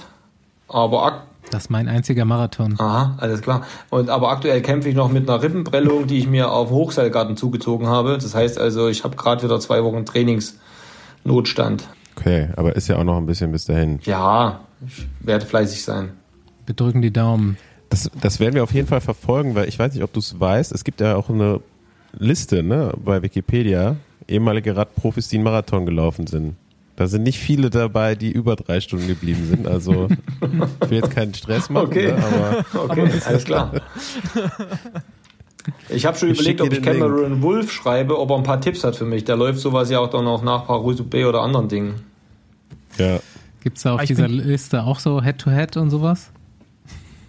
Aber 0.67 1.23
Das 1.51 1.63
ist 1.63 1.69
mein 1.69 1.87
einziger 1.87 2.25
Marathon. 2.25 2.79
Aha, 2.79 3.15
alles 3.17 3.41
klar. 3.41 3.63
Und 3.89 4.09
aber 4.09 4.29
aktuell 4.29 4.61
kämpfe 4.61 4.89
ich 4.89 4.95
noch 4.95 5.11
mit 5.11 5.29
einer 5.29 5.41
Rippenprellung, 5.43 6.07
die 6.07 6.17
ich 6.17 6.27
mir 6.27 6.51
auf 6.51 6.69
Hochseilgarten 6.71 7.37
zugezogen 7.37 7.87
habe. 7.87 8.17
Das 8.17 8.33
heißt 8.33 8.57
also, 8.57 8.87
ich 8.87 9.03
habe 9.03 9.15
gerade 9.15 9.43
wieder 9.43 9.59
zwei 9.59 9.83
Wochen 9.83 10.05
Trainingsnotstand. 10.05 11.87
Okay, 12.17 12.49
aber 12.55 12.75
ist 12.75 12.87
ja 12.87 12.97
auch 12.97 13.03
noch 13.03 13.17
ein 13.17 13.25
bisschen 13.25 13.51
bis 13.51 13.65
dahin. 13.65 13.99
Ja, 14.03 14.61
ich 14.85 15.07
werde 15.19 15.45
fleißig 15.45 15.83
sein. 15.83 16.13
Wir 16.65 16.75
drücken 16.75 17.01
die 17.01 17.11
Daumen. 17.11 17.57
Das, 17.91 18.09
das 18.19 18.39
werden 18.39 18.55
wir 18.55 18.63
auf 18.63 18.73
jeden 18.73 18.87
Fall 18.87 19.01
verfolgen, 19.01 19.53
weil 19.53 19.67
ich 19.67 19.77
weiß 19.77 19.93
nicht, 19.93 20.03
ob 20.03 20.11
du 20.13 20.19
es 20.19 20.39
weißt. 20.39 20.71
Es 20.71 20.83
gibt 20.83 20.99
ja 21.01 21.15
auch 21.15 21.29
eine 21.29 21.59
Liste 22.17 22.63
ne, 22.63 22.93
bei 23.05 23.21
Wikipedia, 23.21 23.97
ehemalige 24.27 24.75
Radprofis, 24.75 25.27
die 25.27 25.35
einen 25.35 25.43
Marathon 25.43 25.85
gelaufen 25.85 26.25
sind. 26.25 26.55
Da 26.95 27.07
sind 27.07 27.23
nicht 27.23 27.39
viele 27.39 27.69
dabei, 27.69 28.15
die 28.15 28.31
über 28.31 28.55
drei 28.55 28.79
Stunden 28.81 29.07
geblieben 29.07 29.45
sind. 29.47 29.67
Also 29.67 30.07
ich 30.83 30.89
will 30.89 30.97
jetzt 30.99 31.11
keinen 31.11 31.33
Stress 31.33 31.69
machen, 31.69 31.87
Okay. 31.87 32.11
ne, 32.13 32.23
aber 32.73 32.89
Okay, 32.91 33.09
alles 33.25 33.43
klar. 33.45 33.71
Ich 35.89 36.05
habe 36.05 36.17
schon 36.17 36.29
Ich 36.31 36.39
überlegt, 36.39 36.61
ob 36.61 36.71
ich 36.73 36.81
den 36.81 36.83
Link. 36.93 36.99
Cameron 37.01 37.41
Wolf 37.41 37.71
schreibe, 37.71 38.19
ob 38.19 38.31
er 38.31 38.37
ein 38.37 38.43
paar 38.43 38.59
Tipps 38.61 38.83
hat 38.83 38.95
für 38.95 39.05
mich. 39.05 39.25
Der 39.25 39.35
läuft 39.35 39.59
sowas 39.59 39.89
ja 39.91 39.99
auch 39.99 40.09
dann 40.09 40.25
noch 40.25 40.41
nach 40.43 40.65
Paris-Roubaix 40.65 41.27
oder 41.27 41.41
anderen 41.41 41.67
Dingen. 41.67 41.93
ja. 42.97 43.19
Gibt 43.63 43.77
es 43.77 43.83
da 43.83 43.93
auf 43.93 43.99
Ah, 43.99 44.03
ich 44.03 44.07
dieser 44.07 44.27
Liste 44.27 44.81
auch 44.83 44.97
so 44.97 45.21
Head-to-Head 45.21 45.77
und 45.77 45.91
sowas? 45.91 46.31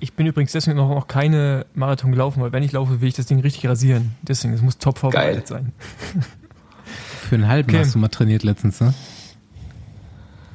Ich 0.03 0.15
bin 0.15 0.27
übrigens 0.27 0.51
deswegen 0.51 0.77
noch, 0.79 0.89
noch 0.89 1.07
keine 1.07 1.65
Marathon 1.77 2.11
gelaufen, 2.11 2.43
weil 2.43 2.51
wenn 2.51 2.65
ich 2.65 2.73
laufe, 2.73 3.01
will 3.01 3.09
ich 3.09 3.15
das 3.15 3.27
Ding 3.27 3.39
richtig 3.39 3.69
rasieren. 3.69 4.17
Deswegen, 4.23 4.53
es 4.53 4.61
muss 4.61 4.79
top 4.79 4.99
vorbereitet 4.99 5.47
sein. 5.47 5.71
Für 7.29 7.37
einen 7.37 7.47
halben 7.47 7.71
Okay. 7.71 7.79
hast 7.79 7.95
du 7.95 8.01
mal 8.01 8.09
trainiert 8.09 8.43
letztens, 8.43 8.81
ne? 8.81 8.93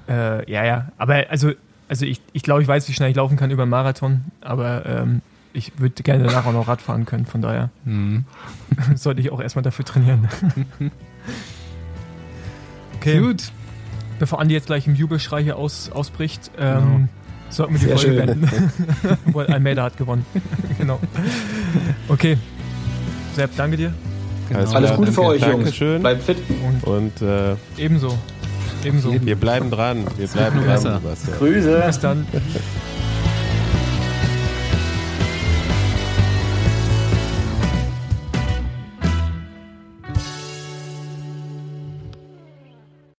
Äh, 0.10 0.52
ja, 0.52 0.66
ja. 0.66 0.92
Aber 0.98 1.24
also, 1.30 1.54
also 1.88 2.06
ich, 2.06 2.20
ich 2.34 2.44
glaube, 2.44 2.62
ich 2.62 2.68
weiß, 2.68 2.90
wie 2.90 2.94
schnell 2.94 3.10
ich 3.10 3.16
laufen 3.16 3.38
kann 3.38 3.50
über 3.50 3.64
einen 3.64 3.72
Marathon. 3.72 4.26
Aber 4.42 4.86
ähm, 4.86 5.22
ich 5.54 5.80
würde 5.80 6.04
gerne 6.04 6.26
danach 6.26 6.46
auch 6.46 6.52
noch 6.52 6.68
Rad 6.68 6.82
fahren 6.82 7.06
können, 7.06 7.26
von 7.26 7.42
daher 7.42 7.70
Mhm. 7.86 8.26
sollte 8.96 9.22
ich 9.22 9.32
auch 9.32 9.40
erstmal 9.40 9.64
dafür 9.64 9.86
trainieren. 9.86 10.28
okay, 12.98 13.20
Gut. 13.22 13.52
bevor 14.20 14.42
Andi 14.42 14.54
jetzt 14.54 14.68
gleich 14.68 14.88
im 14.88 14.96
Jubelschrei 14.96 15.42
hier 15.42 15.56
aus, 15.56 15.90
ausbricht, 15.90 16.52
ähm, 16.58 16.76
Genau. 16.84 17.08
Sollten 17.50 17.74
wir 17.74 17.80
die 17.80 17.86
Sehr 17.86 17.98
Folge 17.98 18.18
schön. 18.18 18.26
beenden. 18.26 18.72
Weil 19.34 19.48
Almeida 19.48 19.84
hat 19.84 19.98
gewonnen. 19.98 20.26
genau. 20.78 21.00
Okay. 22.08 22.38
Sepp, 23.36 23.52
danke 23.56 23.78
dir. 23.78 23.94
Genau. 24.48 24.60
Alles 24.60 24.74
Alles 24.76 24.94
Gute 24.96 25.12
für 25.12 25.24
euch, 25.24 25.42
Jungs. 25.42 25.56
Dankeschön. 25.56 26.02
Bleibt 26.02 26.24
fit. 26.24 26.38
Und 26.66 26.84
Und 26.84 27.22
äh, 27.22 27.56
ebenso. 27.78 28.18
Ebenso. 28.84 29.14
Wir 29.14 29.36
bleiben 29.36 29.70
dran. 29.72 30.06
Wir 30.18 30.28
bleiben 30.28 30.64
dran. 30.64 31.02
Grüße. 31.40 31.84
Bis 31.86 32.00
dann. 32.00 32.26